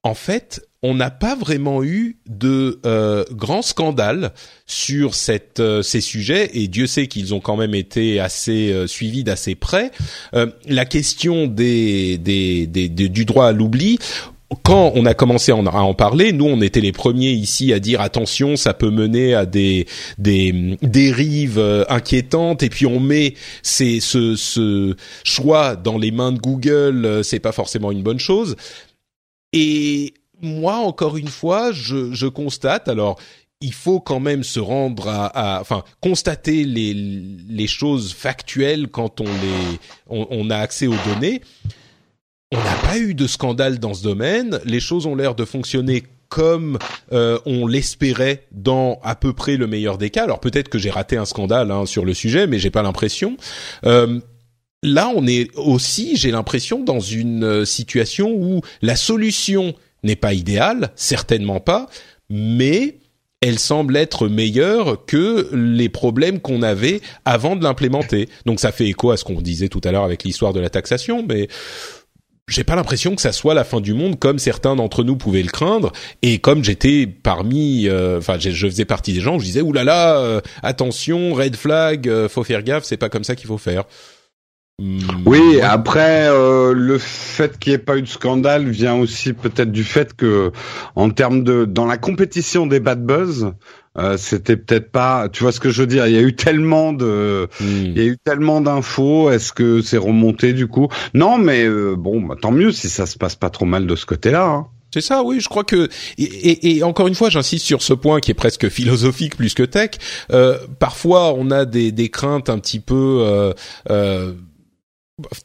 en 0.06 0.14
fait, 0.14 0.60
on 0.84 0.94
n'a 0.94 1.10
pas 1.10 1.34
vraiment 1.34 1.82
eu 1.82 2.18
de 2.28 2.78
euh, 2.86 3.24
grands 3.32 3.62
scandales 3.62 4.32
sur 4.66 5.16
cette, 5.16 5.58
euh, 5.58 5.82
ces 5.82 6.00
sujets, 6.00 6.50
et 6.54 6.68
Dieu 6.68 6.86
sait 6.86 7.08
qu'ils 7.08 7.34
ont 7.34 7.40
quand 7.40 7.56
même 7.56 7.74
été 7.74 8.20
assez 8.20 8.70
euh, 8.72 8.86
suivis 8.86 9.24
d'assez 9.24 9.56
près. 9.56 9.90
Euh, 10.34 10.46
la 10.68 10.84
question 10.84 11.48
des, 11.48 12.18
des, 12.18 12.68
des- 12.68 12.88
du 12.88 13.24
droit 13.24 13.48
à 13.48 13.52
l'oubli, 13.52 13.98
quand 14.62 14.92
on 14.94 15.06
a 15.06 15.14
commencé 15.14 15.50
à 15.50 15.56
en, 15.56 15.94
parler, 15.94 16.30
nous 16.32 16.44
on 16.44 16.60
était 16.60 16.80
les 16.80 16.92
premiers 16.92 17.32
ici 17.32 17.72
à 17.72 17.80
dire 17.80 18.00
attention, 18.00 18.54
ça 18.54 18.74
peut 18.74 18.90
mener 18.90 19.34
à 19.34 19.44
des 19.44 19.86
des 20.18 20.52
hum, 20.52 20.76
dérives 20.88 21.58
euh, 21.58 21.84
inquiétantes 21.88 22.62
et 22.62 22.68
puis 22.70 22.86
on 22.86 23.00
met 23.00 23.34
ces, 23.64 23.98
ce, 23.98 24.36
ce 24.36 24.94
choix 25.24 25.74
dans 25.74 25.98
les 25.98 26.12
mains 26.12 26.30
de 26.30 26.38
Google, 26.38 27.04
euh, 27.06 27.22
c'est 27.24 27.40
pas 27.40 27.50
forcément 27.50 27.90
une 27.90 28.04
bonne 28.04 28.20
chose. 28.20 28.54
Et 29.58 30.12
moi, 30.42 30.76
encore 30.76 31.16
une 31.16 31.28
fois, 31.28 31.72
je, 31.72 32.26
constate, 32.28 32.88
alors 32.88 33.18
il 33.62 33.72
faut 33.72 34.00
quand 34.00 34.20
même 34.20 34.44
se 34.44 34.60
rendre 34.60 35.08
à, 35.08 35.58
enfin, 35.62 35.82
constater 36.02 36.64
les, 36.64 37.66
choses 37.66 38.12
factuelles 38.12 38.88
quand 38.88 39.22
on 39.22 39.24
les, 39.24 39.78
on 40.08 40.50
a 40.50 40.58
accès 40.58 40.86
aux 40.86 40.96
données. 41.08 41.40
On 42.52 42.58
n'a 42.58 42.74
pas 42.82 42.98
eu 42.98 43.14
de 43.14 43.26
scandale 43.26 43.78
dans 43.78 43.94
ce 43.94 44.02
domaine. 44.02 44.60
Les 44.66 44.78
choses 44.78 45.06
ont 45.06 45.16
l'air 45.16 45.34
de 45.34 45.46
fonctionner 45.46 46.04
comme 46.28 46.78
euh, 47.12 47.38
on 47.46 47.66
l'espérait 47.66 48.46
dans 48.52 49.00
à 49.02 49.14
peu 49.14 49.32
près 49.32 49.56
le 49.56 49.66
meilleur 49.66 49.96
des 49.96 50.10
cas. 50.10 50.24
Alors 50.24 50.40
peut-être 50.40 50.68
que 50.68 50.78
j'ai 50.78 50.90
raté 50.90 51.16
un 51.16 51.24
scandale 51.24 51.70
hein, 51.70 51.86
sur 51.86 52.04
le 52.04 52.12
sujet, 52.12 52.46
mais 52.46 52.58
j'ai 52.58 52.70
pas 52.70 52.82
l'impression. 52.82 53.38
Euh, 53.86 54.20
là, 54.82 55.10
on 55.14 55.26
est 55.26 55.54
aussi, 55.56 56.16
j'ai 56.16 56.30
l'impression, 56.30 56.82
dans 56.82 57.00
une 57.00 57.44
euh, 57.44 57.64
situation 57.64 58.30
où 58.30 58.60
la 58.82 58.96
solution 58.96 59.74
n'est 60.02 60.16
pas 60.16 60.34
idéale, 60.34 60.90
certainement 60.94 61.60
pas, 61.60 61.88
mais 62.28 62.98
elle 63.40 63.58
semble 63.58 63.96
être 63.96 64.28
meilleure 64.28 65.04
que 65.04 65.50
les 65.52 65.88
problèmes 65.88 66.40
qu'on 66.40 66.62
avait 66.62 67.00
avant 67.24 67.54
de 67.54 67.62
l'implémenter. 67.62 68.28
Donc 68.46 68.60
ça 68.60 68.72
fait 68.72 68.86
écho 68.86 69.10
à 69.10 69.16
ce 69.16 69.24
qu'on 69.24 69.40
disait 69.40 69.68
tout 69.68 69.80
à 69.84 69.92
l'heure 69.92 70.04
avec 70.04 70.24
l'histoire 70.24 70.52
de 70.52 70.60
la 70.60 70.70
taxation, 70.70 71.24
mais 71.28 71.48
j'ai 72.48 72.64
pas 72.64 72.76
l'impression 72.76 73.14
que 73.14 73.20
ça 73.20 73.32
soit 73.32 73.54
la 73.54 73.64
fin 73.64 73.80
du 73.80 73.92
monde 73.92 74.18
comme 74.18 74.38
certains 74.38 74.76
d'entre 74.76 75.02
nous 75.02 75.16
pouvaient 75.16 75.42
le 75.42 75.50
craindre 75.50 75.92
et 76.22 76.38
comme 76.38 76.62
j'étais 76.62 77.06
parmi 77.06 77.88
euh, 77.88 78.18
enfin 78.18 78.38
je 78.38 78.50
je 78.50 78.68
faisais 78.68 78.84
partie 78.84 79.12
des 79.12 79.20
gens 79.20 79.40
je 79.40 79.44
disais 79.44 79.62
oulala 79.62 79.84
là 79.84 80.14
là, 80.14 80.20
euh, 80.20 80.40
attention 80.62 81.34
red 81.34 81.56
flag 81.56 82.08
euh, 82.08 82.28
faut 82.28 82.44
faire 82.44 82.62
gaffe 82.62 82.84
c'est 82.84 82.96
pas 82.96 83.08
comme 83.08 83.24
ça 83.24 83.34
qu'il 83.34 83.48
faut 83.48 83.58
faire 83.58 83.82
Oui, 85.24 85.40
ouais. 85.40 85.62
après 85.62 86.28
euh, 86.28 86.74
le 86.74 86.98
fait 86.98 87.58
qu'il 87.58 87.70
n'y 87.72 87.76
ait 87.76 87.78
pas 87.78 87.96
eu 87.96 88.02
de 88.02 88.08
scandale 88.08 88.68
vient 88.68 88.94
aussi 88.94 89.32
peut-être 89.32 89.72
du 89.72 89.84
fait 89.84 90.14
que, 90.14 90.52
en 90.96 91.08
termes 91.08 91.44
de 91.44 91.64
dans 91.64 91.86
la 91.86 91.96
compétition 91.96 92.66
des 92.66 92.78
bad 92.78 93.02
buzz, 93.02 93.52
euh, 93.96 94.18
c'était 94.18 94.58
peut-être 94.58 94.92
pas. 94.92 95.30
Tu 95.30 95.42
vois 95.42 95.52
ce 95.52 95.60
que 95.60 95.70
je 95.70 95.80
veux 95.80 95.86
dire 95.86 96.06
Il 96.06 96.14
y 96.14 96.18
a 96.18 96.20
eu 96.20 96.36
tellement 96.36 96.92
de, 96.92 97.48
Hmm. 97.58 97.84
il 97.86 97.96
y 97.96 98.00
a 98.00 98.04
eu 98.04 98.18
tellement 98.22 98.60
d'infos. 98.60 99.30
Est-ce 99.30 99.54
que 99.54 99.80
c'est 99.80 99.96
remonté 99.96 100.52
du 100.52 100.66
coup? 100.66 100.88
Non, 101.14 101.38
mais 101.38 101.64
euh, 101.64 101.94
bon, 101.96 102.20
bah, 102.20 102.34
tant 102.38 102.50
mieux 102.52 102.70
si 102.70 102.90
ça 102.90 103.06
se 103.06 103.16
passe 103.16 103.34
pas 103.34 103.48
trop 103.48 103.64
mal 103.64 103.86
de 103.86 103.96
ce 103.96 104.04
côté-là. 104.04 104.44
Hein. 104.44 104.66
C'est 104.92 105.00
ça, 105.00 105.22
oui. 105.22 105.40
Je 105.40 105.48
crois 105.48 105.64
que 105.64 105.88
et, 106.18 106.22
et, 106.24 106.76
et 106.76 106.82
encore 106.82 107.06
une 107.08 107.14
fois, 107.14 107.30
j'insiste 107.30 107.64
sur 107.64 107.80
ce 107.80 107.94
point 107.94 108.20
qui 108.20 108.30
est 108.30 108.34
presque 108.34 108.68
philosophique 108.68 109.36
plus 109.38 109.54
que 109.54 109.62
tech. 109.62 109.92
Euh, 110.32 110.58
parfois, 110.78 111.32
on 111.32 111.50
a 111.50 111.64
des, 111.64 111.92
des 111.92 112.10
craintes 112.10 112.50
un 112.50 112.58
petit 112.58 112.80
peu 112.80 113.54
euh, 113.90 114.32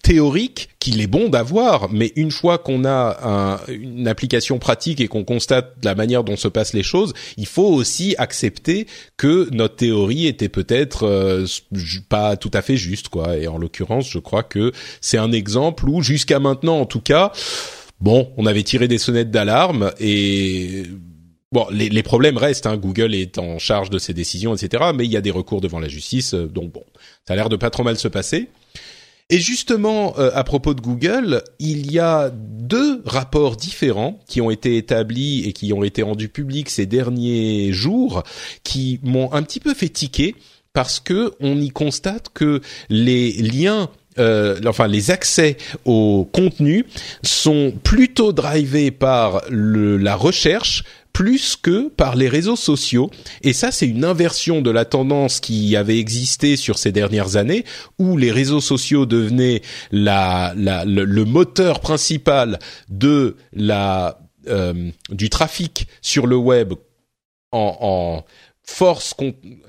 théoriques 0.04 0.70
qu'il 0.80 1.00
est 1.00 1.08
bon 1.08 1.30
d'avoir, 1.30 1.90
mais 1.92 2.12
une 2.18 2.32
fois 2.32 2.58
qu'on 2.58 2.84
a 2.84 3.18
un- 3.24 3.60
une 3.72 4.08
application 4.08 4.60
pratique 4.60 5.00
et 5.00 5.08
qu'on 5.08 5.24
constate 5.24 5.76
la 5.84 5.96
manière 5.96 6.24
dont 6.26 6.36
se 6.36 6.50
passent 6.50 6.74
les 6.74 6.84
choses, 6.84 7.14
il 7.38 7.46
faut 7.46 7.68
aussi 7.68 8.14
accepter 8.18 8.86
que 9.16 9.48
notre 9.54 9.78
théorie 9.78 10.28
était 10.28 10.50
peut-être 10.50 11.04
euh, 11.08 11.46
pas 12.10 12.36
tout 12.36 12.52
à 12.54 12.62
fait 12.62 12.76
juste, 12.76 13.08
quoi. 13.08 13.38
Et 13.38 13.48
en 13.48 13.58
l'occurrence, 13.58 14.10
je 14.10 14.20
crois 14.20 14.44
que 14.44 14.74
c'est 15.00 15.18
un 15.18 15.32
exemple 15.32 15.88
où, 15.88 16.02
jusqu'à 16.02 16.40
maintenant, 16.40 16.80
en 16.80 16.86
tout 16.86 17.02
cas, 17.02 17.32
bon, 18.02 18.30
on 18.36 18.46
avait 18.46 18.64
tiré 18.64 18.90
des 18.90 18.98
sonnettes 18.98 19.32
d'alarme 19.32 19.92
et 20.02 20.84
bon, 21.54 21.66
les, 21.72 21.88
les 21.88 22.04
problèmes 22.04 22.38
restent. 22.38 22.66
Hein, 22.66 22.76
Google 22.76 23.16
est 23.16 23.38
en 23.38 23.58
charge 23.58 23.90
de 23.90 24.00
ses 24.00 24.14
décisions, 24.14 24.54
etc. 24.54 24.92
Mais 24.94 25.06
il 25.06 25.12
y 25.12 25.18
a 25.18 25.22
des 25.22 25.32
recours 25.32 25.62
devant 25.62 25.80
la 25.80 25.88
justice, 25.88 26.34
euh, 26.34 26.48
donc 26.48 26.74
bon, 26.74 26.84
ça 27.26 27.34
a 27.34 27.36
l'air 27.38 27.48
de 27.48 27.56
pas 27.56 27.70
trop 27.70 27.84
mal 27.84 27.98
se 27.98 28.10
passer. 28.10 28.50
Et 29.32 29.40
justement, 29.40 30.14
euh, 30.20 30.30
à 30.36 30.44
propos 30.44 30.74
de 30.74 30.82
Google, 30.82 31.42
il 31.58 31.90
y 31.90 32.00
a 32.00 32.30
deux 32.30 33.02
rapports 33.06 33.56
différents 33.56 34.20
qui 34.28 34.42
ont 34.42 34.52
été 34.52 34.76
établis 34.76 35.46
et 35.48 35.54
qui 35.54 35.72
ont 35.72 35.86
été 35.86 36.02
rendus 36.04 36.28
publics 36.28 36.70
ces 36.70 36.86
derniers 36.86 37.72
jours, 37.72 38.24
qui 38.64 39.00
m'ont 39.04 39.32
un 39.32 39.42
petit 39.42 39.62
peu 39.62 39.74
fait 39.74 39.88
tiquer 39.88 40.36
parce 40.74 41.00
que 41.00 41.32
on 41.40 41.60
y 41.62 41.70
constate 41.70 42.28
que 42.34 42.60
les 42.90 43.32
liens 43.32 43.90
euh, 44.20 44.60
enfin 44.66 44.88
les 44.88 45.10
accès 45.10 45.56
au 45.86 46.28
contenu 46.34 46.86
sont 47.24 47.74
plutôt 47.84 48.34
drivés 48.34 48.92
par 48.92 49.42
la 49.50 50.16
recherche 50.18 50.84
plus 51.14 51.56
que 51.56 51.90
par 51.90 52.16
les 52.16 52.30
réseaux 52.30 52.56
sociaux. 52.56 53.10
Et 53.42 53.54
ça, 53.54 53.72
c'est 53.72 53.88
une 53.88 54.06
inversion 54.06 54.62
de 54.62 54.72
la 54.72 54.86
tendance 54.86 55.40
qui 55.40 55.76
avait 55.76 56.00
existé 56.00 56.56
sur 56.56 56.78
ces 56.78 56.92
dernières 56.92 57.36
années, 57.36 57.66
où 58.00 58.18
les 58.18 58.32
réseaux 58.32 58.62
sociaux 58.62 59.06
devenaient 59.06 59.62
le, 59.92 61.24
moteur 61.24 61.80
principal 61.80 62.60
euh, 64.48 64.92
du 65.10 65.30
trafic 65.30 65.88
sur 66.02 66.28
le 66.28 66.36
web 66.36 66.74
en, 67.52 68.24
force, 68.64 69.14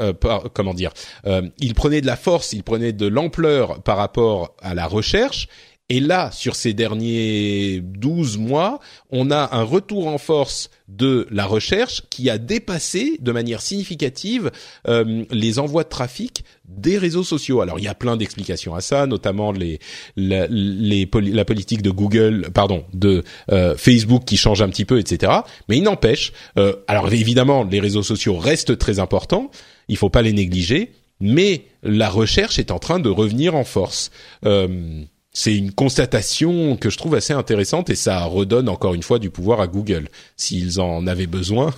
euh, 0.01 0.13
comment 0.55 0.75
dire, 0.75 0.93
euh, 1.27 1.43
il 1.59 1.75
prenait 1.75 2.01
de 2.01 2.07
la 2.07 2.17
force, 2.17 2.53
il 2.53 2.63
prenait 2.63 2.93
de 2.93 3.07
l'ampleur 3.07 3.83
par 3.83 3.97
rapport 3.97 4.55
à 4.63 4.75
la 4.75 4.87
recherche. 4.87 5.49
Et 5.93 6.01
là, 6.01 6.31
sur 6.33 6.57
ces 6.57 6.73
derniers 6.73 7.83
12 7.83 8.39
mois, 8.39 8.81
on 9.11 9.31
a 9.31 9.55
un 9.55 9.63
retour 9.63 10.07
en 10.07 10.17
force 10.17 10.71
de 10.89 11.27
la 11.31 11.45
recherche 11.45 12.05
qui 12.09 12.31
a 12.31 12.39
dépassé 12.39 13.19
de 13.21 13.31
manière 13.31 13.61
significative 13.61 14.51
euh, 14.89 15.27
les 15.31 15.59
envois 15.59 15.85
de 15.85 15.91
trafic 15.91 16.45
des 16.67 16.97
réseaux 16.97 17.25
sociaux. 17.25 17.61
Alors, 17.61 17.79
il 17.79 17.85
y 17.85 17.89
a 17.89 17.95
plein 17.95 18.17
d'explications 18.17 18.75
à 18.75 18.81
ça, 18.81 19.07
notamment 19.07 19.53
les, 19.53 19.81
la, 20.17 20.47
les 20.49 21.07
la 21.13 21.45
politique 21.45 21.83
de 21.83 21.91
Google, 21.91 22.49
pardon, 22.55 22.87
de 22.95 23.23
euh, 23.51 23.77
Facebook 23.77 24.25
qui 24.25 24.39
change 24.39 24.63
un 24.63 24.71
petit 24.71 24.87
peu, 24.87 24.99
etc. 24.99 25.31
Mais 25.69 25.77
il 25.77 25.83
n'empêche, 25.83 26.33
euh, 26.59 26.75
alors 26.89 27.13
évidemment, 27.13 27.65
les 27.65 27.81
réseaux 27.81 28.03
sociaux 28.03 28.39
restent 28.39 28.79
très 28.79 28.99
importants, 28.99 29.51
il 29.89 29.99
faut 29.99 30.09
pas 30.09 30.23
les 30.23 30.33
négliger, 30.33 30.93
mais 31.21 31.67
la 31.83 32.09
recherche 32.09 32.59
est 32.59 32.71
en 32.71 32.79
train 32.79 32.99
de 32.99 33.09
revenir 33.09 33.55
en 33.55 33.65
force. 33.65 34.11
Euh, 34.45 35.05
c'est 35.33 35.57
une 35.57 35.73
constatation 35.73 36.77
que 36.77 36.91
je 36.91 36.99
trouve 36.99 37.15
assez 37.15 37.33
intéressante 37.33 37.91
et 37.91 37.95
ça 37.95 38.23
redonne 38.25 38.69
encore 38.69 38.95
une 38.95 39.03
fois 39.03 39.19
du 39.19 39.31
pouvoir 39.31 39.61
à 39.61 39.67
Google 39.67 40.09
s'ils 40.37 40.81
en 40.81 41.07
avaient 41.07 41.27
besoin. 41.27 41.75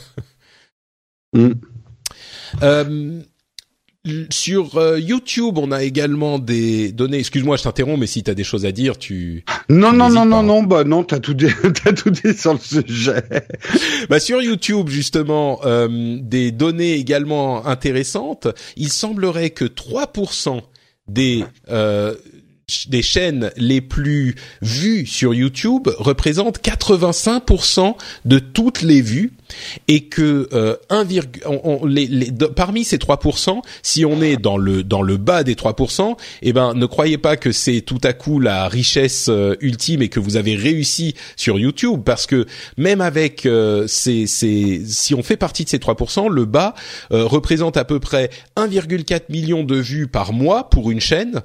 Mm. 1.34 1.52
Euh, 2.62 3.20
sur 4.30 4.76
euh, 4.76 5.00
YouTube, 5.00 5.57
on 5.57 5.72
a 5.72 5.82
également 5.82 6.38
des 6.38 6.92
données. 6.92 7.18
Excuse-moi, 7.18 7.57
je 7.57 7.62
t'interromps, 7.62 7.98
mais 7.98 8.07
si 8.07 8.22
tu 8.22 8.30
as 8.30 8.34
des 8.34 8.44
choses 8.44 8.66
à 8.66 8.72
dire, 8.72 8.98
tu. 8.98 9.44
Non, 9.70 9.92
non, 9.92 10.11
non, 10.11 10.14
pas. 10.14 10.24
non, 10.26 10.42
non, 10.42 10.62
bah 10.62 10.84
non, 10.84 11.05
t'as 11.05 11.20
tout 11.20 11.32
dit, 11.32 11.46
t'as 11.84 11.92
tout 11.92 12.11
dit 12.11 12.34
sur 12.34 12.52
le 12.52 12.59
sujet. 12.59 13.24
Bah 14.11 14.20
sur 14.20 14.42
YouTube 14.42 14.88
justement, 14.88 15.61
euh, 15.64 16.18
des 16.20 16.52
données 16.52 16.94
également 16.94 17.66
intéressantes. 17.66 18.48
Il 18.76 18.90
semblerait 18.90 19.50
que 19.50 19.64
3% 19.64 20.61
des 21.09 21.44
euh, 21.70 22.14
des 22.88 23.02
chaînes 23.02 23.50
les 23.56 23.80
plus 23.82 24.36
vues 24.62 25.06
sur 25.06 25.34
YouTube 25.34 25.88
représentent 25.98 26.60
85% 26.62 27.94
de 28.24 28.38
toutes 28.38 28.80
les 28.82 29.02
vues 29.02 29.32
et 29.88 30.04
que 30.06 30.48
euh, 30.52 30.76
1, 30.88 31.04
virg- 31.04 31.42
on- 31.44 31.60
on- 31.82 31.86
les, 31.86 32.06
les- 32.06 32.30
parmi 32.56 32.84
ces 32.84 32.96
3%, 32.96 33.60
si 33.82 34.04
on 34.06 34.22
est 34.22 34.36
dans 34.36 34.56
le 34.56 34.82
dans 34.82 35.02
le 35.02 35.18
bas 35.18 35.44
des 35.44 35.54
3%, 35.54 36.16
eh 36.42 36.52
ben 36.54 36.72
ne 36.74 36.86
croyez 36.86 37.18
pas 37.18 37.36
que 37.36 37.52
c'est 37.52 37.82
tout 37.82 38.00
à 38.02 38.14
coup 38.14 38.40
la 38.40 38.66
richesse 38.68 39.26
euh, 39.28 39.56
ultime 39.60 40.00
et 40.00 40.08
que 40.08 40.18
vous 40.20 40.36
avez 40.36 40.56
réussi 40.56 41.14
sur 41.36 41.58
YouTube 41.58 42.00
parce 42.04 42.26
que 42.26 42.46
même 42.78 43.02
avec 43.02 43.44
euh, 43.44 43.86
ces, 43.86 44.26
ces 44.26 44.82
si 44.86 45.14
on 45.14 45.22
fait 45.22 45.36
partie 45.36 45.64
de 45.64 45.68
ces 45.68 45.78
3%, 45.78 46.30
le 46.30 46.44
bas 46.46 46.74
euh, 47.12 47.24
représente 47.24 47.76
à 47.76 47.84
peu 47.84 48.00
près 48.00 48.30
1,4 48.56 49.24
million 49.28 49.64
de 49.64 49.76
vues 49.76 50.06
par 50.08 50.32
mois 50.32 50.70
pour 50.70 50.90
une 50.90 51.00
chaîne 51.00 51.42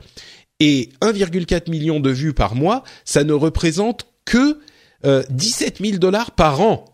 et 0.60 0.90
1,4 1.02 1.70
million 1.70 2.00
de 2.00 2.10
vues 2.10 2.34
par 2.34 2.56
mois, 2.56 2.84
ça 3.06 3.24
ne 3.24 3.34
représente 3.34 4.08
que 4.26 4.60
euh, 5.06 5.24
17 5.30 5.80
000 5.82 5.98
dollars 5.98 6.32
par 6.32 6.62
an. 6.62 6.86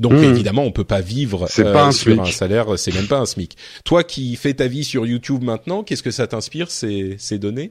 Donc 0.00 0.12
Mmh. 0.12 0.24
évidemment, 0.24 0.64
on 0.64 0.72
peut 0.72 0.84
pas 0.84 1.00
vivre 1.00 1.46
euh, 1.58 1.72
pas 1.72 1.84
un 1.84 1.92
sur 1.92 2.20
un 2.20 2.24
salaire, 2.26 2.78
c'est 2.78 2.92
même 2.92 3.06
pas 3.06 3.18
un 3.18 3.26
SMIC. 3.26 3.56
Toi 3.84 4.02
qui 4.02 4.34
fais 4.36 4.54
ta 4.54 4.66
vie 4.66 4.84
sur 4.84 5.06
YouTube 5.06 5.44
maintenant, 5.44 5.84
qu'est-ce 5.84 6.02
que 6.02 6.10
ça 6.10 6.26
t'inspire 6.26 6.70
ces, 6.70 7.16
ces 7.18 7.38
données? 7.38 7.70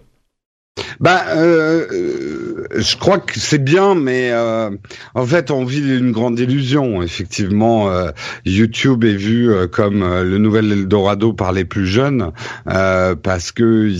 Bah, 1.02 1.26
euh, 1.30 1.88
euh, 1.92 2.68
je 2.78 2.96
crois 2.96 3.18
que 3.18 3.40
c'est 3.40 3.64
bien, 3.64 3.96
mais 3.96 4.30
euh, 4.32 4.70
en 5.16 5.26
fait, 5.26 5.50
on 5.50 5.66
vit 5.66 5.98
une 5.98 6.12
grande 6.12 6.40
illusion. 6.40 7.02
Effectivement, 7.02 7.90
euh, 7.90 8.12
YouTube 8.46 9.04
est 9.04 9.16
vu 9.16 9.52
euh, 9.52 9.68
comme 9.68 10.04
euh, 10.04 10.24
le 10.24 10.38
nouvel 10.38 10.72
Eldorado 10.72 11.34
par 11.34 11.54
les 11.54 11.66
plus 11.66 11.88
jeunes, 11.88 12.32
parce 12.66 13.52
que. 13.52 13.92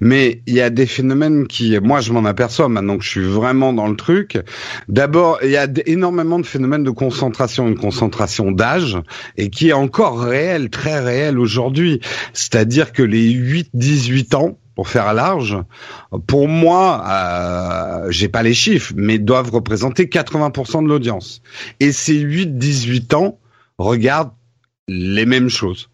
Mais 0.00 0.42
il 0.46 0.54
y 0.54 0.60
a 0.60 0.70
des 0.70 0.86
phénomènes 0.86 1.48
qui, 1.48 1.78
moi, 1.80 2.00
je 2.00 2.12
m'en 2.12 2.24
aperçois 2.24 2.68
maintenant 2.68 2.98
que 2.98 3.04
je 3.04 3.10
suis 3.10 3.26
vraiment 3.26 3.72
dans 3.72 3.88
le 3.88 3.96
truc. 3.96 4.38
D'abord, 4.88 5.40
il 5.42 5.50
y 5.50 5.56
a 5.56 5.66
énormément 5.86 6.38
de 6.38 6.46
phénomènes 6.46 6.84
de 6.84 6.90
concentration, 6.90 7.66
une 7.66 7.76
concentration 7.76 8.52
d'âge, 8.52 8.96
et 9.36 9.50
qui 9.50 9.70
est 9.70 9.74
encore 9.74 10.20
réelle, 10.20 10.70
très 10.70 11.00
réelle 11.00 11.38
aujourd'hui. 11.38 12.00
C'est-à-dire 12.32 12.92
que 12.92 13.02
les 13.02 13.32
8-18 13.32 14.36
ans, 14.36 14.58
pour 14.74 14.88
faire 14.88 15.14
large, 15.14 15.56
pour 16.26 16.48
moi, 16.48 17.04
euh, 17.08 18.10
j'ai 18.10 18.28
pas 18.28 18.42
les 18.42 18.54
chiffres, 18.54 18.92
mais 18.96 19.18
doivent 19.18 19.50
représenter 19.50 20.06
80% 20.06 20.82
de 20.82 20.88
l'audience. 20.88 21.42
Et 21.80 21.92
ces 21.92 22.18
8-18 22.18 23.14
ans 23.14 23.38
regardent 23.78 24.32
les 24.88 25.26
mêmes 25.26 25.48
choses. 25.48 25.88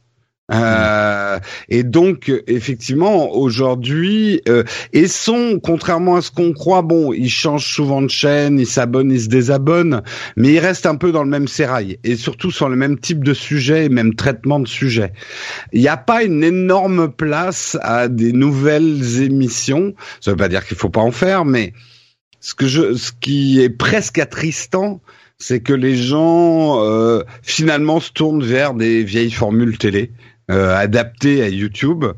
Euh, 0.53 1.39
et 1.69 1.85
donc 1.85 2.33
effectivement 2.49 3.33
aujourd'hui 3.37 4.43
euh, 4.49 4.65
et 4.93 5.07
sont 5.07 5.61
contrairement 5.63 6.17
à 6.17 6.23
ce 6.23 6.33
qu'on 6.33 6.53
croit 6.53 6.83
bon 6.83 7.13
ils 7.13 7.31
changent 7.31 7.73
souvent 7.73 8.03
de 8.03 8.09
chaîne 8.09 8.59
ils 8.59 8.67
s'abonnent 8.67 9.13
ils 9.13 9.21
se 9.21 9.29
désabonnent 9.29 10.03
mais 10.37 10.55
ils 10.55 10.59
restent 10.59 10.87
un 10.87 10.97
peu 10.97 11.13
dans 11.13 11.23
le 11.23 11.31
même 11.31 11.47
sérail 11.47 11.99
et 12.03 12.17
surtout 12.17 12.51
sur 12.51 12.69
le 12.69 12.75
même 12.75 12.99
type 12.99 13.23
de 13.23 13.33
sujet 13.33 13.85
et 13.85 13.89
même 13.89 14.15
traitement 14.15 14.59
de 14.59 14.67
sujet. 14.67 15.13
Il 15.73 15.81
n'y 15.83 15.89
a 15.89 15.97
pas 15.97 16.25
une 16.25 16.43
énorme 16.43 17.13
place 17.13 17.79
à 17.83 18.09
des 18.09 18.33
nouvelles 18.33 19.23
émissions. 19.23 19.95
Ça 20.21 20.33
veut 20.33 20.37
pas 20.37 20.49
dire 20.49 20.67
qu'il 20.67 20.77
faut 20.77 20.89
pas 20.89 21.01
en 21.01 21.13
faire 21.13 21.45
mais 21.45 21.75
ce 22.41 22.55
que 22.55 22.67
je 22.67 22.95
ce 22.95 23.13
qui 23.21 23.61
est 23.61 23.71
presque 23.71 24.19
attristant 24.19 25.01
c'est 25.39 25.61
que 25.61 25.73
les 25.73 25.97
gens 25.97 26.85
euh, 26.85 27.23
finalement 27.43 27.99
se 27.99 28.13
tournent 28.13 28.45
vers 28.45 28.75
des 28.75 29.05
vieilles 29.05 29.31
formules 29.31 29.79
télé 29.79 30.11
euh, 30.51 30.77
adaptées 30.77 31.43
à 31.43 31.49
YouTube. 31.49 32.05
Euh, 32.05 32.13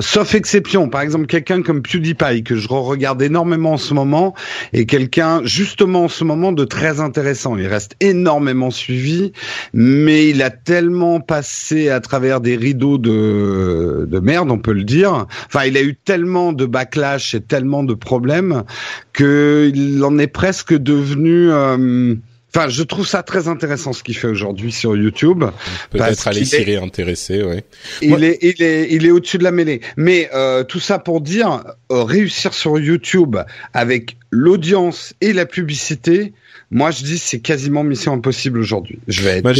Sauf 0.00 0.34
exception, 0.34 0.88
par 0.88 1.02
exemple 1.02 1.26
quelqu'un 1.26 1.60
comme 1.60 1.82
PewDiePie 1.82 2.44
que 2.44 2.56
je 2.56 2.66
regarde 2.68 3.20
énormément 3.20 3.72
en 3.72 3.76
ce 3.76 3.92
moment 3.92 4.34
est 4.72 4.86
quelqu'un 4.86 5.42
justement 5.44 6.04
en 6.04 6.08
ce 6.08 6.24
moment 6.24 6.52
de 6.52 6.64
très 6.64 7.00
intéressant. 7.00 7.58
Il 7.58 7.66
reste 7.66 7.94
énormément 8.00 8.70
suivi, 8.70 9.32
mais 9.74 10.30
il 10.30 10.40
a 10.42 10.48
tellement 10.48 11.20
passé 11.20 11.90
à 11.90 12.00
travers 12.00 12.40
des 12.40 12.56
rideaux 12.56 12.96
de, 12.96 14.06
de 14.08 14.18
merde, 14.20 14.50
on 14.50 14.58
peut 14.58 14.72
le 14.72 14.84
dire. 14.84 15.26
Enfin, 15.46 15.64
il 15.66 15.76
a 15.76 15.82
eu 15.82 15.94
tellement 15.94 16.54
de 16.54 16.64
backlash 16.64 17.34
et 17.34 17.42
tellement 17.42 17.84
de 17.84 17.92
problèmes 17.92 18.64
que 19.12 19.70
il 19.74 20.02
en 20.04 20.16
est 20.16 20.26
presque 20.26 20.74
devenu 20.74 21.50
euh, 21.50 22.14
Enfin, 22.54 22.68
je 22.68 22.82
trouve 22.82 23.06
ça 23.06 23.22
très 23.22 23.48
intéressant 23.48 23.92
ce 23.94 24.02
qu'il 24.02 24.16
fait 24.16 24.26
aujourd'hui 24.26 24.72
sur 24.72 24.94
YouTube. 24.94 25.44
Peut-être 25.90 26.28
aller 26.28 26.44
s'y 26.44 26.62
réintéresser, 26.62 27.42
ouais. 27.42 27.64
Il 28.02 28.22
est, 28.24 28.38
il 28.42 28.62
est, 28.62 28.88
il 28.90 29.06
est 29.06 29.10
au-dessus 29.10 29.38
de 29.38 29.44
la 29.44 29.52
mêlée. 29.52 29.80
Mais 29.96 30.28
euh, 30.34 30.62
tout 30.62 30.80
ça 30.80 30.98
pour 30.98 31.22
dire, 31.22 31.64
euh, 31.90 32.02
réussir 32.02 32.52
sur 32.52 32.78
YouTube 32.78 33.36
avec 33.72 34.16
l'audience 34.30 35.14
et 35.22 35.32
la 35.32 35.46
publicité, 35.46 36.34
moi 36.70 36.90
je 36.90 37.04
dis 37.04 37.18
c'est 37.18 37.40
quasiment 37.40 37.84
mission 37.84 38.12
impossible 38.12 38.58
aujourd'hui. 38.58 38.98
Je 39.08 39.22
vais 39.22 39.38
être. 39.38 39.44
Bah, 39.44 39.52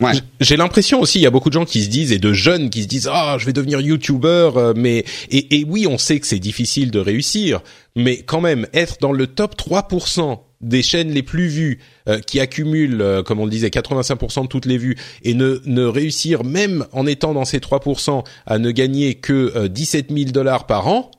Ouais. 0.00 0.12
J'ai 0.40 0.56
l'impression 0.56 1.00
aussi, 1.00 1.20
il 1.20 1.22
y 1.22 1.26
a 1.26 1.30
beaucoup 1.30 1.50
de 1.50 1.54
gens 1.54 1.64
qui 1.64 1.84
se 1.84 1.88
disent 1.88 2.10
et 2.10 2.18
de 2.18 2.32
jeunes 2.32 2.68
qui 2.68 2.82
se 2.82 2.88
disent 2.88 3.08
ah 3.10 3.36
je 3.38 3.46
vais 3.46 3.52
devenir 3.52 3.80
youtubeur, 3.80 4.56
euh, 4.56 4.72
mais 4.74 5.04
et, 5.30 5.60
et 5.60 5.64
oui 5.64 5.86
on 5.86 5.98
sait 5.98 6.18
que 6.18 6.26
c'est 6.26 6.40
difficile 6.40 6.90
de 6.90 6.98
réussir, 6.98 7.62
mais 7.94 8.18
quand 8.22 8.40
même 8.40 8.66
être 8.74 8.96
dans 9.00 9.12
le 9.12 9.28
top 9.28 9.54
3% 9.56 10.40
des 10.64 10.82
chaînes 10.82 11.10
les 11.10 11.22
plus 11.22 11.46
vues 11.46 11.78
euh, 12.08 12.18
qui 12.20 12.40
accumulent, 12.40 13.00
euh, 13.00 13.22
comme 13.22 13.40
on 13.40 13.44
le 13.44 13.50
disait, 13.50 13.68
85% 13.68 14.42
de 14.42 14.48
toutes 14.48 14.66
les 14.66 14.78
vues 14.78 14.96
et 15.22 15.34
ne, 15.34 15.60
ne 15.66 15.84
réussir 15.84 16.44
même 16.44 16.86
en 16.92 17.06
étant 17.06 17.34
dans 17.34 17.44
ces 17.44 17.58
3% 17.58 18.24
à 18.46 18.58
ne 18.58 18.70
gagner 18.70 19.14
que 19.14 19.66
17 19.68 20.10
000 20.10 20.30
dollars 20.30 20.66
par 20.66 20.88
an, 20.88 21.10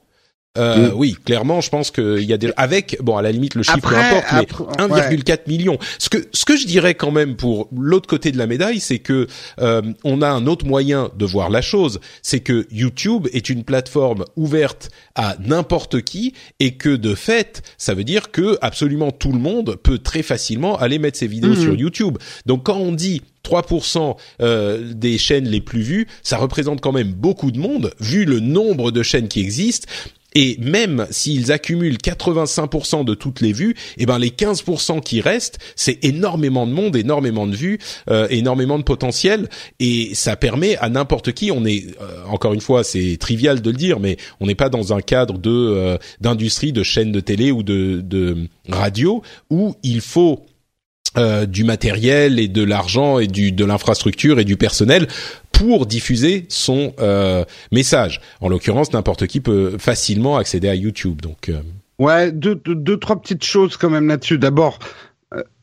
euh, 0.58 0.90
mm. 0.90 0.94
Oui, 0.96 1.18
clairement, 1.26 1.62
je 1.62 1.70
pense 1.70 1.92
qu'il 1.92 2.24
y 2.24 2.34
a 2.34 2.38
des 2.38 2.52
avec 2.58 2.98
bon 3.02 3.18
à 3.18 3.22
la 3.22 3.32
limite 3.32 3.56
le 3.56 3.64
chiffre 3.64 3.94
importe, 3.94 4.26
mais 4.34 4.86
1,4 4.86 5.40
million. 5.48 5.78
Ce 6.00 6.10
que 6.10 6.18
ce 6.34 6.46
que 6.46 6.56
je 6.58 6.66
dirais 6.66 6.96
quand 6.96 7.12
même 7.12 7.36
pour 7.36 7.70
l'autre 7.76 8.08
côté 8.08 8.32
de 8.32 8.38
la 8.38 8.48
médaille, 8.48 8.80
c'est 8.80 9.00
que 9.00 9.28
euh, 9.60 9.82
on 10.04 10.22
a 10.22 10.30
un 10.30 10.48
autre 10.48 10.66
moyen 10.66 11.10
de 11.16 11.26
voir 11.26 11.50
la 11.50 11.62
chose, 11.62 12.00
c'est 12.22 12.40
que 12.40 12.68
YouTube 12.72 13.28
est 13.34 13.50
une 13.50 13.64
plateforme 13.64 14.26
ouverte 14.36 14.90
à 15.16 15.36
n'importe 15.40 16.02
qui 16.02 16.34
et 16.60 16.76
que 16.76 16.96
de 16.96 17.16
fait, 17.16 17.62
ça 17.78 17.94
veut 17.94 18.04
dire 18.04 18.32
que 18.32 18.58
absolument 18.62 19.12
tout 19.12 19.32
le 19.32 19.40
monde 19.40 19.78
peut 19.82 20.00
très 20.00 20.24
facilement 20.24 20.78
aller 20.78 21.00
mettre 21.00 21.18
ses 21.18 21.28
vidéos 21.28 21.54
mm. 21.54 21.62
sur 21.62 21.76
YouTube. 21.76 22.18
Donc 22.46 22.64
quand 22.64 22.78
on 22.78 22.92
dit 22.92 23.22
3% 23.46 24.16
euh, 24.42 24.94
des 24.94 25.18
chaînes 25.18 25.48
les 25.48 25.62
plus 25.62 25.82
vues, 25.82 26.08
ça 26.24 26.38
représente 26.38 26.82
quand 26.82 26.92
même 26.92 27.12
beaucoup 27.14 27.52
de 27.52 27.60
monde, 27.60 27.94
vu 28.00 28.26
le 28.26 28.40
nombre 28.40 28.92
de 28.92 29.04
chaînes 29.04 29.28
qui 29.28 29.40
existent. 29.40 29.88
Et 30.36 30.58
même 30.60 31.08
s'ils 31.10 31.52
accumulent 31.52 31.98
85% 31.98 33.06
de 33.06 33.14
toutes 33.14 33.42
les 33.42 33.54
vues, 33.54 33.76
eh 33.98 34.06
ben 34.06 34.20
les 34.20 34.30
15% 34.30 35.02
qui 35.02 35.22
restent, 35.22 35.60
c'est 35.76 36.04
énormément 36.04 36.68
de 36.68 36.74
monde, 36.74 36.96
énormément 36.96 37.48
de 37.48 37.56
vues, 37.56 37.80
euh, 38.10 38.28
énormément 38.30 38.78
de 38.78 38.84
potentiel, 38.84 39.50
et 39.80 40.14
ça 40.14 40.36
permet 40.36 40.76
à 40.78 40.90
n'importe 40.90 41.32
qui. 41.32 41.52
On 41.52 41.66
est 41.66 41.86
euh, 42.02 42.26
encore 42.28 42.54
une 42.54 42.62
fois, 42.62 42.84
c'est 42.84 43.18
trivial 43.18 43.62
de 43.62 43.72
le 43.72 43.78
dire, 43.78 44.00
mais 44.00 44.18
on 44.42 44.46
n'est 44.46 44.56
pas 44.56 44.70
dans 44.70 44.94
un 44.94 45.02
cadre 45.02 45.38
de 45.38 45.50
euh, 45.50 45.98
d'industrie, 46.20 46.74
de 46.74 46.84
chaîne 46.84 47.12
de 47.12 47.22
télé 47.22 47.52
ou 47.52 47.64
de, 47.64 48.02
de 48.04 48.48
radio 48.70 49.22
où 49.50 49.76
il 49.84 50.02
faut 50.02 50.46
euh, 51.18 51.46
du 51.46 51.64
matériel 51.64 52.40
et 52.40 52.48
de 52.48 52.64
l'argent 52.64 53.20
et 53.20 53.28
du 53.28 53.52
de 53.52 53.66
l'infrastructure 53.66 54.40
et 54.40 54.46
du 54.46 54.58
personnel 54.58 55.08
pour 55.52 55.86
diffuser 55.86 56.46
son 56.50 56.94
euh, 57.00 57.46
message. 57.72 58.22
En 58.42 58.50
l'occurrence, 58.50 58.92
n'importe 58.94 59.28
qui 59.28 59.40
peut 59.40 59.78
facilement 59.80 60.38
accéder 60.38 60.68
à 60.68 60.76
YouTube. 60.76 61.22
Donc 61.22 61.50
euh. 61.50 61.62
ouais, 62.00 62.32
deux, 62.32 62.56
deux, 62.56 62.76
deux, 62.76 62.98
trois 62.98 63.20
petites 63.22 63.44
choses 63.44 63.78
quand 63.78 63.90
même 63.90 64.08
là-dessus. 64.08 64.38
D'abord, 64.38 64.80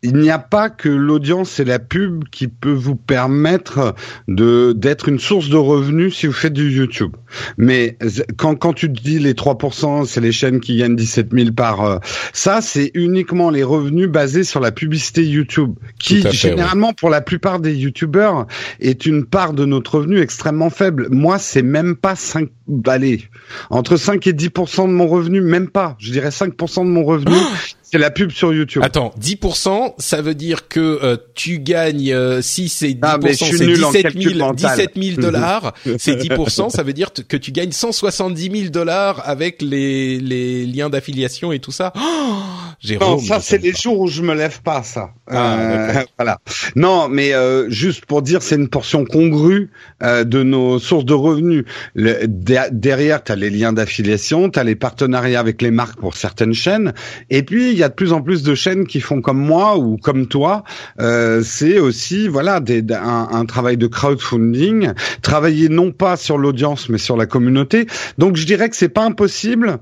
il 0.05 0.16
n'y 0.16 0.31
a 0.31 0.39
pas 0.41 0.68
que 0.68 0.89
l'audience 0.89 1.61
et 1.61 1.64
la 1.64 1.79
pub 1.79 2.25
qui 2.31 2.49
peut 2.49 2.73
vous 2.73 2.97
permettre 2.97 3.95
de 4.27 4.73
d'être 4.73 5.09
une 5.09 5.20
source 5.20 5.49
de 5.49 5.57
revenus 5.57 6.16
si 6.16 6.27
vous 6.27 6.33
faites 6.33 6.53
du 6.53 6.70
YouTube. 6.70 7.14
Mais 7.57 7.97
quand 8.37 8.57
quand 8.57 8.73
tu 8.73 8.89
dis 8.89 9.20
les 9.20 9.35
3%, 9.35 10.05
c'est 10.07 10.20
les 10.20 10.33
chaînes 10.33 10.61
qui 10.61 10.77
gagnent 10.77 10.97
17 10.97 11.29
000 11.33 11.53
par 11.53 11.85
euh, 11.85 11.99
ça, 12.33 12.61
c'est 12.61 12.91
uniquement 12.95 13.51
les 13.51 13.62
revenus 13.62 14.09
basés 14.09 14.45
sur 14.45 14.59
la 14.59 14.73
publicité 14.73 15.25
YouTube, 15.25 15.75
qui 16.01 16.29
généralement 16.33 16.93
pour 16.93 17.09
la 17.09 17.20
plupart 17.20 17.61
des 17.61 17.75
YouTubeurs 17.75 18.47
est 18.81 19.07
une 19.07 19.25
part 19.25 19.53
de 19.53 19.64
notre 19.64 19.99
revenu 19.99 20.20
extrêmement 20.20 20.70
faible. 20.70 21.09
Moi, 21.11 21.39
c'est 21.39 21.62
même 21.62 21.95
pas 21.95 22.16
5 22.16 22.49
allez, 22.87 23.29
entre 23.70 23.97
5 23.97 24.27
et 24.27 24.33
10% 24.33 24.89
de 24.89 24.93
mon 24.93 25.07
revenu, 25.07 25.41
même 25.41 25.68
pas. 25.68 25.97
Je 25.99 26.11
dirais 26.11 26.31
5% 26.31 26.81
de 26.81 26.91
mon 26.91 27.05
revenu. 27.05 27.35
C'est 27.93 27.99
la 27.99 28.11
pub 28.11 28.30
sur 28.30 28.55
YouTube. 28.55 28.82
Attends, 28.82 29.12
10%, 29.20 29.97
ça 29.99 30.22
veut 30.22 30.34
dire 30.34 30.66
que 30.66 30.80
euh, 30.80 31.18
tu 31.34 31.59
gagnes 31.59 32.11
euh, 32.11 32.40
si 32.40 32.70
c'est 32.70 32.93
10%, 32.93 32.99
ah, 33.03 33.18
c'est 33.34 33.66
17 33.66 34.18
000, 34.18 34.53
17 34.55 34.90
000 34.97 35.20
dollars. 35.20 35.74
c'est 35.99 36.16
10%, 36.16 36.70
ça 36.74 36.82
veut 36.84 36.95
dire 36.95 37.11
que 37.12 37.36
tu 37.36 37.53
gagnes 37.53 37.70
170 37.70 38.51
000 38.61 38.70
dollars 38.70 39.20
avec 39.28 39.61
les 39.61 40.18
les 40.20 40.64
liens 40.64 40.88
d'affiliation 40.88 41.53
et 41.53 41.59
tout 41.59 41.70
ça. 41.70 41.93
Oh, 41.95 42.43
Jérôme, 42.80 43.11
non, 43.11 43.18
ça 43.18 43.40
c'est 43.40 43.59
les 43.59 43.72
jours 43.72 44.01
où 44.01 44.09
je 44.09 44.22
me 44.22 44.34
lève 44.34 44.62
pas, 44.62 44.82
ça. 44.82 45.11
Ah, 45.26 45.59
euh, 45.59 46.03
voilà. 46.18 46.38
Non, 46.74 47.11
mais 47.11 47.34
euh, 47.34 47.68
juste 47.68 48.07
pour 48.07 48.22
dire, 48.22 48.40
c'est 48.40 48.57
une 48.57 48.68
portion 48.68 49.05
congrue 49.05 49.70
de 50.01 50.43
nos 50.43 50.78
sources 50.78 51.05
de 51.05 51.12
revenus. 51.12 51.64
Le, 51.95 52.26
derrière, 52.26 53.22
tu 53.22 53.32
as 53.32 53.36
les 53.36 53.51
liens 53.51 53.74
d'affiliation, 53.74 54.49
tu 54.49 54.59
as 54.59 54.64
les 54.64 54.76
partenariats 54.76 55.40
avec 55.40 55.61
les 55.61 55.70
marques 55.70 56.01
pour 56.01 56.16
certaines 56.16 56.55
chaînes, 56.55 56.95
et 57.28 57.43
puis 57.43 57.72
il 57.72 57.82
y 57.83 57.85
a 57.85 57.89
de 57.89 57.95
plus 57.95 58.12
en 58.12 58.22
plus 58.22 58.43
de 58.43 58.55
chaînes 58.55 58.87
qui 58.87 59.01
font 59.01 59.20
comme 59.20 59.39
moi 59.39 59.76
ou 59.76 59.97
comme 59.97 60.26
toi. 60.26 60.64
Euh, 61.01 61.43
c'est 61.45 61.78
aussi 61.78 62.28
voilà 62.28 62.61
des, 62.61 62.83
un, 62.93 63.28
un, 63.30 63.45
travail 63.45 63.76
de 63.76 63.87
crowdfunding, 63.87 64.93
travailler 65.20 65.68
non 65.68 65.93
pas 65.93 66.16
sur 66.16 66.39
l'audience 66.39 66.89
mais 66.89 66.99
sur 66.99 67.16
la 67.16 67.26
communauté. 67.26 67.87
Donc 68.18 68.37
je 68.37 68.47
dirais 68.47 68.68
que 68.68 68.76
c'est 68.76 68.89
pas 68.89 69.05
impossible 69.05 69.78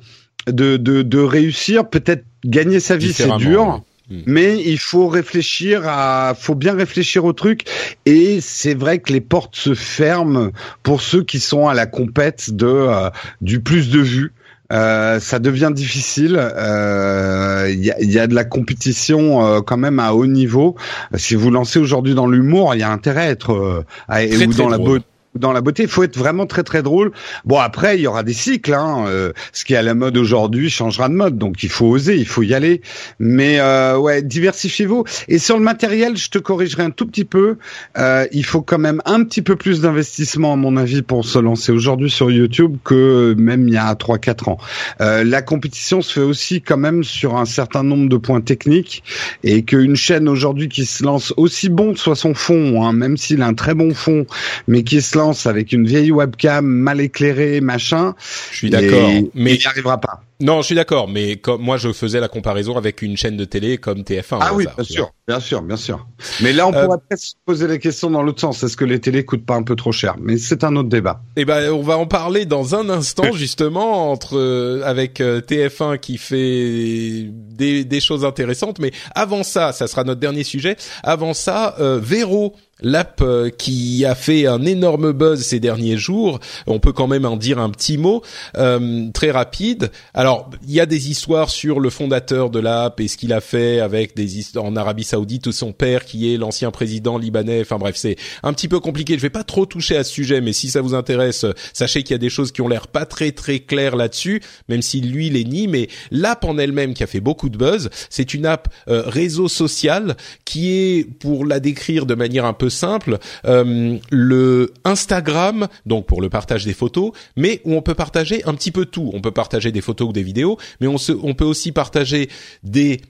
de, 0.46 0.76
de, 0.76 1.02
de 1.02 1.18
réussir. 1.18 1.88
Peut-être 1.88 2.24
gagner 2.44 2.80
sa 2.80 2.96
vie 2.96 3.12
c'est 3.12 3.36
dur. 3.36 3.82
Hmm. 4.10 4.22
Mais 4.26 4.60
il 4.64 4.78
faut 4.78 5.06
réfléchir 5.06 5.82
à, 5.84 6.34
faut 6.36 6.56
bien 6.56 6.74
réfléchir 6.74 7.24
au 7.24 7.32
truc. 7.32 7.64
Et 8.06 8.40
c'est 8.40 8.74
vrai 8.74 8.98
que 8.98 9.12
les 9.12 9.20
portes 9.20 9.54
se 9.54 9.74
ferment 9.74 10.50
pour 10.82 11.00
ceux 11.00 11.22
qui 11.22 11.38
sont 11.38 11.68
à 11.68 11.74
la 11.74 11.86
compète 11.86 12.52
de 12.52 12.66
euh, 12.66 13.10
du 13.40 13.60
plus 13.60 13.90
de 13.90 14.00
vues. 14.00 14.32
Euh, 14.72 15.18
ça 15.20 15.38
devient 15.38 15.70
difficile. 15.74 16.32
Il 16.32 16.58
euh, 16.58 17.70
y, 17.70 17.90
a, 17.90 18.00
y, 18.00 18.18
a, 18.18 18.26
de 18.26 18.34
la 18.34 18.44
compétition 18.44 19.44
euh, 19.44 19.60
quand 19.60 19.76
même 19.76 19.98
à 19.98 20.14
haut 20.14 20.26
niveau. 20.26 20.76
Si 21.14 21.34
vous 21.34 21.50
lancez 21.50 21.78
aujourd'hui 21.78 22.14
dans 22.14 22.26
l'humour, 22.26 22.74
il 22.74 22.80
y 22.80 22.82
a 22.82 22.90
intérêt 22.90 23.26
à 23.26 23.30
être 23.30 23.84
à, 24.08 24.24
ou 24.24 24.52
dans 24.54 24.68
la 24.68 24.78
beauté 24.78 25.04
dans 25.34 25.52
la 25.52 25.60
beauté. 25.60 25.84
Il 25.84 25.88
faut 25.88 26.02
être 26.02 26.16
vraiment 26.16 26.46
très 26.46 26.62
très 26.62 26.82
drôle. 26.82 27.12
Bon 27.44 27.58
après 27.58 27.96
il 27.96 28.02
y 28.02 28.06
aura 28.06 28.22
des 28.22 28.32
cycles. 28.32 28.74
Hein. 28.74 29.04
Euh, 29.06 29.32
ce 29.52 29.64
qui 29.64 29.74
est 29.74 29.76
à 29.76 29.82
la 29.82 29.94
mode 29.94 30.16
aujourd'hui 30.16 30.70
changera 30.70 31.08
de 31.08 31.14
mode, 31.14 31.38
donc 31.38 31.62
il 31.62 31.68
faut 31.68 31.86
oser, 31.86 32.16
il 32.16 32.26
faut 32.26 32.42
y 32.42 32.54
aller. 32.54 32.80
Mais 33.18 33.60
euh, 33.60 33.96
ouais, 33.98 34.22
diversifiez-vous. 34.22 35.04
Et 35.28 35.38
sur 35.38 35.56
le 35.56 35.62
matériel, 35.62 36.16
je 36.16 36.30
te 36.30 36.38
corrigerai 36.38 36.82
un 36.82 36.90
tout 36.90 37.06
petit 37.06 37.24
peu. 37.24 37.56
Euh, 37.98 38.26
il 38.32 38.44
faut 38.44 38.62
quand 38.62 38.78
même 38.78 39.00
un 39.04 39.24
petit 39.24 39.42
peu 39.42 39.56
plus 39.56 39.80
d'investissement 39.80 40.52
à 40.52 40.56
mon 40.56 40.76
avis 40.76 41.02
pour 41.02 41.24
se 41.24 41.38
lancer 41.38 41.72
aujourd'hui 41.72 42.10
sur 42.10 42.30
YouTube 42.30 42.76
que 42.84 43.34
même 43.38 43.68
il 43.68 43.74
y 43.74 43.76
a 43.76 43.92
3-4 43.94 44.50
ans. 44.50 44.58
Euh, 45.00 45.24
la 45.24 45.42
compétition 45.42 46.02
se 46.02 46.12
fait 46.12 46.20
aussi 46.20 46.62
quand 46.62 46.76
même 46.76 47.04
sur 47.04 47.36
un 47.36 47.44
certain 47.44 47.82
nombre 47.82 48.08
de 48.08 48.16
points 48.16 48.40
techniques 48.40 49.02
et 49.44 49.62
qu'une 49.62 49.96
chaîne 49.96 50.28
aujourd'hui 50.28 50.68
qui 50.68 50.84
se 50.84 51.04
lance 51.04 51.32
aussi 51.36 51.68
bon 51.68 51.94
soit 51.94 52.16
son 52.16 52.34
fond, 52.34 52.82
hein, 52.84 52.92
même 52.92 53.16
s'il 53.16 53.42
a 53.42 53.46
un 53.46 53.54
très 53.54 53.74
bon 53.74 53.94
fond, 53.94 54.26
mais 54.68 54.82
qui 54.82 55.02
se 55.02 55.16
avec 55.46 55.72
une 55.72 55.86
vieille 55.86 56.10
webcam 56.10 56.64
mal 56.66 57.00
éclairée, 57.00 57.60
machin. 57.60 58.14
Je 58.50 58.56
suis 58.56 58.70
d'accord, 58.70 59.10
mais 59.34 59.54
il 59.54 59.58
n'y 59.58 59.66
arrivera 59.66 60.00
pas. 60.00 60.22
Non, 60.42 60.62
je 60.62 60.66
suis 60.66 60.74
d'accord, 60.74 61.06
mais 61.06 61.36
comme 61.36 61.60
moi 61.60 61.76
je 61.76 61.92
faisais 61.92 62.18
la 62.18 62.28
comparaison 62.28 62.78
avec 62.78 63.02
une 63.02 63.14
chaîne 63.16 63.36
de 63.36 63.44
télé 63.44 63.76
comme 63.76 64.00
TF1. 64.00 64.38
Ah 64.40 64.54
oui, 64.54 64.64
bien 64.74 64.84
sûr, 64.84 65.12
bien 65.28 65.38
sûr, 65.38 65.60
bien 65.60 65.76
sûr. 65.76 66.06
Mais 66.40 66.54
là, 66.54 66.66
on 66.66 66.72
euh, 66.72 66.84
pourrait 66.86 66.96
peut-être 66.96 67.20
se 67.20 67.34
poser 67.44 67.66
la 67.66 67.76
question 67.76 68.10
dans 68.10 68.22
l'autre 68.22 68.40
sens. 68.40 68.62
Est-ce 68.62 68.76
que 68.76 68.86
les 68.86 69.00
télés 69.00 69.24
coûtent 69.26 69.44
pas 69.44 69.56
un 69.56 69.62
peu 69.62 69.76
trop 69.76 69.92
cher? 69.92 70.14
Mais 70.18 70.38
c'est 70.38 70.64
un 70.64 70.74
autre 70.76 70.88
débat. 70.88 71.20
Eh 71.36 71.44
ben, 71.44 71.70
on 71.72 71.82
va 71.82 71.98
en 71.98 72.06
parler 72.06 72.46
dans 72.46 72.74
un 72.74 72.88
instant 72.88 73.32
justement 73.34 74.10
entre 74.10 74.38
euh, 74.38 74.82
avec 74.84 75.20
euh, 75.20 75.42
TF1 75.42 75.98
qui 75.98 76.16
fait 76.16 77.28
des, 77.30 77.84
des 77.84 78.00
choses 78.00 78.24
intéressantes. 78.24 78.78
Mais 78.78 78.92
avant 79.14 79.42
ça, 79.42 79.72
ça 79.72 79.86
sera 79.88 80.04
notre 80.04 80.20
dernier 80.20 80.44
sujet. 80.44 80.76
Avant 81.02 81.34
ça, 81.34 81.76
Véro 81.78 82.56
l'app 82.82 83.22
qui 83.58 84.04
a 84.04 84.14
fait 84.14 84.46
un 84.46 84.64
énorme 84.64 85.12
buzz 85.12 85.42
ces 85.42 85.60
derniers 85.60 85.96
jours. 85.96 86.40
On 86.66 86.78
peut 86.78 86.92
quand 86.92 87.06
même 87.06 87.24
en 87.24 87.36
dire 87.36 87.58
un 87.58 87.70
petit 87.70 87.98
mot 87.98 88.22
euh, 88.56 89.10
très 89.12 89.30
rapide. 89.30 89.90
Alors 90.14 90.50
il 90.66 90.74
y 90.74 90.80
a 90.80 90.86
des 90.86 91.10
histoires 91.10 91.50
sur 91.50 91.80
le 91.80 91.90
fondateur 91.90 92.50
de 92.50 92.58
l'app 92.58 93.00
et 93.00 93.08
ce 93.08 93.16
qu'il 93.16 93.32
a 93.32 93.40
fait 93.40 93.80
avec 93.80 94.16
des 94.16 94.40
en 94.56 94.76
Arabie 94.76 95.04
Saoudite 95.04 95.46
ou 95.46 95.52
son 95.52 95.72
père 95.72 96.04
qui 96.04 96.32
est 96.32 96.36
l'ancien 96.36 96.70
président 96.70 97.18
libanais. 97.18 97.60
Enfin 97.60 97.78
bref, 97.78 97.96
c'est 97.96 98.16
un 98.42 98.52
petit 98.52 98.68
peu 98.68 98.80
compliqué. 98.80 99.14
Je 99.14 99.22
vais 99.22 99.30
pas 99.30 99.44
trop 99.44 99.66
toucher 99.66 99.96
à 99.96 100.04
ce 100.04 100.12
sujet, 100.12 100.40
mais 100.40 100.52
si 100.52 100.70
ça 100.70 100.80
vous 100.80 100.94
intéresse, 100.94 101.44
sachez 101.72 102.02
qu'il 102.02 102.14
y 102.14 102.14
a 102.14 102.18
des 102.18 102.30
choses 102.30 102.52
qui 102.52 102.62
ont 102.62 102.68
l'air 102.68 102.88
pas 102.88 103.06
très 103.06 103.32
très 103.32 103.60
claires 103.60 103.96
là-dessus, 103.96 104.42
même 104.68 104.82
si 104.82 105.00
lui 105.00 105.30
les 105.30 105.44
nie. 105.44 105.68
Mais 105.68 105.88
l'app 106.10 106.44
en 106.44 106.58
elle-même 106.58 106.94
qui 106.94 107.02
a 107.02 107.06
fait 107.06 107.20
beaucoup 107.20 107.48
de 107.48 107.56
buzz, 107.56 107.90
c'est 108.08 108.34
une 108.34 108.46
app 108.46 108.68
euh, 108.88 109.02
réseau 109.06 109.48
social 109.48 110.16
qui 110.44 110.72
est, 110.72 111.04
pour 111.18 111.44
la 111.44 111.60
décrire 111.60 112.06
de 112.06 112.14
manière 112.14 112.44
un 112.44 112.52
peu 112.52 112.69
simple, 112.70 113.18
euh, 113.44 113.98
le 114.10 114.72
Instagram, 114.84 115.68
donc 115.86 116.06
pour 116.06 116.22
le 116.22 116.28
partage 116.30 116.64
des 116.64 116.72
photos, 116.72 117.12
mais 117.36 117.60
où 117.64 117.74
on 117.74 117.82
peut 117.82 117.94
partager 117.94 118.42
un 118.44 118.54
petit 118.54 118.70
peu 118.70 118.86
tout. 118.86 119.10
On 119.14 119.20
peut 119.20 119.30
partager 119.30 119.72
des 119.72 119.80
photos 119.80 120.08
ou 120.08 120.12
des 120.12 120.22
vidéos, 120.22 120.58
mais 120.80 120.86
on, 120.86 121.34
peut 121.34 121.44
aussi 121.44 121.72
partager 121.72 122.28
des 122.62 123.00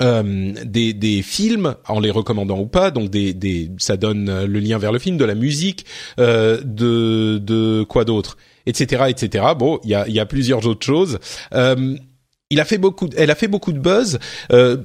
euh, 0.00 0.54
des, 0.64 1.22
films 1.22 1.74
en 1.86 2.00
les 2.00 2.10
recommandant 2.10 2.58
ou 2.58 2.66
pas, 2.66 2.90
donc 2.90 3.10
des, 3.10 3.70
ça 3.78 3.96
donne 3.96 4.44
le 4.44 4.60
lien 4.60 4.78
vers 4.78 4.92
le 4.92 4.98
film, 4.98 5.16
de 5.16 5.24
la 5.24 5.34
musique, 5.34 5.84
euh, 6.18 6.60
de 6.64 7.82
quoi 7.84 8.04
d'autre, 8.04 8.36
etc., 8.66 9.04
etc. 9.08 9.44
Bon, 9.58 9.78
il 9.84 9.90
y 9.90 9.94
a 9.94 10.08
y 10.08 10.24
plusieurs 10.26 10.66
autres 10.66 10.86
choses. 10.86 11.18
Elle 11.52 12.60
a 12.60 12.64
fait 12.64 12.78
beaucoup 12.78 13.08
de 13.08 13.78
buzz. 13.78 14.18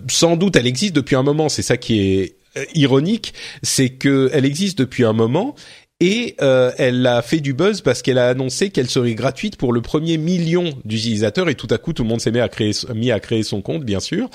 Sans 0.10 0.36
doute, 0.36 0.56
elle 0.56 0.68
existe 0.68 0.96
depuis 0.96 1.16
un 1.16 1.24
moment. 1.24 1.50
C'est 1.50 1.62
ça 1.62 1.78
qui 1.78 2.00
est 2.00 2.36
ironique, 2.74 3.34
c'est 3.64 3.90
que 3.90 4.30
elle 4.34 4.46
existe 4.46 4.78
depuis 4.78 5.04
un 5.04 5.14
moment 5.14 5.56
et 6.00 6.36
euh, 6.42 6.72
elle 6.78 7.06
a 7.08 7.22
fait 7.22 7.40
du 7.40 7.54
buzz 7.54 7.82
parce 7.82 8.02
qu'elle 8.02 8.18
a 8.18 8.28
annoncé 8.28 8.70
qu'elle 8.70 8.90
serait 8.90 9.16
gratuite 9.16 9.56
pour 9.56 9.72
le 9.72 9.82
premier 9.82 10.18
million 10.18 10.74
d'utilisateurs 10.84 11.48
et 11.48 11.56
tout 11.56 11.68
à 11.70 11.78
coup 11.78 11.94
tout 11.94 12.04
le 12.04 12.10
monde 12.10 12.20
s'est 12.20 12.32
mis 12.32 12.40
à 12.40 12.50
créer 12.50 12.74
mis 12.94 13.12
à 13.12 13.20
créer 13.20 13.44
son 13.44 13.62
compte 13.62 13.84
bien 13.84 14.00
sûr. 14.00 14.30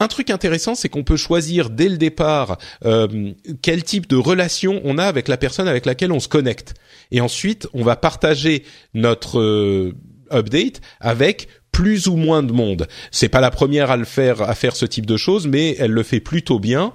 Un 0.00 0.06
truc 0.06 0.30
intéressant, 0.30 0.76
c'est 0.76 0.88
qu'on 0.88 1.02
peut 1.02 1.16
choisir 1.16 1.70
dès 1.70 1.88
le 1.88 1.98
départ 1.98 2.58
euh, 2.84 3.32
quel 3.62 3.82
type 3.82 4.08
de 4.08 4.14
relation 4.14 4.80
on 4.84 4.96
a 4.96 5.04
avec 5.04 5.26
la 5.26 5.36
personne 5.36 5.66
avec 5.66 5.86
laquelle 5.86 6.12
on 6.12 6.20
se 6.20 6.28
connecte. 6.28 6.74
Et 7.10 7.20
ensuite, 7.20 7.66
on 7.74 7.82
va 7.82 7.96
partager 7.96 8.62
notre 8.94 9.40
euh, 9.40 9.92
update 10.30 10.80
avec 11.00 11.48
plus 11.72 12.06
ou 12.06 12.14
moins 12.14 12.44
de 12.44 12.52
monde. 12.52 12.86
C'est 13.10 13.28
pas 13.28 13.40
la 13.40 13.50
première 13.50 13.90
à 13.90 13.96
le 13.96 14.04
faire, 14.04 14.40
à 14.40 14.54
faire 14.54 14.76
ce 14.76 14.86
type 14.86 15.04
de 15.04 15.16
choses, 15.16 15.48
mais 15.48 15.74
elle 15.80 15.90
le 15.90 16.04
fait 16.04 16.20
plutôt 16.20 16.60
bien. 16.60 16.92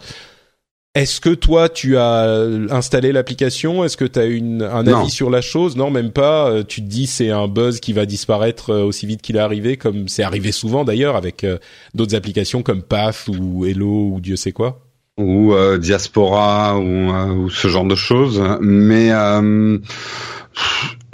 Est-ce 0.95 1.19
que 1.21 1.29
toi 1.31 1.69
tu 1.69 1.97
as 1.97 2.21
installé 2.69 3.11
l'application? 3.11 3.83
Est-ce 3.83 3.97
que 3.97 4.05
tu 4.05 4.19
as 4.19 4.25
une, 4.25 4.61
un 4.61 4.83
Non. 4.83 4.99
avis 4.99 5.09
sur 5.09 5.31
la 5.31 5.41
chose? 5.41 5.75
Non, 5.75 5.89
même 5.89 6.11
pas. 6.11 6.49
Euh, 6.51 6.63
Tu 6.63 6.81
te 6.83 6.87
dis 6.87 7.07
c'est 7.07 7.31
un 7.31 7.47
buzz 7.47 7.79
qui 7.79 7.93
va 7.93 8.05
disparaître 8.05 8.69
euh, 8.69 8.83
aussi 8.83 9.07
vite 9.07 9.23
qu'il 9.23 9.35
est 9.37 9.39
arrivé, 9.39 9.75
comme 9.75 10.07
c'est 10.07 10.21
arrivé 10.21 10.51
souvent 10.51 10.83
d'ailleurs 10.85 11.15
avec 11.15 11.43
euh, 11.43 11.57
d'autres 11.95 12.15
applications 12.15 12.61
comme 12.61 12.83
Path 12.83 13.27
ou 13.27 13.65
Hello 13.65 14.11
ou 14.13 14.19
Dieu 14.21 14.35
sait 14.35 14.51
quoi. 14.51 14.81
ou 15.17 15.53
euh, 15.55 15.79
diaspora 15.79 16.77
ou, 16.77 16.83
euh, 16.85 17.33
ou 17.33 17.49
ce 17.49 17.67
genre 17.69 17.85
de 17.85 17.95
choses. 17.95 18.39
Mais 18.61 19.09
euh, 19.11 19.79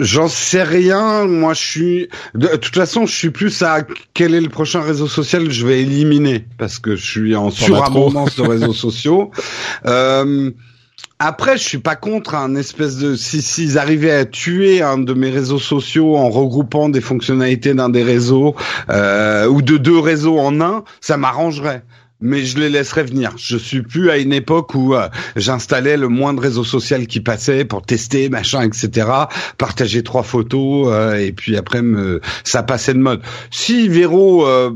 j'en 0.00 0.28
sais 0.28 0.62
rien. 0.62 1.26
Moi, 1.26 1.54
je 1.54 1.60
suis. 1.60 2.08
De 2.34 2.48
toute 2.56 2.74
façon, 2.74 3.06
je 3.06 3.14
suis 3.14 3.30
plus 3.30 3.62
à 3.62 3.82
quel 4.14 4.34
est 4.34 4.40
le 4.40 4.48
prochain 4.48 4.80
réseau 4.80 5.06
social 5.06 5.44
que 5.44 5.50
je 5.50 5.66
vais 5.66 5.82
éliminer 5.82 6.46
parce 6.58 6.78
que 6.78 6.96
je 6.96 7.06
suis 7.06 7.36
en 7.36 7.50
surabondance 7.50 8.36
de 8.36 8.42
réseaux 8.42 8.72
sociaux. 8.74 9.30
Euh, 9.86 10.50
après, 11.18 11.58
je 11.58 11.62
suis 11.62 11.78
pas 11.78 11.96
contre 11.96 12.34
un 12.34 12.54
espèce 12.56 12.96
de 12.96 13.14
si 13.14 13.42
s'ils 13.42 13.78
arrivaient 13.78 14.10
à 14.10 14.24
tuer 14.24 14.80
un 14.80 14.96
de 14.96 15.12
mes 15.12 15.28
réseaux 15.28 15.58
sociaux 15.58 16.16
en 16.16 16.30
regroupant 16.30 16.88
des 16.88 17.02
fonctionnalités 17.02 17.74
d'un 17.74 17.90
des 17.90 18.02
réseaux 18.02 18.56
euh, 18.88 19.46
ou 19.46 19.60
de 19.60 19.76
deux 19.76 19.98
réseaux 19.98 20.38
en 20.38 20.60
un, 20.62 20.84
ça 21.02 21.18
m'arrangerait. 21.18 21.82
Mais 22.20 22.44
je 22.44 22.58
les 22.58 22.68
laisserai 22.68 23.04
venir. 23.04 23.32
Je 23.36 23.56
suis 23.56 23.82
plus 23.82 24.10
à 24.10 24.18
une 24.18 24.32
époque 24.32 24.74
où 24.74 24.94
euh, 24.94 25.08
j'installais 25.36 25.96
le 25.96 26.08
moindre 26.08 26.42
réseau 26.42 26.64
social 26.64 27.06
qui 27.06 27.20
passait 27.20 27.64
pour 27.64 27.82
tester, 27.82 28.28
machin, 28.28 28.62
etc. 28.62 29.08
Partager 29.56 30.02
trois 30.02 30.22
photos 30.22 30.88
euh, 30.90 31.14
et 31.16 31.32
puis 31.32 31.56
après 31.56 31.82
me, 31.82 32.20
ça 32.44 32.62
passait 32.62 32.94
de 32.94 32.98
mode. 32.98 33.22
Si 33.50 33.88
Véro 33.88 34.46
euh, 34.46 34.70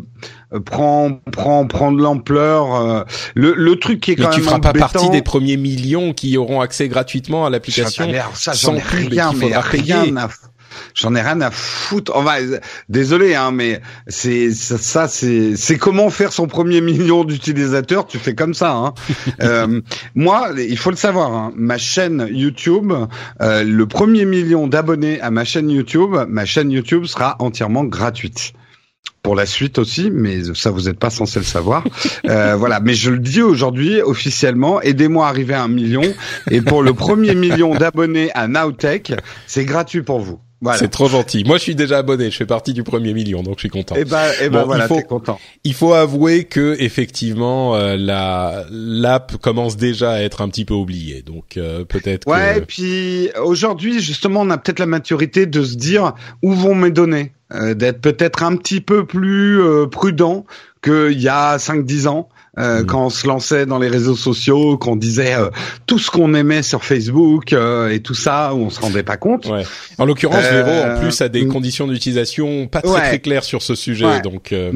prend 0.64 1.20
prend 1.32 1.66
prend 1.66 1.92
de 1.92 2.00
l'ampleur, 2.00 2.74
euh, 2.74 3.02
le, 3.34 3.54
le 3.54 3.76
truc 3.76 4.00
qui 4.00 4.12
est 4.12 4.18
Mais 4.18 4.24
quand 4.24 4.30
tu 4.30 4.40
même 4.40 4.48
feras 4.48 4.60
pas 4.60 4.72
partie 4.72 5.10
des 5.10 5.22
premiers 5.22 5.56
millions 5.56 6.12
qui 6.12 6.36
auront 6.36 6.60
accès 6.60 6.88
gratuitement 6.88 7.46
à 7.46 7.50
l'application. 7.50 8.10
ça, 8.34 8.52
ça, 8.52 8.52
j'en 8.54 8.76
ai 8.76 8.80
rien, 8.80 9.32
mais 9.32 9.56
rien 9.56 10.16
à 10.16 10.28
J'en 10.94 11.14
ai 11.14 11.20
rien 11.20 11.40
à 11.40 11.50
foutre. 11.50 12.12
Enfin, 12.14 12.40
euh, 12.40 12.58
désolé, 12.88 13.34
hein, 13.34 13.50
mais 13.52 13.80
c'est 14.08 14.50
ça, 14.52 14.78
ça, 14.78 15.08
c'est 15.08 15.56
c'est 15.56 15.78
comment 15.78 16.10
faire 16.10 16.32
son 16.32 16.46
premier 16.46 16.80
million 16.80 17.24
d'utilisateurs. 17.24 18.06
Tu 18.06 18.18
fais 18.18 18.34
comme 18.34 18.54
ça. 18.54 18.72
Hein. 18.72 18.94
Euh, 19.40 19.80
moi, 20.14 20.50
il 20.56 20.78
faut 20.78 20.90
le 20.90 20.96
savoir. 20.96 21.32
Hein, 21.32 21.52
ma 21.56 21.76
chaîne 21.76 22.28
YouTube, 22.30 22.92
euh, 23.40 23.64
le 23.64 23.86
premier 23.86 24.24
million 24.24 24.66
d'abonnés 24.66 25.20
à 25.20 25.30
ma 25.30 25.44
chaîne 25.44 25.70
YouTube, 25.70 26.16
ma 26.28 26.44
chaîne 26.44 26.70
YouTube 26.70 27.04
sera 27.04 27.36
entièrement 27.40 27.84
gratuite. 27.84 28.52
Pour 29.22 29.34
la 29.34 29.46
suite 29.46 29.78
aussi, 29.78 30.10
mais 30.10 30.42
ça 30.54 30.70
vous 30.70 30.82
n'êtes 30.82 30.98
pas 30.98 31.08
censé 31.08 31.38
le 31.38 31.44
savoir. 31.44 31.84
Euh, 32.26 32.56
voilà, 32.56 32.80
mais 32.80 32.94
je 32.94 33.10
le 33.10 33.18
dis 33.18 33.42
aujourd'hui 33.42 34.00
officiellement. 34.00 34.80
Aidez-moi 34.80 35.26
à 35.26 35.28
arriver 35.28 35.54
à 35.54 35.62
un 35.62 35.68
million. 35.68 36.02
Et 36.50 36.62
pour 36.62 36.82
le 36.82 36.94
premier 36.94 37.34
million 37.34 37.74
d'abonnés 37.74 38.30
à 38.32 38.48
Nowtech, 38.48 39.12
c'est 39.46 39.64
gratuit 39.64 40.02
pour 40.02 40.20
vous. 40.20 40.40
Voilà. 40.64 40.78
C'est 40.78 40.88
trop 40.88 41.08
gentil. 41.08 41.44
Moi, 41.44 41.58
je 41.58 41.62
suis 41.62 41.74
déjà 41.74 41.98
abonné. 41.98 42.30
Je 42.30 42.36
fais 42.36 42.46
partie 42.46 42.72
du 42.72 42.82
premier 42.82 43.12
million, 43.12 43.42
donc 43.42 43.56
je 43.56 43.60
suis 43.60 43.68
content. 43.68 43.94
Et 43.96 44.04
ben, 44.04 44.24
et 44.40 44.48
ben 44.48 44.60
Bon, 44.62 44.66
voilà, 44.66 44.86
il 44.86 44.88
faut- 44.88 45.00
content. 45.02 45.38
Il 45.62 45.74
faut 45.74 45.92
avouer 45.92 46.44
que 46.44 46.74
effectivement 46.78 47.76
euh, 47.76 47.96
la 47.96 48.64
l'app 48.70 49.36
commence 49.36 49.76
déjà 49.76 50.12
à 50.12 50.20
être 50.20 50.40
un 50.40 50.48
petit 50.48 50.64
peu 50.64 50.74
oubliée. 50.74 51.20
Donc 51.22 51.58
euh, 51.58 51.84
peut-être 51.84 52.26
Ouais, 52.26 52.56
et 52.56 52.60
que 52.60 52.64
puis 52.64 53.28
aujourd'hui, 53.42 54.00
justement, 54.00 54.40
on 54.40 54.50
a 54.50 54.56
peut-être 54.58 54.78
la 54.78 54.86
maturité 54.86 55.44
de 55.46 55.62
se 55.62 55.76
dire 55.76 56.14
où 56.42 56.52
vont 56.52 56.74
mes 56.74 56.90
données, 56.90 57.32
euh, 57.52 57.74
d'être 57.74 58.00
peut-être 58.00 58.42
un 58.42 58.56
petit 58.56 58.80
peu 58.80 59.04
plus 59.06 59.60
euh, 59.60 59.86
prudent 59.86 60.46
qu'il 60.82 61.20
y 61.20 61.28
a 61.28 61.58
5-10 61.58 62.08
ans. 62.08 62.28
Euh, 62.58 62.82
Mm. 62.82 62.86
quand 62.86 63.06
on 63.06 63.10
se 63.10 63.26
lançait 63.26 63.66
dans 63.66 63.78
les 63.78 63.88
réseaux 63.88 64.16
sociaux, 64.16 64.78
qu'on 64.78 64.96
disait 64.96 65.34
euh, 65.34 65.50
tout 65.86 65.98
ce 65.98 66.10
qu'on 66.10 66.34
aimait 66.34 66.62
sur 66.62 66.84
Facebook 66.84 67.52
euh, 67.52 67.88
et 67.90 68.00
tout 68.00 68.14
ça, 68.14 68.54
où 68.54 68.58
on 68.58 68.70
se 68.70 68.80
rendait 68.80 69.02
pas 69.02 69.16
compte. 69.16 69.46
Ouais. 69.46 69.64
En 69.98 70.04
l'occurrence, 70.04 70.44
Euh, 70.44 70.62
Véro, 70.62 70.92
en 70.94 71.00
plus, 71.00 71.20
a 71.20 71.28
des 71.28 71.44
mm. 71.44 71.48
conditions 71.52 71.86
d'utilisation 71.86 72.66
pas 72.68 72.80
très 72.82 72.90
Ouais. 72.92 73.00
très 73.00 73.18
claires 73.20 73.44
sur 73.44 73.62
ce 73.62 73.74
sujet. 73.74 74.06
Ouais. 74.06 74.20
Donc, 74.20 74.52
euh, 74.52 74.70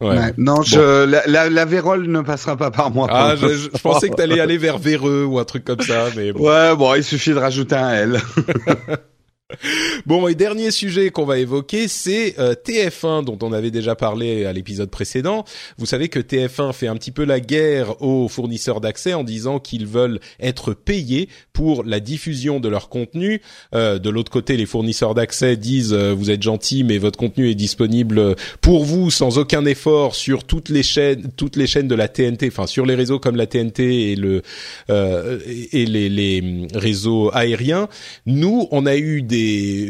Ouais, 0.00 0.08
ouais. 0.18 0.32
Non, 0.36 0.60
je, 0.62 1.04
la, 1.04 1.22
la, 1.26 1.48
la 1.48 1.64
vérole 1.64 2.06
ne 2.08 2.20
passera 2.20 2.56
pas 2.56 2.70
par 2.70 2.90
moi. 2.90 3.06
Ah, 3.10 3.34
je, 3.40 3.46
je- 3.48 3.54
je 3.74 3.80
pensais 3.80 4.10
que 4.10 4.16
t'allais 4.16 4.40
aller 4.40 4.58
vers 4.58 4.76
Véreux 4.76 5.24
ou 5.24 5.38
un 5.38 5.44
truc 5.44 5.64
comme 5.64 5.80
ça, 5.80 6.06
mais 6.16 6.32
bon. 6.32 6.48
Ouais, 6.50 6.74
bon, 6.76 6.94
il 6.94 7.04
suffit 7.04 7.30
de 7.30 7.38
rajouter 7.38 7.76
un 7.76 7.90
L. 7.90 8.20
Bon, 10.06 10.26
et 10.26 10.34
dernier 10.34 10.70
sujet 10.70 11.10
qu'on 11.10 11.24
va 11.24 11.38
évoquer, 11.38 11.88
c'est 11.88 12.38
euh, 12.38 12.54
TF1 12.54 13.24
dont 13.24 13.38
on 13.42 13.52
avait 13.52 13.70
déjà 13.70 13.94
parlé 13.94 14.44
à 14.44 14.52
l'épisode 14.52 14.90
précédent. 14.90 15.44
Vous 15.78 15.86
savez 15.86 16.08
que 16.08 16.18
TF1 16.18 16.72
fait 16.72 16.86
un 16.86 16.96
petit 16.96 17.10
peu 17.10 17.24
la 17.24 17.40
guerre 17.40 18.00
aux 18.02 18.28
fournisseurs 18.28 18.80
d'accès 18.80 19.14
en 19.14 19.24
disant 19.24 19.58
qu'ils 19.58 19.86
veulent 19.86 20.20
être 20.40 20.72
payés 20.72 21.28
pour 21.52 21.84
la 21.84 22.00
diffusion 22.00 22.58
de 22.60 22.68
leur 22.68 22.88
contenu. 22.88 23.40
Euh, 23.74 23.98
de 23.98 24.10
l'autre 24.10 24.30
côté, 24.30 24.56
les 24.56 24.66
fournisseurs 24.66 25.14
d'accès 25.14 25.56
disent 25.56 25.92
euh, 25.92 26.14
vous 26.14 26.30
êtes 26.30 26.42
gentils, 26.42 26.84
mais 26.84 26.98
votre 26.98 27.18
contenu 27.18 27.50
est 27.50 27.54
disponible 27.54 28.36
pour 28.60 28.84
vous 28.84 29.10
sans 29.10 29.38
aucun 29.38 29.64
effort 29.66 30.14
sur 30.14 30.44
toutes 30.44 30.68
les 30.70 30.82
chaînes, 30.82 31.30
toutes 31.36 31.56
les 31.56 31.66
chaînes 31.66 31.88
de 31.88 31.94
la 31.94 32.08
TNT, 32.08 32.48
enfin 32.48 32.66
sur 32.66 32.86
les 32.86 32.94
réseaux 32.94 33.18
comme 33.18 33.36
la 33.36 33.46
TNT 33.46 34.12
et 34.12 34.16
le 34.16 34.42
euh, 34.90 35.38
et 35.72 35.86
les, 35.86 36.08
les 36.08 36.66
réseaux 36.74 37.30
aériens. 37.34 37.88
Nous, 38.26 38.68
on 38.70 38.86
a 38.86 38.96
eu 38.96 39.22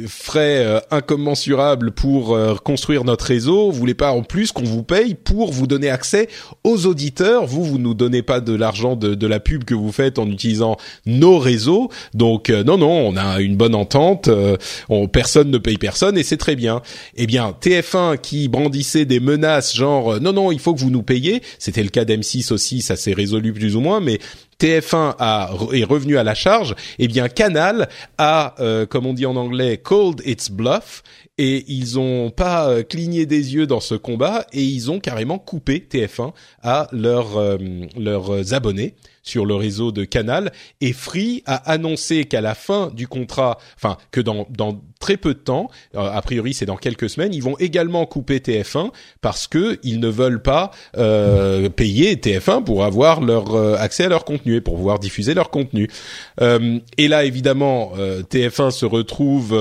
frais 0.08 0.64
euh, 0.64 0.80
incommensurables 0.90 1.92
pour 1.92 2.34
euh, 2.34 2.54
construire 2.56 3.04
notre 3.04 3.26
réseau. 3.26 3.70
Vous 3.70 3.78
voulez 3.78 3.94
pas 3.94 4.12
en 4.12 4.22
plus 4.22 4.52
qu'on 4.52 4.64
vous 4.64 4.82
paye 4.82 5.14
pour 5.14 5.52
vous 5.52 5.66
donner 5.66 5.90
accès 5.90 6.28
aux 6.62 6.86
auditeurs. 6.86 7.46
Vous, 7.46 7.64
vous 7.64 7.78
nous 7.78 7.94
donnez 7.94 8.22
pas 8.22 8.40
de 8.40 8.54
l'argent 8.54 8.96
de, 8.96 9.14
de 9.14 9.26
la 9.26 9.40
pub 9.40 9.64
que 9.64 9.74
vous 9.74 9.92
faites 9.92 10.18
en 10.18 10.26
utilisant 10.28 10.76
nos 11.06 11.38
réseaux. 11.38 11.90
Donc 12.14 12.50
euh, 12.50 12.64
non, 12.64 12.78
non, 12.78 12.90
on 13.08 13.16
a 13.16 13.40
une 13.40 13.56
bonne 13.56 13.74
entente. 13.74 14.28
euh, 14.28 14.56
on, 14.88 15.08
personne 15.08 15.50
ne 15.50 15.58
paye 15.58 15.78
personne 15.78 16.18
et 16.18 16.22
c'est 16.22 16.36
très 16.36 16.56
bien. 16.56 16.82
Eh 17.16 17.26
bien, 17.26 17.54
TF1 17.60 18.18
qui 18.18 18.48
brandissait 18.48 19.04
des 19.04 19.20
menaces 19.20 19.74
genre 19.74 20.14
euh, 20.14 20.18
non, 20.20 20.32
non, 20.32 20.52
il 20.52 20.58
faut 20.58 20.74
que 20.74 20.80
vous 20.80 20.90
nous 20.90 21.02
payiez. 21.02 21.42
C'était 21.58 21.82
le 21.82 21.88
cas 21.88 22.04
d'M6 22.04 22.52
aussi, 22.52 22.82
ça 22.82 22.96
s'est 22.96 23.12
résolu 23.14 23.52
plus 23.52 23.76
ou 23.76 23.80
moins, 23.80 24.00
mais 24.00 24.18
TF1 24.60 25.14
a, 25.18 25.50
est 25.72 25.84
revenu 25.84 26.16
à 26.16 26.24
la 26.24 26.34
charge, 26.34 26.74
eh 26.98 27.08
bien 27.08 27.28
Canal 27.28 27.88
a, 28.18 28.54
euh, 28.60 28.86
comme 28.86 29.06
on 29.06 29.12
dit 29.12 29.26
en 29.26 29.36
anglais, 29.36 29.78
called 29.78 30.22
its 30.24 30.50
bluff, 30.50 31.02
et 31.38 31.64
ils 31.68 31.98
ont 31.98 32.30
pas 32.30 32.68
euh, 32.68 32.82
cligné 32.82 33.26
des 33.26 33.54
yeux 33.54 33.66
dans 33.66 33.80
ce 33.80 33.94
combat, 33.94 34.46
et 34.52 34.62
ils 34.62 34.90
ont 34.90 35.00
carrément 35.00 35.38
coupé 35.38 35.86
TF1 35.90 36.32
à 36.62 36.88
leurs 36.92 37.36
euh, 37.36 37.58
leurs 37.96 38.54
abonnés 38.54 38.94
sur 39.24 39.44
le 39.46 39.56
réseau 39.56 39.90
de 39.90 40.04
Canal. 40.04 40.52
Et 40.80 40.92
Free 40.92 41.42
a 41.46 41.56
annoncé 41.70 42.26
qu'à 42.26 42.40
la 42.40 42.54
fin 42.54 42.92
du 42.94 43.08
contrat, 43.08 43.58
enfin 43.76 43.96
que 44.12 44.20
dans 44.20 44.46
dans 44.50 44.80
très 45.00 45.16
peu 45.16 45.34
de 45.34 45.40
temps, 45.40 45.68
euh, 45.96 46.00
a 46.00 46.22
priori 46.22 46.54
c'est 46.54 46.66
dans 46.66 46.76
quelques 46.76 47.10
semaines, 47.10 47.34
ils 47.34 47.42
vont 47.42 47.58
également 47.58 48.06
couper 48.06 48.38
TF1 48.38 48.90
parce 49.20 49.48
que 49.48 49.80
ils 49.82 49.98
ne 49.98 50.08
veulent 50.08 50.42
pas 50.42 50.70
euh, 50.96 51.68
payer 51.76 52.14
TF1 52.14 52.62
pour 52.62 52.84
avoir 52.84 53.20
leur 53.20 53.54
euh, 53.54 53.76
accès 53.76 54.04
à 54.04 54.08
leur 54.08 54.24
contenu 54.24 54.56
et 54.56 54.60
pour 54.60 54.76
pouvoir 54.76 55.00
diffuser 55.00 55.34
leur 55.34 55.50
contenu. 55.50 55.88
Euh, 56.40 56.78
et 56.98 57.08
là 57.08 57.24
évidemment 57.24 57.92
euh, 57.98 58.22
TF1 58.22 58.70
se 58.70 58.86
retrouve 58.86 59.54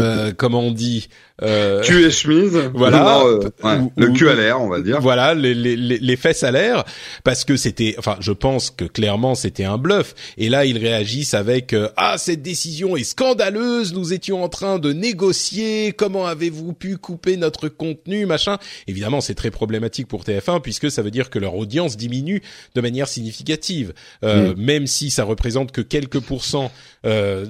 euh, 0.00 0.32
comment 0.36 0.60
on 0.60 0.72
dit 0.72 1.08
euh, 1.42 1.80
cul 1.82 2.04
et 2.04 2.10
chemise. 2.10 2.56
voilà. 2.74 3.22
Euh, 3.24 3.50
le 3.96 4.08
cul 4.12 4.28
à 4.28 4.34
l'air 4.34 4.60
on 4.60 4.68
va 4.68 4.80
dire. 4.80 5.00
Voilà 5.00 5.34
les, 5.34 5.54
les, 5.54 5.76
les 5.76 6.16
fesses 6.16 6.42
à 6.42 6.50
l'air. 6.50 6.84
Parce 7.24 7.44
que 7.44 7.56
c'était 7.56 7.94
enfin 7.98 8.16
je 8.20 8.32
pense 8.32 8.70
que 8.70 8.84
clairement 8.84 9.34
c'était 9.34 9.64
un 9.64 9.78
bluff. 9.78 10.14
Et 10.36 10.48
là 10.48 10.64
ils 10.64 10.78
réagissent 10.78 11.34
avec 11.34 11.72
euh, 11.72 11.88
ah 11.96 12.16
cette 12.18 12.42
décision 12.42 12.96
est 12.96 13.04
scandaleuse. 13.04 13.94
Nous 13.94 14.12
étions 14.12 14.44
en 14.44 14.48
train 14.48 14.78
de 14.78 14.92
négocier. 14.92 15.92
Comment 15.92 16.26
avez-vous 16.26 16.72
pu 16.72 16.98
couper 16.98 17.36
notre 17.36 17.68
contenu 17.68 18.26
machin? 18.26 18.58
Évidemment 18.86 19.20
c'est 19.20 19.34
très 19.34 19.50
problématique 19.50 20.08
pour 20.08 20.24
TF1 20.24 20.60
puisque 20.60 20.90
ça 20.90 21.02
veut 21.02 21.10
dire 21.10 21.30
que 21.30 21.38
leur 21.38 21.54
audience 21.54 21.96
diminue 21.96 22.42
de 22.74 22.80
manière 22.80 23.08
significative. 23.08 23.94
Euh, 24.24 24.54
mm. 24.54 24.60
même 24.60 24.86
si 24.86 25.10
ça 25.10 25.24
représente 25.24 25.72
que 25.72 25.80
quelques 25.80 26.20
pourcents 26.20 26.70
euh, 27.06 27.46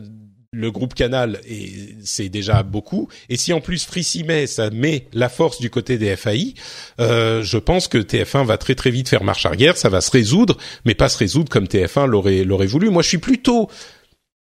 le 0.53 0.73
groupe 0.73 0.95
Canal, 0.95 1.41
c'est 2.03 2.29
déjà 2.29 2.65
beaucoup. 2.65 3.09
Et 3.29 3.37
si 3.37 3.53
en 3.53 3.61
plus 3.61 3.85
Free 3.85 4.03
ça 4.49 4.71
met 4.71 5.07
la 5.13 5.29
force 5.29 5.61
du 5.61 5.71
côté 5.71 5.97
des 5.97 6.17
FAI, 6.17 6.55
euh, 7.01 7.45
je 7.45 7.57
pense 7.57 7.87
que 7.87 7.99
TF1 7.99 8.45
va 8.45 8.59
très 8.59 8.75
très 8.75 8.91
vite 8.91 9.09
faire 9.09 9.23
marche 9.23 9.47
arrière. 9.47 9.77
Ça 9.77 9.89
va 9.89 10.01
se 10.01 10.11
résoudre, 10.11 10.57
mais 10.85 10.97
pas 10.97 11.09
se 11.09 11.19
résoudre 11.19 11.49
comme 11.49 11.67
TF1 11.67 12.07
l'aurait 12.07 12.43
l'aurait 12.43 12.67
voulu. 12.67 12.91
Moi, 12.91 13.03
je 13.03 13.09
suis 13.09 13.19
plutôt 13.19 13.69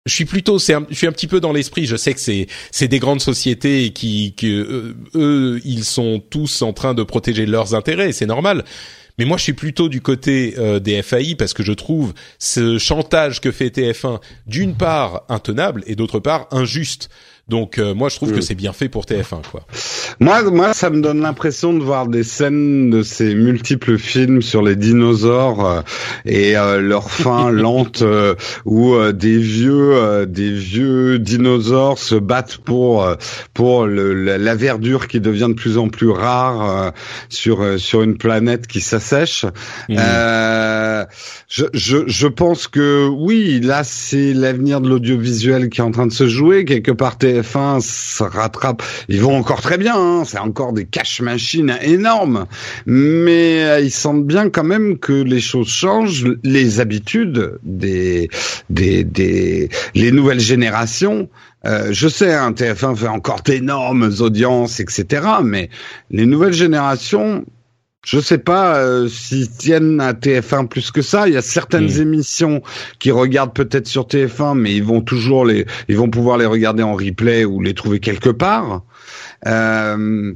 je 0.08 0.16
suis 0.16 0.26
plutôt, 0.26 0.58
c'est 0.58 0.74
je 0.90 0.96
suis 0.96 1.06
un 1.06 1.12
petit 1.12 1.28
peu 1.28 1.40
dans 1.40 1.54
l'esprit. 1.54 1.86
Je 1.86 1.96
sais 1.96 2.16
que 2.16 2.20
c'est 2.20 2.48
c'est 2.72 2.88
des 2.88 2.98
grandes 2.98 3.22
sociétés 3.22 3.92
qui 3.92 4.34
que 4.36 4.48
euh, 4.48 4.96
eux 5.14 5.62
ils 5.64 5.84
sont 5.84 6.20
tous 6.28 6.64
en 6.64 6.74
train 6.74 6.96
de 6.96 7.04
protéger 7.04 7.46
leurs 7.46 7.76
intérêts. 7.76 8.14
C'est 8.14 8.26
normal. 8.26 8.66
Mais 9.20 9.26
moi, 9.26 9.36
je 9.36 9.44
suis 9.44 9.54
plutôt 9.54 9.90
du 9.90 10.00
côté 10.00 10.56
euh, 10.58 10.80
des 10.80 11.02
FAI 11.02 11.36
parce 11.36 11.54
que 11.54 11.62
je 11.62 11.74
trouve 11.74 12.14
ce 12.40 12.78
chantage 12.78 13.42
que 13.42 13.52
fait 13.52 13.68
TF1 13.68 14.22
d'une 14.48 14.76
part 14.76 15.24
intenable 15.28 15.84
et 15.88 15.96
d'autre 15.96 16.20
part 16.20 16.48
injuste. 16.52 17.10
Donc 17.50 17.80
euh, 17.80 17.94
moi 17.94 18.10
je 18.10 18.16
trouve 18.16 18.32
que 18.32 18.38
mm. 18.38 18.42
c'est 18.42 18.56
bien 18.56 18.74
fait 18.74 18.90
pour 18.90 19.06
TF1 19.06 19.42
quoi. 19.52 19.62
Moi 20.20 20.44
moi 20.44 20.74
ça 20.74 20.90
me 20.90 21.02
donne 21.02 21.22
l'impression 21.22 21.74
de 21.74 21.84
voir 21.84 22.08
des 22.08 22.24
scènes 22.24 22.90
de 22.90 23.02
ces 23.02 23.34
multiples 23.36 23.98
films 23.98 24.42
sur 24.42 24.62
les 24.62 24.76
dinosaures 24.76 25.66
euh, 25.66 25.82
et 26.26 26.58
euh, 26.58 26.80
leur 26.80 27.10
fin 27.10 27.50
lente 27.52 28.04
où 28.66 28.96
des 29.12 29.38
vieux 29.38 30.26
des 30.28 30.52
vieux 30.52 31.20
dinosaures 31.20 31.98
se 31.98 32.16
battent 32.16 32.58
pour 32.58 33.08
pour 33.54 33.86
le, 33.86 34.14
la, 34.14 34.56
verdure 34.56 35.08
qui 35.08 35.20
devient 35.20 35.48
de 35.50 35.54
plus 35.54 35.78
en 35.78 35.90
plus 35.90 36.10
rare 36.10 36.92
sur 37.30 37.80
sur 37.80 38.04
une 38.04 38.18
planète 38.18 38.68
qui 38.68 38.82
s'assèche. 38.82 39.46
Je, 41.48 41.66
je 41.74 41.98
je 42.08 42.28
pense 42.28 42.68
que 42.68 43.08
oui 43.08 43.60
là 43.62 43.84
c'est 43.84 44.34
l'avenir 44.34 44.82
de 44.82 44.90
l'audiovisuel 44.90 45.70
qui 45.70 45.82
est 45.82 45.84
en 45.84 45.92
train 45.92 46.08
de 46.08 46.14
se 46.14 46.28
jouer 46.28 46.66
quelque 46.66 46.92
part 46.92 47.18
TF1 47.18 47.40
TF1 47.40 47.82
se 47.82 48.24
rattrape. 48.24 48.84
Ils 49.08 49.22
vont 49.22 49.36
encore 49.36 49.62
très 49.62 49.78
bien, 49.78 49.96
hein. 49.96 50.24
c'est 50.26 50.40
encore 50.40 50.74
des 50.74 50.86
cash 50.86 51.22
machines 51.22 51.78
énormes, 51.82 52.46
mais 52.86 53.64
euh, 53.64 53.80
ils 53.80 53.92
sentent 53.92 54.26
bien 54.26 54.50
quand 54.50 54.64
même 54.64 54.98
que 54.98 55.14
les 55.14 55.40
choses 55.40 55.70
changent, 55.70 56.26
les 56.44 56.80
habitudes 56.80 57.60
des 57.64 58.30
des 58.70 59.04
des 59.04 59.70
les 59.96 60.12
nouvelles 60.12 60.40
générations. 60.40 61.30
Euh, 61.66 61.90
je 61.92 62.08
sais, 62.08 62.34
hein, 62.34 62.52
TF1 62.52 62.96
fait 62.96 63.08
encore 63.08 63.42
d'énormes 63.42 64.12
audiences, 64.20 64.80
etc. 64.80 65.28
Mais 65.44 65.70
les 66.10 66.26
nouvelles 66.26 66.54
générations, 66.54 67.46
je 68.10 68.20
sais 68.20 68.40
pas 68.40 68.78
euh, 68.78 69.08
s'ils 69.08 69.52
tiennent 69.52 70.02
à 70.02 70.14
TF1 70.14 70.68
plus 70.68 70.90
que 70.90 71.04
ça. 71.04 71.28
Il 71.28 71.36
y 71.36 71.38
a 71.38 71.44
certaines 71.44 71.86
hmm. 71.86 72.02
émissions 72.02 72.64
qui 72.98 73.12
regardent 73.12 73.54
peut-être 73.54 73.88
sur 73.88 74.08
TF1, 74.08 74.58
mais 74.58 74.74
ils 74.74 74.84
vont 74.84 75.02
toujours 75.02 75.46
les, 75.46 75.68
ils 75.90 75.96
vont 75.96 76.10
pouvoir 76.10 76.40
les 76.40 76.48
regarder 76.48 76.82
en 76.82 76.96
replay 76.96 77.46
ou 77.46 77.62
les 77.62 77.76
trouver 77.76 78.00
quelque 78.00 78.32
part. 78.32 78.82
Euh, 79.46 80.34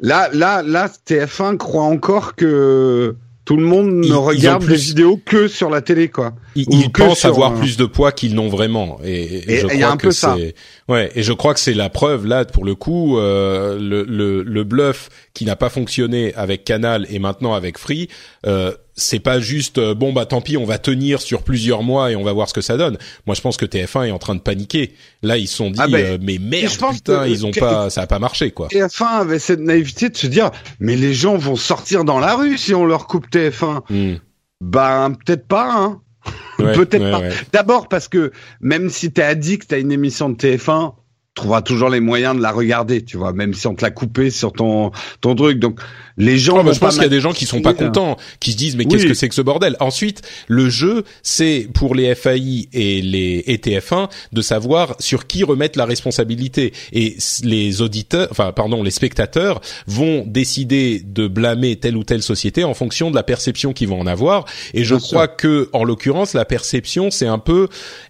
là, 0.00 0.28
là, 0.34 0.62
là, 0.62 0.88
TF1 1.06 1.56
croit 1.56 1.84
encore 1.84 2.34
que 2.34 3.16
tout 3.48 3.56
le 3.56 3.64
monde 3.64 4.04
ne 4.04 4.12
regarde 4.12 4.64
les 4.64 4.76
vidéos 4.76 5.18
que 5.24 5.48
sur 5.48 5.70
la 5.70 5.80
télé, 5.80 6.08
quoi. 6.08 6.34
Ils, 6.54 6.92
pensent 6.92 7.24
avoir 7.24 7.54
plus 7.54 7.78
de 7.78 7.86
poids 7.86 8.12
qu'ils 8.12 8.34
n'ont 8.34 8.50
vraiment, 8.50 8.98
et, 9.02 9.54
et, 9.54 9.56
je 9.56 9.66
crois 9.66 9.96
que 9.96 10.10
c'est. 10.10 10.54
Ouais, 10.86 11.10
et 11.14 11.22
je 11.22 11.32
crois 11.32 11.54
que 11.54 11.60
c'est 11.60 11.72
la 11.72 11.88
preuve 11.88 12.26
là 12.26 12.44
pour 12.44 12.66
le 12.66 12.74
coup, 12.74 13.16
euh, 13.16 13.78
le, 13.80 14.02
le, 14.02 14.42
le, 14.42 14.64
bluff 14.64 15.08
qui 15.32 15.46
n'a 15.46 15.56
pas 15.56 15.70
fonctionné 15.70 16.34
avec 16.34 16.64
Canal 16.64 17.06
et 17.08 17.18
maintenant 17.18 17.54
avec 17.54 17.78
Free, 17.78 18.10
euh, 18.46 18.72
c'est 18.98 19.20
pas 19.20 19.40
juste 19.40 19.78
euh, 19.78 19.94
bon 19.94 20.12
bah 20.12 20.26
tant 20.26 20.40
pis, 20.40 20.56
on 20.56 20.64
va 20.64 20.78
tenir 20.78 21.20
sur 21.20 21.42
plusieurs 21.42 21.82
mois 21.82 22.10
et 22.10 22.16
on 22.16 22.24
va 22.24 22.32
voir 22.32 22.48
ce 22.48 22.54
que 22.54 22.60
ça 22.60 22.76
donne. 22.76 22.98
Moi 23.26 23.34
je 23.34 23.40
pense 23.40 23.56
que 23.56 23.64
TF1 23.64 24.08
est 24.08 24.10
en 24.10 24.18
train 24.18 24.34
de 24.34 24.40
paniquer. 24.40 24.94
Là 25.22 25.38
ils 25.38 25.46
se 25.46 25.56
sont 25.56 25.70
dit 25.70 25.80
ah 25.82 25.86
ben, 25.86 26.04
euh, 26.04 26.18
mais 26.20 26.38
merde 26.38 26.76
putain 26.92 27.26
ils 27.26 27.46
ont 27.46 27.52
pas 27.52 27.88
ça 27.88 28.02
a 28.02 28.06
pas 28.06 28.18
marché 28.18 28.50
quoi. 28.50 28.68
TF1 28.68 29.20
avait 29.20 29.38
cette 29.38 29.60
naïveté 29.60 30.10
de 30.10 30.16
se 30.16 30.26
dire 30.26 30.50
mais 30.80 30.96
les 30.96 31.14
gens 31.14 31.36
vont 31.36 31.56
sortir 31.56 32.04
dans 32.04 32.18
la 32.18 32.34
rue 32.34 32.58
si 32.58 32.74
on 32.74 32.84
leur 32.84 33.06
coupe 33.06 33.30
TF1. 33.30 33.82
Hmm. 33.88 34.16
Ben 34.60 35.12
peut-être 35.24 35.46
pas 35.46 35.72
hein. 35.72 36.02
Peut-être 36.58 37.10
pas. 37.10 37.22
D'abord 37.52 37.88
parce 37.88 38.08
que 38.08 38.32
même 38.60 38.90
si 38.90 39.12
t'es 39.12 39.22
addict 39.22 39.72
à 39.72 39.78
une 39.78 39.92
émission 39.92 40.28
de 40.28 40.34
TF1, 40.34 40.92
trouveras 41.38 41.62
toujours 41.62 41.88
les 41.88 42.00
moyens 42.00 42.36
de 42.36 42.42
la 42.42 42.52
regarder, 42.52 43.02
tu 43.02 43.16
vois, 43.16 43.32
même 43.32 43.54
si 43.54 43.66
on 43.66 43.74
te 43.74 43.82
l'a 43.82 43.90
coupé 43.90 44.30
sur 44.30 44.52
ton 44.52 44.92
ton 45.20 45.34
truc. 45.34 45.58
Donc 45.58 45.80
les 46.18 46.38
gens. 46.38 46.64
je 46.70 46.78
pense 46.78 46.94
qu'il 46.94 47.04
y 47.04 47.06
a 47.06 47.08
des 47.08 47.20
gens 47.20 47.32
qui 47.32 47.46
sont 47.46 47.62
pas 47.62 47.74
contents, 47.74 48.16
qui 48.40 48.52
se 48.52 48.56
disent 48.56 48.76
mais 48.76 48.84
qu'est-ce 48.84 49.06
que 49.06 49.14
c'est 49.14 49.28
que 49.28 49.34
ce 49.34 49.42
bordel? 49.42 49.76
Ensuite, 49.80 50.22
le 50.48 50.68
jeu, 50.68 51.04
c'est 51.22 51.68
pour 51.72 51.94
les 51.94 52.14
FAI 52.14 52.68
et 52.72 53.00
les 53.00 53.44
etf 53.46 53.92
1 53.92 54.08
de 54.32 54.42
savoir 54.42 54.96
sur 54.98 55.26
qui 55.26 55.44
remettre 55.44 55.78
la 55.78 55.84
responsabilité. 55.84 56.72
Et 56.92 57.16
les 57.44 57.80
auditeurs, 57.80 58.28
enfin 58.30 58.52
pardon, 58.52 58.82
les 58.82 58.90
spectateurs 58.90 59.60
vont 59.86 60.24
décider 60.26 61.00
de 61.04 61.28
blâmer 61.28 61.76
telle 61.76 61.96
ou 61.96 62.04
telle 62.04 62.22
société 62.22 62.64
en 62.64 62.74
fonction 62.74 63.10
de 63.10 63.14
la 63.14 63.22
perception 63.22 63.72
qu'ils 63.72 63.88
vont 63.88 64.00
en 64.00 64.06
avoir. 64.06 64.44
Et 64.74 64.84
je 64.84 64.96
crois 64.96 65.28
que 65.28 65.70
en 65.72 65.84
l'occurrence, 65.84 66.34
la 66.34 66.44
perception, 66.44 67.10
c'est 67.10 67.26
un 67.26 67.38
peu 67.38 67.68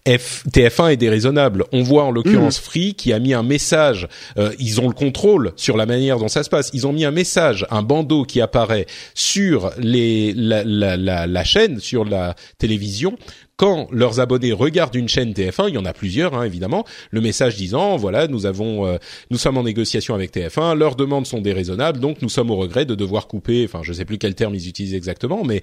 F, 0.09 0.45
TF1 0.51 0.93
est 0.93 0.97
déraisonnable. 0.97 1.65
On 1.73 1.83
voit 1.83 2.05
en 2.05 2.11
l'occurrence 2.11 2.59
mmh. 2.59 2.65
Free 2.65 2.95
qui 2.95 3.13
a 3.13 3.18
mis 3.19 3.35
un 3.35 3.43
message. 3.43 4.09
Euh, 4.37 4.53
ils 4.59 4.81
ont 4.81 4.89
le 4.89 4.95
contrôle 4.95 5.53
sur 5.57 5.77
la 5.77 5.87
manière 5.87 6.19
dont 6.19 6.29
ça 6.29 6.43
se 6.43 6.51
passe. 6.51 6.71
Ils 6.73 6.87
ont 6.87 6.93
mis 6.93 7.05
un 7.05 7.11
message, 7.11 7.67
un 7.71 7.83
bandeau 7.83 8.25
qui 8.25 8.41
apparaît 8.41 8.87
sur 9.15 9.71
les 9.79 10.33
la, 10.35 10.65
la, 10.65 10.97
la, 10.97 11.27
la 11.27 11.45
chaîne, 11.45 11.81
sur 11.81 12.05
la 12.05 12.35
télévision, 12.59 13.17
quand 13.59 13.89
leurs 13.91 14.21
abonnés 14.21 14.53
regardent 14.53 14.95
une 14.95 15.09
chaîne 15.09 15.33
TF1, 15.33 15.69
il 15.69 15.75
y 15.75 15.79
en 15.79 15.85
a 15.85 15.93
plusieurs 15.93 16.35
hein, 16.35 16.45
évidemment, 16.45 16.85
le 17.11 17.21
message 17.21 17.57
disant 17.57 17.97
voilà 17.97 18.29
nous 18.29 18.47
avons 18.47 18.87
euh, 18.87 18.99
nous 19.31 19.37
sommes 19.37 19.59
en 19.59 19.65
négociation 19.65 20.15
avec 20.15 20.33
TF1, 20.33 20.77
leurs 20.77 20.95
demandes 20.95 21.27
sont 21.27 21.41
déraisonnables, 21.41 21.99
donc 21.99 22.23
nous 22.23 22.29
sommes 22.29 22.51
au 22.53 22.57
regret 22.57 22.87
de 22.87 22.95
devoir 22.95 23.27
couper. 23.27 23.65
Enfin 23.65 23.81
je 23.83 23.93
sais 23.93 24.05
plus 24.05 24.17
quel 24.17 24.37
terme 24.37 24.55
ils 24.55 24.69
utilisent 24.69 24.95
exactement, 24.95 25.43
mais 25.45 25.61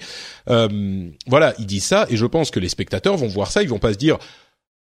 euh, 0.49 1.07
voilà 1.25 1.53
ils 1.57 1.65
disent 1.65 1.85
ça 1.85 2.05
et 2.09 2.17
je 2.17 2.25
pense 2.25 2.51
que 2.51 2.59
les 2.59 2.69
spectateurs 2.69 3.15
vont 3.15 3.27
voir 3.27 3.49
ça, 3.49 3.63
ils 3.63 3.69
vont 3.69 3.79
pas 3.79 3.93
se 3.93 3.97
dire 3.97 4.17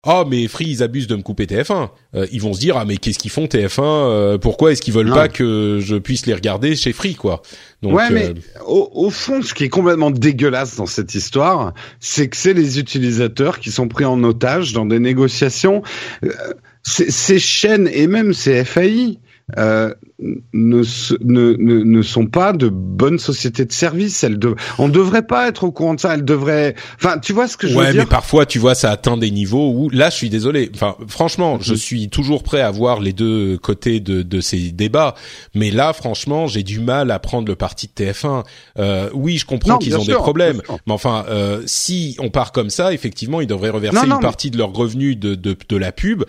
ah 0.06 0.24
mais 0.28 0.46
Free 0.48 0.66
ils 0.66 0.82
abusent 0.82 1.06
de 1.06 1.16
me 1.16 1.22
couper 1.22 1.44
TF1. 1.46 1.90
Euh, 2.14 2.26
ils 2.32 2.40
vont 2.40 2.54
se 2.54 2.60
dire 2.60 2.76
ah 2.76 2.84
mais 2.84 2.96
qu'est-ce 2.96 3.18
qu'ils 3.18 3.30
font 3.30 3.46
TF1 3.46 3.80
euh, 3.82 4.38
Pourquoi 4.38 4.72
est-ce 4.72 4.80
qu'ils 4.80 4.94
veulent 4.94 5.12
pas 5.12 5.28
que 5.28 5.80
je 5.82 5.96
puisse 5.96 6.26
les 6.26 6.34
regarder 6.34 6.76
chez 6.76 6.92
Free 6.92 7.14
quoi 7.14 7.42
Donc, 7.82 7.94
Ouais 7.94 8.10
mais 8.10 8.28
euh, 8.28 8.34
au, 8.66 8.90
au, 8.94 9.10
fond 9.10 9.42
ce 9.42 9.52
qui 9.52 9.64
est 9.64 9.68
complètement 9.68 10.10
dégueulasse 10.10 10.76
dans 10.76 10.86
cette 10.86 11.14
histoire, 11.14 11.74
c'est 12.00 12.28
que 12.28 12.36
c'est 12.36 12.54
les 12.54 12.78
utilisateurs 12.78 13.58
qui 13.58 13.70
sont 13.70 13.88
pris 13.88 14.04
en 14.04 14.22
otage 14.22 14.72
dans 14.72 14.86
des 14.86 15.00
négociations. 15.00 15.82
ces 16.82 17.38
chaînes 17.38 17.88
et 17.92 18.06
même 18.06 18.32
ces 18.32 18.64
FAI 18.64 19.18
euh, 19.56 19.94
ne, 20.18 20.82
ne, 21.20 21.52
ne, 21.84 22.02
sont 22.02 22.26
pas 22.26 22.52
de 22.52 22.68
bonnes 22.68 23.20
sociétés 23.20 23.64
de 23.64 23.70
services. 23.70 24.24
Elles 24.24 24.40
de... 24.40 24.56
On 24.78 24.88
devrait 24.88 25.24
pas 25.24 25.46
être 25.46 25.62
au 25.62 25.70
courant 25.70 25.94
de 25.94 26.00
ça. 26.00 26.14
Elles 26.14 26.24
devraient. 26.24 26.74
Enfin, 26.96 27.18
tu 27.18 27.32
vois 27.32 27.46
ce 27.46 27.56
que 27.56 27.68
je 27.68 27.74
veux 27.74 27.84
dire 27.84 27.92
Ouais, 27.92 27.98
mais 27.98 28.06
parfois, 28.06 28.44
tu 28.44 28.58
vois, 28.58 28.74
ça 28.74 28.90
atteint 28.90 29.16
des 29.16 29.30
niveaux 29.30 29.70
où 29.70 29.88
là, 29.90 30.10
je 30.10 30.16
suis 30.16 30.30
désolé. 30.30 30.70
Enfin, 30.74 30.96
franchement, 31.06 31.58
je 31.60 31.74
mhm. 31.74 31.78
suis 31.78 32.08
toujours 32.08 32.42
prêt 32.42 32.60
à 32.60 32.72
voir 32.72 32.98
les 32.98 33.12
deux 33.12 33.56
côtés 33.58 34.00
de, 34.00 34.22
de 34.22 34.40
ces 34.40 34.72
débats. 34.72 35.14
Mais 35.54 35.70
là, 35.70 35.92
franchement, 35.92 36.48
j'ai 36.48 36.64
du 36.64 36.80
mal 36.80 37.12
à 37.12 37.20
prendre 37.20 37.46
le 37.46 37.54
parti 37.54 37.86
de 37.86 38.04
TF1. 38.04 38.44
Euh, 38.80 39.10
oui, 39.14 39.38
je 39.38 39.46
comprends 39.46 39.78
qu'ils 39.78 39.96
ont 39.96 40.04
des 40.04 40.14
problèmes, 40.14 40.60
mais 40.86 40.92
enfin, 40.92 41.24
euh, 41.28 41.62
si 41.66 42.16
on 42.18 42.30
part 42.30 42.50
comme 42.50 42.70
ça, 42.70 42.92
effectivement, 42.92 43.40
ils 43.40 43.46
devraient 43.46 43.70
reverser 43.70 44.06
une 44.06 44.18
partie 44.18 44.50
de 44.50 44.58
leurs 44.58 44.72
revenus 44.72 45.16
de, 45.16 45.36
de, 45.36 45.56
de 45.68 45.76
la 45.76 45.92
pub 45.92 46.24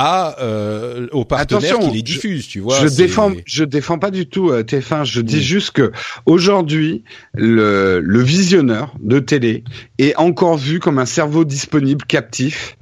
à 0.00 0.36
euh, 0.40 1.08
aux 1.10 1.24
partenaires 1.24 1.80
qui 1.80 1.90
les 1.90 2.02
diffusent, 2.02 2.46
tu 2.46 2.60
vois. 2.60 2.78
Je 2.80 2.86
défends, 2.86 3.32
je 3.44 3.64
défends 3.64 3.98
pas 3.98 4.12
du 4.12 4.26
tout 4.28 4.50
euh, 4.50 4.62
TF1. 4.62 5.04
Je 5.04 5.20
dis 5.20 5.38
mm. 5.38 5.40
juste 5.40 5.70
que 5.72 5.90
aujourd'hui, 6.24 7.02
le, 7.34 7.98
le 8.00 8.22
visionneur 8.22 8.94
de 9.00 9.18
télé 9.18 9.64
est 9.98 10.14
encore 10.14 10.56
vu 10.56 10.78
comme 10.78 11.00
un 11.00 11.06
cerveau 11.06 11.44
disponible, 11.44 12.04
captif. 12.04 12.76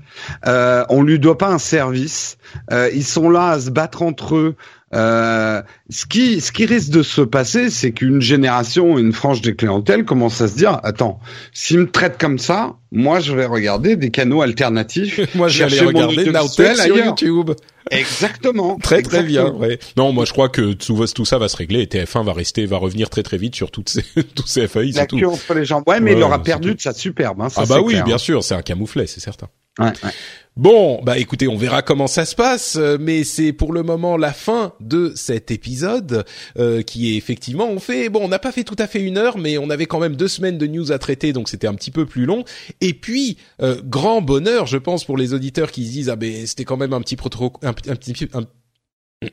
Euh, 0.47 0.85
on 0.91 1.03
lui 1.03 1.19
doit 1.19 1.39
pas 1.39 1.49
un 1.49 1.59
service. 1.59 2.37
Euh, 2.71 2.91
ils 2.93 3.05
sont 3.05 3.31
là 3.31 3.51
à 3.51 3.61
se 3.61 3.71
battre 3.71 4.03
entre 4.03 4.37
eux 4.37 4.57
euh, 4.97 5.63
ce 5.91 6.07
qui 6.07 6.41
ce 6.41 6.51
qui 6.53 6.65
risque 6.67 6.91
de 6.91 7.03
se 7.03 7.21
passer, 7.21 7.71
c'est 7.71 7.93
qu'une 7.93 8.21
génération, 8.21 8.99
une 8.99 9.13
frange 9.13 9.41
des 9.43 9.55
clientèles 9.55 10.05
commence 10.05 10.41
à 10.41 10.49
se 10.49 10.57
dire 10.57 10.81
attends, 10.83 11.21
s'ils 11.53 11.79
me 11.81 11.91
traitent 11.91 12.19
comme 12.19 12.39
ça, 12.39 12.77
moi 12.91 13.21
je 13.21 13.35
vais 13.35 13.47
regarder 13.47 13.97
des 13.97 14.11
canaux 14.11 14.43
alternatifs. 14.43 15.21
moi 15.35 15.49
je 15.49 15.59
vais 15.65 15.65
aller 15.65 15.81
regarder 15.87 16.31
Nautel 16.31 16.77
sur 16.77 16.97
YouTube. 16.97 17.51
Exactement. 17.91 18.79
Très 18.83 19.03
très 19.03 19.21
Exactement. 19.21 19.59
bien. 19.59 19.69
Ouais. 19.69 19.79
Non, 19.97 20.13
moi 20.13 20.25
je 20.25 20.33
crois 20.33 20.49
que 20.49 20.73
tout, 20.73 21.05
tout 21.15 21.25
ça 21.25 21.39
va 21.39 21.49
se 21.49 21.57
régler 21.57 21.83
et 21.83 21.87
TF1 21.87 22.25
va 22.25 22.33
rester, 22.33 22.67
va 22.67 22.79
revenir 22.79 23.11
très 23.11 23.23
très 23.23 23.37
vite 23.39 23.55
sur 23.55 23.71
toutes 23.71 23.89
ces, 23.89 24.03
tous 24.35 24.47
ces 24.47 24.67
FAI, 24.67 24.91
La 24.93 25.07
tout. 25.07 25.23
entre 25.25 25.55
les 25.55 25.65
jambes. 25.65 25.85
Ouais, 25.87 26.01
mais 26.01 26.13
Ouais, 26.13 26.19
il 26.19 26.23
aura 26.23 26.43
perdu 26.43 26.71
tout. 26.71 26.75
de 26.77 26.81
sa 26.81 26.93
superbe. 26.93 27.41
Hein, 27.43 27.49
ça, 27.49 27.61
Ah 27.63 27.67
bah 27.67 27.81
oui, 27.81 27.93
clair. 27.95 28.05
bien 28.05 28.19
sûr, 28.19 28.43
c'est 28.43 28.55
un 28.55 28.63
camouflet, 28.63 29.07
c'est 29.07 29.21
certain. 29.21 29.49
Ouais, 29.79 29.87
ouais. 29.87 30.11
Bon, 30.57 31.03
bah 31.03 31.19
écoutez, 31.19 31.49
on 31.49 31.57
verra 31.59 31.83
comment 31.83 32.07
ça 32.07 32.25
se 32.25 32.35
passe, 32.35 32.77
euh, 32.77 32.97
mais 32.99 33.25
c'est 33.25 33.53
pour 33.53 33.75
le 33.75 33.83
moment 33.83 34.17
la 34.17 34.33
fin 34.33 34.73
de 34.81 35.13
cet 35.15 35.51
épisode 35.51 36.25
euh, 36.59 36.81
qui 36.81 37.13
est 37.13 37.17
effectivement, 37.19 37.69
on 37.69 37.79
fait, 37.79 38.09
bon, 38.09 38.21
on 38.25 38.29
n'a 38.29 38.39
pas 38.39 38.53
fait 38.53 38.65
tout 38.65 38.77
à 38.79 38.87
fait 38.87 39.01
une 39.03 39.19
heure, 39.19 39.37
mais 39.37 39.59
on 39.59 39.69
avait 39.69 39.85
quand 39.85 39.99
même 40.01 40.17
deux 40.17 40.29
semaines 40.29 40.57
de 40.57 40.67
news 40.67 40.93
à 40.93 40.99
traiter, 40.99 41.35
donc 41.35 41.51
c'était 41.51 41.67
un 41.67 41.75
petit 41.75 41.91
peu 41.91 42.07
plus 42.07 42.25
long. 42.25 42.43
Et 42.81 42.95
puis, 42.95 43.37
euh, 43.61 43.83
grand 43.85 44.23
bonheur, 44.23 44.65
je 44.67 44.79
pense, 44.79 45.05
pour 45.05 45.19
les 45.19 45.35
auditeurs 45.35 45.71
qui 45.71 45.85
se 45.87 45.91
disent, 45.93 46.09
ah 46.09 46.17
ben 46.17 46.47
c'était 46.47 46.65
quand 46.65 46.79
même 46.79 46.95
un 46.95 47.03
petit 47.03 47.17
peu 47.17 47.29
trop, 47.29 47.53
un, 47.63 47.69
un 47.69 47.73
petit, 47.75 48.15
un- 48.33 48.47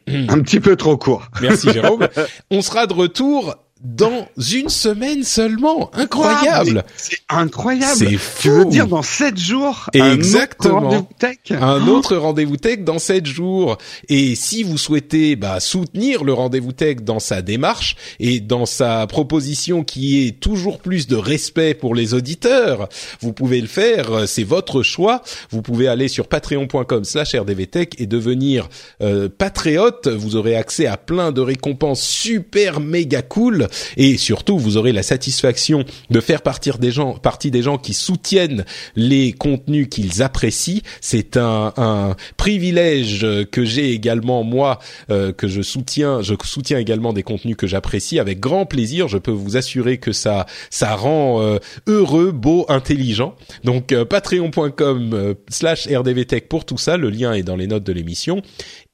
Un 0.08 0.42
petit 0.42 0.60
peu 0.60 0.76
trop 0.76 0.98
court. 0.98 1.28
merci 1.42 1.72
Jérôme. 1.72 2.08
on 2.52 2.62
sera 2.62 2.86
de 2.86 2.94
retour 2.94 3.56
dans 3.84 4.28
une 4.52 4.70
semaine 4.70 5.24
seulement, 5.24 5.92
incroyable. 5.94 6.86
C'est 6.96 7.20
incroyable. 7.30 7.98
C'est 7.98 8.06
Tu 8.08 8.18
fou. 8.18 8.50
veux 8.52 8.66
dire 8.66 8.88
dans 8.88 9.02
sept 9.02 9.38
jours 9.38 9.90
Exactement. 9.94 10.90
Un 10.90 10.96
autre 10.96 10.96
rendez-vous 10.96 11.08
tech 11.20 11.38
un 11.52 11.88
autre 11.88 12.16
rendez-vous 12.16 12.58
tech 12.58 12.80
dans 12.80 13.00
7 13.00 13.26
jours. 13.26 13.78
Et 14.10 14.36
si 14.36 14.64
vous 14.64 14.78
souhaitez 14.78 15.36
bah, 15.36 15.60
soutenir 15.60 16.24
le 16.24 16.34
rendez-vous 16.34 16.72
tech 16.72 16.98
dans 17.02 17.20
sa 17.20 17.42
démarche 17.42 17.96
et 18.20 18.40
dans 18.40 18.66
sa 18.66 19.06
proposition 19.08 19.84
qui 19.84 20.28
est 20.28 20.40
toujours 20.40 20.80
plus 20.80 21.08
de 21.08 21.16
respect 21.16 21.74
pour 21.74 21.96
les 21.96 22.14
auditeurs, 22.14 22.88
vous 23.22 23.34
pouvez 23.34 23.60
le 23.62 23.68
faire. 23.68 24.28
C'est 24.28 24.44
votre 24.44 24.82
choix. 24.84 25.22
Vous 25.52 25.62
pouvez 25.62 25.88
aller 25.88 26.08
sur 26.08 26.28
patreon.com 26.28 27.04
slash 27.04 27.36
rdvtech 27.36 28.00
et 28.00 28.06
devenir 28.06 28.70
euh, 29.02 29.28
patriote. 29.30 30.08
Vous 30.08 30.36
aurez 30.36 30.56
accès 30.56 30.88
à 30.88 30.98
plein 30.98 31.32
de 31.32 31.42
récompenses 31.42 32.02
super 32.02 32.80
méga 32.80 33.22
cool 33.22 33.68
et 33.98 34.18
surtout 34.18 34.58
vous 34.58 34.78
aurez 34.78 34.92
la 34.92 35.04
satisfaction 35.04 35.86
de 36.10 36.20
faire 36.20 36.42
partir 36.42 36.78
des 36.78 36.92
gens, 36.92 37.14
partie 37.14 37.52
des 37.52 37.62
gens 37.62 37.78
qui 37.78 37.94
soutiennent 37.94 38.66
les 38.96 39.34
contenus 39.34 39.88
qu'ils 39.90 40.22
apprécient. 40.22 40.82
C'est 41.02 41.38
un, 41.38 41.74
un 41.78 42.16
privilège 42.38 43.26
que 43.52 43.66
j'ai 43.66 43.92
également 43.92 44.44
moi, 44.44 44.80
euh, 45.10 45.32
que 45.32 45.48
je 45.48 45.62
soutiens. 45.62 46.22
Je 46.22 46.36
soutiens 46.44 46.78
également 46.78 47.14
des 47.14 47.24
contenus 47.24 47.56
que 47.58 47.68
j'apprécie 47.68 48.20
avec 48.20 48.40
grand 48.40 48.66
plaisir. 48.66 49.08
Je 49.08 49.18
peux 49.18 49.32
vous 49.32 49.58
assurer 49.58 49.98
que 49.98 50.12
ça, 50.12 50.46
ça 50.70 50.96
rend 50.96 51.42
euh, 51.42 51.60
heureux, 51.88 52.32
beau, 52.32 52.66
intelligent. 52.70 53.36
Donc 53.64 53.92
euh, 53.92 54.06
patreon.com 54.06 55.12
euh, 55.14 55.34
slash 55.50 55.88
rdvtech 55.88 56.48
pour 56.48 56.66
tout 56.66 56.78
ça. 56.78 56.98
Le 56.98 57.10
lien 57.10 57.34
est 57.34 57.44
dans 57.44 57.56
les 57.56 57.68
notes 57.68 57.84
de 57.84 57.94
l'émission. 57.94 58.42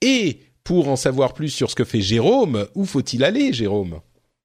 Et 0.02 0.40
pour 0.64 0.90
en 0.90 0.96
savoir 0.96 1.34
plus 1.34 1.50
sur 1.50 1.70
ce 1.70 1.76
que 1.76 1.84
fait 1.84 2.02
Jérôme, 2.02 2.68
où 2.76 2.86
faut-il 2.86 3.24
aller, 3.24 3.54
Jérôme? 3.54 4.02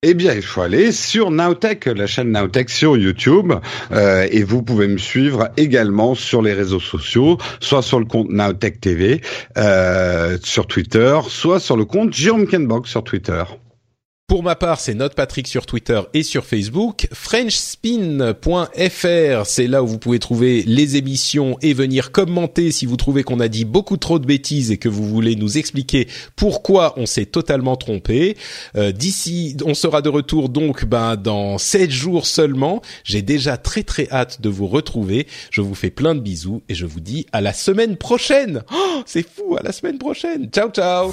Eh 0.06 0.12
bien, 0.12 0.34
il 0.34 0.42
faut 0.42 0.60
aller 0.60 0.92
sur 0.92 1.30
Nowtech, 1.30 1.86
la 1.86 2.06
chaîne 2.06 2.30
Nowtech 2.30 2.68
sur 2.68 2.94
YouTube, 2.94 3.54
euh, 3.90 4.28
et 4.30 4.42
vous 4.42 4.62
pouvez 4.62 4.86
me 4.86 4.98
suivre 4.98 5.48
également 5.56 6.14
sur 6.14 6.42
les 6.42 6.52
réseaux 6.52 6.78
sociaux, 6.78 7.38
soit 7.58 7.80
sur 7.80 8.00
le 8.00 8.04
compte 8.04 8.28
Nowtech 8.28 8.82
TV 8.82 9.22
euh, 9.56 10.36
sur 10.42 10.66
Twitter, 10.66 11.18
soit 11.28 11.58
sur 11.58 11.78
le 11.78 11.86
compte 11.86 12.12
Jérôme 12.12 12.46
Kenbox 12.46 12.90
sur 12.90 13.02
Twitter. 13.02 13.44
Pour 14.34 14.42
ma 14.42 14.56
part, 14.56 14.80
c'est 14.80 14.94
Note 14.94 15.14
Patrick 15.14 15.46
sur 15.46 15.64
Twitter 15.64 16.00
et 16.12 16.24
sur 16.24 16.44
Facebook. 16.44 17.06
Frenchspin.fr, 17.12 19.46
c'est 19.46 19.68
là 19.68 19.84
où 19.84 19.86
vous 19.86 20.00
pouvez 20.00 20.18
trouver 20.18 20.64
les 20.66 20.96
émissions 20.96 21.56
et 21.62 21.72
venir 21.72 22.10
commenter 22.10 22.72
si 22.72 22.84
vous 22.84 22.96
trouvez 22.96 23.22
qu'on 23.22 23.38
a 23.38 23.46
dit 23.46 23.64
beaucoup 23.64 23.96
trop 23.96 24.18
de 24.18 24.26
bêtises 24.26 24.72
et 24.72 24.76
que 24.76 24.88
vous 24.88 25.06
voulez 25.06 25.36
nous 25.36 25.56
expliquer 25.56 26.08
pourquoi 26.34 26.94
on 26.96 27.06
s'est 27.06 27.26
totalement 27.26 27.76
trompé. 27.76 28.36
Euh, 28.74 28.90
D'ici, 28.90 29.56
on 29.64 29.74
sera 29.74 30.02
de 30.02 30.08
retour 30.08 30.48
donc 30.48 30.84
ben, 30.84 31.14
dans 31.14 31.56
7 31.56 31.92
jours 31.92 32.26
seulement. 32.26 32.82
J'ai 33.04 33.22
déjà 33.22 33.56
très 33.56 33.84
très 33.84 34.08
hâte 34.10 34.40
de 34.40 34.48
vous 34.48 34.66
retrouver. 34.66 35.28
Je 35.52 35.60
vous 35.60 35.76
fais 35.76 35.90
plein 35.90 36.16
de 36.16 36.20
bisous 36.20 36.64
et 36.68 36.74
je 36.74 36.86
vous 36.86 36.98
dis 36.98 37.24
à 37.30 37.40
la 37.40 37.52
semaine 37.52 37.96
prochaine. 37.96 38.64
Oh, 38.74 39.02
c'est 39.06 39.24
fou, 39.24 39.56
à 39.56 39.62
la 39.62 39.70
semaine 39.70 39.98
prochaine. 39.98 40.50
Ciao 40.50 40.70
ciao. 40.70 41.12